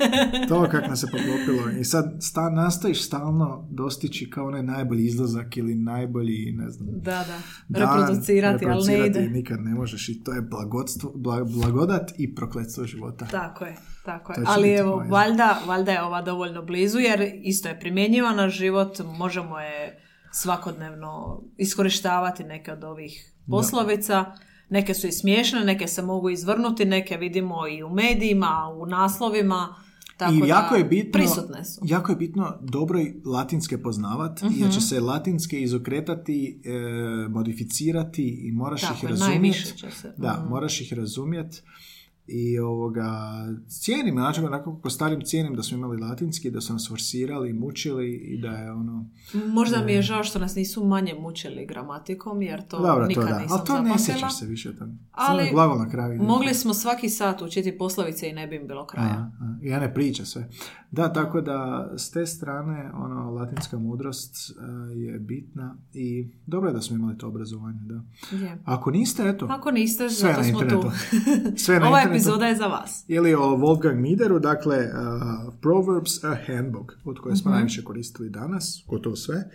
to 0.49 0.67
kak 0.71 0.87
nas 0.87 0.99
se 0.99 1.07
poklopilo. 1.07 1.69
I 1.71 1.83
sad 1.85 2.17
sta, 2.21 2.49
nastojiš 2.51 3.03
stalno 3.03 3.67
dostići 3.71 4.29
kao 4.29 4.47
onaj 4.47 4.63
najbolji 4.63 5.05
izlazak 5.05 5.57
ili 5.57 5.75
najbolji, 5.75 6.51
ne 6.53 6.69
znam, 6.69 6.87
Da, 6.91 7.01
da. 7.01 7.25
dan, 7.69 7.97
Reproducirati, 7.97 8.47
ali 8.65 8.67
ne 8.67 8.67
reproducirati 8.67 9.09
ide. 9.19 9.29
nikad 9.29 9.59
ne 9.61 9.71
možeš 9.71 10.09
i 10.09 10.23
to 10.23 10.33
je 10.33 10.41
blagodstvo, 10.41 11.11
bla- 11.11 11.53
blagodat 11.55 12.11
i 12.17 12.35
prokletstvo 12.35 12.85
života. 12.85 13.26
Tako 13.31 13.65
je, 13.65 13.75
tako 14.05 14.31
je. 14.31 14.37
Ali 14.47 14.69
evo, 14.73 15.03
valjda, 15.09 15.59
valjda 15.67 15.91
je 15.91 16.03
ova 16.03 16.21
dovoljno 16.21 16.61
blizu 16.61 16.99
jer 16.99 17.31
isto 17.43 17.69
je 17.69 17.79
primjenjiva 17.79 18.31
na 18.31 18.49
život, 18.49 18.99
možemo 19.17 19.59
je 19.59 20.03
svakodnevno 20.31 21.41
iskorištavati 21.57 22.43
neke 22.43 22.71
od 22.71 22.83
ovih 22.83 23.33
poslovica. 23.49 24.25
Neke 24.69 24.93
su 24.93 25.07
i 25.07 25.11
smiješne, 25.11 25.63
neke 25.65 25.87
se 25.87 26.01
mogu 26.01 26.29
izvrnuti, 26.29 26.85
neke 26.85 27.17
vidimo 27.17 27.67
i 27.67 27.83
u 27.83 27.89
medijima, 27.89 28.73
u 28.75 28.85
naslovima. 28.85 29.75
Tako 30.17 30.33
I 30.33 30.47
jako 30.47 30.71
da 30.71 30.77
je 30.77 30.83
bitno, 30.83 31.11
prisutne 31.11 31.65
su. 31.65 31.81
Mhm. 31.83 31.93
jako 31.93 32.11
je 32.11 32.15
bitno 32.15 32.57
dobro 32.61 32.99
latinske 33.25 33.81
poznavat, 33.81 34.39
jer 34.49 34.71
će 34.71 34.81
se 34.81 34.99
latinske 34.99 35.61
izokretati, 35.61 36.61
e, 36.65 36.69
modificirati 37.29 38.39
i 38.47 38.51
moraš 38.51 38.81
Tako 38.81 38.93
ih 38.93 39.03
je, 39.03 39.09
razumjeti. 39.09 39.73
Da, 40.17 40.33
Mhm. 40.39 40.49
moraš 40.49 40.81
ih 40.81 40.93
razumjeti. 40.93 41.61
I 42.27 42.59
ovoga, 42.59 43.09
cijenim, 43.67 44.15
znači 44.15 44.41
onako 44.41 44.75
kako 44.75 44.89
starim 44.89 45.21
cijenim 45.21 45.55
da 45.55 45.63
smo 45.63 45.77
imali 45.77 45.97
latinski, 45.97 46.51
da 46.51 46.61
su 46.61 46.73
nas 46.73 46.89
forsirali, 46.89 47.53
mučili 47.53 48.15
i 48.15 48.41
da 48.41 48.49
je 48.49 48.71
ono... 48.71 49.09
Možda 49.33 49.83
mi 49.85 49.93
je 49.93 50.01
žao 50.01 50.23
što 50.23 50.39
nas 50.39 50.55
nisu 50.55 50.85
manje 50.85 51.13
mučili 51.19 51.65
gramatikom, 51.65 52.41
jer 52.41 52.67
to 52.67 52.79
Dobro, 52.79 53.03
to 53.03 53.07
nikad 53.07 53.27
da, 53.27 53.39
nisam 53.39 53.57
ali 53.57 53.67
to 53.67 53.81
ne 53.81 53.99
sjećaš 53.99 54.39
se 54.39 54.45
više 54.45 54.75
tamo. 54.77 54.97
Ali 55.11 55.49
glavo 55.51 55.75
na 55.75 55.89
kraju. 55.89 56.23
Mogli 56.23 56.53
smo 56.53 56.73
svaki 56.73 57.09
sat 57.09 57.41
učiti 57.41 57.77
poslovice 57.77 58.29
i 58.29 58.33
ne 58.33 58.47
bi 58.47 58.55
im 58.55 58.67
bilo 58.67 58.85
kraja. 58.87 59.07
A, 59.07 59.31
a, 59.41 59.57
I 59.61 59.73
one 59.73 59.93
priče 59.93 60.25
sve. 60.25 60.49
Da, 60.91 61.13
tako 61.13 61.41
da 61.41 61.89
s 61.97 62.11
te 62.11 62.25
strane 62.25 62.91
ono, 62.93 63.31
latinska 63.31 63.77
mudrost 63.79 64.35
a, 64.59 64.65
je 64.95 65.19
bitna 65.19 65.77
i 65.93 66.27
dobro 66.45 66.69
je 66.69 66.73
da 66.73 66.81
smo 66.81 66.95
imali 66.95 67.17
to 67.17 67.27
obrazovanje. 67.27 67.79
Da. 67.81 68.01
Je. 68.37 68.57
Ako 68.65 68.91
niste, 68.91 69.29
eto, 69.29 69.47
Ako 69.49 69.71
niste, 69.71 70.09
Sve 70.09 70.29
zato 70.29 70.41
na 70.41 70.47
smo 70.47 70.59
tu. 70.59 70.91
Sve 71.63 71.79
na 71.79 71.87
Ova 71.87 71.99
internetu. 71.99 72.16
Epizoda 72.17 72.47
je 72.47 72.55
za 72.55 72.67
vas. 72.67 73.05
ili 73.07 73.33
o 73.33 73.39
Wolfgang 73.39 73.95
Mideru, 73.95 74.39
dakle 74.39 74.77
uh, 74.77 75.53
Proverbs 75.61 76.23
a 76.23 76.37
Handbook, 76.47 76.93
od 77.03 77.19
koje 77.19 77.35
smo 77.35 77.51
najviše 77.51 77.83
koristili 77.83 78.29
danas, 78.29 78.83
gotovo 78.87 79.15
sve. 79.15 79.49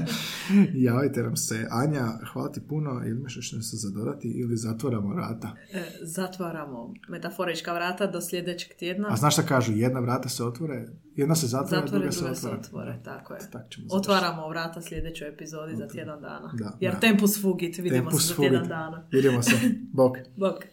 javite 0.88 1.22
nam 1.22 1.36
se. 1.36 1.66
Anja, 1.70 2.04
hvala 2.32 2.52
ti 2.52 2.60
puno. 2.60 2.90
Ili 3.00 3.10
imaš 3.10 3.36
još 3.36 3.52
nešto 3.52 3.76
za 3.76 3.90
dodati 3.90 4.28
ili 4.28 4.56
zatvaramo 4.56 5.08
vrata? 5.08 5.56
E, 5.72 5.82
zatvaramo 6.02 6.94
metaforička 7.08 7.72
vrata 7.72 8.06
do 8.06 8.20
sljedećeg 8.20 8.76
tjedna. 8.78 9.08
A 9.10 9.16
znaš 9.16 9.34
šta 9.34 9.42
kažu? 9.42 9.72
Jedna 9.72 10.00
vrata 10.00 10.28
se 10.28 10.44
otvore, 10.44 10.86
jedna 11.16 11.34
se 11.34 11.46
zatvore, 11.46 11.80
Zatvore, 11.80 11.98
druga 11.98 12.12
se 12.12 12.20
druga 12.20 12.34
se 12.34 12.46
otvore. 12.46 12.60
otvore, 12.60 13.00
tako 13.04 13.34
je. 13.34 13.40
Tak 13.52 13.62
ćemo 13.70 13.86
Otvaramo 13.90 14.48
vrata 14.48 14.82
sljedećoj 14.82 15.28
epizodi 15.28 15.76
za 15.76 15.88
tjedan 15.88 16.20
dana. 16.20 16.52
Da, 16.54 16.76
Jer 16.80 16.92
da. 16.94 17.00
tempus 17.00 17.42
fugit, 17.42 17.78
vidimo 17.78 17.96
Tempus 17.96 18.22
se 18.22 18.28
za 18.28 18.34
tjedan 18.36 18.58
fugit. 18.58 18.68
dana. 18.68 19.06
Vidimo 19.12 19.42
se. 19.42 19.52
Bok. 19.92 20.16
Bok. 20.36 20.64